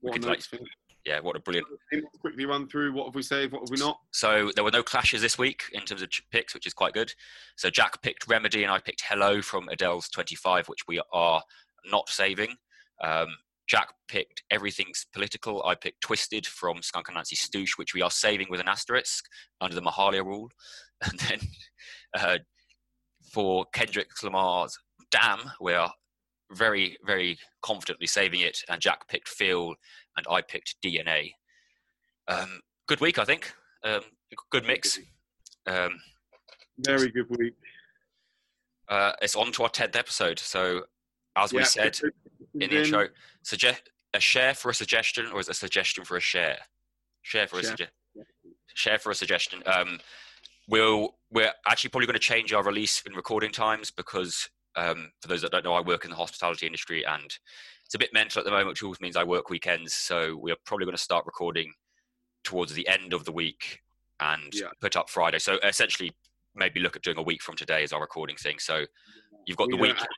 What 0.00 0.14
could 0.14 0.24
like- 0.24 0.42
Yeah, 1.04 1.20
what 1.20 1.36
a 1.36 1.40
brilliant 1.40 1.66
quickly 2.20 2.44
run 2.44 2.68
through 2.68 2.92
what 2.92 3.06
have 3.06 3.14
we 3.14 3.22
saved, 3.22 3.52
what 3.52 3.60
have 3.62 3.70
we 3.70 3.78
not. 3.78 3.98
So 4.12 4.50
there 4.54 4.64
were 4.64 4.70
no 4.70 4.82
clashes 4.82 5.22
this 5.22 5.38
week 5.38 5.62
in 5.72 5.82
terms 5.82 6.02
of 6.02 6.10
picks, 6.30 6.54
which 6.54 6.66
is 6.66 6.74
quite 6.74 6.92
good. 6.92 7.12
So 7.56 7.70
Jack 7.70 8.02
picked 8.02 8.28
Remedy 8.28 8.62
and 8.62 8.72
I 8.72 8.78
picked 8.78 9.02
Hello 9.08 9.40
from 9.40 9.68
Adele's 9.68 10.08
25, 10.10 10.68
which 10.68 10.86
we 10.86 11.00
are 11.12 11.42
not 11.90 12.08
saving. 12.08 12.56
Um, 13.02 13.28
Jack 13.68 13.88
picked 14.08 14.42
Everything's 14.50 15.06
Political. 15.12 15.62
I 15.64 15.74
picked 15.74 16.00
Twisted 16.02 16.46
from 16.46 16.82
Skunk 16.82 17.06
Anansie 17.06 17.38
Stoosh, 17.38 17.76
which 17.76 17.94
we 17.94 18.02
are 18.02 18.10
saving 18.10 18.48
with 18.50 18.60
an 18.60 18.68
asterisk 18.68 19.24
under 19.60 19.74
the 19.74 19.82
Mahalia 19.82 20.24
rule. 20.24 20.50
And 21.00 21.16
then 21.20 21.38
uh, 22.12 22.38
for 23.32 23.64
Kendrick 23.72 24.08
Lamar's 24.22 24.76
Damn, 25.12 25.38
we 25.60 25.72
are 25.74 25.92
very, 26.52 26.96
very 27.04 27.38
confidently 27.62 28.06
saving 28.06 28.40
it. 28.40 28.62
And 28.68 28.80
Jack 28.80 29.08
picked 29.08 29.28
Feel 29.28 29.74
and 30.16 30.26
I 30.30 30.42
picked 30.42 30.76
DNA. 30.82 31.32
Um, 32.28 32.60
good 32.86 33.00
week, 33.00 33.18
I 33.18 33.24
think. 33.24 33.52
Um, 33.84 34.00
good 34.50 34.64
mix. 34.66 34.98
Um, 35.66 36.00
Very 36.80 37.10
good 37.10 37.26
week. 37.30 37.54
uh, 38.88 39.12
it's 39.22 39.36
on 39.36 39.52
to 39.52 39.62
our 39.64 39.68
10th 39.68 39.96
episode. 39.96 40.38
So, 40.38 40.82
as 41.36 41.52
we 41.52 41.64
said 41.64 41.98
in 42.60 42.70
the 42.70 42.82
intro, 42.84 43.08
suggest 43.42 43.82
a 44.14 44.20
share 44.20 44.54
for 44.54 44.70
a 44.70 44.74
suggestion, 44.74 45.26
or 45.32 45.40
is 45.40 45.48
it 45.48 45.52
a 45.52 45.54
suggestion 45.54 46.04
for 46.04 46.16
a 46.16 46.20
share? 46.20 46.58
Share 47.22 47.46
for 47.46 47.58
a 47.58 47.62
Share. 47.62 47.70
suggestion. 47.70 47.94
Share 48.74 48.98
for 48.98 49.10
a 49.10 49.14
suggestion. 49.14 49.62
Um, 49.66 49.98
we'll 50.68 51.14
we're 51.30 51.52
actually 51.66 51.90
probably 51.90 52.06
going 52.06 52.14
to 52.14 52.20
change 52.20 52.52
our 52.52 52.62
release 52.64 53.02
and 53.06 53.14
recording 53.14 53.52
times 53.52 53.90
because 53.90 54.48
um, 54.78 55.10
for 55.20 55.28
those 55.28 55.42
that 55.42 55.50
don't 55.50 55.64
know, 55.64 55.74
I 55.74 55.80
work 55.80 56.04
in 56.04 56.10
the 56.10 56.16
hospitality 56.16 56.66
industry 56.66 57.04
and 57.04 57.36
it's 57.84 57.94
a 57.94 57.98
bit 57.98 58.12
mental 58.12 58.38
at 58.40 58.44
the 58.44 58.50
moment, 58.50 58.80
which 58.82 59.00
means 59.00 59.16
I 59.16 59.24
work 59.24 59.50
weekends. 59.50 59.94
So 59.94 60.36
we're 60.36 60.56
probably 60.64 60.84
going 60.86 60.96
to 60.96 61.02
start 61.02 61.26
recording 61.26 61.72
towards 62.44 62.72
the 62.74 62.86
end 62.88 63.12
of 63.12 63.24
the 63.24 63.32
week 63.32 63.80
and 64.20 64.52
Yeah. 64.54 64.68
put 64.80 64.96
up 64.96 65.08
Friday. 65.10 65.38
So 65.38 65.58
essentially, 65.62 66.12
maybe 66.54 66.80
look 66.80 66.96
at 66.96 67.02
doing 67.02 67.18
a 67.18 67.22
week 67.22 67.42
from 67.42 67.56
today 67.56 67.82
as 67.82 67.92
our 67.92 68.00
recording 68.00 68.36
thing. 68.36 68.58
So 68.58 68.84
you've 69.46 69.56
got 69.56 69.68
We 69.68 69.72
the 69.76 69.82
week 69.82 69.90
actually- 69.92 70.08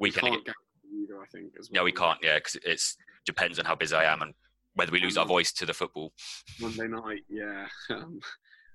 we 0.00 0.08
weekend. 0.10 0.26
can't 0.28 0.44
guarantee 0.44 1.02
either, 1.04 1.22
I 1.22 1.26
think. 1.26 1.52
As 1.58 1.70
No, 1.70 1.84
we 1.84 1.92
can't. 1.92 2.18
Yeah, 2.22 2.36
because 2.38 2.56
it 2.56 2.82
depends 3.24 3.58
on 3.58 3.64
how 3.64 3.74
busy 3.74 3.94
I 3.94 4.04
am 4.12 4.22
and 4.22 4.34
whether 4.74 4.92
we 4.92 5.00
lose 5.00 5.16
our 5.16 5.26
voice 5.26 5.52
to 5.52 5.66
the 5.66 5.74
football. 5.74 6.12
Monday 6.60 6.86
night, 6.88 7.24
yeah. 7.28 7.68
Um, 7.90 8.20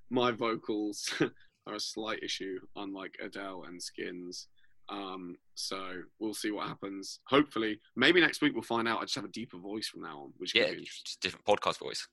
my 0.09 0.31
vocals 0.31 1.09
are 1.65 1.75
a 1.75 1.79
slight 1.79 2.21
issue, 2.21 2.59
unlike 2.75 3.15
Adele 3.21 3.63
and 3.63 3.81
Skins. 3.81 4.47
Um, 4.89 5.37
so 5.55 6.01
we'll 6.19 6.33
see 6.33 6.51
what 6.51 6.67
happens. 6.67 7.19
Hopefully, 7.27 7.79
maybe 7.95 8.19
next 8.21 8.41
week 8.41 8.53
we'll 8.53 8.63
find 8.63 8.87
out. 8.87 8.99
I 8.99 9.03
just 9.03 9.15
have 9.15 9.25
a 9.25 9.29
deeper 9.29 9.57
voice 9.57 9.87
from 9.87 10.01
now 10.01 10.19
on, 10.23 10.33
which 10.37 10.53
Yeah, 10.55 10.73
just 10.73 11.19
different 11.21 11.45
podcast 11.45 11.79
voice. 11.79 12.07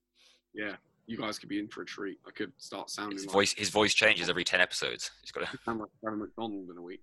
Yeah, 0.55 0.77
you 1.07 1.17
guys 1.17 1.39
could 1.39 1.49
be 1.49 1.59
in 1.59 1.69
for 1.69 1.83
a 1.83 1.87
treat. 1.87 2.19
I 2.27 2.31
could 2.31 2.53
start 2.59 2.91
sounding 2.91 3.17
His 3.17 3.27
like, 3.27 3.33
voice, 3.33 3.53
his 3.55 3.71
voice 3.71 3.95
changes 3.95 4.29
every 4.29 4.45
ten 4.45 4.61
episodes. 4.61 5.11
He's 5.23 5.33
got 5.33 5.47
to 5.51 5.59
sound 5.65 5.81
like 5.81 5.89
Kevin 6.05 6.21
McDonald 6.21 6.69
in 6.71 6.77
a 6.79 6.83
week. 6.83 7.01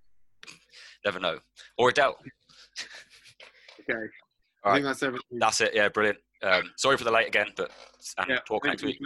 never 1.04 1.20
know. 1.20 1.38
Or 1.76 1.90
Adele. 1.90 2.16
Okay, 3.90 3.98
All 4.64 4.72
I 4.72 4.74
think 4.74 4.84
that's 4.84 5.02
everything. 5.02 5.38
That's 5.38 5.60
it. 5.62 5.74
Yeah, 5.74 5.88
brilliant. 5.88 6.18
Um, 6.42 6.70
sorry 6.76 6.98
for 6.98 7.04
the 7.04 7.10
late 7.10 7.26
again, 7.26 7.46
but 7.56 7.70
and 8.18 8.28
yeah, 8.28 8.38
talk 8.46 8.66
next 8.66 8.82
week. 8.82 8.98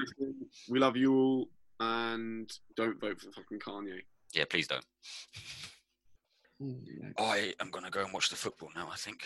We 0.68 0.80
love 0.80 0.96
you 0.96 1.14
all, 1.14 1.48
and 1.78 2.50
don't 2.76 3.00
vote 3.00 3.20
for 3.20 3.30
fucking 3.30 3.60
Kanye. 3.60 4.00
Yeah, 4.34 4.44
please 4.50 4.66
don't. 4.66 4.84
I 7.18 7.54
am 7.60 7.70
gonna 7.70 7.90
go 7.90 8.00
and 8.04 8.12
watch 8.12 8.30
the 8.30 8.36
football 8.36 8.70
now. 8.74 8.88
I 8.92 8.96
think. 8.96 9.24